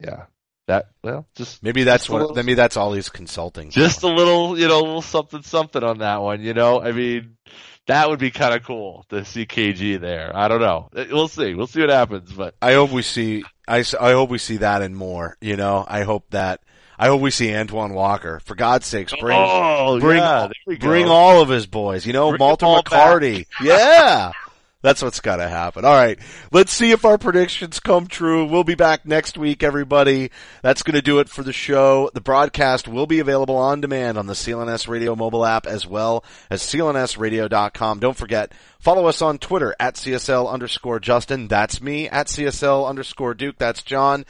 Yeah, 0.00 0.24
that 0.66 0.90
well, 1.02 1.26
just 1.34 1.62
Maybe 1.62 1.84
that's 1.84 2.04
Just 2.04 2.10
what. 2.10 2.20
little- 2.20 2.36
Maybe 2.36 2.54
that's 2.54 2.76
all 2.76 2.92
he's 2.92 3.08
consulting. 3.08 3.70
just 3.70 4.02
for. 4.02 4.12
a 4.12 4.14
little, 4.14 4.58
you 4.58 4.68
know, 4.68 4.78
a 4.80 4.84
little 4.84 5.02
something 5.02 5.42
something 5.42 5.82
on 5.82 5.98
that 5.98 6.20
one. 6.20 6.42
You 6.42 6.52
know, 6.52 6.82
I 6.82 6.92
mean, 6.92 7.38
that 7.86 8.10
would 8.10 8.18
be 8.18 8.30
kind 8.30 8.54
of 8.54 8.64
cool 8.64 9.06
to 9.08 9.24
see 9.24 9.46
KG 9.46 9.98
there. 9.98 10.30
I 10.34 10.48
don't 10.48 10.60
know. 10.60 10.90
Eh, 10.94 11.06
we'll 11.10 11.28
see. 11.28 11.54
We'll 11.54 11.66
see 11.68 11.80
what 11.80 11.88
happens. 11.90 12.30
But 12.32 12.54
I 12.60 12.74
hope 12.74 12.90
we 12.90 13.00
see. 13.02 13.44
I 13.66 13.78
I 13.98 14.12
hope 14.12 14.28
we 14.28 14.38
see 14.38 14.58
that 14.58 14.82
and 14.82 14.94
more. 14.94 15.38
You 15.40 15.56
know, 15.56 15.84
I 15.88 16.02
hope 16.02 16.30
that. 16.30 16.60
I 16.98 17.08
hope 17.08 17.20
we 17.20 17.30
see 17.30 17.54
Antoine 17.54 17.94
Walker. 17.94 18.40
For 18.44 18.54
God's 18.54 18.86
sakes, 18.86 19.14
bring 19.18 19.38
oh, 19.38 19.98
bring 20.00 20.18
yeah, 20.18 20.40
there 20.40 20.52
we 20.66 20.76
go. 20.76 20.86
bring 20.86 21.06
all 21.06 21.42
of 21.42 21.48
his 21.48 21.66
boys. 21.66 22.06
You 22.06 22.12
know, 22.12 22.30
Bring 22.30 22.38
Malta 22.38 22.64
them 22.64 22.68
all 22.68 22.82
back. 22.82 22.92
McCarty. 22.92 23.46
Yeah. 23.62 24.32
That's 24.86 25.02
what's 25.02 25.18
got 25.18 25.36
to 25.36 25.48
happen. 25.48 25.84
All 25.84 25.94
right. 25.94 26.16
Let's 26.52 26.72
see 26.72 26.92
if 26.92 27.04
our 27.04 27.18
predictions 27.18 27.80
come 27.80 28.06
true. 28.06 28.44
We'll 28.44 28.62
be 28.62 28.76
back 28.76 29.04
next 29.04 29.36
week, 29.36 29.64
everybody. 29.64 30.30
That's 30.62 30.84
going 30.84 30.94
to 30.94 31.02
do 31.02 31.18
it 31.18 31.28
for 31.28 31.42
the 31.42 31.52
show. 31.52 32.08
The 32.14 32.20
broadcast 32.20 32.86
will 32.86 33.06
be 33.08 33.18
available 33.18 33.56
on 33.56 33.80
demand 33.80 34.16
on 34.16 34.26
the 34.26 34.34
CLNS 34.34 34.86
Radio 34.86 35.16
mobile 35.16 35.44
app 35.44 35.66
as 35.66 35.88
well 35.88 36.24
as 36.50 36.62
clnsradio.com. 36.62 37.98
Don't 37.98 38.16
forget, 38.16 38.52
follow 38.78 39.06
us 39.06 39.20
on 39.22 39.38
Twitter 39.38 39.74
at 39.80 39.96
CSL 39.96 40.48
underscore 40.48 41.00
Justin. 41.00 41.48
That's 41.48 41.80
me 41.80 42.08
at 42.08 42.28
CSL 42.28 42.88
underscore 42.88 43.34
Duke. 43.34 43.58
That's 43.58 43.82
Jon. 43.82 44.24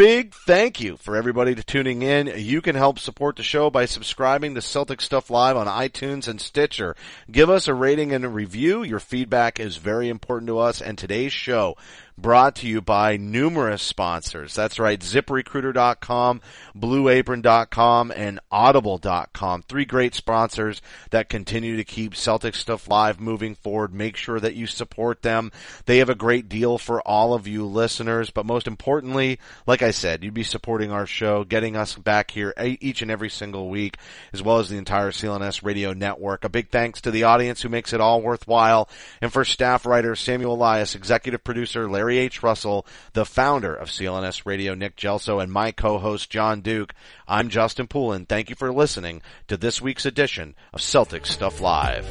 Big 0.00 0.32
thank 0.32 0.80
you 0.80 0.96
for 0.96 1.14
everybody 1.14 1.54
to 1.54 1.62
tuning 1.62 2.00
in. 2.00 2.32
You 2.34 2.62
can 2.62 2.74
help 2.74 2.98
support 2.98 3.36
the 3.36 3.42
show 3.42 3.68
by 3.68 3.84
subscribing 3.84 4.54
to 4.54 4.62
Celtic 4.62 5.02
Stuff 5.02 5.28
Live 5.28 5.58
on 5.58 5.66
iTunes 5.66 6.26
and 6.26 6.40
Stitcher. 6.40 6.96
Give 7.30 7.50
us 7.50 7.68
a 7.68 7.74
rating 7.74 8.12
and 8.12 8.24
a 8.24 8.30
review. 8.30 8.82
Your 8.82 8.98
feedback 8.98 9.60
is 9.60 9.76
very 9.76 10.08
important 10.08 10.46
to 10.46 10.58
us 10.58 10.80
and 10.80 10.96
today's 10.96 11.34
show 11.34 11.76
brought 12.16 12.56
to 12.56 12.66
you 12.66 12.80
by 12.80 13.16
numerous 13.16 13.82
sponsors. 13.82 14.54
That's 14.54 14.78
right, 14.78 15.00
ziprecruiter.com, 15.00 16.40
blueapron.com, 16.76 18.12
and 18.14 18.40
audible.com. 18.50 19.62
Three 19.62 19.84
great 19.84 20.14
sponsors 20.14 20.82
that 21.10 21.28
continue 21.28 21.76
to 21.76 21.84
keep 21.84 22.14
Celtic 22.14 22.54
Stuff 22.54 22.88
Live 22.88 23.20
moving 23.20 23.54
forward. 23.54 23.94
Make 23.94 24.16
sure 24.16 24.40
that 24.40 24.54
you 24.54 24.66
support 24.66 25.22
them. 25.22 25.52
They 25.86 25.98
have 25.98 26.10
a 26.10 26.14
great 26.14 26.48
deal 26.48 26.78
for 26.78 27.00
all 27.02 27.34
of 27.34 27.46
you 27.46 27.64
listeners, 27.64 28.30
but 28.30 28.46
most 28.46 28.66
importantly, 28.66 29.38
like 29.66 29.82
I 29.82 29.90
said, 29.90 30.22
you'd 30.22 30.34
be 30.34 30.42
supporting 30.42 30.92
our 30.92 31.06
show, 31.06 31.44
getting 31.44 31.76
us 31.76 31.94
back 31.94 32.30
here 32.30 32.54
each 32.60 33.02
and 33.02 33.10
every 33.10 33.30
single 33.30 33.68
week, 33.68 33.96
as 34.32 34.42
well 34.42 34.58
as 34.58 34.68
the 34.68 34.78
entire 34.78 35.10
CLNS 35.10 35.64
radio 35.64 35.92
network. 35.92 36.44
A 36.44 36.48
big 36.48 36.70
thanks 36.70 37.00
to 37.02 37.10
the 37.10 37.24
audience 37.24 37.62
who 37.62 37.68
makes 37.68 37.92
it 37.92 38.00
all 38.00 38.20
worthwhile, 38.20 38.88
and 39.20 39.32
for 39.32 39.44
staff 39.44 39.86
writer 39.86 40.14
Samuel 40.14 40.54
Elias, 40.54 40.94
executive 40.94 41.44
producer 41.44 41.88
Larry 42.00 42.16
H. 42.16 42.42
Russell, 42.42 42.86
the 43.12 43.26
founder 43.26 43.74
of 43.74 43.90
CLNS 43.90 44.46
Radio, 44.46 44.72
Nick 44.72 44.96
Gelso, 44.96 45.42
and 45.42 45.52
my 45.52 45.70
co-host 45.70 46.30
Jon 46.30 46.62
Duke. 46.62 46.94
I'm 47.28 47.50
Justin 47.50 47.88
Poulin. 47.88 48.24
Thank 48.24 48.48
you 48.48 48.56
for 48.56 48.72
listening 48.72 49.20
to 49.48 49.58
this 49.58 49.82
week's 49.82 50.06
edition 50.06 50.54
of 50.72 50.80
Celtic 50.80 51.26
Stuff 51.26 51.60
Live. 51.60 52.08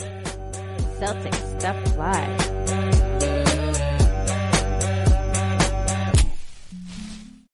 Celtic 0.99 1.33
Stuff 1.33 1.97
Live. 1.97 2.78